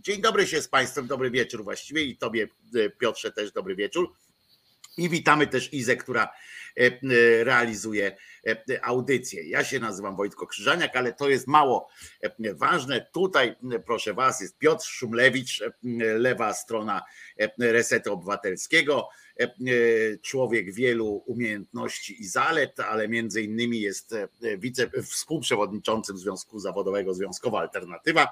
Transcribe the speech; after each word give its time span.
Dzień 0.00 0.20
dobry 0.20 0.46
się 0.46 0.62
z 0.62 0.68
Państwem, 0.68 1.06
dobry 1.06 1.30
wieczór 1.30 1.64
właściwie 1.64 2.02
i 2.02 2.16
Tobie 2.16 2.48
e, 2.74 2.90
Piotrze 2.90 3.32
też 3.32 3.52
dobry 3.52 3.76
wieczór. 3.76 4.12
I 4.96 5.08
witamy 5.08 5.46
też 5.46 5.74
Izę, 5.74 5.96
która 5.96 6.22
e, 6.22 6.30
e, 6.80 6.98
realizuje 7.44 8.16
audycję. 8.82 9.48
Ja 9.48 9.64
się 9.64 9.80
nazywam 9.80 10.16
Wojtko 10.16 10.46
Krzyżaniak, 10.46 10.96
ale 10.96 11.12
to 11.12 11.28
jest 11.28 11.46
mało 11.46 11.88
ważne. 12.54 13.06
Tutaj, 13.12 13.56
proszę 13.86 14.14
Was, 14.14 14.40
jest 14.40 14.58
Piotr 14.58 14.84
Szumlewicz, 14.84 15.62
lewa 16.18 16.54
strona 16.54 17.02
Resetu 17.58 18.12
Obywatelskiego. 18.12 19.08
Człowiek 20.22 20.74
wielu 20.74 21.22
umiejętności 21.26 22.22
i 22.22 22.26
zalet, 22.26 22.80
ale 22.80 23.08
między 23.08 23.42
innymi 23.42 23.80
jest 23.80 24.14
wice, 24.58 24.90
współprzewodniczącym 25.02 26.18
Związku 26.18 26.58
Zawodowego 26.58 27.14
Związkowa 27.14 27.60
Alternatywa 27.60 28.28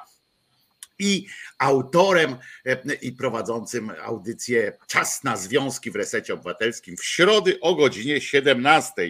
i 0.99 1.27
autorem 1.59 2.37
e, 2.67 2.95
i 2.95 3.13
prowadzącym 3.13 3.93
audycję 4.03 4.73
Czas 4.87 5.25
na 5.25 5.37
Związki 5.37 5.91
w 5.91 5.97
Resecie 5.97 6.35
Obywatelskim 6.35 6.97
w 6.97 7.05
środy 7.05 7.61
o 7.61 7.75
godzinie 7.75 8.21
17. 8.21 9.09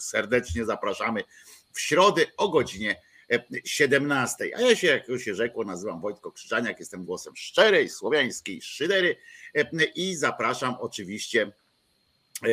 Serdecznie 0.00 0.64
zapraszamy 0.64 1.24
w 1.72 1.80
środę 1.80 2.26
o 2.36 2.48
godzinie 2.48 2.96
17. 3.64 4.50
A 4.56 4.60
ja 4.60 4.76
się, 4.76 4.86
jak 4.86 5.08
już 5.08 5.22
się 5.22 5.34
rzekło, 5.34 5.64
nazywam 5.64 6.00
Wojtko 6.00 6.32
Krzyżaniak, 6.32 6.78
jestem 6.78 7.04
głosem 7.04 7.36
szczerej, 7.36 7.88
słowiańskiej 7.88 8.62
szydery 8.62 9.16
e, 9.54 9.84
i 9.84 10.16
zapraszam 10.16 10.76
oczywiście 10.80 11.42
e, 11.42 12.48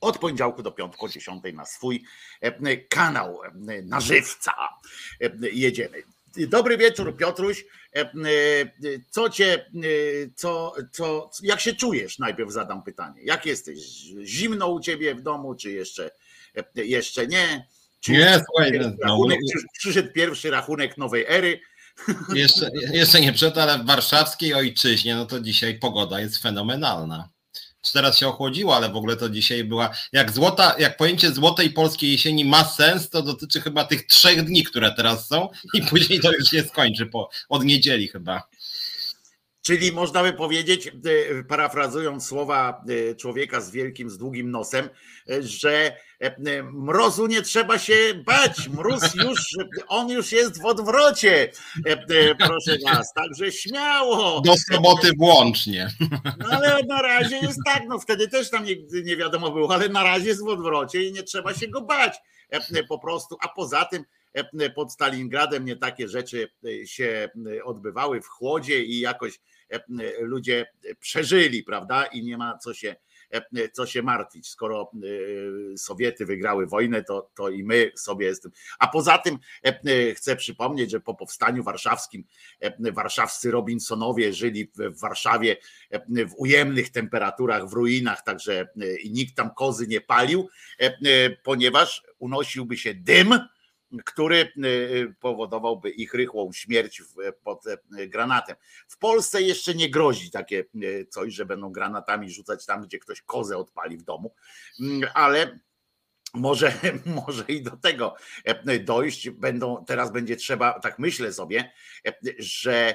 od 0.00 0.18
poniedziałku 0.18 0.62
do 0.62 0.72
piątku 0.72 1.06
o 1.06 1.08
10 1.08 1.42
na 1.54 1.66
swój 1.66 2.04
kanał 2.88 3.40
na 3.82 4.00
żywca. 4.00 4.52
Jedziemy. 5.52 6.02
Dobry 6.36 6.78
wieczór, 6.78 7.16
Piotruś. 7.16 7.64
E, 7.96 8.00
e, 8.00 8.10
co 9.10 9.30
cię, 9.30 9.54
e, 9.54 9.66
co, 10.34 10.74
co, 10.92 11.30
jak 11.42 11.60
się 11.60 11.74
czujesz? 11.74 12.18
Najpierw 12.18 12.52
zadam 12.52 12.82
pytanie. 12.82 13.20
Jak 13.24 13.46
jesteś? 13.46 13.78
Zimno 14.24 14.68
u 14.68 14.80
ciebie 14.80 15.14
w 15.14 15.22
domu, 15.22 15.54
czy 15.54 15.70
jeszcze, 15.70 16.10
jeszcze 16.74 17.26
nie? 17.26 17.66
Czy 18.00 18.12
nie, 18.12 18.40
słuchaj, 18.46 18.80
no, 18.80 18.90
rachunek, 19.02 19.38
no, 19.54 19.62
przyszedł 19.78 20.12
pierwszy 20.12 20.50
rachunek 20.50 20.98
nowej 20.98 21.24
ery. 21.28 21.60
Jeszcze, 22.34 22.70
jeszcze 22.92 23.20
nie 23.20 23.32
przed, 23.32 23.58
ale 23.58 23.78
w 23.78 23.86
warszawskiej 23.86 24.54
ojczyźnie, 24.54 25.14
no 25.14 25.26
to 25.26 25.40
dzisiaj 25.40 25.78
pogoda 25.78 26.20
jest 26.20 26.42
fenomenalna 26.42 27.28
teraz 27.90 28.18
się 28.18 28.28
ochłodziło, 28.28 28.76
ale 28.76 28.88
w 28.88 28.96
ogóle 28.96 29.16
to 29.16 29.28
dzisiaj 29.28 29.64
była, 29.64 29.90
jak 30.12 30.32
złota, 30.32 30.74
jak 30.78 30.96
pojęcie 30.96 31.32
złotej 31.32 31.70
polskiej 31.70 32.12
jesieni 32.12 32.44
ma 32.44 32.64
sens, 32.64 33.08
to 33.08 33.22
dotyczy 33.22 33.60
chyba 33.60 33.84
tych 33.84 34.06
trzech 34.06 34.44
dni, 34.44 34.64
które 34.64 34.94
teraz 34.94 35.28
są 35.28 35.48
i 35.74 35.82
później 35.82 36.20
to 36.20 36.32
już 36.32 36.50
się 36.50 36.62
skończy 36.62 37.06
po, 37.06 37.30
od 37.48 37.64
niedzieli 37.64 38.08
chyba. 38.08 38.42
Czyli 39.62 39.92
można 39.92 40.22
by 40.22 40.32
powiedzieć, 40.32 40.86
e, 40.86 41.44
parafrazując 41.44 42.26
słowa 42.26 42.84
e, 43.10 43.14
człowieka 43.14 43.60
z 43.60 43.70
wielkim, 43.70 44.10
z 44.10 44.18
długim 44.18 44.50
nosem, 44.50 44.88
e, 45.30 45.42
że 45.42 45.96
mrozu 46.72 47.26
nie 47.26 47.42
trzeba 47.42 47.78
się 47.78 47.94
bać. 48.26 48.68
Mróz 48.68 49.14
już, 49.14 49.40
on 49.88 50.08
już 50.08 50.32
jest 50.32 50.62
w 50.62 50.64
odwrocie. 50.64 51.52
Proszę 52.38 52.76
was, 52.84 53.12
także 53.12 53.52
śmiało. 53.52 54.40
Do 54.40 54.54
soboty 54.72 55.10
włącznie. 55.18 55.88
No 56.38 56.46
ale 56.50 56.82
na 56.88 57.02
razie 57.02 57.36
jest 57.36 57.58
tak, 57.66 57.82
no 57.88 57.98
wtedy 57.98 58.28
też 58.28 58.50
tam 58.50 58.64
nie, 58.64 58.76
nie 59.04 59.16
wiadomo 59.16 59.50
było, 59.50 59.74
ale 59.74 59.88
na 59.88 60.02
razie 60.02 60.28
jest 60.28 60.44
w 60.44 60.48
odwrocie 60.48 61.02
i 61.02 61.12
nie 61.12 61.22
trzeba 61.22 61.54
się 61.54 61.68
go 61.68 61.80
bać 61.80 62.18
po 62.88 62.98
prostu. 62.98 63.36
A 63.40 63.48
poza 63.48 63.84
tym 63.84 64.04
pod 64.74 64.92
Stalingradem 64.92 65.64
nie 65.64 65.76
takie 65.76 66.08
rzeczy 66.08 66.50
się 66.84 67.30
odbywały 67.64 68.20
w 68.20 68.26
chłodzie 68.26 68.84
i 68.84 69.00
jakoś 69.00 69.40
ludzie 70.20 70.66
przeżyli, 71.00 71.62
prawda? 71.62 72.04
I 72.04 72.22
nie 72.22 72.38
ma 72.38 72.58
co 72.58 72.74
się, 72.74 72.96
e, 73.30 73.68
co 73.68 73.86
się 73.86 74.02
martwić. 74.02 74.48
Skoro 74.48 74.90
e, 74.94 75.76
Sowiety 75.76 76.26
wygrały 76.26 76.66
wojnę, 76.66 77.04
to, 77.04 77.30
to 77.34 77.48
i 77.48 77.64
my 77.64 77.92
sobie 77.96 78.26
jestem. 78.26 78.52
A 78.78 78.88
poza 78.88 79.18
tym 79.18 79.38
chcę 80.14 80.36
przypomnieć, 80.36 80.90
że 80.90 81.00
po 81.00 81.14
powstaniu 81.14 81.62
warszawskim 81.62 82.24
warszawscy 82.92 83.50
Robinsonowie 83.50 84.32
żyli 84.32 84.70
w 84.78 85.00
Warszawie 85.00 85.56
w 86.08 86.34
ujemnych 86.36 86.90
temperaturach, 86.90 87.68
w 87.68 87.72
ruinach, 87.72 88.22
także 88.22 88.68
i 89.02 89.10
nikt 89.12 89.36
tam 89.36 89.50
kozy 89.54 89.86
nie 89.86 90.00
palił, 90.00 90.48
ponieważ 91.42 92.02
unosiłby 92.18 92.76
się 92.76 92.94
dym 92.94 93.38
który 94.04 94.36
y, 94.36 94.66
y, 94.66 95.14
powodowałby 95.20 95.90
ich 95.90 96.14
rychłą 96.14 96.52
śmierć 96.52 97.02
pod 97.44 97.66
e, 97.66 97.78
granatem. 98.08 98.56
W 98.88 98.98
Polsce 98.98 99.42
jeszcze 99.42 99.74
nie 99.74 99.90
grozi 99.90 100.30
takie 100.30 100.64
y, 100.82 101.06
coś, 101.10 101.34
że 101.34 101.46
będą 101.46 101.72
granatami 101.72 102.30
rzucać 102.30 102.66
tam, 102.66 102.82
gdzie 102.82 102.98
ktoś 102.98 103.22
kozę 103.22 103.56
odpali 103.56 103.96
w 103.96 104.02
domu, 104.02 104.34
mm, 104.80 105.10
ale 105.14 105.58
może, 106.34 106.72
może 107.26 107.44
i 107.48 107.62
do 107.62 107.76
tego 107.76 108.14
e, 108.44 108.78
dojść. 108.78 109.30
Będą, 109.30 109.84
teraz 109.84 110.12
będzie 110.12 110.36
trzeba, 110.36 110.80
tak 110.80 110.98
myślę 110.98 111.32
sobie, 111.32 111.72
e, 112.06 112.12
że 112.38 112.94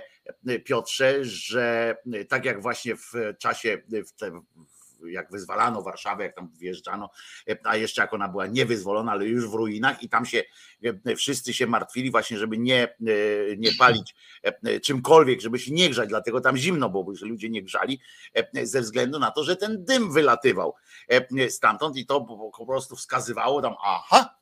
Piotrze, 0.66 1.26
że 1.26 1.96
tak 2.30 2.46
jak 2.46 2.62
właśnie 2.62 2.96
w 2.96 3.14
czasie, 3.40 3.82
w, 4.08 4.12
te, 4.12 4.42
jak 5.06 5.32
wyzwalano 5.32 5.82
Warszawę, 5.82 6.24
jak 6.24 6.36
tam 6.36 6.50
wjeżdżano, 6.58 7.10
a 7.64 7.76
jeszcze 7.76 8.02
jak 8.02 8.14
ona 8.14 8.28
była 8.28 8.48
niewyzwolona, 8.48 9.12
ale 9.12 9.26
już 9.26 9.50
w 9.50 9.54
ruinach 9.54 10.04
i 10.04 10.10
tam 10.10 10.26
się 10.26 10.44
e, 11.06 11.16
wszyscy 11.16 11.54
się 11.54 11.68
martwili 11.68 12.12
właśnie, 12.12 12.38
żeby 12.38 12.58
nie, 12.58 12.84
e, 12.84 12.96
nie 13.58 13.70
palić 13.80 14.16
e, 14.44 14.80
czymkolwiek, 14.80 15.42
żeby 15.42 15.60
się 15.60 15.74
nie 15.74 15.90
grzać, 15.90 16.10
dlatego 16.10 16.42
tam 16.42 16.58
zimno 16.58 16.90
było, 16.90 17.16
że 17.16 17.26
ludzie 17.26 17.50
nie 17.50 17.64
grzali 17.64 18.00
ze 18.64 18.82
względu 18.82 19.20
na 19.20 19.32
to, 19.32 19.44
że 19.44 19.56
ten 19.56 19.86
dym 19.86 20.14
wylatywał 20.14 20.74
stamtąd 21.50 21.98
i 21.98 22.06
to 22.06 22.22
po 22.58 22.66
prostu 22.66 22.96
wskazywało 22.96 23.62
tam, 23.62 23.74
aha, 23.84 24.38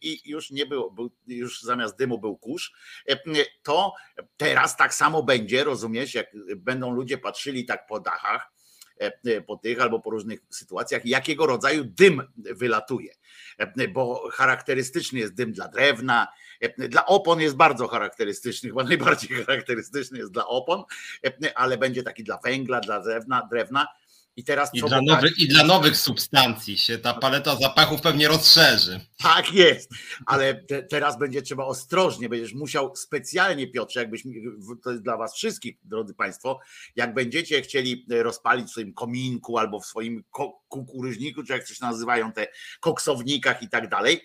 i 0.00 0.30
już 0.30 0.50
nie 0.50 0.66
było, 0.66 0.90
był, 0.90 1.10
już 1.26 1.62
zamiast 1.62 1.98
dymu 1.98 2.18
był 2.18 2.36
kurz, 2.36 2.72
to 3.62 3.94
teraz 4.36 4.76
tak 4.76 4.94
samo 4.94 5.22
będzie, 5.22 5.64
rozumiesz, 5.64 6.14
jak 6.14 6.26
będą 6.56 6.90
ludzie 6.90 7.18
patrzyli 7.18 7.64
tak 7.64 7.86
po 7.86 8.00
dachach, 8.00 8.52
po 9.46 9.56
tych 9.56 9.80
albo 9.80 10.00
po 10.00 10.10
różnych 10.10 10.40
sytuacjach, 10.50 11.06
jakiego 11.06 11.46
rodzaju 11.46 11.84
dym 11.84 12.22
wylatuje. 12.36 13.14
E, 13.58 13.88
bo 13.88 14.30
charakterystyczny 14.32 15.18
jest 15.18 15.34
dym 15.34 15.52
dla 15.52 15.68
drewna, 15.68 16.28
e, 16.60 16.88
dla 16.88 17.06
opon 17.06 17.40
jest 17.40 17.56
bardzo 17.56 17.88
charakterystyczny, 17.88 18.68
chyba 18.68 18.84
najbardziej 18.84 19.28
charakterystyczny 19.44 20.18
jest 20.18 20.32
dla 20.32 20.46
opon, 20.46 20.84
ale 21.54 21.78
będzie 21.78 22.02
taki 22.02 22.24
dla 22.24 22.38
węgla, 22.44 22.80
dla 22.80 23.00
drewna, 23.00 23.48
drewna 23.50 23.88
i 24.38 24.44
teraz 24.44 24.70
I 24.74 24.80
dla, 24.80 25.02
nowych, 25.02 25.38
I 25.38 25.48
dla 25.48 25.64
nowych 25.64 25.96
substancji 25.96 26.78
się 26.78 26.98
ta 26.98 27.14
paleta 27.14 27.56
zapachów 27.56 28.00
pewnie 28.00 28.28
rozszerzy. 28.28 29.00
Tak 29.22 29.52
jest, 29.52 29.90
ale 30.26 30.54
te, 30.54 30.82
teraz 30.82 31.18
będzie 31.18 31.42
trzeba 31.42 31.64
ostrożnie, 31.64 32.28
będziesz 32.28 32.54
musiał 32.54 32.96
specjalnie, 32.96 33.66
Piotrze, 33.66 34.00
jakbyś, 34.00 34.22
to 34.82 34.90
jest 34.90 35.02
dla 35.02 35.16
was 35.16 35.34
wszystkich, 35.34 35.76
drodzy 35.84 36.14
Państwo, 36.14 36.60
jak 36.96 37.14
będziecie 37.14 37.62
chcieli 37.62 38.06
rozpalić 38.08 38.68
w 38.68 38.70
swoim 38.70 38.94
kominku 38.94 39.58
albo 39.58 39.80
w 39.80 39.86
swoim 39.86 40.24
kukuryźniku, 40.68 41.42
czy 41.42 41.52
jak 41.52 41.64
coś 41.64 41.80
nazywają 41.80 42.32
te 42.32 42.46
koksownikach 42.80 43.62
i 43.62 43.68
tak 43.68 43.88
dalej, 43.88 44.20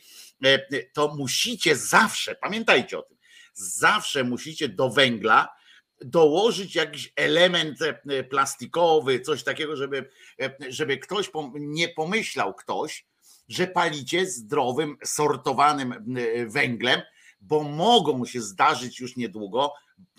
e, 0.46 0.60
to 0.94 1.16
musicie 1.16 1.76
zawsze, 1.76 2.36
pamiętajcie 2.36 3.00
o 3.00 3.02
tym, 3.02 3.18
zawsze 3.54 4.24
musicie 4.24 4.70
do 4.70 4.90
węgla 4.90 5.63
dołożyć 6.04 6.76
jakiś 6.76 7.14
element 7.16 7.80
e, 7.82 8.24
plastikowy, 8.24 9.20
coś 9.20 9.44
takiego, 9.44 9.76
żeby, 9.76 10.10
e, 10.42 10.56
żeby 10.70 10.98
ktoś 10.98 11.32
nie 11.54 11.90
pomyślał 11.90 12.54
ktoś, 12.54 13.06
że 13.48 13.68
palicie 13.68 14.26
zdrowym, 14.26 14.98
sortowanym 15.04 15.92
e, 15.92 16.46
węglem, 16.46 17.02
bo 17.42 17.64
mogą 17.64 18.26
się 18.26 18.42
zdarzyć 18.42 19.00
już 19.00 19.16
niedługo 19.16 19.74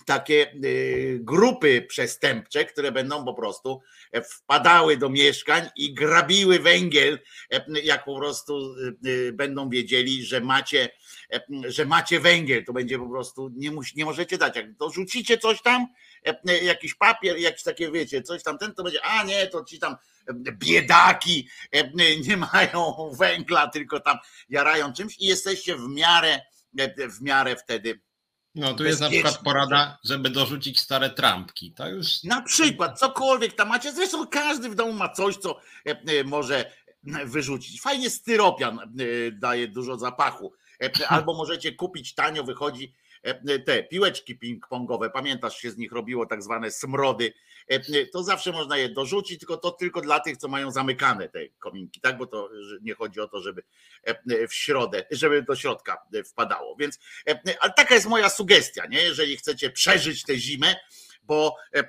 takie 0.06 0.54
grupy 1.18 1.82
przestępcze, 1.82 2.64
które 2.64 2.92
będą 2.92 3.24
po 3.24 3.34
prostu 3.34 3.80
wpadały 4.30 4.96
do 4.96 5.10
mieszkań 5.10 5.68
i 5.76 5.94
grabiły 5.94 6.58
węgiel, 6.58 7.18
jak 7.82 8.04
po 8.04 8.16
prostu 8.16 8.74
będą 9.32 9.68
wiedzieli, 9.68 10.24
że 10.24 10.40
macie 10.40 10.90
że 11.68 11.84
macie 11.84 12.20
węgiel, 12.20 12.64
to 12.64 12.72
będzie 12.72 12.98
po 12.98 13.08
prostu, 13.08 13.50
nie, 13.56 13.70
musi, 13.70 13.96
nie 13.96 14.04
możecie 14.04 14.38
dać. 14.38 14.56
Jak 14.56 14.76
dorzucicie 14.76 15.38
coś 15.38 15.62
tam, 15.62 15.86
e, 16.26 16.40
e, 16.48 16.64
jakiś 16.64 16.94
papier, 16.94 17.38
jakiś 17.38 17.62
takie, 17.62 17.90
wiecie, 17.90 18.22
coś 18.22 18.42
tam, 18.42 18.58
ten 18.58 18.74
to 18.74 18.82
będzie, 18.82 19.02
a 19.02 19.24
nie, 19.24 19.46
to 19.46 19.64
ci 19.64 19.78
tam 19.78 19.96
biedaki 20.52 21.48
nie 22.28 22.36
mają 22.36 23.10
węgla, 23.18 23.68
tylko 23.68 24.00
tam 24.00 24.18
jarają 24.48 24.92
czymś 24.92 25.18
i 25.18 25.26
jesteście 25.26 25.76
w 25.76 25.88
miarę, 25.88 26.40
w 27.18 27.22
miarę 27.22 27.56
wtedy 27.56 28.00
no 28.54 28.74
tu 28.74 28.84
jest 28.84 29.00
na 29.00 29.10
przykład 29.10 29.38
porada, 29.38 29.98
żeby 30.04 30.30
dorzucić 30.30 30.80
stare 30.80 31.10
trampki. 31.10 31.72
To 31.72 31.88
już... 31.88 32.22
Na 32.24 32.42
przykład, 32.42 32.98
cokolwiek 32.98 33.52
tam 33.52 33.68
macie. 33.68 33.92
Zresztą 33.92 34.26
każdy 34.26 34.68
w 34.68 34.74
domu 34.74 34.92
ma 34.92 35.08
coś, 35.08 35.36
co 35.36 35.60
może 36.24 36.72
wyrzucić. 37.24 37.80
Fajnie 37.80 38.10
styropian 38.10 38.78
daje 39.32 39.68
dużo 39.68 39.98
zapachu. 39.98 40.52
E, 40.82 41.08
albo 41.08 41.34
możecie 41.34 41.72
kupić 41.72 42.14
tanio, 42.14 42.44
wychodzi 42.44 42.94
te 43.66 43.82
piłeczki 43.82 44.38
ping-pongowe, 44.38 45.10
pamiętasz, 45.10 45.58
się 45.58 45.70
z 45.70 45.76
nich 45.76 45.92
robiło 45.92 46.26
tak 46.26 46.42
zwane 46.42 46.70
smrody, 46.70 47.32
to 48.12 48.22
zawsze 48.22 48.52
można 48.52 48.76
je 48.76 48.88
dorzucić, 48.88 49.38
tylko 49.38 49.56
to 49.56 49.70
tylko 49.70 50.00
dla 50.00 50.20
tych, 50.20 50.36
co 50.36 50.48
mają 50.48 50.70
zamykane 50.70 51.28
te 51.28 51.48
kominki, 51.48 52.00
tak? 52.00 52.18
Bo 52.18 52.26
to 52.26 52.50
nie 52.82 52.94
chodzi 52.94 53.20
o 53.20 53.28
to, 53.28 53.40
żeby 53.40 53.62
w 54.48 54.54
środę, 54.54 55.06
żeby 55.10 55.42
do 55.42 55.56
środka 55.56 55.98
wpadało. 56.26 56.76
Więc, 56.76 56.98
ale 57.60 57.72
taka 57.72 57.94
jest 57.94 58.06
moja 58.06 58.28
sugestia, 58.28 58.86
nie? 58.86 59.02
Jeżeli 59.02 59.36
chcecie 59.36 59.70
przeżyć 59.70 60.22
tę 60.22 60.38
zimę, 60.38 60.76
bo 61.26 61.56
e, 61.74 61.78
e, 61.78 61.86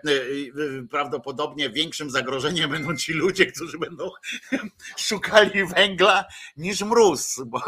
prawdopodobnie 0.89 1.69
większym 1.69 2.09
zagrożeniem 2.09 2.71
będą 2.71 2.95
ci 2.95 3.13
ludzie, 3.13 3.45
którzy 3.45 3.77
będą 3.77 4.09
szukali 4.97 5.65
węgla 5.65 6.25
niż 6.57 6.81
mróz, 6.81 7.41
bo 7.45 7.61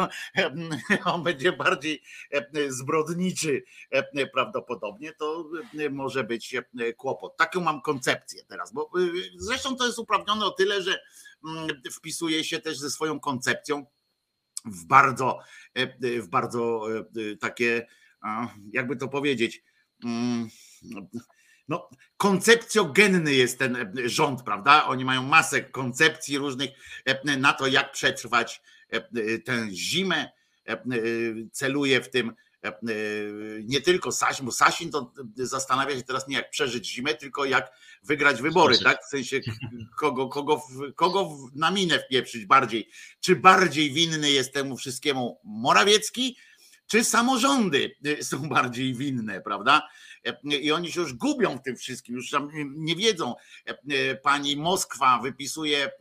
on 1.14 1.24
będzie 1.24 1.52
bardziej 1.52 2.02
e, 2.32 2.72
zbrodniczy 2.72 3.64
prawdopodobnie, 4.34 5.14
to 5.14 5.50
może 5.92 6.24
być 6.24 6.56
kłopot. 6.98 7.38
Taką 7.38 7.62
mam 7.62 7.82
koncepcję 7.82 8.44
teraz, 8.46 8.74
bo 8.74 8.92
zresztą 9.38 9.76
to 9.76 9.86
jest 9.86 10.00
uprawnione 10.00 10.46
o 10.46 10.52
tyle, 10.52 10.82
że 10.82 11.00
mm, 11.46 11.68
wpisuje 11.92 12.44
się 12.44 12.60
też 12.60 12.78
ze 12.78 12.90
swoją 12.90 13.20
koncepcją 13.20 13.86
w 14.66 14.86
bardzo, 14.86 15.40
w 16.02 16.28
bardzo 16.28 16.82
takie, 17.40 17.88
jakby 18.74 18.96
to 18.96 19.08
powiedzieć, 19.08 19.64
mm, 20.04 20.50
no, 21.68 21.90
koncepcjogenny 22.18 23.34
jest 23.34 23.60
ten 23.60 23.76
e, 23.76 23.88
rząd, 24.06 24.44
prawda? 24.44 24.86
Oni 24.86 25.06
mają 25.06 25.24
masę 25.24 25.62
koncepcji 25.62 26.38
różnych 26.38 26.70
e, 27.06 27.38
na 27.38 27.54
to, 27.54 27.68
jak 27.68 27.92
przetrwać 27.92 28.62
e, 28.90 29.40
tę 29.40 29.68
zimę. 29.72 30.30
Celuje 31.52 32.02
w 32.02 32.10
tym 32.10 32.34
nie 33.64 33.82
tylko 33.82 34.12
Sasin, 34.12 34.46
bo 34.46 34.52
Sasin 34.52 34.92
to 34.92 35.14
zastanawia 35.36 35.96
się 35.96 36.04
teraz 36.04 36.28
nie 36.28 36.36
jak 36.36 36.50
przeżyć 36.50 36.88
zimę, 36.88 37.16
tylko 37.16 37.46
jak 37.46 37.72
wygrać 38.04 38.42
wybory, 38.42 38.80
tak? 38.80 39.04
W 39.04 39.10
sensie 39.10 39.40
kogo, 39.98 40.28
kogo, 40.28 40.62
kogo 40.96 41.30
na 41.56 41.72
minę 41.72 42.00
wpieprzyć 42.00 42.46
bardziej. 42.46 42.90
Czy 43.20 43.36
bardziej 43.36 43.92
winny 43.92 44.32
jest 44.32 44.54
temu 44.54 44.78
wszystkiemu 44.78 45.40
Morawiecki, 45.44 46.38
czy 46.88 47.04
samorządy 47.04 47.96
są 48.22 48.50
bardziej 48.50 48.94
winne, 48.94 49.42
prawda? 49.42 49.88
i 50.44 50.72
oni 50.72 50.92
się 50.92 51.02
już 51.02 51.14
gubią 51.14 51.58
w 51.58 51.62
tym 51.62 51.76
wszystkim, 51.76 52.16
już 52.16 52.32
nie 52.54 52.96
wiedzą. 52.96 53.36
Pani 54.24 54.58
Moskwa 54.58 55.20
wypisuje 55.24 55.86
e, 55.86 55.92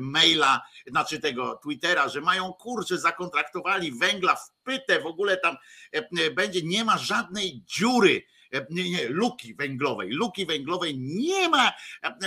maila, 0.00 0.62
znaczy 0.86 1.20
tego 1.20 1.60
Twittera, 1.62 2.08
że 2.08 2.20
mają 2.20 2.52
kurczę, 2.52 2.98
zakontraktowali 2.98 3.92
węgla 3.92 4.36
w 4.36 4.50
pytę, 4.64 5.00
w 5.00 5.06
ogóle 5.06 5.36
tam 5.36 5.56
e, 5.92 6.30
będzie, 6.30 6.62
nie 6.62 6.84
ma 6.84 6.98
żadnej 6.98 7.62
dziury, 7.66 8.22
e, 8.54 8.66
nie, 8.70 8.90
nie, 8.90 9.08
luki 9.08 9.54
węglowej, 9.54 10.10
luki 10.10 10.46
węglowej 10.46 10.98
nie 10.98 11.48
ma 11.48 11.72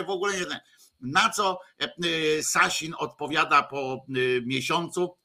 w 0.06 0.10
ogóle 0.10 0.34
nie. 0.34 0.62
Na 1.02 1.30
co 1.30 1.60
Sasin 2.42 2.94
odpowiada 2.98 3.64
po 3.64 4.06
miesiącu, 4.46 5.18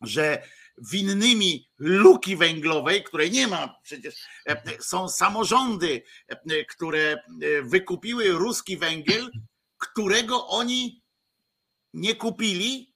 że 0.00 0.42
winnymi 0.78 1.68
luki 1.78 2.36
węglowej, 2.36 3.04
której 3.04 3.30
nie 3.30 3.46
ma 3.48 3.74
przecież, 3.82 4.14
e, 4.48 4.82
są 4.82 5.08
samorządy, 5.08 6.02
e, 6.28 6.64
które 6.64 7.00
e, 7.00 7.18
wykupiły 7.62 8.28
ruski 8.28 8.76
węgiel, 8.76 9.30
którego 9.78 10.46
oni 10.46 11.02
nie 11.94 12.14
kupili 12.14 12.94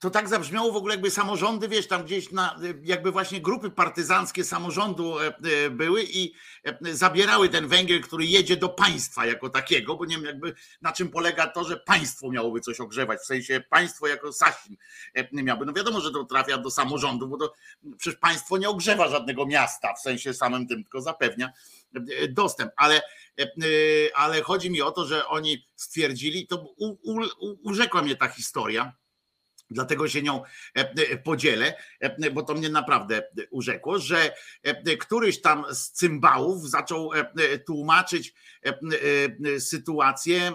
to 0.00 0.10
tak 0.10 0.28
zabrzmiało 0.28 0.72
w 0.72 0.76
ogóle, 0.76 0.94
jakby 0.94 1.10
samorządy, 1.10 1.68
wiesz, 1.68 1.86
tam 1.86 2.04
gdzieś 2.04 2.30
na, 2.30 2.60
jakby 2.82 3.12
właśnie 3.12 3.40
grupy 3.40 3.70
partyzanckie 3.70 4.44
samorządu 4.44 5.20
e, 5.20 5.26
e, 5.26 5.70
były 5.70 6.04
i 6.04 6.32
e, 6.64 6.94
zabierały 6.94 7.48
ten 7.48 7.68
węgiel, 7.68 8.00
który 8.02 8.26
jedzie 8.26 8.56
do 8.56 8.68
państwa 8.68 9.26
jako 9.26 9.50
takiego, 9.50 9.96
bo 9.96 10.04
nie 10.04 10.16
wiem 10.16 10.24
jakby 10.24 10.54
na 10.82 10.92
czym 10.92 11.08
polega 11.08 11.46
to, 11.46 11.64
że 11.64 11.76
państwo 11.76 12.30
miałoby 12.30 12.60
coś 12.60 12.80
ogrzewać, 12.80 13.20
w 13.20 13.24
sensie 13.24 13.62
państwo 13.70 14.06
jako 14.06 14.32
Sasin 14.32 14.76
miałoby. 15.32 15.66
No 15.66 15.72
wiadomo, 15.72 16.00
że 16.00 16.10
to 16.10 16.24
trafia 16.24 16.58
do 16.58 16.70
samorządu, 16.70 17.28
bo 17.28 17.36
to 17.36 17.52
przecież 17.98 18.20
państwo 18.20 18.58
nie 18.58 18.68
ogrzewa 18.68 19.08
żadnego 19.08 19.46
miasta 19.46 19.94
w 19.94 20.00
sensie 20.00 20.34
samym 20.34 20.66
tym, 20.66 20.82
tylko 20.82 21.00
zapewnia 21.00 21.52
dostęp, 22.28 22.72
ale, 22.76 23.02
ale 24.14 24.42
chodzi 24.42 24.70
mi 24.70 24.82
o 24.82 24.90
to, 24.90 25.06
że 25.06 25.26
oni 25.26 25.66
stwierdzili, 25.76 26.46
to 26.46 26.74
u, 26.76 26.86
u, 26.88 27.20
urzekła 27.62 28.02
mnie 28.02 28.16
ta 28.16 28.28
historia, 28.28 28.92
Dlatego 29.70 30.08
się 30.08 30.22
nią 30.22 30.42
e, 30.76 30.80
e, 30.80 31.18
podzielę, 31.18 31.74
e, 32.00 32.30
bo 32.30 32.42
to 32.42 32.54
mnie 32.54 32.68
naprawdę 32.68 33.22
urzekło, 33.50 33.98
że 33.98 34.34
któryś 35.00 35.40
tam 35.40 35.64
z 35.70 35.90
cymbałów 35.90 36.70
zaczął 36.70 37.10
tłumaczyć 37.66 38.34
sytuację, 39.58 40.52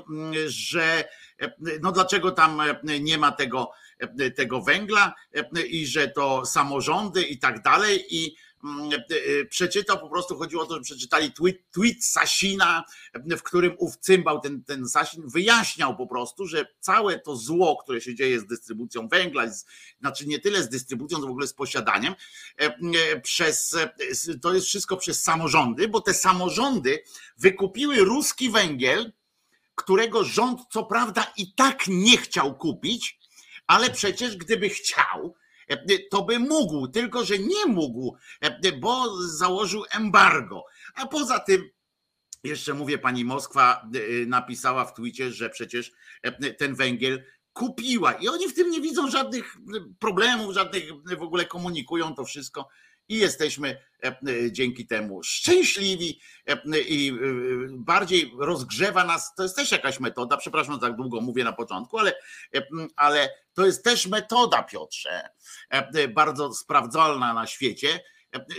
że 0.48 1.04
no 1.82 1.92
dlaczego 1.92 2.32
tam 2.32 2.62
nie 3.00 3.18
ma 3.18 3.32
tego, 3.32 3.72
tego 4.36 4.62
węgla 4.62 5.14
i 5.70 5.86
że 5.88 6.08
to 6.08 6.46
samorządy 6.46 7.24
i 7.24 7.40
tak 7.40 7.62
dalej 7.62 8.06
i 8.10 8.36
Mm, 8.36 8.51
e, 8.51 8.51
przeczytał, 9.50 10.00
po 10.00 10.10
prostu 10.10 10.38
chodziło 10.38 10.64
o 10.64 10.66
to, 10.66 10.76
że 10.76 10.82
przeczytali 10.82 11.32
tweet, 11.32 11.72
tweet 11.72 12.06
Sasina, 12.06 12.84
w 13.14 13.42
którym 13.42 13.76
ów 13.78 13.98
cymbał, 13.98 14.40
ten, 14.40 14.64
ten 14.64 14.90
Sasin 14.90 15.24
wyjaśniał 15.28 15.98
po 15.98 16.08
prostu, 16.08 16.48
że 16.48 16.66
całe 16.80 17.20
to 17.20 17.36
zło, 17.36 17.78
które 17.84 18.02
się 18.02 18.16
dzieje 18.16 18.40
z 18.40 18.48
dystrybucją 18.48 19.08
węgla, 19.08 19.48
z, 19.48 19.66
znaczy 20.00 20.28
nie 20.28 20.40
tyle 20.40 20.64
z 20.64 20.70
dystrybucją, 20.70 21.20
co 21.20 21.28
w 21.28 21.30
ogóle 21.30 21.48
z 21.48 21.54
posiadaniem, 21.54 22.16
e, 22.62 22.66
e, 22.66 23.22
przez, 23.22 23.76
to 24.42 24.54
jest 24.54 24.68
wszystko 24.68 24.98
przez 24.98 25.24
samorządy, 25.24 25.88
bo 25.88 26.02
te 26.02 26.14
samorządy 26.14 27.04
wykupiły 27.38 27.96
ruski 27.96 28.50
węgiel, 28.50 29.14
którego 29.76 30.24
rząd 30.24 30.60
co 30.72 30.84
prawda 30.84 31.34
i 31.38 31.54
tak 31.54 31.88
nie 31.88 32.18
chciał 32.18 32.58
kupić, 32.58 33.20
ale 33.68 33.90
przecież 33.90 34.38
gdyby 34.38 34.70
chciał, 34.70 35.36
E, 35.41 35.41
to 36.12 36.24
by 36.24 36.40
mógł, 36.40 36.88
tylko 36.88 37.26
że 37.26 37.40
nie 37.40 37.66
mógł, 37.66 38.18
e, 38.42 38.72
bo 38.72 39.22
założył 39.28 39.84
embargo. 39.92 40.66
A 40.96 41.08
poza 41.08 41.40
tym, 41.40 41.70
jeszcze 42.44 42.74
mówię, 42.74 42.98
pani 42.98 43.26
Moskwa 43.26 43.90
e, 43.96 44.26
napisała 44.26 44.86
w 44.86 44.94
twicie, 44.94 45.32
że 45.32 45.50
przecież 45.50 45.92
ten 46.58 46.76
węgiel 46.76 47.24
kupiła 47.54 48.14
i 48.14 48.28
oni 48.28 48.50
w 48.50 48.54
tym 48.54 48.70
nie 48.70 48.82
widzą 48.82 49.10
żadnych 49.10 49.58
problemów, 50.00 50.54
żadnych 50.54 50.84
w 51.18 51.22
ogóle 51.22 51.46
komunikują 51.46 52.16
to 52.16 52.26
wszystko 52.26 52.68
i 53.12 53.18
jesteśmy 53.18 53.78
e, 54.04 54.08
e, 54.08 54.52
dzięki 54.52 54.88
temu 54.88 55.24
szczęśliwi 55.24 56.20
e, 56.48 56.80
i 56.80 57.14
bardziej 57.70 58.32
rozgrzewa 58.40 59.04
nas. 59.04 59.36
To 59.36 59.44
jest 59.44 59.56
też 59.56 59.72
jakaś 59.72 60.00
metoda, 60.00 60.38
przepraszam, 60.38 60.80
tak 60.80 60.96
długo 60.96 61.22
mówię 61.22 61.44
na 61.44 61.54
początku, 61.54 61.98
ale, 61.98 62.14
ale 62.96 63.30
to 63.54 63.66
jest 63.66 63.84
też 63.84 64.08
metoda, 64.08 64.64
Piotrze, 64.64 65.30
bardzo 66.10 66.54
sprawdzalna 66.54 67.34
na 67.34 67.48
świecie, 67.48 68.00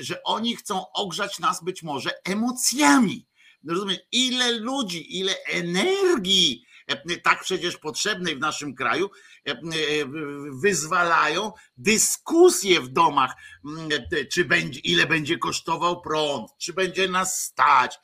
że 0.01 0.23
oni 0.23 0.57
chcą 0.57 0.93
ogrzać 0.93 1.39
nas 1.39 1.65
być 1.65 1.83
może 1.83 2.11
emocjami. 2.25 3.27
Rozumiem, 3.69 3.97
ile 4.13 4.53
ludzi, 4.53 5.19
ile 5.19 5.35
energii 5.45 6.65
tak 7.23 7.43
przecież 7.43 7.77
potrzebnej 7.77 8.37
w 8.37 8.41
naszym 8.41 8.75
kraju, 8.75 9.11
wyzwalają 10.51 11.53
dyskusje 11.77 12.81
w 12.81 12.89
domach, 12.89 13.33
czy 14.33 14.45
będzie, 14.45 14.81
ile 14.81 15.07
będzie 15.07 15.39
kosztował 15.39 16.01
prąd, 16.01 16.51
czy 16.59 16.73
będzie 16.73 17.09
nas 17.09 17.43
stać, 17.43 17.99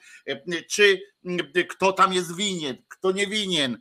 czy 0.69 1.01
kto 1.69 1.93
tam 1.93 2.13
jest 2.13 2.37
winien, 2.37 2.85
kto 2.89 3.13
nie 3.13 3.27
winien 3.27 3.79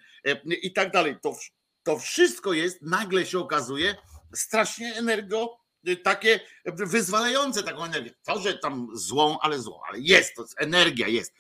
i 0.48 0.74
tak 0.74 0.92
dalej. 0.92 1.16
To, 1.22 1.38
to 1.84 2.00
wszystko 2.00 2.54
jest, 2.54 2.82
nagle 2.82 3.26
się 3.26 3.40
okazuje, 3.40 3.96
strasznie 4.36 4.96
energo 4.96 5.58
takie 6.04 6.40
wyzwalające 6.66 7.64
taką 7.64 7.84
energię. 7.84 8.12
To, 8.24 8.40
że 8.40 8.54
tam 8.54 8.88
złą, 8.94 9.38
ale 9.42 9.60
złą, 9.60 9.80
ale 9.90 10.00
jest 10.00 10.36
to, 10.36 10.46
energia 10.58 11.08
jest, 11.08 11.34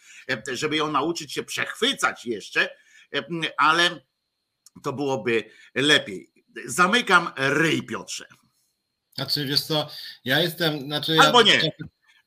żeby 0.51 0.75
ją 0.75 0.91
nauczyć 0.91 1.33
się 1.33 1.43
przechwycać 1.43 2.25
jeszcze, 2.25 2.69
ale 3.57 4.01
to 4.83 4.93
byłoby 4.93 5.43
lepiej. 5.75 6.31
Zamykam 6.65 7.31
ryj, 7.37 7.83
Piotrze. 7.83 8.25
Znaczy, 9.15 9.45
wiesz 9.45 9.61
co, 9.61 9.89
ja 10.25 10.39
jestem, 10.39 10.79
znaczy 10.79 11.17
Albo 11.19 11.41
ja, 11.41 11.61
nie. 11.61 11.71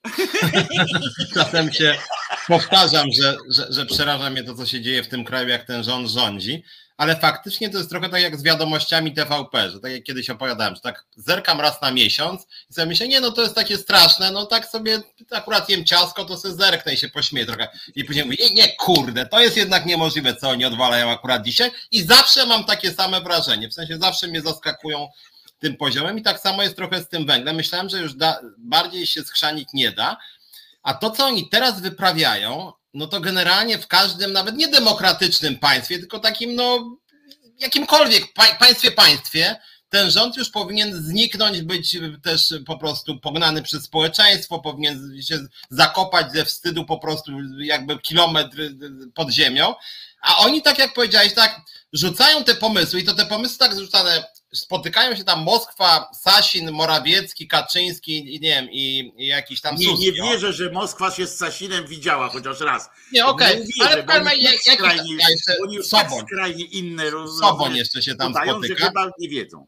Czasem 1.35 1.73
się 1.73 1.99
powtarzam, 2.47 3.07
że, 3.13 3.37
że, 3.49 3.67
że 3.71 3.87
przeraża 3.87 4.31
mnie 4.31 4.45
to, 4.45 4.55
co 4.55 4.67
się 4.67 4.81
dzieje 4.81 5.03
w 5.03 5.09
tym 5.09 5.25
kraju, 5.25 5.49
jak 5.49 5.67
ten 5.67 5.85
rząd 5.85 6.09
rządzi, 6.09 6.65
ale 7.01 7.17
faktycznie 7.17 7.71
to 7.71 7.79
jest 7.79 7.91
trochę 7.91 8.09
tak 8.09 8.23
jak 8.23 8.37
z 8.37 8.43
wiadomościami 8.43 9.15
TVP, 9.15 9.71
że 9.71 9.81
tak 9.81 9.93
jak 9.93 10.03
kiedyś 10.03 10.31
opowiadałem, 10.31 10.75
że 10.75 10.81
tak 10.81 11.05
zerkam 11.17 11.61
raz 11.61 11.83
na 11.83 11.91
miesiąc 11.91 12.47
i 12.71 12.75
sobie 12.75 12.87
myślę, 12.87 13.09
nie 13.09 13.21
no 13.21 13.31
to 13.31 13.43
jest 13.43 13.55
takie 13.55 13.77
straszne, 13.77 14.31
no 14.31 14.47
tak 14.47 14.67
sobie 14.67 15.03
akurat 15.31 15.69
jem 15.69 15.85
ciasko, 15.85 16.25
to 16.25 16.37
sobie 16.37 16.55
zerknę 16.55 16.95
i 16.95 16.97
się 16.97 17.09
pośmieję 17.09 17.47
trochę. 17.47 17.69
I 17.95 18.05
później 18.05 18.25
mówię, 18.25 18.37
nie, 18.55 18.77
kurde, 18.77 19.27
to 19.27 19.41
jest 19.41 19.57
jednak 19.57 19.87
niemożliwe, 19.87 20.37
co 20.37 20.49
oni 20.49 20.65
odwalają 20.65 21.11
akurat 21.11 21.43
dzisiaj. 21.43 21.71
I 21.91 22.03
zawsze 22.03 22.47
mam 22.47 22.65
takie 22.65 22.95
same 22.95 23.21
wrażenie, 23.21 23.69
w 23.69 23.75
sensie 23.75 23.99
zawsze 23.99 24.27
mnie 24.27 24.41
zaskakują 24.41 25.09
tym 25.59 25.77
poziomem 25.77 26.19
i 26.19 26.23
tak 26.23 26.41
samo 26.41 26.63
jest 26.63 26.77
trochę 26.77 27.03
z 27.03 27.09
tym 27.09 27.27
węglem. 27.27 27.57
Myślałem, 27.57 27.89
że 27.89 27.99
już 28.01 28.15
da, 28.15 28.41
bardziej 28.59 29.07
się 29.07 29.23
schrzanić 29.23 29.69
nie 29.75 29.93
da, 29.93 30.17
a 30.83 30.95
to, 30.95 31.11
co 31.11 31.27
oni 31.27 31.49
teraz 31.49 31.81
wyprawiają, 31.81 32.73
no 32.95 33.07
to 33.07 33.21
generalnie 33.21 33.79
w 33.79 33.87
każdym, 33.87 34.33
nawet 34.33 34.57
niedemokratycznym 34.57 35.59
państwie, 35.59 35.99
tylko 35.99 36.19
takim, 36.19 36.55
no, 36.55 36.97
jakimkolwiek 37.59 38.33
pa, 38.33 38.55
państwie, 38.55 38.91
państwie, 38.91 39.57
ten 39.89 40.11
rząd 40.11 40.37
już 40.37 40.51
powinien 40.51 41.03
zniknąć, 41.03 41.63
być 41.63 41.99
też 42.23 42.55
po 42.67 42.79
prostu 42.79 43.21
pognany 43.21 43.63
przez 43.63 43.85
społeczeństwo, 43.85 44.59
powinien 44.59 45.23
się 45.23 45.39
zakopać 45.71 46.33
ze 46.33 46.45
wstydu 46.45 46.85
po 46.85 46.99
prostu 46.99 47.33
jakby 47.59 47.99
kilometr 47.99 48.57
pod 49.15 49.31
ziemią. 49.31 49.75
A 50.23 50.37
oni, 50.37 50.63
tak 50.63 50.79
jak 50.79 50.95
powiedziałeś, 50.95 51.35
tak 51.35 51.61
rzucają 51.93 52.45
te 52.45 52.55
pomysły 52.55 53.01
i 53.01 53.05
to 53.05 53.15
te 53.15 53.27
pomysły 53.27 53.59
tak 53.59 53.75
zrzucane, 53.75 54.25
spotykają 54.55 55.17
się 55.17 55.25
tam 55.25 55.43
Moskwa, 55.43 56.11
Sasin, 56.15 56.71
Morawiecki, 56.71 57.49
Kaczyński 57.49 58.35
i 58.37 58.41
nie 58.41 58.49
wiem, 58.49 58.69
i, 58.71 59.13
i 59.17 59.27
jakiś 59.27 59.61
tam 59.61 59.77
Nie, 59.77 59.95
nie 59.95 60.13
wierzę, 60.13 60.53
że 60.53 60.71
Moskwa 60.71 61.11
się 61.11 61.27
z 61.27 61.37
Sasinem 61.37 61.87
widziała 61.87 62.29
chociaż 62.29 62.61
raz. 62.61 62.91
Nie, 63.13 63.27
okej, 63.27 63.63
okay. 63.63 63.89
ale 63.89 64.03
w 64.03 64.07
skrajnie, 64.63 65.19
oni 65.63 65.77
już 65.77 65.89
tak 65.89 66.11
skrajnie 66.29 66.65
inne 66.65 67.05
Sobon 67.41 67.77
jeszcze 67.77 68.03
się 68.03 68.15
tam 68.15 68.33
podają, 68.33 68.53
spotyka. 68.53 68.79
że 68.79 68.87
chyba 68.87 69.11
nie 69.19 69.29
wiedzą. 69.29 69.67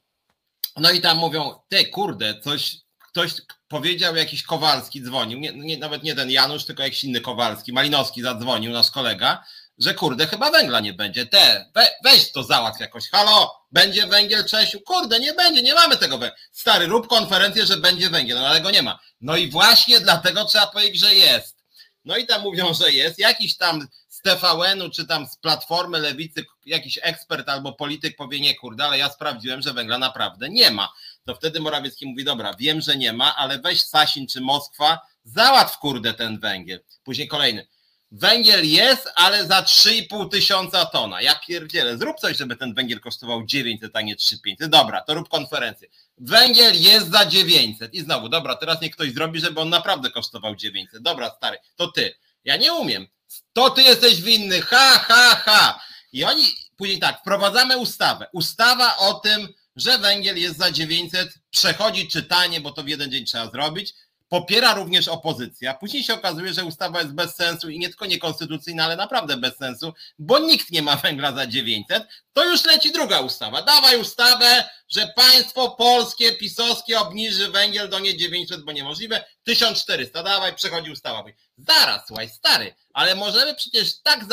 No 0.76 0.90
i 0.90 1.00
tam 1.00 1.18
mówią, 1.18 1.54
ty 1.68 1.84
kurde, 1.86 2.40
coś, 2.40 2.76
ktoś 2.98 3.32
powiedział, 3.68 4.16
jakiś 4.16 4.42
Kowalski 4.42 5.02
dzwonił, 5.02 5.38
nie, 5.38 5.52
nie, 5.52 5.78
nawet 5.78 6.02
nie 6.02 6.14
ten 6.14 6.30
Janusz, 6.30 6.64
tylko 6.64 6.82
jakiś 6.82 7.04
inny 7.04 7.20
Kowalski, 7.20 7.72
Malinowski 7.72 8.22
zadzwonił, 8.22 8.72
nasz 8.72 8.90
kolega, 8.90 9.44
że 9.78 9.94
kurde, 9.94 10.26
chyba 10.26 10.50
węgla 10.50 10.80
nie 10.80 10.92
będzie. 10.92 11.26
Te, 11.26 11.70
we, 11.74 11.88
weź 12.04 12.32
to 12.32 12.42
załatw 12.42 12.80
jakoś. 12.80 13.08
Halo, 13.08 13.60
będzie 13.72 14.06
węgiel, 14.06 14.44
Czesiu? 14.44 14.80
Kurde, 14.80 15.20
nie 15.20 15.32
będzie, 15.32 15.62
nie 15.62 15.74
mamy 15.74 15.96
tego 15.96 16.18
węgla. 16.18 16.38
Stary, 16.52 16.86
rób 16.86 17.06
konferencję, 17.06 17.66
że 17.66 17.76
będzie 17.76 18.10
węgiel, 18.10 18.38
no 18.40 18.48
ale 18.48 18.60
go 18.60 18.70
nie 18.70 18.82
ma. 18.82 18.98
No 19.20 19.36
i 19.36 19.50
właśnie 19.50 20.00
dlatego 20.00 20.44
trzeba 20.44 20.66
powiedzieć, 20.66 21.00
że 21.00 21.14
jest. 21.14 21.56
No 22.04 22.16
i 22.16 22.26
tam 22.26 22.42
mówią, 22.42 22.74
że 22.74 22.92
jest. 22.92 23.18
Jakiś 23.18 23.56
tam 23.56 23.88
z 24.08 24.20
TVN-u 24.22 24.90
czy 24.90 25.06
tam 25.06 25.26
z 25.26 25.36
Platformy 25.36 25.98
Lewicy 25.98 26.44
jakiś 26.66 26.98
ekspert 27.02 27.48
albo 27.48 27.72
polityk 27.72 28.16
powie, 28.16 28.40
nie 28.40 28.54
kurde, 28.54 28.84
ale 28.84 28.98
ja 28.98 29.10
sprawdziłem, 29.10 29.62
że 29.62 29.72
węgla 29.72 29.98
naprawdę 29.98 30.48
nie 30.48 30.70
ma. 30.70 30.92
To 31.26 31.34
wtedy 31.34 31.60
Morawiecki 31.60 32.06
mówi, 32.06 32.24
dobra, 32.24 32.54
wiem, 32.58 32.80
że 32.80 32.96
nie 32.96 33.12
ma, 33.12 33.36
ale 33.36 33.58
weź 33.58 33.82
Sasin 33.82 34.26
czy 34.26 34.40
Moskwa, 34.40 35.00
załatw 35.24 35.78
kurde 35.78 36.14
ten 36.14 36.38
węgiel. 36.38 36.80
Później 37.04 37.28
kolejny. 37.28 37.66
Węgiel 38.14 38.68
jest, 38.70 39.08
ale 39.14 39.46
za 39.46 39.62
3,5 39.62 40.28
tysiąca 40.30 40.86
tona. 40.86 41.22
Ja 41.22 41.34
pierdzielę, 41.34 41.98
zrób 41.98 42.20
coś, 42.20 42.36
żeby 42.36 42.56
ten 42.56 42.74
węgiel 42.74 43.00
kosztował 43.00 43.46
900, 43.46 43.96
a 43.96 44.00
nie 44.00 44.16
3500. 44.16 44.70
Dobra, 44.70 45.00
to 45.00 45.14
rób 45.14 45.28
konferencję. 45.28 45.88
Węgiel 46.18 46.82
jest 46.82 47.10
za 47.10 47.26
900. 47.26 47.94
I 47.94 48.00
znowu, 48.00 48.28
dobra, 48.28 48.56
teraz 48.56 48.80
niech 48.80 48.92
ktoś 48.92 49.12
zrobi, 49.12 49.40
żeby 49.40 49.60
on 49.60 49.68
naprawdę 49.68 50.10
kosztował 50.10 50.56
900. 50.56 51.02
Dobra, 51.02 51.30
stary, 51.36 51.58
to 51.76 51.92
ty. 51.92 52.14
Ja 52.44 52.56
nie 52.56 52.72
umiem. 52.72 53.06
To 53.52 53.70
ty 53.70 53.82
jesteś 53.82 54.22
winny. 54.22 54.62
Ha, 54.62 55.04
ha, 55.08 55.42
ha. 55.44 55.80
I 56.12 56.24
oni 56.24 56.44
później 56.76 56.98
tak, 56.98 57.20
wprowadzamy 57.20 57.78
ustawę. 57.78 58.26
Ustawa 58.32 58.96
o 58.96 59.14
tym, 59.14 59.48
że 59.76 59.98
węgiel 59.98 60.38
jest 60.38 60.58
za 60.58 60.70
900, 60.70 61.34
przechodzi 61.50 62.08
czytanie, 62.08 62.60
bo 62.60 62.72
to 62.72 62.82
w 62.82 62.88
jeden 62.88 63.10
dzień 63.12 63.24
trzeba 63.24 63.50
zrobić 63.50 63.94
popiera 64.32 64.74
również 64.74 65.08
opozycja. 65.08 65.74
Później 65.74 66.04
się 66.04 66.14
okazuje, 66.14 66.54
że 66.54 66.64
ustawa 66.64 67.00
jest 67.00 67.12
bez 67.12 67.34
sensu 67.34 67.70
i 67.70 67.78
nie 67.78 67.88
tylko 67.88 68.06
niekonstytucyjna, 68.06 68.84
ale 68.84 68.96
naprawdę 68.96 69.36
bez 69.36 69.56
sensu, 69.56 69.92
bo 70.18 70.38
nikt 70.38 70.70
nie 70.70 70.82
ma 70.82 70.96
węgla 70.96 71.32
za 71.32 71.46
900. 71.46 72.04
To 72.32 72.44
już 72.44 72.64
leci 72.64 72.92
druga 72.92 73.20
ustawa. 73.20 73.62
Dawaj 73.62 74.00
ustawę, 74.00 74.68
że 74.88 75.12
państwo 75.16 75.70
polskie, 75.70 76.32
pisowskie 76.32 77.00
obniży 77.00 77.50
węgiel 77.50 77.88
do 77.88 77.98
nie 77.98 78.16
900, 78.16 78.64
bo 78.64 78.72
niemożliwe. 78.72 79.24
1400. 79.44 80.22
Dawaj, 80.22 80.54
przechodzi 80.54 80.90
ustawa. 80.90 81.24
Zaraz, 81.58 82.06
słuchaj, 82.06 82.28
stary, 82.28 82.74
ale 82.92 83.14
możemy 83.14 83.54
przecież 83.54 84.02
tak 84.02 84.26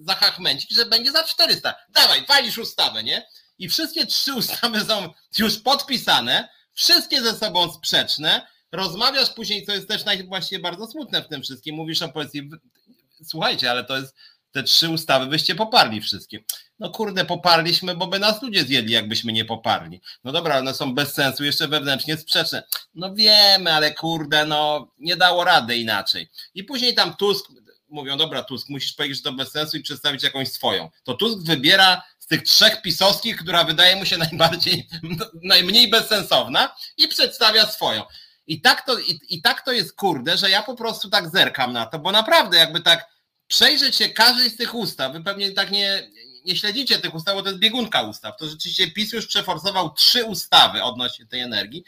zahachmęcić, 0.00 0.74
że 0.74 0.86
będzie 0.86 1.12
za 1.12 1.24
400. 1.24 1.74
Dawaj, 1.88 2.26
walisz 2.26 2.58
ustawę, 2.58 3.02
nie? 3.02 3.26
I 3.58 3.68
wszystkie 3.68 4.06
trzy 4.06 4.34
ustawy 4.40 4.80
są 4.80 5.12
już 5.38 5.58
podpisane, 5.58 6.48
wszystkie 6.74 7.22
ze 7.22 7.34
sobą 7.34 7.72
sprzeczne 7.72 8.46
rozmawiasz 8.72 9.30
później, 9.30 9.66
co 9.66 9.72
jest 9.72 9.88
też 9.88 10.04
właśnie 10.28 10.58
bardzo 10.58 10.86
smutne 10.86 11.22
w 11.22 11.28
tym 11.28 11.42
wszystkim, 11.42 11.76
mówisz 11.76 12.02
o 12.02 12.08
policji, 12.08 12.50
słuchajcie, 13.24 13.70
ale 13.70 13.84
to 13.84 13.96
jest, 13.96 14.14
te 14.52 14.62
trzy 14.62 14.88
ustawy 14.88 15.26
byście 15.26 15.54
poparli 15.54 16.00
wszystkie. 16.00 16.44
No 16.78 16.90
kurde, 16.90 17.24
poparliśmy, 17.24 17.94
bo 17.96 18.06
by 18.06 18.18
nas 18.18 18.42
ludzie 18.42 18.64
zjedli, 18.64 18.92
jakbyśmy 18.92 19.32
nie 19.32 19.44
poparli. 19.44 20.00
No 20.24 20.32
dobra, 20.32 20.58
one 20.58 20.74
są 20.74 20.94
bez 20.94 21.14
sensu, 21.14 21.44
jeszcze 21.44 21.68
wewnętrznie 21.68 22.16
sprzeczne. 22.16 22.62
No 22.94 23.14
wiemy, 23.14 23.72
ale 23.72 23.94
kurde, 23.94 24.46
no 24.46 24.88
nie 24.98 25.16
dało 25.16 25.44
rady 25.44 25.76
inaczej. 25.76 26.28
I 26.54 26.64
później 26.64 26.94
tam 26.94 27.16
Tusk, 27.16 27.46
mówią, 27.88 28.16
dobra 28.16 28.42
Tusk, 28.42 28.68
musisz 28.68 28.92
powiedzieć, 28.92 29.18
że 29.18 29.22
to 29.22 29.32
bez 29.32 29.50
sensu 29.50 29.76
i 29.76 29.82
przedstawić 29.82 30.22
jakąś 30.22 30.48
swoją. 30.48 30.90
To 31.04 31.14
Tusk 31.14 31.46
wybiera 31.46 32.02
z 32.18 32.26
tych 32.26 32.42
trzech 32.42 32.82
pisowskich, 32.82 33.36
która 33.36 33.64
wydaje 33.64 33.96
mu 33.96 34.04
się 34.04 34.16
najbardziej, 34.28 34.88
najmniej 35.42 35.90
bezsensowna 35.90 36.74
i 36.96 37.08
przedstawia 37.08 37.66
swoją. 37.66 38.02
I 38.50 38.60
tak 38.60 38.86
to, 38.86 38.98
i, 38.98 39.20
i 39.28 39.42
tak 39.42 39.64
to 39.64 39.72
jest 39.72 39.96
kurde, 39.96 40.36
że 40.36 40.50
ja 40.50 40.62
po 40.62 40.74
prostu 40.74 41.10
tak 41.10 41.30
zerkam 41.30 41.72
na 41.72 41.86
to, 41.86 41.98
bo 41.98 42.12
naprawdę 42.12 42.56
jakby 42.56 42.80
tak 42.80 43.06
przejrzeć 43.46 43.96
się 43.96 44.08
każdej 44.08 44.50
z 44.50 44.56
tych 44.56 44.74
ustaw, 44.74 45.12
wy 45.12 45.22
pewnie 45.22 45.52
tak 45.52 45.70
nie, 45.70 46.10
nie 46.44 46.56
śledzicie 46.56 46.98
tych 46.98 47.14
ustaw, 47.14 47.34
bo 47.34 47.42
to 47.42 47.48
jest 47.48 47.60
biegunka 47.60 48.02
ustaw. 48.02 48.36
To 48.36 48.48
rzeczywiście 48.48 48.90
PiS 48.90 49.12
już 49.12 49.26
przeforsował 49.26 49.94
trzy 49.94 50.24
ustawy 50.24 50.82
odnośnie 50.82 51.26
tej 51.26 51.40
energii, 51.40 51.84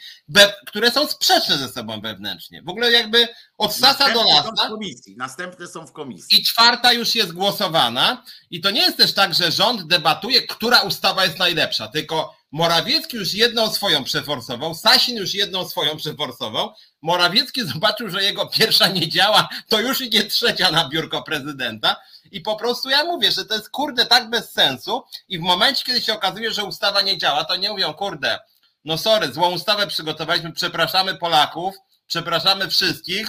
które 0.67 0.91
są 0.91 1.07
sprzeczne 1.07 1.57
ze 1.57 1.69
sobą 1.69 2.01
wewnętrznie. 2.01 2.61
W 2.61 2.69
ogóle 2.69 2.91
jakby 2.91 3.27
od 3.57 3.75
sasa 3.75 4.13
do 4.13 4.23
lasa. 4.23 4.69
Komisji. 4.69 5.15
Następne 5.17 5.67
są 5.67 5.87
w 5.87 5.91
komisji. 5.91 6.39
I 6.39 6.43
czwarta 6.43 6.93
już 6.93 7.15
jest 7.15 7.31
głosowana. 7.31 8.23
I 8.49 8.61
to 8.61 8.71
nie 8.71 8.81
jest 8.81 8.97
też 8.97 9.13
tak, 9.13 9.33
że 9.33 9.51
rząd 9.51 9.87
debatuje, 9.87 10.41
która 10.41 10.81
ustawa 10.81 11.25
jest 11.25 11.39
najlepsza, 11.39 11.87
tylko 11.87 12.42
Morawiecki 12.53 13.17
już 13.17 13.33
jedną 13.33 13.69
swoją 13.69 14.03
przeforsował, 14.03 14.75
Sasin 14.75 15.17
już 15.17 15.33
jedną 15.33 15.69
swoją 15.69 15.97
przeforsował. 15.97 16.73
Morawiecki 17.01 17.65
zobaczył, 17.73 18.09
że 18.09 18.23
jego 18.23 18.47
pierwsza 18.47 18.87
nie 18.87 19.09
działa, 19.09 19.49
to 19.67 19.79
już 19.79 20.01
idzie 20.01 20.23
trzecia 20.23 20.71
na 20.71 20.89
biurko 20.89 21.23
prezydenta. 21.23 21.95
I 22.31 22.41
po 22.41 22.55
prostu 22.55 22.89
ja 22.89 23.03
mówię, 23.03 23.31
że 23.31 23.45
to 23.45 23.53
jest 23.55 23.69
kurde 23.69 24.05
tak 24.05 24.29
bez 24.29 24.51
sensu. 24.51 25.03
I 25.29 25.39
w 25.39 25.41
momencie, 25.41 25.83
kiedy 25.85 26.01
się 26.01 26.13
okazuje, 26.13 26.51
że 26.51 26.63
ustawa 26.63 27.01
nie 27.01 27.17
działa, 27.17 27.45
to 27.45 27.55
nie 27.55 27.69
mówią, 27.69 27.93
kurde, 27.93 28.39
no 28.85 28.97
sorry, 28.97 29.33
złą 29.33 29.51
ustawę 29.51 29.87
przygotowaliśmy, 29.87 30.51
przepraszamy 30.51 31.15
Polaków, 31.15 31.75
przepraszamy 32.07 32.69
wszystkich, 32.69 33.27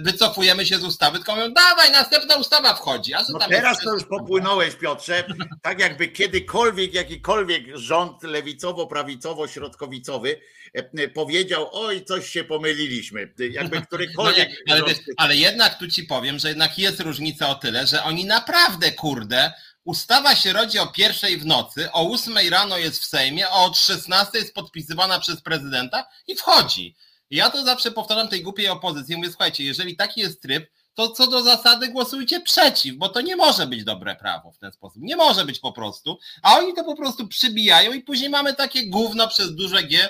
wycofujemy 0.00 0.66
się 0.66 0.78
z 0.78 0.84
ustawy, 0.84 1.18
tylko 1.18 1.36
mówią, 1.36 1.52
dawaj, 1.52 1.92
następna 1.92 2.36
ustawa 2.36 2.74
wchodzi. 2.74 3.12
No 3.32 3.38
teraz 3.48 3.80
to 3.80 3.94
już 3.94 4.04
popłynąłeś, 4.04 4.74
Piotrze. 4.74 5.24
Tak 5.62 5.80
jakby 5.80 6.08
kiedykolwiek 6.08 6.94
jakikolwiek 6.94 7.76
rząd 7.76 8.22
lewicowo-prawicowo-środkowicowy 8.22 10.36
e, 10.74 11.08
powiedział, 11.08 11.68
oj, 11.72 12.04
coś 12.04 12.30
się 12.30 12.44
pomyliliśmy. 12.44 13.34
Jakby 13.50 13.82
którykolwiek. 13.86 14.48
No 14.66 14.76
nie, 14.76 14.82
ale, 14.82 14.94
ale 15.16 15.36
jednak 15.36 15.78
tu 15.78 15.88
ci 15.88 16.04
powiem, 16.04 16.38
że 16.38 16.48
jednak 16.48 16.78
jest 16.78 17.00
różnica 17.00 17.48
o 17.48 17.54
tyle, 17.54 17.86
że 17.86 18.04
oni 18.04 18.24
naprawdę, 18.24 18.92
kurde, 18.92 19.52
Ustawa 19.84 20.36
się 20.36 20.52
rodzi 20.52 20.78
o 20.78 20.86
pierwszej 20.86 21.36
w 21.36 21.46
nocy, 21.46 21.92
o 21.92 22.02
ósmej 22.02 22.50
rano 22.50 22.78
jest 22.78 23.02
w 23.02 23.04
Sejmie, 23.04 23.48
a 23.48 23.52
od 23.52 23.78
16 23.78 24.38
jest 24.38 24.54
podpisywana 24.54 25.20
przez 25.20 25.40
prezydenta 25.40 26.06
i 26.26 26.36
wchodzi. 26.36 26.96
Ja 27.30 27.50
to 27.50 27.64
zawsze 27.64 27.90
powtarzam 27.90 28.28
tej 28.28 28.42
głupiej 28.42 28.68
opozycji. 28.68 29.16
Mówię, 29.16 29.28
słuchajcie, 29.28 29.64
jeżeli 29.64 29.96
taki 29.96 30.20
jest 30.20 30.42
tryb, 30.42 30.70
to 30.94 31.08
co 31.08 31.26
do 31.26 31.42
zasady 31.42 31.88
głosujcie 31.88 32.40
przeciw, 32.40 32.96
bo 32.96 33.08
to 33.08 33.20
nie 33.20 33.36
może 33.36 33.66
być 33.66 33.84
dobre 33.84 34.16
prawo 34.16 34.52
w 34.52 34.58
ten 34.58 34.72
sposób. 34.72 35.02
Nie 35.02 35.16
może 35.16 35.44
być 35.44 35.58
po 35.58 35.72
prostu, 35.72 36.18
a 36.42 36.58
oni 36.58 36.74
to 36.74 36.84
po 36.84 36.96
prostu 36.96 37.28
przybijają 37.28 37.92
i 37.92 38.00
później 38.00 38.30
mamy 38.30 38.54
takie 38.54 38.90
gówno 38.90 39.28
przez 39.28 39.54
duże 39.54 39.82
G, 39.82 40.08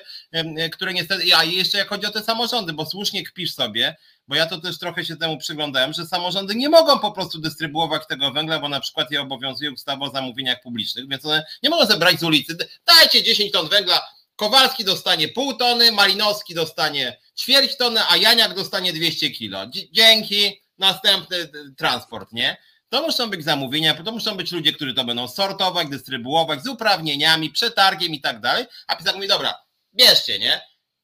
które 0.72 0.94
niestety, 0.94 1.36
a 1.36 1.44
jeszcze 1.44 1.78
jak 1.78 1.88
chodzi 1.88 2.06
o 2.06 2.10
te 2.10 2.22
samorządy, 2.22 2.72
bo 2.72 2.86
słusznie 2.86 3.24
kpisz 3.24 3.54
sobie, 3.54 3.96
bo 4.28 4.34
ja 4.34 4.46
to 4.46 4.60
też 4.60 4.78
trochę 4.78 5.04
się 5.04 5.16
temu 5.16 5.38
przyglądałem, 5.38 5.92
że 5.92 6.06
samorządy 6.06 6.54
nie 6.54 6.68
mogą 6.68 6.98
po 6.98 7.12
prostu 7.12 7.38
dystrybuować 7.38 8.02
tego 8.06 8.32
węgla, 8.32 8.58
bo 8.58 8.68
na 8.68 8.80
przykład 8.80 9.10
je 9.10 9.20
obowiązuje 9.20 9.72
ustawa 9.72 10.06
o 10.06 10.10
zamówieniach 10.10 10.60
publicznych, 10.62 11.08
więc 11.08 11.24
one 11.24 11.44
nie 11.62 11.70
mogą 11.70 11.86
zebrać 11.86 12.20
z 12.20 12.22
ulicy, 12.22 12.56
dajcie 12.86 13.22
10 13.22 13.52
ton 13.52 13.68
węgla, 13.68 14.00
Kowalski 14.38 14.84
dostanie 14.84 15.28
pół 15.28 15.54
tony, 15.54 15.92
Malinowski 15.92 16.54
dostanie 16.54 17.18
ćwierć 17.38 17.76
tony, 17.76 18.00
a 18.08 18.16
Janiak 18.16 18.54
dostanie 18.54 18.92
200 18.92 19.30
kilo. 19.30 19.58
Dzięki, 19.92 20.62
następny 20.78 21.36
y, 21.36 21.50
transport, 21.76 22.32
nie? 22.32 22.56
To 22.88 23.02
muszą 23.02 23.30
być 23.30 23.44
zamówienia, 23.44 24.02
to 24.02 24.12
muszą 24.12 24.36
być 24.36 24.52
ludzie, 24.52 24.72
którzy 24.72 24.94
to 24.94 25.04
będą 25.04 25.28
sortować, 25.28 25.88
dystrybuować 25.88 26.62
z 26.62 26.66
uprawnieniami, 26.66 27.50
przetargiem 27.50 28.14
i 28.14 28.20
tak 28.20 28.40
dalej. 28.40 28.66
A 28.86 28.96
PiS 28.96 29.14
mówi, 29.14 29.28
dobra, 29.28 29.54
bierzcie, 29.94 30.38
nie? 30.38 30.60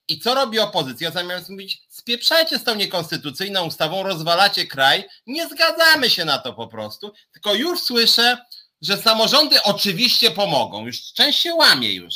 I 0.08 0.18
co 0.20 0.34
robi 0.34 0.58
opozycja? 0.58 1.10
Zamiast 1.10 1.48
mówić, 1.48 1.82
spieprzajcie 1.88 2.58
z 2.58 2.64
tą 2.64 2.74
niekonstytucyjną 2.74 3.66
ustawą, 3.66 4.02
rozwalacie 4.02 4.66
kraj, 4.66 5.04
nie 5.26 5.48
zgadzamy 5.48 6.10
się 6.10 6.24
na 6.24 6.38
to 6.38 6.52
po 6.52 6.66
prostu, 6.66 7.12
tylko 7.32 7.54
już 7.54 7.80
słyszę, 7.80 8.38
że 8.82 8.96
samorządy 8.96 9.62
oczywiście 9.62 10.30
pomogą. 10.30 10.86
Już 10.86 11.12
część 11.12 11.40
się 11.40 11.54
łamie 11.54 11.92
już 11.92 12.14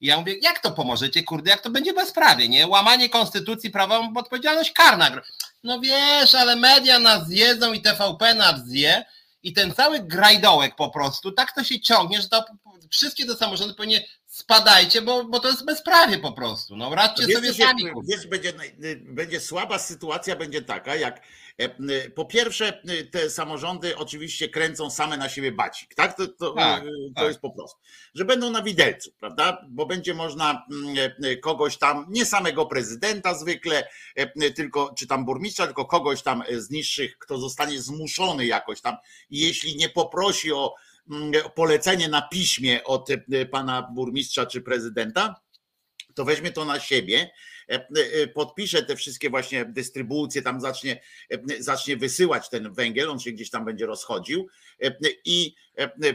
I 0.00 0.06
ja 0.06 0.18
mówię, 0.18 0.34
jak 0.42 0.58
to 0.58 0.70
pomożecie, 0.70 1.22
kurde, 1.22 1.50
jak 1.50 1.60
to 1.60 1.70
będzie 1.70 1.92
bezprawie, 1.92 2.48
nie? 2.48 2.66
Łamanie 2.66 3.08
konstytucji, 3.08 3.70
prawa, 3.70 4.08
odpowiedzialność 4.14 4.72
karna. 4.72 5.22
No 5.64 5.80
wiesz, 5.80 6.34
ale 6.34 6.56
media 6.56 6.98
nas 6.98 7.26
zjedzą 7.26 7.72
i 7.72 7.82
TVP 7.82 8.34
nas 8.34 8.66
zje 8.66 9.04
i 9.42 9.52
ten 9.52 9.74
cały 9.74 10.00
grajdołek 10.00 10.76
po 10.76 10.90
prostu, 10.90 11.32
tak 11.32 11.52
to 11.52 11.64
się 11.64 11.80
ciągnie, 11.80 12.22
że 12.22 12.28
to 12.28 12.44
wszystkie 12.90 13.26
te 13.26 13.36
samorządy 13.36 13.74
powinien 13.74 14.02
spadajcie, 14.26 15.02
bo, 15.02 15.24
bo 15.24 15.40
to 15.40 15.48
jest 15.48 15.64
bezprawie 15.64 16.18
po 16.18 16.32
prostu. 16.32 16.76
No 16.76 16.94
radźcie 16.94 17.26
wiesz, 17.26 17.36
sobie 17.36 17.54
sami. 17.54 17.84
Wiesz, 18.08 18.26
będzie, 18.26 18.52
będzie 18.98 19.40
słaba 19.40 19.78
sytuacja, 19.78 20.36
będzie 20.36 20.62
taka, 20.62 20.96
jak 20.96 21.20
po 22.14 22.24
pierwsze 22.24 22.82
te 23.10 23.30
samorządy 23.30 23.96
oczywiście 23.96 24.48
kręcą 24.48 24.90
same 24.90 25.16
na 25.16 25.28
siebie 25.28 25.52
bacik, 25.52 25.94
tak? 25.94 26.16
To, 26.16 26.28
to, 26.28 26.52
tak, 26.52 26.82
to 26.82 26.90
tak. 27.14 27.28
jest 27.28 27.40
po 27.40 27.50
prostu. 27.50 27.78
Że 28.14 28.24
będą 28.24 28.50
na 28.50 28.62
widelcu, 28.62 29.12
prawda? 29.20 29.66
Bo 29.68 29.86
będzie 29.86 30.14
można 30.14 30.66
e, 31.22 31.36
kogoś 31.36 31.78
tam, 31.78 32.06
nie 32.08 32.26
samego 32.26 32.66
prezydenta 32.66 33.34
zwykle, 33.34 33.88
e, 34.16 34.50
tylko, 34.50 34.94
czy 34.98 35.06
tam 35.06 35.24
burmistrza, 35.24 35.66
tylko 35.66 35.84
kogoś 35.84 36.22
tam 36.22 36.42
z 36.50 36.70
niższych, 36.70 37.18
kto 37.18 37.38
zostanie 37.38 37.80
zmuszony 37.80 38.46
jakoś 38.46 38.80
tam, 38.80 38.96
jeśli 39.30 39.76
nie 39.76 39.88
poprosi 39.88 40.52
o 40.52 40.74
polecenie 41.54 42.08
na 42.08 42.22
piśmie 42.22 42.84
od 42.84 43.10
e, 43.10 43.46
pana 43.46 43.82
burmistrza 43.82 44.46
czy 44.46 44.60
prezydenta, 44.60 45.40
to 46.14 46.24
weźmie 46.24 46.52
to 46.52 46.64
na 46.64 46.80
siebie, 46.80 47.18
e, 47.18 47.26
e, 47.26 47.57
podpisze 48.34 48.82
te 48.82 48.96
wszystkie 48.96 49.30
właśnie 49.30 49.64
dystrybucje, 49.64 50.42
tam 50.42 50.60
zacznie, 50.60 51.00
zacznie 51.58 51.96
wysyłać 51.96 52.48
ten 52.48 52.72
węgiel, 52.72 53.10
on 53.10 53.20
się 53.20 53.32
gdzieś 53.32 53.50
tam 53.50 53.64
będzie 53.64 53.86
rozchodził 53.86 54.48
i 55.24 55.54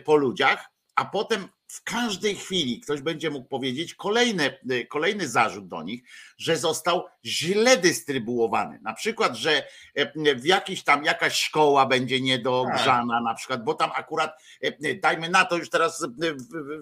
po 0.06 0.16
ludziach, 0.16 0.66
a 0.96 1.06
potem 1.06 1.48
w 1.74 1.84
każdej 1.84 2.36
chwili 2.36 2.80
ktoś 2.80 3.02
będzie 3.02 3.30
mógł 3.30 3.48
powiedzieć 3.48 3.96
kolejny, 3.96 4.60
kolejny 4.90 5.28
zarzut 5.28 5.68
do 5.68 5.84
nich, 5.84 6.04
że 6.38 6.58
został 6.58 7.06
źle 7.26 7.78
dystrybuowany. 7.78 8.80
Na 8.82 8.94
przykład, 8.94 9.36
że 9.36 9.64
e, 9.96 10.36
w 10.36 10.46
jakiś 10.46 10.84
tam 10.84 11.04
jakaś 11.04 11.36
szkoła 11.36 11.86
będzie 11.86 12.22
niedogrzana, 12.22 13.22
na 13.22 13.34
przykład, 13.34 13.64
bo 13.64 13.74
tam 13.74 13.92
akurat, 13.96 14.42
e, 14.62 14.96
dajmy 14.96 15.30
na 15.30 15.46
to, 15.46 15.58
już 15.58 15.70
teraz 15.70 16.04
e, 16.04 16.08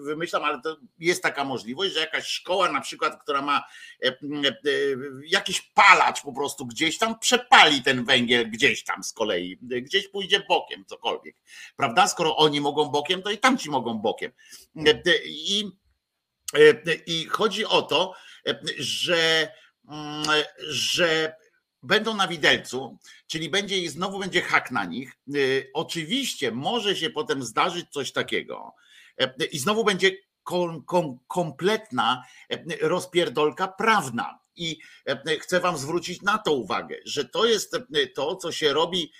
wymyślam, 0.04 0.44
ale 0.44 0.60
to 0.60 0.76
jest 0.98 1.22
taka 1.22 1.44
możliwość, 1.44 1.94
że 1.94 2.00
jakaś 2.00 2.26
szkoła, 2.26 2.72
na 2.72 2.80
przykład, 2.80 3.22
która 3.22 3.42
ma 3.42 3.64
jakiś 5.26 5.60
palacz 5.60 6.22
po 6.22 6.32
prostu 6.32 6.66
gdzieś 6.66 6.98
tam, 6.98 7.18
przepali 7.18 7.82
ten 7.82 8.04
węgiel 8.04 8.50
gdzieś 8.50 8.84
tam 8.84 9.04
z 9.04 9.12
kolei, 9.12 9.58
gdzieś 9.62 10.08
pójdzie 10.08 10.42
bokiem, 10.48 10.84
cokolwiek. 10.86 11.36
Prawda? 11.76 12.08
Skoro 12.08 12.36
oni 12.36 12.60
mogą 12.60 12.84
bokiem, 12.84 13.22
to 13.22 13.30
i 13.30 13.38
tamci 13.38 13.70
mogą 13.70 13.98
bokiem. 13.98 14.32
I, 15.24 15.70
i 17.06 17.26
chodzi 17.26 17.64
o 17.64 17.82
to, 17.82 18.14
że, 18.78 19.52
mm, 19.88 20.24
że 20.68 21.36
będą 21.82 22.14
na 22.14 22.28
widelcu, 22.28 22.98
czyli 23.26 23.50
będzie 23.50 23.78
i 23.78 23.88
znowu 23.88 24.18
będzie 24.18 24.42
hak 24.42 24.70
na 24.70 24.84
nich. 24.84 25.12
Oczywiście 25.74 26.52
może 26.52 26.96
się 26.96 27.10
potem 27.10 27.42
zdarzyć 27.42 27.86
coś 27.90 28.12
takiego 28.12 28.74
i 29.52 29.58
znowu 29.58 29.84
będzie 29.84 30.10
kom, 30.42 30.84
kom, 30.84 31.18
kompletna 31.28 32.24
rozpierdolka 32.80 33.68
prawna. 33.68 34.38
I 34.56 34.78
chcę 35.40 35.60
Wam 35.60 35.78
zwrócić 35.78 36.22
na 36.22 36.38
to 36.38 36.52
uwagę, 36.52 36.96
że 37.04 37.24
to 37.24 37.44
jest 37.44 37.76
to, 38.14 38.36
co 38.36 38.52
się 38.52 38.72
robi, 38.72 39.12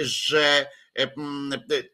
że 0.00 0.70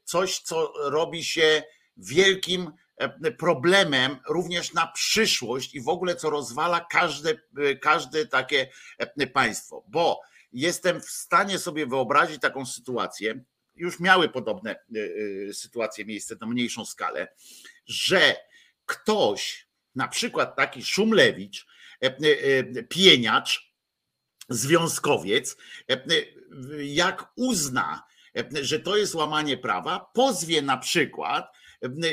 coś, 0.05 0.39
co 0.39 0.73
robi 0.77 1.25
się 1.25 1.63
wielkim 1.97 2.73
e, 2.97 3.31
problemem 3.31 4.17
również 4.29 4.73
na 4.73 4.87
przyszłość 4.87 5.75
i 5.75 5.81
w 5.81 5.89
ogóle 5.89 6.17
co 6.17 6.31
rozwala 6.31 6.87
każde, 6.91 7.35
e, 7.59 7.75
każde 7.77 8.27
takie 8.27 8.69
e, 8.99 9.27
państwo, 9.27 9.85
bo 9.89 10.21
jestem 10.53 11.01
w 11.01 11.11
stanie 11.11 11.59
sobie 11.59 11.87
wyobrazić 11.87 12.41
taką 12.41 12.67
sytuację, 12.67 13.45
już 13.77 14.01
miały 14.01 14.29
podobne 14.29 14.77
sytuacje 15.53 16.05
miejsce 16.05 16.37
na 16.41 16.47
mniejszą 16.47 16.85
skalę, 16.85 17.29
że 17.87 18.37
ktoś, 18.87 19.69
na 19.95 20.09
przykład 20.09 20.57
taki 20.57 20.85
Szumlewicz, 20.85 21.67
pieniacz, 22.89 23.73
związkowiec, 24.49 25.57
jak 26.79 27.33
uzna, 27.37 28.03
że 28.63 28.81
to 28.81 28.97
jest 28.97 29.15
łamanie 29.15 29.59
prawa, 29.59 30.11
pozwie 30.15 30.63
na 30.63 30.77
przykład 30.77 31.53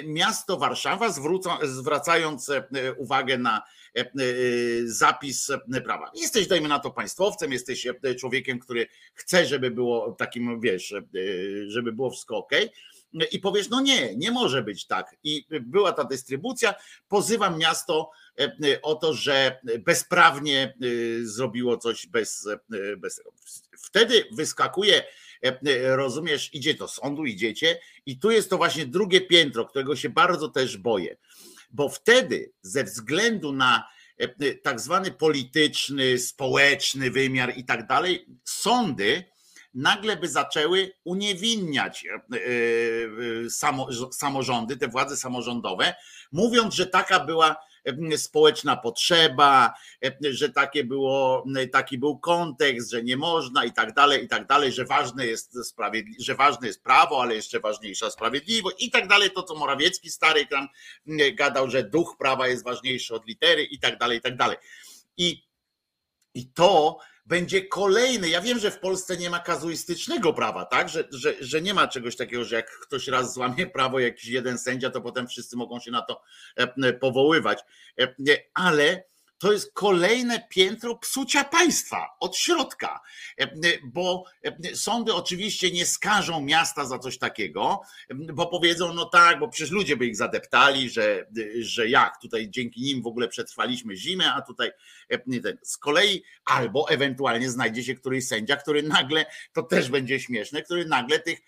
miasto 0.05 0.57
Warszawa, 0.57 1.09
zwrócą, 1.09 1.49
zwracając 1.63 2.49
e, 2.49 2.63
uwagę 2.97 3.37
na 3.37 3.61
e, 3.97 4.01
e, 4.01 4.05
zapis 4.85 5.51
prawa. 5.83 6.11
Jesteś, 6.15 6.47
dajmy 6.47 6.69
na 6.69 6.79
to, 6.79 6.91
państwowcem, 6.91 7.51
jesteś 7.51 7.87
człowiekiem, 8.19 8.59
który 8.59 8.87
chce, 9.13 9.45
żeby 9.45 9.71
było 9.71 10.11
takim, 10.11 10.61
wiesz, 10.61 10.93
żeby 11.67 11.91
było 11.91 12.09
wszystko 12.09 12.37
ok. 12.37 12.51
I 13.31 13.39
powiesz, 13.39 13.69
no 13.69 13.81
nie, 13.81 14.15
nie 14.15 14.31
może 14.31 14.63
być 14.63 14.87
tak. 14.87 15.15
I 15.23 15.45
była 15.61 15.91
ta 15.91 16.03
dystrybucja, 16.03 16.73
pozywam 17.07 17.57
miasto 17.57 18.11
o 18.81 18.95
to, 18.95 19.13
że 19.13 19.59
bezprawnie 19.79 20.77
zrobiło 21.23 21.77
coś 21.77 22.07
bez, 22.07 22.47
bez. 22.97 23.21
Wtedy 23.77 24.25
wyskakuje 24.31 25.03
rozumiesz, 25.83 26.53
idzie 26.53 26.73
do 26.73 26.87
sądu, 26.87 27.25
idziecie 27.25 27.79
i 28.05 28.19
tu 28.19 28.31
jest 28.31 28.49
to 28.49 28.57
właśnie 28.57 28.85
drugie 28.85 29.21
piętro, 29.21 29.65
którego 29.65 29.95
się 29.95 30.09
bardzo 30.09 30.49
też 30.49 30.77
boję, 30.77 31.17
bo 31.71 31.89
wtedy 31.89 32.51
ze 32.61 32.83
względu 32.83 33.51
na 33.51 33.87
e, 34.17 34.53
tak 34.53 34.79
zwany 34.79 35.11
polityczny, 35.11 36.19
społeczny 36.19 37.11
wymiar 37.11 37.57
i 37.57 37.65
tak 37.65 37.87
dalej, 37.87 38.25
sądy 38.43 39.23
nagle 39.73 40.17
by 40.17 40.27
zaczęły 40.27 40.91
uniewinniać 41.03 42.05
samorządy, 44.11 44.77
te 44.77 44.87
władze 44.87 45.17
samorządowe, 45.17 45.95
mówiąc, 46.31 46.73
że 46.73 46.87
taka 46.87 47.19
była 47.19 47.55
społeczna 48.17 48.77
potrzeba, 48.77 49.73
że 50.21 50.49
takie 50.49 50.83
było, 50.83 51.45
taki 51.71 51.97
był 51.97 52.19
kontekst, 52.19 52.91
że 52.91 53.03
nie 53.03 53.17
można 53.17 53.65
i 53.65 53.73
tak 53.73 53.93
dalej, 53.93 54.23
i 54.23 54.27
tak 54.27 54.47
dalej, 54.47 54.71
że 54.71 54.85
ważne 54.85 55.25
jest 55.25 55.57
że 56.19 56.35
ważne 56.35 56.67
jest 56.67 56.83
prawo, 56.83 57.21
ale 57.21 57.35
jeszcze 57.35 57.59
ważniejsza 57.59 58.11
sprawiedliwość 58.11 58.83
i 58.83 58.91
tak 58.91 59.07
dalej, 59.07 59.31
to 59.31 59.43
co 59.43 59.55
Morawiecki 59.55 60.09
stary 60.09 60.45
tam 60.45 60.67
gadał, 61.33 61.69
że 61.69 61.83
duch 61.83 62.15
prawa 62.19 62.47
jest 62.47 62.63
ważniejszy 62.63 63.15
od 63.15 63.27
litery 63.27 63.63
i 63.63 63.79
tak 63.79 63.97
dalej, 63.97 64.17
i 64.17 64.21
tak 64.21 64.37
dalej. 64.37 64.57
I, 65.17 65.43
i 66.33 66.47
to 66.47 66.99
będzie 67.25 67.67
kolejny. 67.67 68.29
Ja 68.29 68.41
wiem, 68.41 68.59
że 68.59 68.71
w 68.71 68.79
Polsce 68.79 69.17
nie 69.17 69.29
ma 69.29 69.39
kazuistycznego 69.39 70.33
prawa, 70.33 70.65
tak? 70.65 70.89
Że, 70.89 71.07
że, 71.11 71.33
że 71.39 71.61
nie 71.61 71.73
ma 71.73 71.87
czegoś 71.87 72.15
takiego, 72.15 72.43
że 72.43 72.55
jak 72.55 72.79
ktoś 72.79 73.07
raz 73.07 73.33
złamie 73.33 73.67
prawo, 73.67 73.99
jakiś 73.99 74.25
jeden 74.25 74.57
sędzia, 74.57 74.89
to 74.89 75.01
potem 75.01 75.27
wszyscy 75.27 75.57
mogą 75.57 75.79
się 75.79 75.91
na 75.91 76.01
to 76.01 76.21
e, 76.55 76.93
powoływać. 76.93 77.59
E, 78.01 78.15
ale 78.53 79.10
to 79.41 79.51
jest 79.51 79.73
kolejne 79.73 80.47
piętro 80.49 80.95
psucia 80.95 81.43
państwa 81.43 82.09
od 82.19 82.37
środka, 82.37 83.01
e, 83.37 83.47
bo 83.83 84.23
e, 84.43 84.75
sądy 84.75 85.13
oczywiście 85.13 85.71
nie 85.71 85.85
skażą 85.85 86.41
miasta 86.41 86.85
za 86.85 86.99
coś 86.99 87.17
takiego, 87.17 87.81
bo 88.33 88.47
powiedzą, 88.47 88.93
no 88.93 89.05
tak, 89.05 89.39
bo 89.39 89.47
przecież 89.47 89.71
ludzie 89.71 89.97
by 89.97 90.05
ich 90.05 90.15
zadeptali, 90.15 90.89
że, 90.89 91.27
że 91.59 91.89
jak 91.89 92.21
tutaj 92.21 92.49
dzięki 92.49 92.81
nim 92.81 93.01
w 93.01 93.07
ogóle 93.07 93.27
przetrwaliśmy 93.27 93.95
zimę, 93.95 94.33
a 94.33 94.41
tutaj 94.41 94.71
e, 95.11 95.19
z 95.61 95.77
kolei 95.77 96.23
albo 96.45 96.89
ewentualnie 96.89 97.49
znajdzie 97.49 97.83
się 97.83 97.95
któryś 97.95 98.27
sędzia, 98.27 98.55
który 98.55 98.83
nagle, 98.83 99.25
to 99.53 99.63
też 99.63 99.89
będzie 99.89 100.19
śmieszne, 100.19 100.61
który 100.61 100.85
nagle 100.85 101.19
tych 101.19 101.39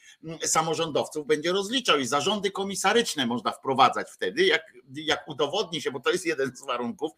samorządowców 0.41 1.27
będzie 1.27 1.51
rozliczał 1.51 1.99
i 1.99 2.06
zarządy 2.06 2.51
komisaryczne 2.51 3.25
można 3.25 3.51
wprowadzać 3.51 4.08
wtedy, 4.12 4.45
jak, 4.45 4.62
jak 4.93 5.27
udowodni 5.27 5.82
się, 5.82 5.91
bo 5.91 5.99
to 5.99 6.12
jest 6.12 6.25
jeden 6.25 6.56
z 6.56 6.65
warunków, 6.65 7.12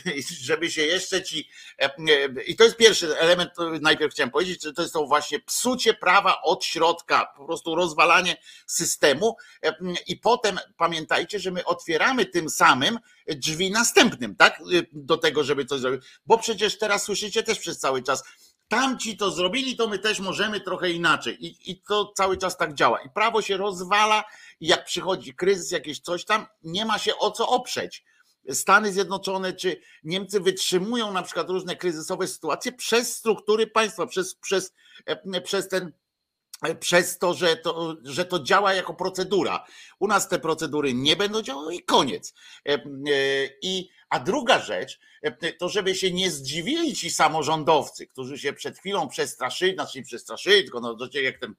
żeby 0.48 0.70
się 0.70 0.82
jeszcze 0.82 1.22
ci. 1.22 1.48
E, 1.82 1.84
e, 1.84 2.42
I 2.46 2.56
to 2.56 2.64
jest 2.64 2.76
pierwszy 2.76 3.18
element, 3.18 3.50
najpierw 3.80 4.12
chciałem 4.12 4.30
powiedzieć, 4.30 4.62
że 4.62 4.72
to 4.72 4.82
jest 4.82 4.94
to 4.94 5.06
właśnie 5.06 5.40
psucie 5.40 5.94
prawa 5.94 6.42
od 6.42 6.64
środka, 6.64 7.32
po 7.36 7.44
prostu 7.46 7.74
rozwalanie 7.74 8.36
systemu. 8.66 9.36
E, 9.64 9.74
I 10.06 10.16
potem 10.16 10.58
pamiętajcie, 10.76 11.38
że 11.38 11.50
my 11.50 11.64
otwieramy 11.64 12.26
tym 12.26 12.50
samym 12.50 12.98
drzwi 13.26 13.70
następnym, 13.70 14.36
tak? 14.36 14.60
Do 14.92 15.16
tego, 15.16 15.44
żeby 15.44 15.64
coś 15.64 15.80
zrobić. 15.80 16.04
Bo 16.26 16.38
przecież 16.38 16.78
teraz 16.78 17.02
słyszycie 17.02 17.42
też 17.42 17.58
przez 17.58 17.78
cały 17.78 18.02
czas. 18.02 18.24
Tamci 18.68 19.16
to 19.16 19.30
zrobili, 19.30 19.76
to 19.76 19.88
my 19.88 19.98
też 19.98 20.20
możemy 20.20 20.60
trochę 20.60 20.90
inaczej. 20.90 21.46
I, 21.46 21.70
I 21.70 21.80
to 21.80 22.12
cały 22.16 22.36
czas 22.36 22.56
tak 22.56 22.74
działa. 22.74 23.00
I 23.00 23.10
prawo 23.10 23.42
się 23.42 23.56
rozwala, 23.56 24.24
i 24.60 24.66
jak 24.66 24.84
przychodzi 24.84 25.34
kryzys, 25.34 25.70
jakieś 25.70 26.00
coś 26.00 26.24
tam, 26.24 26.46
nie 26.62 26.84
ma 26.84 26.98
się 26.98 27.18
o 27.18 27.30
co 27.30 27.48
oprzeć 27.48 28.04
Stany 28.50 28.92
Zjednoczone 28.92 29.52
czy 29.52 29.80
Niemcy 30.04 30.40
wytrzymują 30.40 31.12
na 31.12 31.22
przykład 31.22 31.50
różne 31.50 31.76
kryzysowe 31.76 32.28
sytuacje 32.28 32.72
przez 32.72 33.16
struktury 33.16 33.66
państwa, 33.66 34.06
przez, 34.06 34.34
przez, 34.34 34.74
e, 35.06 35.40
przez 35.40 35.68
ten 35.68 35.92
przez 36.80 37.18
to 37.18 37.34
że, 37.34 37.56
to, 37.56 37.96
że 38.04 38.24
to 38.24 38.42
działa 38.42 38.74
jako 38.74 38.94
procedura. 38.94 39.66
U 39.98 40.08
nas 40.08 40.28
te 40.28 40.38
procedury 40.38 40.94
nie 40.94 41.16
będą 41.16 41.42
działały 41.42 41.74
i 41.74 41.82
koniec. 41.82 42.34
I, 43.62 43.88
a 44.08 44.20
druga 44.20 44.58
rzecz, 44.58 45.00
to 45.58 45.68
żeby 45.68 45.94
się 45.94 46.10
nie 46.10 46.30
zdziwili 46.30 46.94
ci 46.94 47.10
samorządowcy, 47.10 48.06
którzy 48.06 48.38
się 48.38 48.52
przed 48.52 48.78
chwilą 48.78 49.08
przestraszyli, 49.08 49.74
znaczy 49.74 49.98
nie 49.98 50.04
przestraszyli, 50.04 50.62
tylko 50.62 50.80
no, 50.80 50.96
jak 51.22 51.38
ten 51.38 51.54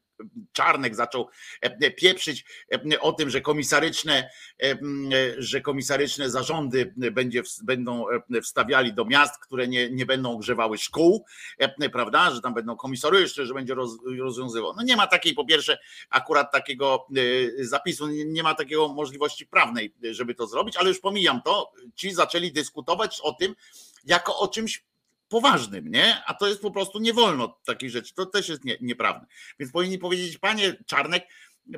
Czarnek 0.54 0.96
zaczął 0.96 1.30
e, 1.62 1.92
pieprzyć 1.92 2.46
e, 2.92 3.00
o 3.00 3.14
tym, 3.14 3.30
że 3.30 3.42
komisaryczne, 3.42 4.30
e, 4.64 4.76
że 5.38 5.62
komisaryczne 5.62 6.30
zarządy 6.30 6.94
będzie, 6.98 7.44
będą 7.64 8.06
wstawiali 8.44 8.94
do 8.94 9.06
miast, 9.06 9.40
które 9.40 9.68
nie, 9.68 9.90
nie 9.90 10.06
będą 10.06 10.32
ogrzewały 10.32 10.78
szkół, 10.78 11.26
prawda, 11.92 12.32
że 12.32 12.42
tam 12.42 12.54
będą 12.54 12.76
komisaryczne, 12.76 13.46
że 13.46 13.54
będzie 13.54 13.74
roz, 13.74 13.92
rozwiązywał. 14.20 14.74
No 14.76 14.84
nie 14.84 14.96
ma 14.96 15.08
takiej, 15.08 15.34
po 15.34 15.46
pierwsze, 15.46 15.78
akurat 16.10 16.52
takiego 16.52 17.08
zapisu, 17.60 18.08
nie 18.08 18.44
ma 18.44 18.56
takiego 18.56 18.88
możliwości 18.88 19.48
prawnej, 19.48 19.94
żeby 20.12 20.36
to 20.36 20.48
zrobić, 20.48 20.78
ale 20.78 20.90
już 20.90 21.00
pomijam 21.00 21.42
to, 21.42 21.72
ci 21.96 22.14
zaczęli 22.14 22.52
dyskutować 22.52 23.20
o 23.24 23.34
tym, 23.34 23.53
jako 24.06 24.40
o 24.40 24.48
czymś 24.48 24.84
poważnym, 25.30 25.92
nie? 25.92 26.24
A 26.26 26.34
to 26.34 26.48
jest 26.48 26.62
po 26.62 26.72
prostu 26.72 27.00
nie 27.00 27.14
wolno 27.14 27.60
takich 27.66 27.90
rzeczy. 27.90 28.14
To 28.14 28.26
też 28.26 28.50
jest 28.50 28.66
nie, 28.66 28.78
nieprawda. 28.82 29.26
Więc 29.60 29.72
powinni 29.72 29.98
powiedzieć, 29.98 30.38
panie 30.38 30.76
Czarnek, 30.86 31.28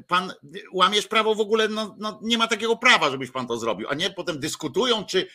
pan 0.07 0.33
łamiesz 0.73 1.07
prawo 1.07 1.35
w 1.35 1.39
ogóle, 1.39 1.67
no, 1.67 1.95
no, 1.99 2.19
nie 2.23 2.37
ma 2.37 2.47
takiego 2.47 2.77
prawa, 2.77 3.11
żebyś 3.11 3.31
pan 3.31 3.47
to 3.47 3.57
zrobił, 3.57 3.87
a 3.89 3.93
nie 3.93 4.09
potem 4.09 4.39
dyskutują, 4.39 5.05
czy, 5.05 5.27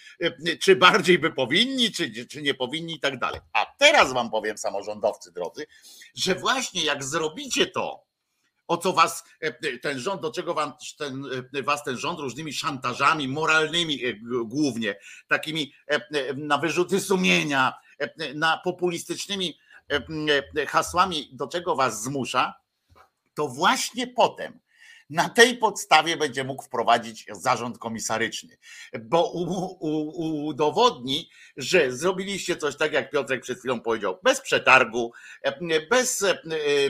czy 0.61 0.77
bardziej 0.77 1.19
by 1.19 1.33
powinni, 1.33 1.93
czy, 1.93 2.27
czy 2.27 2.43
nie 2.43 2.55
powinni 2.55 2.95
i 2.95 3.01
tak 3.01 3.19
dalej. 3.19 3.41
A 3.53 3.67
teraz 3.79 4.13
wam 4.13 4.31
powiem, 4.31 4.59
samorządowcy 4.59 5.33
drodzy, 5.33 5.67
że 6.15 6.35
właśnie 6.35 6.85
jak 6.85 7.05
zrobicie 7.05 7.67
to, 7.67 8.10
o 8.71 8.77
co 8.77 8.93
was 8.93 9.25
ten 9.83 9.99
rząd, 9.99 10.23
do 10.23 10.31
czego 10.31 10.55
wam 10.55 10.73
ten, 10.99 11.25
was 11.65 11.85
ten 11.85 11.97
rząd 11.97 12.21
różnymi 12.21 12.53
szantażami 12.53 13.29
moralnymi 13.29 14.05
e, 14.05 14.15
głównie, 14.45 14.97
takimi 15.29 15.73
e, 15.87 16.35
na 16.35 16.59
wyrzuty 16.59 17.01
sumienia, 17.01 17.73
na 18.35 18.61
populistycznymi 18.65 19.59
hasłami, 20.69 21.31
do 21.33 21.47
czego 21.49 21.77
was 21.77 22.03
zmusza, 22.03 22.55
to 23.35 23.49
właśnie 23.49 24.07
potem 24.07 24.61
na 25.11 25.29
tej 25.29 25.57
podstawie 25.57 26.17
będzie 26.17 26.45
mógł 26.45 26.63
wprowadzić 26.63 27.27
zarząd 27.33 27.79
komisaryczny, 27.79 28.59
bo 29.01 29.33
udowodni, 30.45 31.31
że 31.57 31.93
zrobiliście 31.93 32.57
coś 32.57 32.77
tak, 32.77 32.93
jak 32.93 33.11
Piotrek 33.11 33.43
przed 33.43 33.59
chwilą 33.59 33.81
powiedział, 33.81 34.19
bez 34.23 34.41
przetargu, 34.41 35.13
bez, 35.91 36.25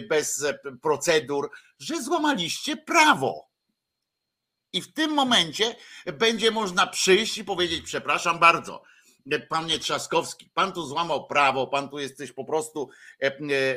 bez 0.09 0.45
procedur, 0.83 1.51
że 1.79 2.03
złamaliście 2.03 2.77
prawo. 2.77 3.51
I 4.73 4.83
w 4.83 4.93
tym 4.93 5.11
momencie 5.11 5.77
będzie 6.19 6.51
można 6.51 6.87
przyjść 6.87 7.39
i 7.39 7.45
powiedzieć: 7.45 7.83
Przepraszam 7.85 8.39
bardzo, 8.39 8.83
panie 9.49 9.79
Trzaskowski, 9.79 10.51
pan 10.55 10.73
tu 10.73 10.87
złamał 10.87 11.27
prawo, 11.27 11.67
pan 11.67 11.89
tu 11.89 11.99
jesteś 11.99 12.33
po 12.33 12.45
prostu, 12.45 12.89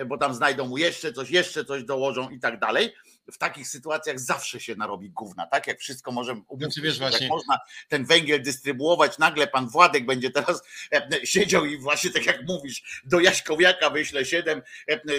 bo 0.05 0.17
tam 0.17 0.33
znajdą 0.33 0.67
mu 0.67 0.77
jeszcze 0.77 1.13
coś, 1.13 1.29
jeszcze 1.29 1.65
coś 1.65 1.83
dołożą 1.83 2.29
i 2.29 2.39
tak 2.39 2.59
dalej. 2.59 2.93
W 3.31 3.37
takich 3.37 3.67
sytuacjach 3.67 4.19
zawsze 4.19 4.59
się 4.59 4.75
narobi 4.75 5.09
gówna, 5.09 5.47
tak? 5.47 5.67
Jak 5.67 5.79
wszystko 5.79 6.11
możemy 6.11 6.41
znaczy, 6.57 6.81
wiesz, 6.81 6.99
właśnie... 6.99 7.19
jak 7.19 7.29
można 7.29 7.59
ten 7.87 8.05
węgiel 8.05 8.43
dystrybuować, 8.43 9.17
nagle 9.17 9.47
pan 9.47 9.69
Władek 9.69 10.05
będzie 10.05 10.31
teraz 10.31 10.63
e, 10.93 11.25
siedział 11.25 11.65
i 11.65 11.77
właśnie 11.77 12.09
tak 12.09 12.25
jak 12.25 12.47
mówisz, 12.47 13.01
do 13.05 13.19
Jaśkowiaka 13.19 13.89
wyśle 13.89 14.25
siedem, 14.25 14.61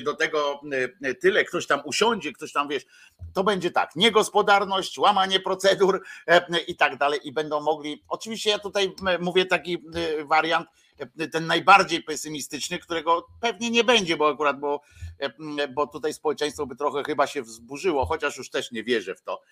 do 0.05 0.15
tego 0.15 0.61
tyle, 1.21 1.45
ktoś 1.45 1.67
tam 1.67 1.81
usiądzie, 1.85 2.33
ktoś 2.33 2.53
tam 2.53 2.69
wiesz, 2.69 2.83
to 3.35 3.45
będzie 3.45 3.71
tak, 3.71 3.97
niegospodarność, 3.97 4.99
łamanie 4.99 5.41
procedur 5.41 6.03
i 6.67 6.77
tak 6.77 6.99
dalej 6.99 7.21
i 7.25 7.33
będą 7.33 7.61
mogli, 7.61 8.05
oczywiście 8.09 8.51
ja 8.51 8.59
tutaj 8.59 8.95
mówię 9.21 9.47
taki 9.47 9.85
wariant, 10.25 10.69
ten 11.33 11.47
najbardziej 11.47 12.03
pesymistyczny, 12.03 12.79
którego 12.79 13.27
pewnie 13.41 13.71
nie 13.71 13.85
będzie, 13.85 14.17
bo 14.17 14.29
akurat, 14.29 14.61
bo, 14.61 14.81
bo 15.75 15.87
tutaj 15.87 16.15
społeczeństwo 16.15 16.67
by 16.67 16.77
trochę 16.77 17.05
chyba 17.05 17.27
się 17.27 17.43
wzburzyło, 17.43 18.07
chociaż 18.07 18.37
już 18.37 18.51
też 18.51 18.73
nie 18.73 18.85
wierzę 18.85 19.15
w 19.15 19.23
to. 19.23 19.43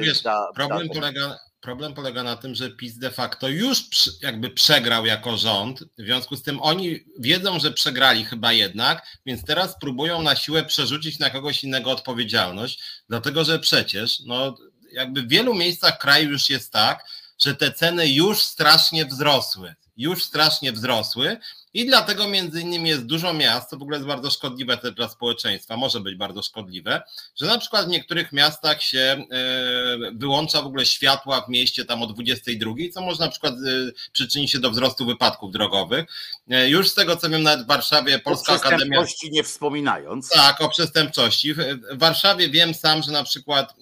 Wiesz, 0.00 0.22
da, 0.22 0.50
problem, 0.54 0.88
da, 0.88 0.94
polega, 0.94 1.38
problem 1.60 1.94
polega 1.94 2.22
na 2.22 2.36
tym, 2.36 2.54
że 2.54 2.70
PiS 2.70 2.98
de 2.98 3.10
facto 3.10 3.48
już 3.48 3.78
jakby 4.22 4.50
przegrał 4.50 5.06
jako 5.06 5.36
rząd, 5.36 5.84
w 5.98 6.02
związku 6.02 6.36
z 6.36 6.42
tym 6.42 6.62
oni 6.62 7.04
wiedzą, 7.18 7.58
że 7.58 7.72
przegrali 7.72 8.24
chyba 8.24 8.52
jednak, 8.52 9.06
więc 9.26 9.44
teraz 9.44 9.78
próbują 9.80 10.22
na 10.22 10.36
siłę 10.36 10.64
przerzucić 10.64 11.18
na 11.18 11.30
kogoś 11.30 11.64
innego 11.64 11.90
odpowiedzialność, 11.90 12.82
dlatego 13.08 13.44
że 13.44 13.58
przecież 13.58 14.20
no, 14.20 14.56
jakby 14.92 15.22
w 15.22 15.28
wielu 15.28 15.54
miejscach 15.54 15.98
kraju 15.98 16.30
już 16.30 16.50
jest 16.50 16.72
tak, 16.72 17.04
że 17.38 17.54
te 17.54 17.72
ceny 17.72 18.08
już 18.08 18.42
strasznie 18.42 19.06
wzrosły. 19.06 19.74
Już 19.98 20.24
strasznie 20.24 20.72
wzrosły 20.72 21.38
i 21.74 21.86
dlatego 21.86 22.28
między 22.28 22.60
innymi 22.60 22.88
jest 22.88 23.06
dużo 23.06 23.34
miast, 23.34 23.70
co 23.70 23.76
w 23.76 23.82
ogóle 23.82 23.96
jest 23.96 24.08
bardzo 24.08 24.30
szkodliwe 24.30 24.76
też 24.76 24.92
dla 24.92 25.08
społeczeństwa, 25.08 25.76
może 25.76 26.00
być 26.00 26.14
bardzo 26.14 26.42
szkodliwe, 26.42 27.02
że 27.40 27.46
na 27.46 27.58
przykład 27.58 27.86
w 27.86 27.88
niektórych 27.88 28.32
miastach 28.32 28.82
się 28.82 28.98
e, 28.98 29.26
wyłącza 30.12 30.62
w 30.62 30.66
ogóle 30.66 30.86
światła 30.86 31.40
w 31.40 31.48
mieście 31.48 31.84
tam 31.84 32.02
o 32.02 32.06
22, 32.06 32.74
co 32.94 33.00
może 33.00 33.24
na 33.24 33.30
przykład 33.30 33.54
e, 33.54 33.92
przyczynić 34.12 34.52
się 34.52 34.58
do 34.58 34.70
wzrostu 34.70 35.06
wypadków 35.06 35.52
drogowych. 35.52 36.04
E, 36.50 36.68
już 36.68 36.88
z 36.88 36.94
tego 36.94 37.16
co 37.16 37.30
wiem, 37.30 37.42
nawet 37.42 37.64
w 37.64 37.68
Warszawie 37.68 38.18
Polska 38.18 38.52
Akademia... 38.52 38.78
O 38.78 39.02
przestępczości 39.02 39.30
nie 39.30 39.42
wspominając. 39.42 40.28
Tak, 40.28 40.60
o 40.60 40.68
przestępczości. 40.68 41.54
W 41.54 41.64
Warszawie 41.92 42.48
wiem 42.48 42.74
sam, 42.74 43.02
że 43.02 43.12
na 43.12 43.24
przykład 43.24 43.74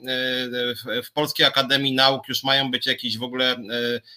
w 1.04 1.12
Polskiej 1.12 1.46
Akademii 1.46 1.94
Nauk 1.94 2.28
już 2.28 2.44
mają 2.44 2.70
być 2.70 2.86
jakieś 2.86 3.18
w 3.18 3.22
ogóle 3.22 3.56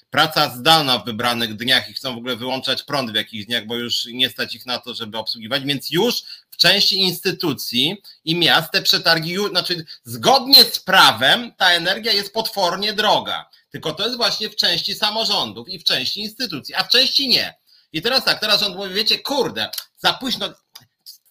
praca 0.09 0.49
zdalna 0.49 0.97
w 0.97 1.05
wybranych 1.05 1.55
dniach 1.55 1.89
i 1.89 1.93
chcą 1.93 2.15
w 2.15 2.17
ogóle 2.17 2.35
wyłączać 2.35 2.83
prąd 2.83 3.11
w 3.11 3.15
jakichś 3.15 3.45
dniach 3.45 3.58
bo 3.61 3.75
już 3.75 4.05
nie 4.05 4.29
stać 4.29 4.55
ich 4.55 4.65
na 4.65 4.79
to, 4.79 4.93
żeby 4.93 5.17
obsługiwać, 5.17 5.63
więc 5.63 5.91
już 5.91 6.23
w 6.51 6.57
części 6.57 6.99
instytucji 6.99 7.97
i 8.25 8.35
miast 8.35 8.71
te 8.71 8.81
przetargi, 8.81 9.35
znaczy 9.49 9.85
zgodnie 10.03 10.63
z 10.63 10.79
prawem 10.79 11.53
ta 11.57 11.71
energia 11.71 12.11
jest 12.11 12.33
potwornie 12.33 12.93
droga, 12.93 13.49
tylko 13.69 13.93
to 13.93 14.03
jest 14.03 14.17
właśnie 14.17 14.49
w 14.49 14.55
części 14.55 14.95
samorządów 14.95 15.69
i 15.69 15.79
w 15.79 15.83
części 15.83 16.21
instytucji, 16.21 16.75
a 16.75 16.83
w 16.83 16.89
części 16.89 17.27
nie. 17.27 17.53
I 17.93 18.01
teraz 18.01 18.25
tak, 18.25 18.39
teraz 18.39 18.59
rząd 18.61 18.75
mówi, 18.75 18.93
wiecie, 18.93 19.19
kurde, 19.19 19.69
za 19.97 20.13
późno, 20.13 20.53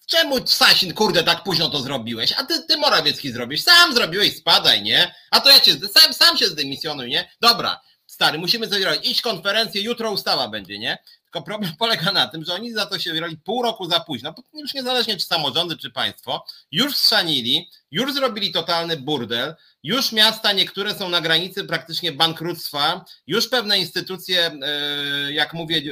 czemu 0.07 0.47
Sasin, 0.47 0.95
kurde, 0.95 1.23
tak 1.23 1.45
późno 1.45 1.71
to 1.71 1.81
zrobiłeś, 1.81 2.33
a 2.37 2.45
ty, 2.45 2.63
ty 2.63 2.77
Morawiecki 2.77 3.33
zrobisz, 3.33 3.63
sam 3.63 3.95
zrobiłeś, 3.95 4.37
spadaj, 4.37 4.83
nie? 4.83 5.15
A 5.31 5.41
to 5.41 5.51
ja 5.51 5.61
cię, 5.61 5.73
sam, 5.89 6.15
sam 6.15 6.39
się 6.39 6.47
zdemisjonuj, 6.47 7.09
nie? 7.09 7.31
Dobra, 7.41 7.81
stary, 8.07 8.39
musimy 8.39 8.69
coś 8.69 8.83
robić, 8.83 9.11
iść 9.11 9.23
konferencję, 9.23 9.83
jutro 9.83 10.13
ustawa 10.13 10.49
będzie, 10.49 10.79
nie? 10.79 10.99
Tylko 11.33 11.45
problem 11.45 11.73
polega 11.79 12.13
na 12.13 12.27
tym, 12.27 12.45
że 12.45 12.55
oni 12.55 12.73
za 12.73 12.87
to 12.87 12.99
się 12.99 13.13
wyrali 13.13 13.37
pół 13.37 13.63
roku 13.63 13.91
za 13.91 14.01
późno, 14.01 14.35
już 14.55 14.75
niezależnie 14.75 15.17
czy 15.17 15.27
samorządy, 15.27 15.77
czy 15.77 15.91
państwo, 15.91 16.45
już 16.73 16.97
schrzanili, 16.97 17.71
już 17.91 18.15
zrobili 18.15 18.53
totalny 18.53 18.97
burdel, 18.97 19.55
już 19.83 20.13
miasta 20.13 20.53
niektóre 20.53 20.95
są 20.95 21.09
na 21.09 21.21
granicy 21.21 21.65
praktycznie 21.65 22.13
bankructwa, 22.13 23.05
już 23.27 23.49
pewne 23.49 23.79
instytucje, 23.79 24.51
e, 24.63 25.33
jak 25.33 25.55
mówię, 25.55 25.83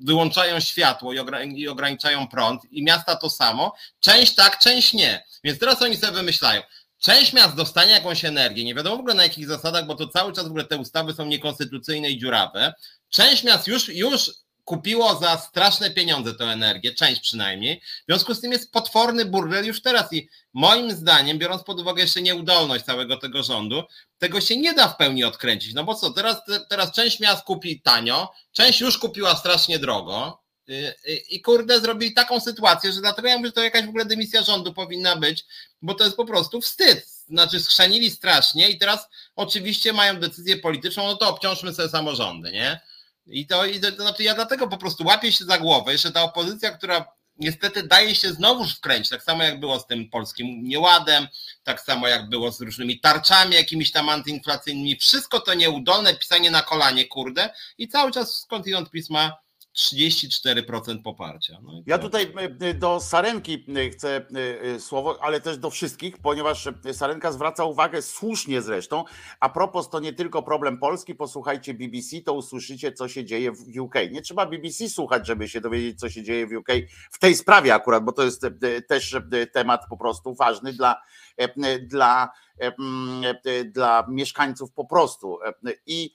wyłączają 0.00 0.60
światło 0.60 1.12
i 1.54 1.68
ograniczają 1.68 2.28
prąd 2.28 2.62
i 2.70 2.82
miasta 2.82 3.16
to 3.16 3.30
samo. 3.30 3.74
Część 4.00 4.34
tak, 4.34 4.58
część 4.58 4.92
nie. 4.92 5.24
Więc 5.44 5.58
teraz 5.58 5.82
oni 5.82 5.96
sobie 5.96 6.12
wymyślają, 6.12 6.62
Część 6.98 7.32
miast 7.32 7.54
dostanie 7.54 7.92
jakąś 7.92 8.24
energię, 8.24 8.64
nie 8.64 8.74
wiadomo 8.74 8.96
w 8.96 9.00
ogóle 9.00 9.14
na 9.14 9.22
jakich 9.22 9.46
zasadach, 9.46 9.86
bo 9.86 9.94
to 9.94 10.08
cały 10.08 10.32
czas 10.32 10.44
w 10.44 10.48
ogóle 10.48 10.64
te 10.64 10.78
ustawy 10.78 11.12
są 11.12 11.26
niekonstytucyjne 11.26 12.10
i 12.10 12.18
dziurawe. 12.18 12.74
Część 13.08 13.44
miast 13.44 13.66
już, 13.66 13.88
już 13.88 14.30
kupiło 14.68 15.14
za 15.14 15.38
straszne 15.38 15.90
pieniądze 15.90 16.34
tę 16.34 16.44
energię, 16.44 16.94
część 16.94 17.20
przynajmniej. 17.20 17.80
W 17.80 18.04
związku 18.08 18.34
z 18.34 18.40
tym 18.40 18.52
jest 18.52 18.72
potworny 18.72 19.24
burdel 19.24 19.66
już 19.66 19.82
teraz 19.82 20.12
i 20.12 20.28
moim 20.52 20.90
zdaniem, 20.90 21.38
biorąc 21.38 21.62
pod 21.62 21.80
uwagę 21.80 22.02
jeszcze 22.02 22.22
nieudolność 22.22 22.84
całego 22.84 23.16
tego 23.16 23.42
rządu, 23.42 23.82
tego 24.18 24.40
się 24.40 24.56
nie 24.56 24.74
da 24.74 24.88
w 24.88 24.96
pełni 24.96 25.24
odkręcić. 25.24 25.74
No 25.74 25.84
bo 25.84 25.94
co, 25.94 26.10
teraz, 26.10 26.36
teraz 26.68 26.92
część 26.92 27.20
miast 27.20 27.44
kupi 27.44 27.80
tanio, 27.80 28.32
część 28.52 28.80
już 28.80 28.98
kupiła 28.98 29.36
strasznie 29.36 29.78
drogo. 29.78 30.42
Y, 30.68 30.94
y, 31.08 31.16
I 31.30 31.42
kurde, 31.42 31.80
zrobili 31.80 32.14
taką 32.14 32.40
sytuację, 32.40 32.92
że 32.92 33.00
dlatego 33.00 33.28
ja 33.28 33.36
mówię, 33.36 33.48
że 33.48 33.52
to 33.52 33.62
jakaś 33.62 33.86
w 33.86 33.88
ogóle 33.88 34.04
dymisja 34.04 34.42
rządu 34.42 34.72
powinna 34.74 35.16
być, 35.16 35.44
bo 35.82 35.94
to 35.94 36.04
jest 36.04 36.16
po 36.16 36.24
prostu 36.24 36.60
wstyd. 36.60 37.06
Znaczy, 37.08 37.60
schrzanili 37.60 38.10
strasznie 38.10 38.68
i 38.68 38.78
teraz 38.78 39.08
oczywiście 39.36 39.92
mają 39.92 40.20
decyzję 40.20 40.56
polityczną, 40.56 41.06
no 41.06 41.16
to 41.16 41.28
obciążmy 41.28 41.74
sobie 41.74 41.88
samorządy, 41.88 42.52
nie? 42.52 42.80
I 43.28 43.46
to, 43.46 43.66
i 43.66 43.80
to, 43.80 43.90
znaczy 43.90 44.22
ja 44.22 44.34
dlatego 44.34 44.68
po 44.68 44.78
prostu 44.78 45.04
łapię 45.04 45.32
się 45.32 45.44
za 45.44 45.58
głowę, 45.58 45.98
że 45.98 46.12
ta 46.12 46.22
opozycja, 46.22 46.70
która 46.70 47.04
niestety 47.38 47.82
daje 47.82 48.14
się 48.14 48.32
znowuż 48.32 48.76
wkręcić, 48.76 49.10
tak 49.10 49.22
samo 49.22 49.42
jak 49.42 49.60
było 49.60 49.80
z 49.80 49.86
tym 49.86 50.10
polskim 50.10 50.62
nieładem, 50.62 51.28
tak 51.64 51.80
samo 51.80 52.08
jak 52.08 52.28
było 52.28 52.52
z 52.52 52.60
różnymi 52.60 53.00
tarczami 53.00 53.54
jakimiś 53.54 53.92
tam 53.92 54.08
antyinflacyjnymi, 54.08 54.96
wszystko 54.96 55.40
to 55.40 55.54
nieudolne 55.54 56.14
pisanie 56.14 56.50
na 56.50 56.62
kolanie, 56.62 57.04
kurde, 57.04 57.50
i 57.78 57.88
cały 57.88 58.12
czas 58.12 58.40
skądinąd 58.40 58.90
pisma 58.90 59.36
34% 59.78 61.02
poparcia. 61.02 61.58
No 61.62 61.82
ja 61.86 61.98
tutaj 61.98 62.34
do 62.74 63.00
Sarenki 63.00 63.66
chcę 63.92 64.26
słowo, 64.78 65.18
ale 65.22 65.40
też 65.40 65.58
do 65.58 65.70
wszystkich, 65.70 66.18
ponieważ 66.18 66.68
Sarenka 66.92 67.32
zwraca 67.32 67.64
uwagę, 67.64 68.02
słusznie 68.02 68.62
zresztą, 68.62 69.04
a 69.40 69.48
propos 69.48 69.90
to 69.90 70.00
nie 70.00 70.12
tylko 70.12 70.42
problem 70.42 70.78
Polski, 70.78 71.14
posłuchajcie 71.14 71.74
BBC, 71.74 72.20
to 72.20 72.32
usłyszycie, 72.32 72.92
co 72.92 73.08
się 73.08 73.24
dzieje 73.24 73.52
w 73.52 73.80
UK. 73.80 73.94
Nie 74.10 74.22
trzeba 74.22 74.46
BBC 74.46 74.88
słuchać, 74.88 75.26
żeby 75.26 75.48
się 75.48 75.60
dowiedzieć, 75.60 76.00
co 76.00 76.10
się 76.10 76.22
dzieje 76.22 76.46
w 76.46 76.52
UK 76.52 76.68
w 77.10 77.18
tej 77.18 77.34
sprawie 77.34 77.74
akurat, 77.74 78.04
bo 78.04 78.12
to 78.12 78.24
jest 78.24 78.46
też 78.88 79.16
temat 79.52 79.80
po 79.90 79.96
prostu 79.96 80.34
ważny 80.34 80.72
dla, 80.72 81.02
dla, 81.82 82.30
dla 83.64 84.06
mieszkańców 84.08 84.72
po 84.72 84.84
prostu. 84.84 85.38
I 85.86 86.14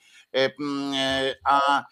a 1.46 1.84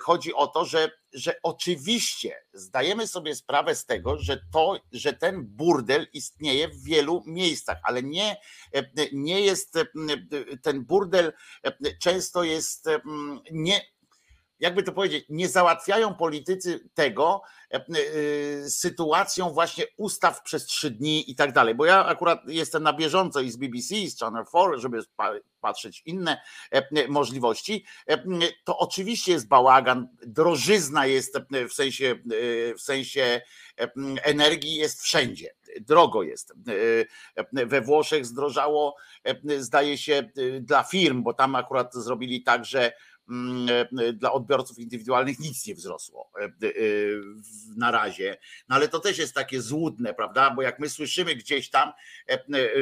chodzi 0.00 0.34
o 0.34 0.46
to, 0.46 0.64
że, 0.64 0.90
że 1.12 1.34
oczywiście 1.42 2.44
zdajemy 2.52 3.06
sobie 3.06 3.34
sprawę 3.34 3.74
z 3.74 3.86
tego, 3.86 4.18
że 4.18 4.40
to, 4.52 4.80
że 4.92 5.12
ten 5.12 5.46
burdel 5.46 6.06
istnieje 6.12 6.68
w 6.68 6.84
wielu 6.84 7.22
miejscach, 7.26 7.78
ale 7.84 8.02
nie, 8.02 8.36
nie 9.12 9.40
jest 9.40 9.78
ten 10.62 10.84
burdel 10.84 11.32
często 12.00 12.44
jest 12.44 12.88
nie 13.52 13.80
jakby 14.62 14.82
to 14.82 14.92
powiedzieć, 14.92 15.24
nie 15.28 15.48
załatwiają 15.48 16.14
politycy 16.14 16.88
tego 16.94 17.42
e, 17.70 17.76
e, 17.76 18.70
sytuacją 18.70 19.50
właśnie 19.50 19.84
ustaw 19.96 20.42
przez 20.42 20.66
trzy 20.66 20.90
dni 20.90 21.30
i 21.30 21.34
tak 21.34 21.52
dalej. 21.52 21.74
Bo 21.74 21.84
ja 21.84 22.06
akurat 22.06 22.40
jestem 22.46 22.82
na 22.82 22.92
bieżąco 22.92 23.40
i 23.40 23.50
z 23.50 23.56
BBC, 23.56 23.94
i 23.94 24.10
z 24.10 24.18
Channel 24.18 24.44
4, 24.46 24.78
żeby 24.78 24.98
patrzeć 25.60 26.02
inne 26.06 26.40
e, 26.70 27.08
możliwości. 27.08 27.84
To 28.64 28.78
oczywiście 28.78 29.32
jest 29.32 29.48
bałagan, 29.48 30.08
drożyzna 30.26 31.06
jest 31.06 31.38
w 31.68 31.72
sensie, 31.72 32.14
w 32.78 32.80
sensie 32.80 33.40
energii 34.22 34.74
jest 34.74 35.02
wszędzie. 35.02 35.54
Drogo 35.80 36.22
jest. 36.22 36.52
We 37.52 37.80
Włoszech 37.80 38.26
zdrożało, 38.26 38.96
zdaje 39.58 39.98
się, 39.98 40.30
dla 40.60 40.82
firm, 40.82 41.22
bo 41.22 41.34
tam 41.34 41.54
akurat 41.54 41.94
zrobili 41.94 42.42
tak, 42.42 42.64
że 42.64 42.92
dla 44.14 44.32
odbiorców 44.32 44.78
indywidualnych 44.78 45.38
nic 45.38 45.66
nie 45.66 45.74
wzrosło 45.74 46.30
e, 46.40 46.44
e, 46.44 46.50
na 47.76 47.90
razie. 47.90 48.36
No 48.68 48.76
ale 48.76 48.88
to 48.88 49.00
też 49.00 49.18
jest 49.18 49.34
takie 49.34 49.62
złudne, 49.62 50.14
prawda? 50.14 50.50
Bo 50.50 50.62
jak 50.62 50.78
my 50.78 50.88
słyszymy 50.88 51.36
gdzieś 51.36 51.70
tam, 51.70 51.92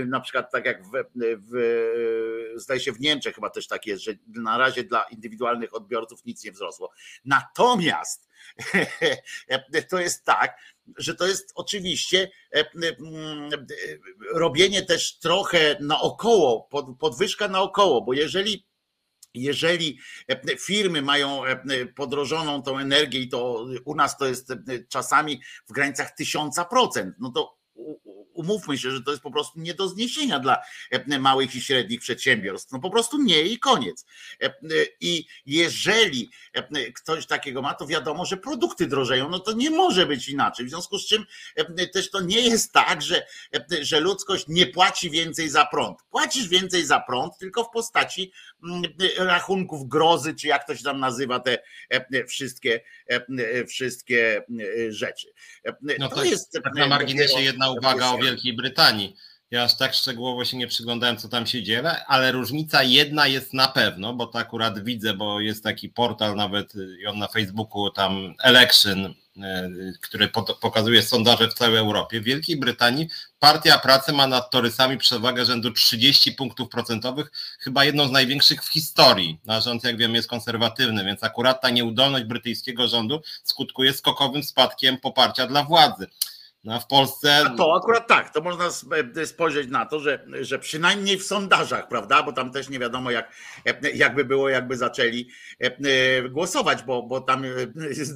na 0.07 0.21
przykład 0.21 0.53
tak 0.53 0.67
jak 0.67 0.85
w, 0.85 0.91
w 1.17 2.61
zdaje 2.61 2.81
się 2.81 2.93
w 2.93 3.01
Niemczech 3.01 3.35
chyba 3.35 3.51
też 3.51 3.67
tak 3.67 3.87
jest, 3.87 4.03
że 4.03 4.13
na 4.27 4.59
razie 4.59 4.85
dla 4.85 5.03
indywidualnych 5.03 5.75
odbiorców 5.75 6.25
nic 6.25 6.45
nie 6.45 6.53
wzrosło. 6.53 6.93
Natomiast 7.25 8.29
to 9.91 10.01
jest 10.01 10.25
tak, 10.25 10.57
że 10.99 11.15
to 11.15 11.27
jest 11.27 11.53
oczywiście 11.55 12.31
robienie 14.35 14.83
też 14.83 15.19
trochę 15.19 15.77
naokoło, 15.81 16.69
podwyżka 17.01 17.49
naokoło, 17.49 18.03
bo 18.03 18.13
jeżeli 18.13 18.70
jeżeli 19.35 19.99
e, 20.29 20.57
firmy 20.57 21.03
mają 21.03 21.45
e, 21.45 21.87
podrożoną 21.87 22.63
tą 22.63 22.79
energię 22.79 23.21
i 23.21 23.29
to 23.29 23.67
u 23.85 23.95
nas 23.95 24.19
to 24.19 24.27
jest 24.27 24.51
e, 24.51 24.57
czasami 24.89 25.41
w 25.69 25.73
granicach 25.73 26.11
tysiąca 26.11 26.65
procent, 26.65 27.15
no 27.19 27.31
to 27.31 27.60
umówmy 28.35 28.79
się, 28.79 28.91
że 28.91 29.03
to 29.03 29.11
jest 29.11 29.23
po 29.23 29.31
prostu 29.31 29.61
nie 29.61 29.75
do 29.75 29.89
zniesienia 29.89 30.39
dla 30.39 30.63
e, 30.91 31.19
małych 31.19 31.55
i 31.55 31.61
średnich 31.61 32.01
przedsiębiorstw. 32.01 32.73
No 32.73 32.79
po 32.79 32.91
prostu 32.91 33.23
nie 33.23 33.43
i 33.43 33.59
koniec. 33.59 34.05
E, 34.43 34.47
e, 34.47 34.53
I 35.01 35.27
jeżeli 35.47 36.31
ktoś 36.95 37.27
takiego 37.27 37.63
ma, 37.63 37.75
to 37.75 37.87
wiadomo, 37.87 38.25
że 38.25 38.37
produkty 38.37 38.87
drożeją. 38.87 39.29
No 39.29 39.39
to 39.39 39.53
nie 39.53 39.71
może 39.71 40.07
być 40.07 40.29
inaczej. 40.29 40.67
W 40.67 40.69
związku 40.69 40.99
z 40.99 41.07
czym 41.07 41.27
też 41.93 42.11
to 42.11 42.21
nie 42.21 42.41
jest 42.41 42.73
tak, 42.73 43.03
że, 43.03 43.27
że 43.81 44.01
ludzkość 44.01 44.45
nie 44.49 44.67
płaci 44.67 45.11
więcej 45.11 45.49
za 45.49 45.67
prąd. 45.67 45.99
Płacisz 46.11 46.49
więcej 46.49 46.87
za 46.87 47.01
prąd, 47.01 47.39
tylko 47.39 47.65
w 47.65 47.71
postaci 47.71 48.33
mm, 48.65 48.83
rachunków 49.19 49.89
grozy, 49.89 50.35
czy 50.35 50.49
jak 50.49 50.67
to 50.67 50.77
się 50.77 50.85
tam 50.85 51.01
nazywa, 51.01 51.41
te 51.41 51.59
wszystkie, 52.29 52.81
wszystkie 53.69 54.45
rzeczy. 54.89 55.33
No 55.99 56.09
to, 56.09 56.15
to 56.15 56.25
jest 56.25 56.53
tak 56.65 56.75
na 56.75 56.87
marginesie 56.87 57.41
jedna 57.43 57.71
uwaga 57.71 58.11
o 58.11 58.19
Wielkiej 58.31 58.53
Brytanii. 58.53 59.17
Ja 59.51 59.65
aż 59.65 59.77
tak 59.77 59.95
szczegółowo 59.95 60.45
się 60.45 60.57
nie 60.57 60.67
przyglądałem, 60.67 61.17
co 61.17 61.29
tam 61.29 61.47
się 61.47 61.63
dzieje, 61.63 62.05
ale 62.07 62.33
różnica 62.33 62.83
jedna 62.83 63.27
jest 63.27 63.55
na 63.55 63.69
pewno, 63.69 64.15
bo 64.15 64.27
to 64.27 64.39
akurat 64.39 64.85
widzę, 64.85 65.15
bo 65.15 65.41
jest 65.41 65.65
taki 65.65 65.89
portal 65.89 66.37
nawet 66.37 66.73
i 67.03 67.07
on 67.07 67.19
na 67.19 67.29
Facebooku 67.29 67.91
tam 67.91 68.35
Election, 68.43 69.15
e, 69.43 69.71
który 70.01 70.29
pokazuje 70.61 71.03
sondaże 71.03 71.49
w 71.49 71.55
całej 71.55 71.79
Europie. 71.79 72.21
W 72.21 72.25
Wielkiej 72.25 72.57
Brytanii 72.57 73.09
Partia 73.39 73.79
Pracy 73.79 74.13
ma 74.13 74.27
nad 74.27 74.51
Torysami 74.51 74.99
przewagę 74.99 75.45
rzędu 75.45 75.71
30 75.71 76.33
punktów 76.33 76.69
procentowych, 76.69 77.33
chyba 77.61 77.85
jedną 77.85 78.09
z 78.09 78.11
największych 78.11 78.65
w 78.65 78.73
historii. 78.73 79.39
A 79.47 79.61
rząd, 79.61 79.85
jak 79.85 79.97
wiemy, 79.97 80.17
jest 80.17 80.29
konserwatywny, 80.29 81.05
więc 81.05 81.25
akurat 81.25 81.61
ta 81.61 81.71
nieudolność 81.71 82.25
brytyjskiego 82.25 82.89
rządu 82.89 83.21
skutkuje 83.45 83.93
skokowym 83.93 84.43
spadkiem 84.43 84.99
poparcia 84.99 85.47
dla 85.47 85.65
władzy. 85.65 86.07
No, 86.65 86.81
w 86.81 86.87
Polsce. 86.87 87.37
A 87.47 87.51
to 87.51 87.77
akurat 87.77 88.09
tak, 88.09 88.35
to 88.35 88.41
można 88.41 88.69
e, 89.17 89.27
spojrzeć 89.27 89.69
na 89.69 89.87
to, 89.87 90.01
że, 90.01 90.27
że 90.41 90.59
przynajmniej 90.59 91.19
w 91.19 91.27
sondażach, 91.27 91.89
prawda? 91.89 92.23
Bo 92.23 92.33
tam 92.33 92.53
też 92.53 92.69
nie 92.69 92.79
wiadomo, 92.79 93.11
jak, 93.11 93.33
e, 93.67 93.91
jakby 93.91 94.25
było, 94.25 94.49
jakby 94.49 94.77
zaczęli 94.77 95.29
e, 95.59 96.23
głosować, 96.29 96.83
bo, 96.83 97.03
bo 97.03 97.21
tam 97.21 97.45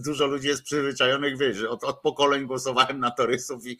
dużo 0.05 0.27
ludzi 0.27 0.49
jest 0.49 0.63
przyzwyczajonych, 0.63 1.39
wiesz, 1.39 1.63
od, 1.63 1.85
od 1.85 2.01
pokoleń 2.01 2.47
głosowałem 2.47 3.01
na 3.01 3.11
torysów 3.11 3.67
i 3.67 3.79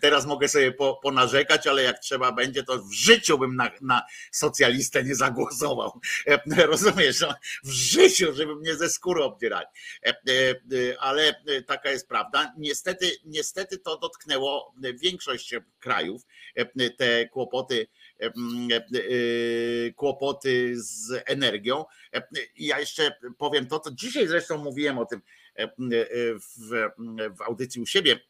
teraz 0.00 0.26
mogę 0.26 0.48
sobie 0.48 0.72
po, 0.72 1.00
ponarzekać, 1.02 1.66
ale 1.66 1.82
jak 1.82 1.98
trzeba 1.98 2.32
będzie, 2.32 2.62
to 2.62 2.78
w 2.78 2.92
życiu 2.92 3.38
bym 3.38 3.56
na, 3.56 3.70
na 3.80 4.02
socjalistę 4.32 5.04
nie 5.04 5.14
zagłosował. 5.14 6.00
Rozumiesz? 6.70 7.20
No, 7.20 7.34
w 7.64 7.70
życiu, 7.70 8.32
żeby 8.32 8.56
mnie 8.56 8.74
ze 8.74 8.88
skóry 8.88 9.22
obdzierali. 9.22 9.66
Ale 11.00 11.34
taka 11.66 11.90
jest 11.90 12.08
prawda. 12.08 12.52
Niestety, 12.58 13.10
niestety 13.24 13.78
to 13.78 13.89
to 13.90 13.98
dotknęło 13.98 14.74
większość 15.02 15.54
krajów, 15.78 16.22
te 16.98 17.28
kłopoty, 17.28 17.86
kłopoty 19.96 20.72
z 20.76 21.22
energią. 21.26 21.84
I 22.56 22.66
ja 22.66 22.80
jeszcze 22.80 23.16
powiem 23.38 23.66
to, 23.66 23.80
co 23.80 23.90
dzisiaj 23.90 24.26
zresztą 24.26 24.58
mówiłem 24.58 24.98
o 24.98 25.06
tym 25.06 25.22
w, 26.60 26.90
w 27.38 27.42
audycji 27.42 27.80
u 27.80 27.86
siebie. 27.86 28.20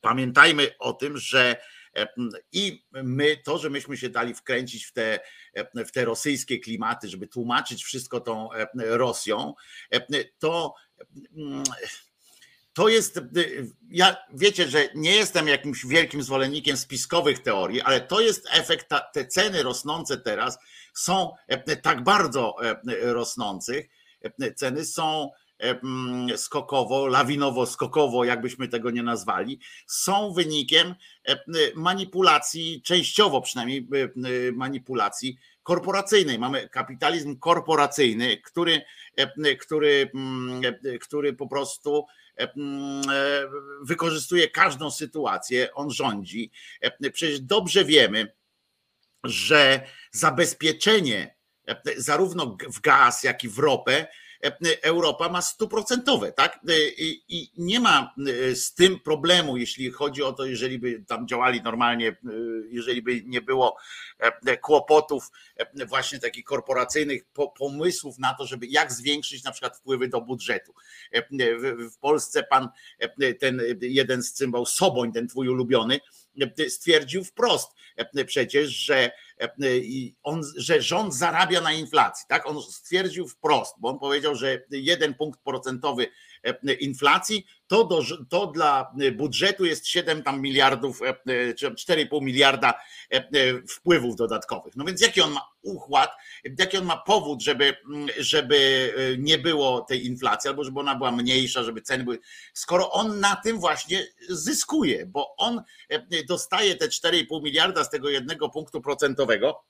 Pamiętajmy 0.00 0.78
o 0.78 0.92
tym, 0.92 1.18
że 1.18 1.56
i 2.52 2.84
my, 2.92 3.36
to, 3.44 3.58
że 3.58 3.70
myśmy 3.70 3.96
się 3.96 4.08
dali 4.08 4.34
wkręcić 4.34 4.84
w 4.84 4.92
te, 4.92 5.20
w 5.74 5.92
te 5.92 6.04
rosyjskie 6.04 6.58
klimaty, 6.58 7.08
żeby 7.08 7.26
tłumaczyć 7.26 7.84
wszystko 7.84 8.20
tą 8.20 8.48
Rosją, 8.74 9.54
to 10.38 10.74
to 12.76 12.88
jest, 12.88 13.16
y, 13.16 13.70
ja 13.90 14.16
wiecie, 14.34 14.68
że 14.68 14.88
nie 14.94 15.16
jestem 15.16 15.48
jakimś 15.48 15.86
wielkim 15.86 16.22
zwolennikiem 16.22 16.76
spiskowych 16.76 17.42
teorii, 17.42 17.80
ale 17.80 18.00
to 18.00 18.20
jest 18.20 18.48
efekt, 18.52 18.88
te 19.12 19.26
ceny 19.26 19.62
rosnące 19.62 20.16
teraz 20.16 20.58
są 20.94 21.32
e, 21.48 21.76
tak 21.76 22.04
bardzo 22.04 22.54
e, 22.62 22.76
rosnących, 23.12 23.88
e, 24.22 24.54
ceny 24.54 24.84
są 24.84 25.30
mm, 25.58 26.38
skokowo, 26.38 27.06
lawinowo, 27.06 27.66
skokowo, 27.66 28.24
jakbyśmy 28.24 28.68
tego 28.68 28.90
nie 28.90 29.02
nazwali, 29.02 29.60
są 29.86 30.32
wynikiem 30.32 30.94
manipulacji, 31.74 32.82
częściowo 32.82 33.40
przynajmniej 33.40 33.88
manipulacji 34.52 35.36
korporacyjnej. 35.62 36.38
Mamy 36.38 36.68
kapitalizm 36.68 37.38
korporacyjny, 37.38 38.36
który, 38.36 38.82
który, 39.60 40.10
mm, 40.14 40.60
który 41.00 41.32
po 41.32 41.48
prostu 41.48 42.06
wykorzystuje 43.82 44.50
każdą 44.50 44.90
sytuację, 44.90 45.74
on 45.74 45.90
rządzi. 45.90 46.50
E, 46.80 47.10
przecież 47.10 47.40
dobrze 47.40 47.84
wiemy, 47.84 48.32
że 49.24 49.86
zabezpieczenie 50.12 51.36
e, 51.68 51.76
zarówno 51.96 52.56
w 52.68 52.80
gaz, 52.80 53.22
jak 53.22 53.44
i 53.44 53.48
w 53.48 53.58
ropę 53.58 54.06
Europa 54.82 55.28
ma 55.28 55.42
stuprocentowe, 55.42 56.32
tak? 56.32 56.60
I 57.28 57.50
nie 57.58 57.80
ma 57.80 58.14
z 58.54 58.74
tym 58.74 59.00
problemu, 59.00 59.56
jeśli 59.56 59.90
chodzi 59.90 60.22
o 60.22 60.32
to, 60.32 60.44
jeżeli 60.44 60.78
by 60.78 61.04
tam 61.08 61.28
działali 61.28 61.62
normalnie, 61.62 62.16
jeżeli 62.68 63.02
by 63.02 63.22
nie 63.24 63.40
było 63.40 63.76
kłopotów 64.62 65.30
właśnie 65.88 66.18
takich 66.18 66.44
korporacyjnych 66.44 67.22
pomysłów 67.58 68.18
na 68.18 68.34
to, 68.34 68.46
żeby 68.46 68.66
jak 68.66 68.92
zwiększyć 68.92 69.44
na 69.44 69.52
przykład 69.52 69.76
wpływy 69.76 70.08
do 70.08 70.20
budżetu. 70.20 70.74
W 71.92 71.98
Polsce 72.00 72.42
pan 72.42 72.68
ten 73.40 73.62
jeden 73.80 74.22
z 74.22 74.32
cymbał 74.32 74.66
Soboń, 74.66 75.12
ten 75.12 75.28
twój 75.28 75.48
ulubiony, 75.48 76.00
stwierdził 76.68 77.24
wprost 77.24 77.72
przecież, 78.26 78.68
że 78.70 79.10
on, 80.22 80.42
że 80.56 80.82
rząd 80.82 81.14
zarabia 81.14 81.60
na 81.60 81.72
inflacji. 81.72 82.26
Tak? 82.28 82.46
On 82.46 82.62
stwierdził 82.62 83.28
wprost, 83.28 83.74
bo 83.78 83.88
on 83.88 83.98
powiedział, 83.98 84.34
że 84.34 84.62
jeden 84.70 85.14
punkt 85.14 85.40
procentowy 85.40 86.06
inflacji, 86.80 87.46
to, 87.66 87.84
do, 87.84 88.02
to 88.28 88.46
dla 88.46 88.92
budżetu 89.12 89.64
jest 89.64 89.86
7 89.86 90.22
tam 90.22 90.40
miliardów, 90.40 91.00
czy 91.56 91.70
4,5 91.70 92.22
miliarda 92.22 92.74
wpływów 93.68 94.16
dodatkowych. 94.16 94.76
No 94.76 94.84
więc 94.84 95.00
jaki 95.00 95.20
on 95.20 95.32
ma 95.32 95.40
uchład, 95.62 96.10
jaki 96.58 96.78
on 96.78 96.84
ma 96.84 96.96
powód, 96.96 97.42
żeby, 97.42 97.76
żeby 98.18 98.92
nie 99.18 99.38
było 99.38 99.80
tej 99.80 100.06
inflacji, 100.06 100.48
albo 100.48 100.64
żeby 100.64 100.80
ona 100.80 100.94
była 100.94 101.12
mniejsza, 101.12 101.62
żeby 101.62 101.82
ceny 101.82 102.04
były, 102.04 102.18
skoro 102.54 102.90
on 102.90 103.20
na 103.20 103.36
tym 103.36 103.60
właśnie 103.60 104.06
zyskuje, 104.28 105.06
bo 105.06 105.36
on 105.36 105.62
dostaje 106.28 106.76
te 106.76 106.88
4,5 106.88 107.42
miliarda 107.42 107.84
z 107.84 107.90
tego 107.90 108.10
jednego 108.10 108.48
punktu 108.48 108.80
procentowego, 108.80 109.64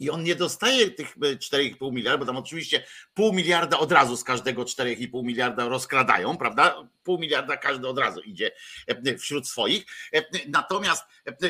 i 0.00 0.10
on 0.10 0.24
nie 0.24 0.34
dostaje 0.34 0.90
tych 0.90 1.18
4,5 1.18 1.88
e, 1.88 1.92
miliarda, 1.92 2.18
bo 2.18 2.26
tam 2.26 2.36
oczywiście 2.36 2.84
pół 3.14 3.32
miliarda 3.32 3.78
od 3.78 3.92
razu 3.92 4.16
z 4.16 4.24
każdego 4.24 4.62
4,5 4.62 5.24
miliarda 5.24 5.68
rozkradają, 5.68 6.36
prawda? 6.36 6.88
Pół 7.02 7.18
miliarda 7.18 7.56
każdy 7.56 7.88
od 7.88 7.98
razu 7.98 8.20
idzie 8.20 8.50
e, 8.86 9.18
wśród 9.18 9.48
swoich. 9.48 9.84
E, 10.14 10.22
natomiast 10.48 11.04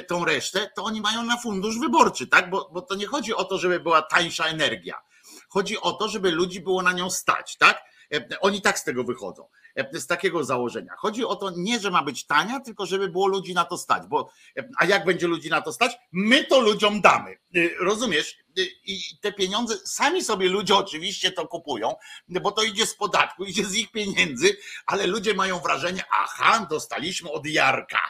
tą 0.09 0.25
resztę 0.25 0.71
to 0.77 0.85
oni 0.85 1.01
mają 1.01 1.23
na 1.23 1.37
fundusz 1.37 1.79
wyborczy, 1.79 2.27
tak? 2.27 2.51
Bo, 2.51 2.71
bo 2.73 2.83
to 2.83 2.95
nie 2.95 3.07
chodzi 3.07 3.35
o 3.35 3.45
to, 3.45 3.59
żeby 3.59 3.81
była 3.81 4.03
tańsza 4.03 4.45
energia. 4.45 4.95
Chodzi 5.49 5.81
o 5.81 5.93
to, 5.93 6.09
żeby 6.09 6.31
ludzi 6.31 6.61
było 6.61 6.83
na 6.83 6.93
nią 6.93 7.11
stać, 7.11 7.57
tak? 7.57 7.83
Oni 8.41 8.63
tak 8.63 8.79
z 8.79 8.85
tego 8.85 9.05
wychodzą. 9.05 9.49
E, 9.81 10.01
z 10.01 10.07
takiego 10.07 10.45
założenia. 10.45 10.93
Chodzi 10.99 11.25
o 11.25 11.37
to 11.37 11.51
nie, 11.57 11.81
że 11.81 11.91
ma 11.91 12.03
być 12.03 12.27
tania, 12.27 12.61
tylko 12.61 12.87
żeby 12.87 13.09
było 13.09 13.27
ludzi 13.27 13.55
na 13.55 13.65
to 13.65 13.79
stać. 13.79 14.07
Bo, 14.09 14.31
e, 14.59 14.69
a 14.79 14.85
jak 14.85 15.05
będzie 15.05 15.27
ludzi 15.27 15.51
na 15.51 15.61
to 15.61 15.73
stać? 15.73 15.97
My 16.13 16.45
to 16.45 16.61
ludziom 16.61 17.01
damy. 17.01 17.31
E, 17.31 17.59
rozumiesz? 17.81 18.37
I 18.85 19.01
te 19.21 19.33
pieniądze, 19.33 19.77
sami 19.85 20.25
sobie 20.25 20.49
ludzie 20.49 20.77
oczywiście 20.77 21.33
to 21.33 21.49
kupują, 21.49 21.95
bo 22.29 22.53
to 22.53 22.63
idzie 22.63 22.87
z 22.87 22.95
podatku, 22.95 23.45
idzie 23.45 23.65
z 23.65 23.75
ich 23.75 23.93
pieniędzy, 23.93 24.57
ale 24.87 25.07
ludzie 25.07 25.35
mają 25.35 25.59
wrażenie, 25.59 26.05
aha, 26.11 26.67
dostaliśmy 26.71 27.31
od 27.31 27.47
Jarka 27.47 28.01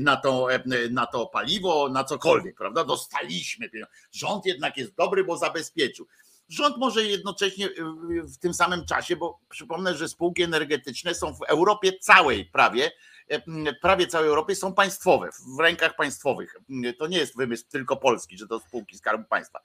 na 0.00 0.16
to, 0.16 0.48
na 0.90 1.06
to 1.06 1.26
paliwo, 1.26 1.88
na 1.88 2.04
cokolwiek, 2.04 2.56
prawda? 2.56 2.84
Dostaliśmy. 2.84 3.70
Rząd 4.12 4.46
jednak 4.46 4.76
jest 4.76 4.94
dobry, 4.94 5.24
bo 5.24 5.36
zabezpieczył. 5.36 6.06
Rząd 6.52 6.76
może 6.76 7.04
jednocześnie 7.04 7.66
y, 7.66 7.70
y, 7.70 8.22
w 8.22 8.38
tym 8.38 8.54
samym 8.54 8.84
czasie, 8.84 9.16
bo 9.16 9.40
przypomnę, 9.48 9.96
że 9.96 10.08
spółki 10.08 10.42
energetyczne 10.42 11.14
są 11.14 11.34
w 11.34 11.42
Europie 11.42 11.98
całej 11.98 12.44
prawie, 12.44 12.90
e, 13.28 13.40
prawie 13.82 14.06
całej 14.06 14.28
Europie 14.28 14.54
są 14.54 14.74
państwowe, 14.74 15.28
w 15.56 15.60
rękach 15.60 15.96
państwowych. 15.96 16.56
To 16.98 17.06
nie 17.06 17.18
jest 17.18 17.36
wymysł 17.36 17.64
tylko 17.68 17.96
polski, 17.96 18.38
że 18.38 18.46
to 18.46 18.60
spółki 18.60 18.96
Skarbu 18.96 19.24
Państwa. 19.24 19.60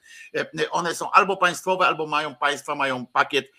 One 0.71 0.95
są 0.95 1.11
albo 1.11 1.37
państwowe, 1.37 1.87
albo 1.87 2.07
mają 2.07 2.35
państwa, 2.35 2.75
mają 2.75 3.05
pakiet, 3.05 3.51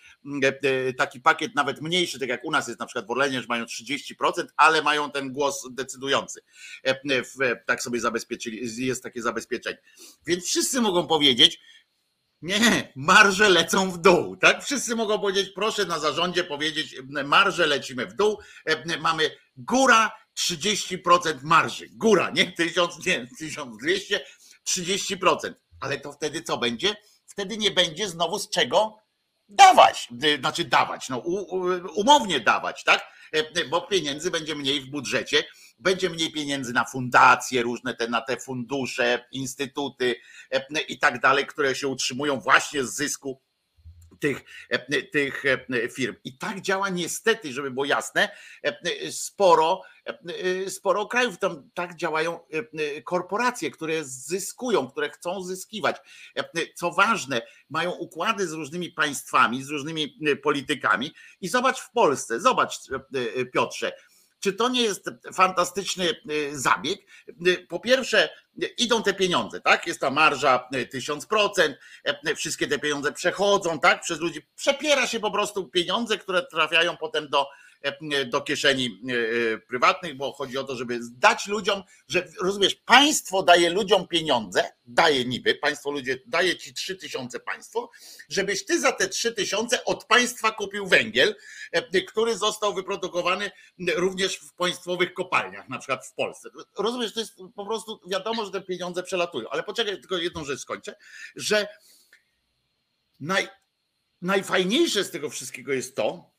e, 0.43 0.93
taki 0.93 1.19
pakiet 1.19 1.55
nawet 1.55 1.81
mniejszy, 1.81 2.19
tak 2.19 2.29
jak 2.29 2.45
u 2.45 2.51
nas 2.51 2.67
jest 2.67 2.79
na 2.79 2.85
przykład 2.85 3.07
w 3.07 3.11
Orlenie, 3.11 3.41
że 3.41 3.47
mają 3.47 3.65
30%, 3.65 4.53
ale 4.57 4.81
mają 4.81 5.11
ten 5.11 5.33
głos 5.33 5.67
decydujący. 5.71 6.41
Tak 7.65 7.83
sobie 7.83 7.99
zabezpieczyli, 7.99 8.85
jest 8.85 9.03
takie 9.03 9.21
zabezpieczenie. 9.21 9.77
Więc 10.25 10.45
wszyscy 10.45 10.81
mogą 10.81 11.07
powiedzieć, 11.07 11.59
nie, 12.41 12.93
marże 12.95 13.49
lecą 13.49 13.91
w 13.91 13.97
dół, 13.97 14.35
tak? 14.37 14.63
Wszyscy 14.63 14.95
mogą 14.95 15.19
powiedzieć, 15.19 15.49
proszę 15.55 15.85
na 15.85 15.99
zarządzie 15.99 16.43
powiedzieć, 16.43 16.95
marże 17.25 17.67
lecimy 17.67 18.05
w 18.05 18.13
dół, 18.13 18.39
e, 18.65 18.97
mamy 18.97 19.31
góra 19.57 20.11
30% 20.33 21.43
marży, 21.43 21.87
góra, 21.91 22.29
nie 22.29 22.51
1000, 22.51 23.05
nie 23.05 23.27
1200, 23.39 24.25
30%. 24.63 25.53
Ale 25.81 25.99
to 25.99 26.11
wtedy 26.11 26.41
co 26.41 26.57
będzie? 26.57 26.95
Wtedy 27.25 27.57
nie 27.57 27.71
będzie 27.71 28.09
znowu 28.09 28.39
z 28.39 28.49
czego 28.49 28.97
dawać, 29.49 30.07
znaczy 30.39 30.63
dawać, 30.63 31.09
no 31.09 31.17
umownie 31.95 32.39
dawać, 32.39 32.83
tak? 32.83 33.05
E, 33.31 33.65
bo 33.65 33.81
pieniędzy 33.81 34.31
będzie 34.31 34.55
mniej 34.55 34.81
w 34.81 34.89
budżecie, 34.89 35.43
będzie 35.79 36.09
mniej 36.09 36.31
pieniędzy 36.31 36.73
na 36.73 36.85
fundacje, 36.85 37.61
różne 37.61 37.95
te, 37.95 38.07
na 38.07 38.21
te 38.21 38.37
fundusze, 38.37 39.25
instytuty 39.31 40.15
e, 40.51 40.81
i 40.81 40.99
tak 40.99 41.19
dalej, 41.19 41.47
które 41.47 41.75
się 41.75 41.87
utrzymują 41.87 42.39
właśnie 42.39 42.83
z 42.83 42.95
zysku 42.95 43.41
tych, 44.19 44.43
e, 44.69 45.03
tych 45.03 45.43
firm. 45.95 46.15
I 46.23 46.37
tak 46.37 46.61
działa 46.61 46.89
niestety, 46.89 47.53
żeby 47.53 47.71
było 47.71 47.85
jasne, 47.85 48.29
sporo, 49.11 49.81
sporo 50.67 51.05
krajów. 51.05 51.37
Tam 51.37 51.69
tak 51.73 51.95
działają 51.95 52.39
korporacje, 53.03 53.71
które 53.71 54.03
zyskują, 54.03 54.87
które 54.87 55.09
chcą 55.09 55.43
zyskiwać. 55.43 55.97
Co 56.75 56.91
ważne, 56.91 57.41
mają 57.69 57.91
układy 57.91 58.47
z 58.47 58.51
różnymi 58.53 58.91
państwami, 58.91 59.63
z 59.63 59.69
różnymi 59.69 60.19
politykami. 60.43 61.13
I 61.41 61.47
zobacz 61.47 61.79
w 61.79 61.91
Polsce, 61.91 62.39
zobacz 62.39 62.79
Piotrze, 63.53 63.91
czy 64.39 64.53
to 64.53 64.69
nie 64.69 64.81
jest 64.81 65.09
fantastyczny 65.33 66.15
y, 66.31 66.59
zabieg? 66.59 66.99
Y, 67.47 67.67
po 67.69 67.79
pierwsze, 67.79 68.29
idą 68.77 69.03
te 69.03 69.13
pieniądze, 69.13 69.61
tak? 69.61 69.87
Jest 69.87 69.99
ta 69.99 70.09
marża 70.09 70.67
1000%, 70.93 71.75
y, 72.27 72.35
wszystkie 72.35 72.67
te 72.67 72.79
pieniądze 72.79 73.11
przechodzą, 73.11 73.79
tak? 73.79 74.01
Przez 74.01 74.19
ludzi 74.19 74.41
przepiera 74.55 75.07
się 75.07 75.19
po 75.19 75.31
prostu 75.31 75.67
pieniądze, 75.67 76.17
które 76.17 76.45
trafiają 76.45 76.97
potem 76.97 77.29
do 77.29 77.47
do 78.25 78.41
kieszeni 78.41 79.01
e, 79.09 79.13
e, 79.53 79.57
prywatnych, 79.57 80.17
bo 80.17 80.31
chodzi 80.31 80.57
o 80.57 80.63
to, 80.63 80.75
żeby 80.75 80.99
dać 81.11 81.47
ludziom, 81.47 81.83
że 82.07 82.27
rozumiesz, 82.41 82.75
państwo 82.75 83.43
daje 83.43 83.69
ludziom 83.69 84.07
pieniądze, 84.07 84.71
daje 84.85 85.25
niby, 85.25 85.55
państwo 85.55 85.91
ludzie, 85.91 86.19
daje 86.25 86.57
ci 86.57 86.73
trzy 86.73 86.95
tysiące 86.95 87.39
państwo, 87.39 87.91
żebyś 88.29 88.65
ty 88.65 88.79
za 88.79 88.91
te 88.91 89.09
trzy 89.09 89.33
tysiące 89.33 89.85
od 89.85 90.05
państwa 90.05 90.51
kupił 90.51 90.87
węgiel, 90.87 91.35
który 92.07 92.37
został 92.37 92.73
wyprodukowany 92.73 93.51
również 93.95 94.35
w 94.35 94.53
państwowych 94.53 95.13
kopalniach, 95.13 95.69
na 95.69 95.77
przykład 95.77 96.07
w 96.07 96.13
Polsce. 96.13 96.49
Rozumiesz, 96.77 97.13
to 97.13 97.19
jest 97.19 97.35
po 97.55 97.65
prostu 97.65 97.99
wiadomo, 98.07 98.45
że 98.45 98.51
te 98.51 98.61
pieniądze 98.61 99.03
przelatują, 99.03 99.49
ale 99.49 99.63
poczekaj, 99.63 99.99
tylko 99.99 100.17
jedną 100.17 100.45
rzecz 100.45 100.59
skończę, 100.59 100.95
że 101.35 101.67
naj, 103.19 103.47
najfajniejsze 104.21 105.03
z 105.03 105.11
tego 105.11 105.29
wszystkiego 105.29 105.73
jest 105.73 105.95
to, 105.95 106.38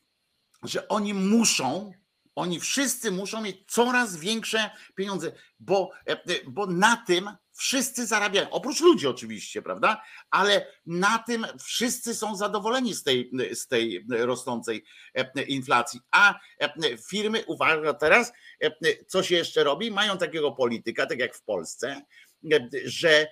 że 0.63 0.87
oni 0.87 1.13
muszą, 1.13 1.93
oni 2.35 2.59
wszyscy 2.59 3.11
muszą 3.11 3.41
mieć 3.41 3.57
coraz 3.67 4.17
większe 4.17 4.69
pieniądze, 4.95 5.31
bo, 5.59 5.91
e, 6.05 6.17
bo 6.47 6.67
na 6.67 7.03
tym 7.07 7.29
wszyscy 7.53 8.05
zarabiają. 8.05 8.49
Oprócz 8.49 8.81
ludzi 8.81 9.07
oczywiście, 9.07 9.61
prawda? 9.61 10.01
Ale 10.29 10.67
na 10.85 11.17
tym 11.19 11.45
wszyscy 11.63 12.15
są 12.15 12.35
zadowoleni 12.35 12.93
z 12.93 13.03
tej, 13.03 13.31
z 13.53 13.67
tej 13.67 14.05
rosnącej 14.09 14.83
e, 15.13 15.43
inflacji. 15.43 15.99
A 16.11 16.39
e, 16.59 16.97
firmy, 16.97 17.43
uwaga 17.47 17.93
teraz, 17.93 18.33
co 19.07 19.23
się 19.23 19.35
jeszcze 19.35 19.63
robi? 19.63 19.91
Mają 19.91 20.17
takiego 20.17 20.51
polityka, 20.51 21.05
tak 21.05 21.19
jak 21.19 21.35
w 21.35 21.43
Polsce, 21.43 22.01
że 22.85 23.27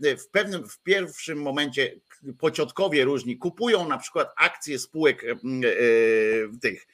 w 0.00 0.28
pewnym, 0.30 0.68
w 0.68 0.82
pierwszym 0.82 1.42
momencie 1.42 2.00
pociotkowie 2.38 3.04
różni 3.04 3.38
kupują 3.38 3.88
na 3.88 3.98
przykład 3.98 4.32
akcje 4.36 4.78
spółek 4.78 5.24
e, 5.24 5.36
tych 6.62 6.86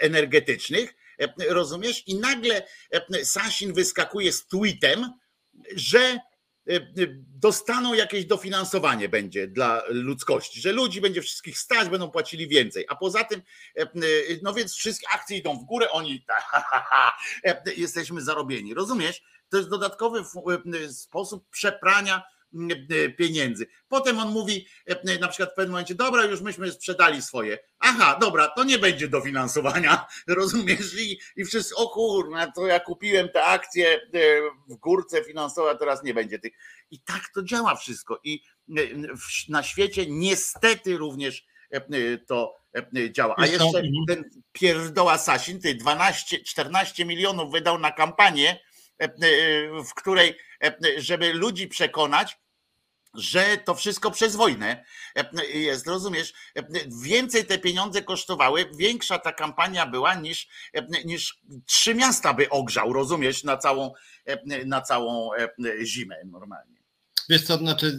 energetycznych, 0.00 0.94
rozumiesz? 1.48 2.08
I 2.08 2.14
nagle 2.14 2.66
Sasin 3.22 3.72
wyskakuje 3.72 4.32
z 4.32 4.46
tweetem, 4.46 5.12
że 5.74 6.18
dostaną 7.40 7.94
jakieś 7.94 8.24
dofinansowanie 8.24 9.08
będzie 9.08 9.48
dla 9.48 9.82
ludzkości, 9.88 10.60
że 10.60 10.72
ludzi 10.72 11.00
będzie 11.00 11.22
wszystkich 11.22 11.58
stać, 11.58 11.88
będą 11.88 12.10
płacili 12.10 12.48
więcej. 12.48 12.84
A 12.88 12.96
poza 12.96 13.24
tym, 13.24 13.42
no 14.42 14.54
więc 14.54 14.74
wszystkie 14.74 15.08
akcje 15.08 15.38
idą 15.38 15.58
w 15.58 15.64
górę, 15.64 15.90
oni 15.90 16.24
jesteśmy 17.76 18.22
zarobieni. 18.22 18.74
Rozumiesz? 18.74 19.22
To 19.48 19.56
jest 19.56 19.68
dodatkowy 19.68 20.24
sposób 20.92 21.50
przeprania 21.50 22.22
pieniędzy. 23.18 23.66
Potem 23.88 24.18
on 24.18 24.28
mówi 24.28 24.66
na 25.20 25.28
przykład 25.28 25.52
w 25.52 25.54
pewnym 25.54 25.70
momencie, 25.70 25.94
dobra, 25.94 26.24
już 26.24 26.40
myśmy 26.40 26.72
sprzedali 26.72 27.22
swoje. 27.22 27.58
Aha, 27.78 28.18
dobra, 28.20 28.48
to 28.48 28.64
nie 28.64 28.78
będzie 28.78 29.08
dofinansowania, 29.08 30.06
rozumiesz? 30.28 30.94
I, 30.98 31.18
i 31.36 31.44
wszyscy, 31.44 31.74
o 31.74 31.88
kurna, 31.88 32.52
to 32.52 32.66
ja 32.66 32.80
kupiłem 32.80 33.28
te 33.28 33.44
akcje 33.44 34.00
w 34.68 34.74
górce 34.76 35.24
finansowe, 35.24 35.70
a 35.70 35.74
teraz 35.74 36.02
nie 36.02 36.14
będzie 36.14 36.38
tych. 36.38 36.52
I 36.90 37.00
tak 37.00 37.22
to 37.34 37.42
działa 37.42 37.76
wszystko. 37.76 38.20
I 38.24 38.42
na 39.48 39.62
świecie 39.62 40.06
niestety 40.08 40.96
również 40.96 41.46
to 42.26 42.56
działa. 43.10 43.34
A 43.38 43.46
jeszcze 43.46 43.82
ten 44.08 44.30
pierdoła 44.52 45.18
Sasin, 45.18 45.60
ty 45.60 45.74
12, 45.74 46.38
14 46.38 47.04
milionów 47.04 47.52
wydał 47.52 47.78
na 47.78 47.92
kampanię, 47.92 48.60
w 49.88 49.94
której, 49.94 50.38
żeby 50.96 51.32
ludzi 51.32 51.68
przekonać, 51.68 52.38
że 53.16 53.58
to 53.64 53.74
wszystko 53.74 54.10
przez 54.10 54.36
wojnę 54.36 54.84
jest, 55.54 55.86
rozumiesz? 55.86 56.32
Więcej 57.02 57.46
te 57.46 57.58
pieniądze 57.58 58.02
kosztowały, 58.02 58.70
większa 58.78 59.18
ta 59.18 59.32
kampania 59.32 59.86
była 59.86 60.14
niż, 60.14 60.48
niż 61.04 61.40
trzy 61.66 61.94
miasta 61.94 62.34
by 62.34 62.50
ogrzał, 62.50 62.92
rozumiesz, 62.92 63.44
na 63.44 63.56
całą, 63.56 63.92
na 64.66 64.80
całą 64.80 65.30
zimę 65.84 66.16
normalnie. 66.24 66.76
Wiesz 67.28 67.42
co, 67.42 67.56
znaczy 67.56 67.98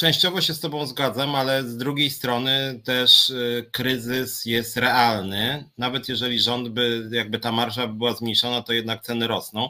częściowo 0.00 0.40
się 0.40 0.54
z 0.54 0.60
Tobą 0.60 0.86
zgadzam, 0.86 1.34
ale 1.34 1.62
z 1.62 1.76
drugiej 1.76 2.10
strony 2.10 2.80
też 2.84 3.30
y, 3.30 3.68
kryzys 3.72 4.44
jest 4.44 4.76
realny. 4.76 5.70
Nawet 5.78 6.08
jeżeli 6.08 6.40
rząd 6.40 6.68
by, 6.68 7.08
jakby 7.12 7.38
ta 7.38 7.52
marża 7.52 7.86
była 7.86 8.14
zmniejszona, 8.14 8.62
to 8.62 8.72
jednak 8.72 9.02
ceny 9.02 9.26
rosną. 9.26 9.68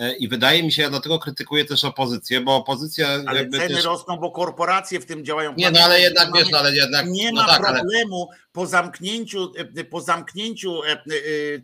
Y, 0.00 0.16
I 0.18 0.28
wydaje 0.28 0.62
mi 0.62 0.72
się, 0.72 0.82
ja 0.82 0.90
dlatego 0.90 1.18
krytykuję 1.18 1.64
też 1.64 1.84
opozycję, 1.84 2.40
bo 2.40 2.56
opozycja. 2.56 3.08
Ale 3.26 3.40
jakby 3.40 3.58
ceny 3.58 3.74
też... 3.74 3.84
rosną, 3.84 4.16
bo 4.16 4.30
korporacje 4.30 5.00
w 5.00 5.06
tym 5.06 5.24
działają. 5.24 5.54
Nie, 5.56 5.70
no 5.70 5.80
ale 5.80 6.00
jednak 6.00 6.28
wiesz, 6.34 6.50
no, 6.50 6.58
ale 6.58 6.76
jednak. 6.76 7.06
Nie 7.08 7.32
no 7.32 7.42
ma 7.42 7.48
tak, 7.48 7.64
ale- 7.64 7.78
problemu 7.80 8.28
po 8.52 8.66
zamknięciu, 8.66 9.52
e, 9.76 9.84
po 9.84 10.00
zamknięciu 10.00 10.82
e, 10.84 10.90
e, 10.92 10.98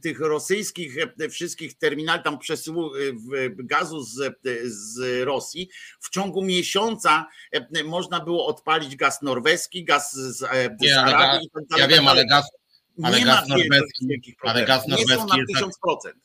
tych 0.02 0.20
rosyjskich 0.20 0.96
e, 1.20 1.28
wszystkich 1.28 1.78
terminali 1.78 2.22
tam 2.22 2.38
przesyłu 2.38 2.86
e, 2.86 2.98
gazu 3.50 4.00
z, 4.00 4.20
e, 4.20 4.32
z 4.64 5.24
Rosji. 5.24 5.68
W 6.00 6.10
ciągu 6.10 6.42
miesiąca 6.42 7.26
e, 7.52 7.84
można 8.02 8.20
było 8.20 8.46
odpalić 8.46 8.96
gaz 8.96 9.22
norweski, 9.22 9.84
gaz 9.84 10.12
z, 10.12 10.42
e, 10.42 10.76
Nie, 10.80 10.94
z 10.94 10.96
Arabii. 10.98 11.46
i 11.46 11.50
tak 11.50 11.64
dalej, 11.68 11.68
Ja 11.70 11.76
i 11.76 11.80
tak 11.80 11.90
wiem, 11.90 12.08
ale 12.08 12.26
gaz, 12.26 12.44
ale 13.02 13.18
nie 13.18 13.24
gaz 13.24 13.48
ma 13.48 13.56
norweski- 13.56 14.34
ale 14.42 14.64
gaz 14.64 14.86
nie 14.86 14.94
są 14.96 15.00
norweski 15.00 15.26
na 15.30 15.36
jest 15.36 15.48
tak- 15.48 15.54
tysiąc 15.54 15.78
procent. 15.78 16.16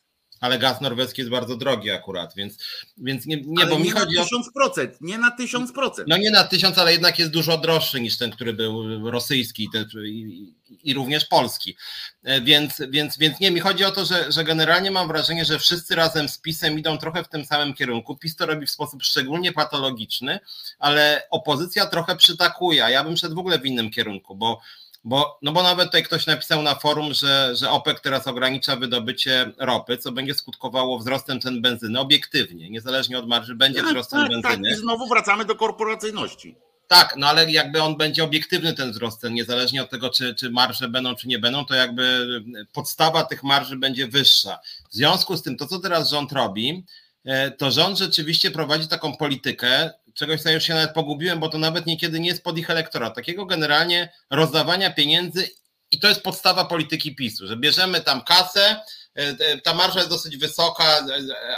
Ale 0.42 0.60
gaz 0.60 0.82
norweski 0.82 1.22
jest 1.22 1.32
bardzo 1.32 1.58
drogi 1.58 1.92
akurat, 1.92 2.36
więc, 2.36 2.58
więc 2.98 3.26
nie, 3.26 3.42
nie 3.42 3.62
Ale 3.64 3.72
bo 3.72 3.80
mi 3.80 3.86
nie 3.86 3.92
chodzi 3.92 4.16
na 4.16 4.22
o. 4.22 4.24
tysiąc 4.24 4.54
procent, 4.54 5.02
nie 5.02 5.18
na 5.18 5.32
tysiąc 5.32 5.72
procent. 5.72 6.08
No 6.08 6.18
nie 6.18 6.32
na 6.32 6.44
tysiąc, 6.44 6.78
ale 6.78 6.92
jednak 6.92 7.20
jest 7.20 7.32
dużo 7.32 7.58
droższy 7.58 8.02
niż 8.02 8.18
ten, 8.18 8.32
który 8.32 8.54
był 8.54 9.12
rosyjski 9.12 9.70
i, 10.06 10.54
i 10.84 10.94
również 10.94 11.26
polski. 11.26 11.76
E, 12.24 12.42
Więc, 12.42 12.82
więc, 12.90 13.18
więc 13.18 13.40
nie, 13.40 13.52
mi 13.52 13.60
chodzi 13.60 13.84
o 13.86 13.92
to, 13.92 14.06
że, 14.06 14.32
że 14.32 14.44
generalnie 14.44 14.92
mam 14.92 15.08
wrażenie, 15.08 15.46
że 15.46 15.60
wszyscy 15.60 15.96
razem 15.96 16.30
z 16.30 16.38
PiSem 16.38 16.80
idą 16.80 16.98
trochę 16.98 17.24
w 17.24 17.30
tym 17.30 17.46
samym 17.46 17.74
kierunku. 17.74 18.16
PiS 18.18 18.36
to 18.36 18.46
robi 18.46 18.66
w 18.66 18.72
sposób 18.72 19.04
szczególnie 19.04 19.52
patologiczny, 19.52 20.40
ale 20.80 21.28
opozycja 21.32 21.86
trochę 21.86 22.16
przytakuje, 22.16 22.86
a 22.86 22.90
ja 22.90 23.04
bym 23.04 23.18
szedł 23.18 23.36
w 23.36 23.40
ogóle 23.40 23.60
w 23.60 23.66
innym 23.66 23.92
kierunku, 23.92 24.36
bo 24.36 24.62
bo, 25.04 25.40
no 25.42 25.52
bo 25.52 25.64
nawet 25.64 25.86
tutaj 25.86 26.04
ktoś 26.04 26.26
napisał 26.26 26.62
na 26.62 26.76
forum, 26.76 27.14
że, 27.14 27.56
że 27.56 27.70
OPEC 27.70 28.02
teraz 28.02 28.28
ogranicza 28.28 28.76
wydobycie 28.76 29.52
ropy, 29.58 29.98
co 29.98 30.12
będzie 30.12 30.34
skutkowało 30.34 31.00
wzrostem 31.00 31.42
cen 31.42 31.62
benzyny 31.62 32.00
obiektywnie, 32.00 32.70
niezależnie 32.70 33.20
od 33.20 33.28
marży, 33.28 33.56
będzie 33.56 33.80
Tak, 33.80 33.90
wzrostem 33.90 34.20
tak, 34.20 34.32
tak. 34.32 34.42
benzyny. 34.42 34.72
I 34.72 34.76
znowu 34.76 35.08
wracamy 35.08 35.46
do 35.46 35.56
korporacyjności. 35.56 36.56
Tak, 36.88 37.14
no 37.18 37.28
ale 37.28 37.52
jakby 37.52 37.82
on 37.82 37.98
będzie 37.98 38.24
obiektywny 38.24 38.74
ten 38.74 38.92
wzrost 38.92 39.22
cen, 39.22 39.34
niezależnie 39.34 39.84
od 39.84 39.90
tego, 39.90 40.10
czy, 40.10 40.36
czy 40.36 40.50
marże 40.50 40.88
będą, 40.88 41.16
czy 41.16 41.28
nie 41.28 41.40
będą, 41.40 41.66
to 41.66 41.76
jakby 41.76 42.28
podstawa 42.74 43.24
tych 43.24 43.44
marży 43.44 43.78
będzie 43.78 44.08
wyższa. 44.08 44.60
W 44.90 44.96
związku 44.96 45.38
z 45.38 45.44
tym, 45.44 45.58
to 45.58 45.68
co 45.68 45.80
teraz 45.80 46.10
rząd 46.10 46.32
robi, 46.32 46.84
e, 47.26 47.52
to 47.52 47.72
rząd 47.72 47.98
rzeczywiście 47.98 48.52
prowadzi 48.52 48.88
taką 48.88 49.18
politykę, 49.18 49.92
czegoś 50.18 50.42
co 50.42 50.52
już 50.52 50.64
się 50.64 50.74
nawet 50.74 50.94
pogubiłem, 50.94 51.40
bo 51.40 51.50
to 51.50 51.58
nawet 51.58 51.86
niekiedy 51.86 52.20
nie 52.20 52.28
jest 52.28 52.44
pod 52.44 52.58
ich 52.58 52.70
elektorat, 52.70 53.16
takiego 53.16 53.46
generalnie 53.46 54.14
rozdawania 54.30 54.94
pieniędzy 54.94 55.50
i 55.92 56.00
to 56.00 56.08
jest 56.08 56.22
podstawa 56.22 56.66
polityki 56.66 57.16
PiSu, 57.16 57.48
że 57.48 57.58
bierzemy 57.58 58.02
tam 58.02 58.22
kasę, 58.22 58.82
e, 59.16 59.58
ta 59.62 59.74
marża 59.74 60.00
jest 60.00 60.10
dosyć 60.10 60.38
wysoka, 60.38 60.84
e, 60.84 61.04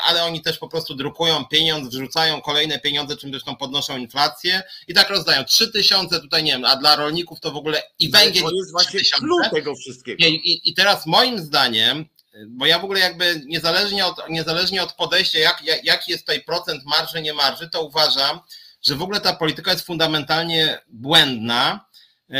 ale 0.06 0.24
oni 0.24 0.42
też 0.42 0.58
po 0.58 0.68
prostu 0.68 0.96
drukują 0.96 1.46
pieniądz, 1.46 1.96
wrzucają 1.96 2.42
kolejne 2.42 2.80
pieniądze, 2.80 3.18
czym 3.18 3.32
zresztą 3.32 3.56
podnoszą 3.56 3.98
inflację 3.98 4.64
i 4.88 4.94
tak 4.94 5.10
rozdają. 5.10 5.44
Trzy 5.44 5.72
tysiące 5.72 6.20
tutaj 6.20 6.44
nie 6.44 6.52
wiem, 6.52 6.66
a 6.66 6.76
dla 6.76 6.96
rolników 6.96 7.40
to 7.40 7.52
w 7.52 7.56
ogóle 7.56 7.84
i 8.00 8.10
węgiel 8.10 8.44
To 8.44 8.56
jest 8.56 8.72
właśnie 8.72 9.00
3000. 9.00 9.26
clue 9.26 9.50
tego 9.52 9.76
wszystkiego. 9.76 10.24
Nie, 10.24 10.30
I, 10.30 10.70
I 10.70 10.74
teraz 10.74 11.06
moim 11.06 11.40
zdaniem, 11.40 12.06
bo 12.48 12.66
ja 12.66 12.80
w 12.80 12.84
ogóle 12.84 13.00
jakby 13.00 13.42
niezależnie 13.46 14.06
od, 14.06 14.30
niezależnie 14.30 14.84
od 14.84 14.94
podejścia, 14.94 15.40
jak, 15.40 15.64
jak, 15.64 15.86
jaki 15.86 16.12
jest 16.12 16.24
tutaj 16.24 16.42
procent 16.42 16.86
marży, 16.86 17.22
nie 17.22 17.34
marży, 17.34 17.70
to 17.70 17.84
uważam, 17.84 18.40
że 18.82 18.96
w 18.96 19.02
ogóle 19.02 19.22
ta 19.22 19.34
polityka 19.34 19.72
jest 19.72 19.86
fundamentalnie 19.86 20.82
błędna, 20.88 21.89